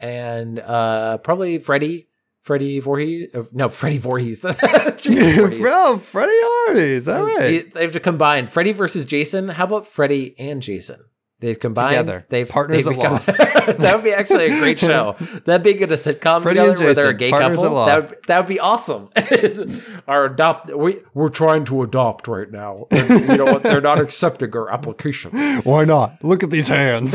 and 0.00 0.58
uh, 0.58 1.18
probably 1.18 1.58
Freddy, 1.58 2.08
Freddy 2.42 2.80
Voorhees. 2.80 3.28
uh, 3.34 3.44
No, 3.52 3.68
Freddy 3.68 3.98
Voorhees. 3.98 4.40
Voorhees. 4.42 5.58
Bro, 5.60 5.98
Freddie 5.98 6.32
Hardy's. 6.34 7.06
All 7.08 7.22
right. 7.24 7.38
They- 7.38 7.62
They 7.62 7.82
have 7.82 7.92
to 7.92 8.00
combine 8.00 8.46
Freddy 8.48 8.72
versus 8.72 9.04
Jason. 9.04 9.48
How 9.50 9.64
about 9.64 9.86
Freddy 9.86 10.34
and 10.38 10.60
Jason? 10.62 11.00
They've 11.44 11.60
combined 11.60 11.90
Together. 11.90 12.26
They've 12.30 12.48
Partners 12.48 12.84
they've 12.86 12.96
become- 12.96 13.20
that 13.26 13.92
would 13.96 14.02
be 14.04 14.12
actually 14.14 14.46
a 14.46 14.58
great 14.58 14.78
show. 14.90 15.14
That'd 15.44 15.62
be 15.62 15.74
good 15.74 15.92
a 15.92 15.96
sitcom 15.96 16.40
Freddy 16.42 16.60
together 16.60 16.70
and 16.70 16.78
where 16.80 16.94
they're 16.94 17.08
a 17.10 17.14
gay 17.14 17.30
couple. 17.30 17.84
That 17.84 18.08
would, 18.08 18.18
that 18.26 18.38
would 18.38 18.48
be 18.48 18.58
awesome. 18.60 19.10
Our 20.08 20.24
adopt 20.24 20.74
we 20.74 21.02
we're 21.12 21.28
trying 21.28 21.66
to 21.66 21.82
adopt 21.82 22.28
right 22.28 22.50
now. 22.50 22.86
And 22.90 23.28
you 23.28 23.36
know 23.36 23.44
what? 23.44 23.62
They're 23.62 23.82
not 23.82 24.00
accepting 24.00 24.56
our 24.56 24.70
application. 24.70 25.32
Why 25.62 25.84
not? 25.84 26.22
Look 26.24 26.42
at 26.42 26.50
these 26.50 26.68
hands. 26.68 27.12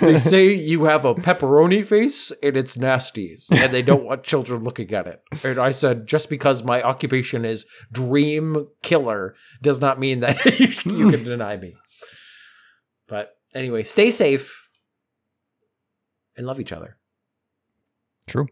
They 0.00 0.18
say 0.18 0.52
you 0.54 0.84
have 0.84 1.04
a 1.06 1.14
pepperoni 1.14 1.84
face 1.86 2.32
and 2.42 2.56
it's 2.56 2.76
nasties, 2.76 3.50
and 3.50 3.72
they 3.72 3.82
don't 3.82 4.04
want 4.04 4.22
children 4.22 4.62
looking 4.64 4.92
at 4.92 5.06
it. 5.06 5.22
And 5.44 5.58
I 5.58 5.70
said, 5.70 6.06
just 6.06 6.28
because 6.28 6.62
my 6.62 6.82
occupation 6.82 7.44
is 7.46 7.64
dream 7.90 8.68
killer 8.82 9.34
does 9.62 9.80
not 9.80 9.98
mean 9.98 10.20
that 10.20 10.44
you 10.84 11.10
can 11.10 11.24
deny 11.24 11.56
me. 11.56 11.76
Anyway, 13.54 13.82
stay 13.82 14.10
safe 14.10 14.68
and 16.36 16.46
love 16.46 16.60
each 16.60 16.72
other. 16.72 16.96
True. 18.26 18.48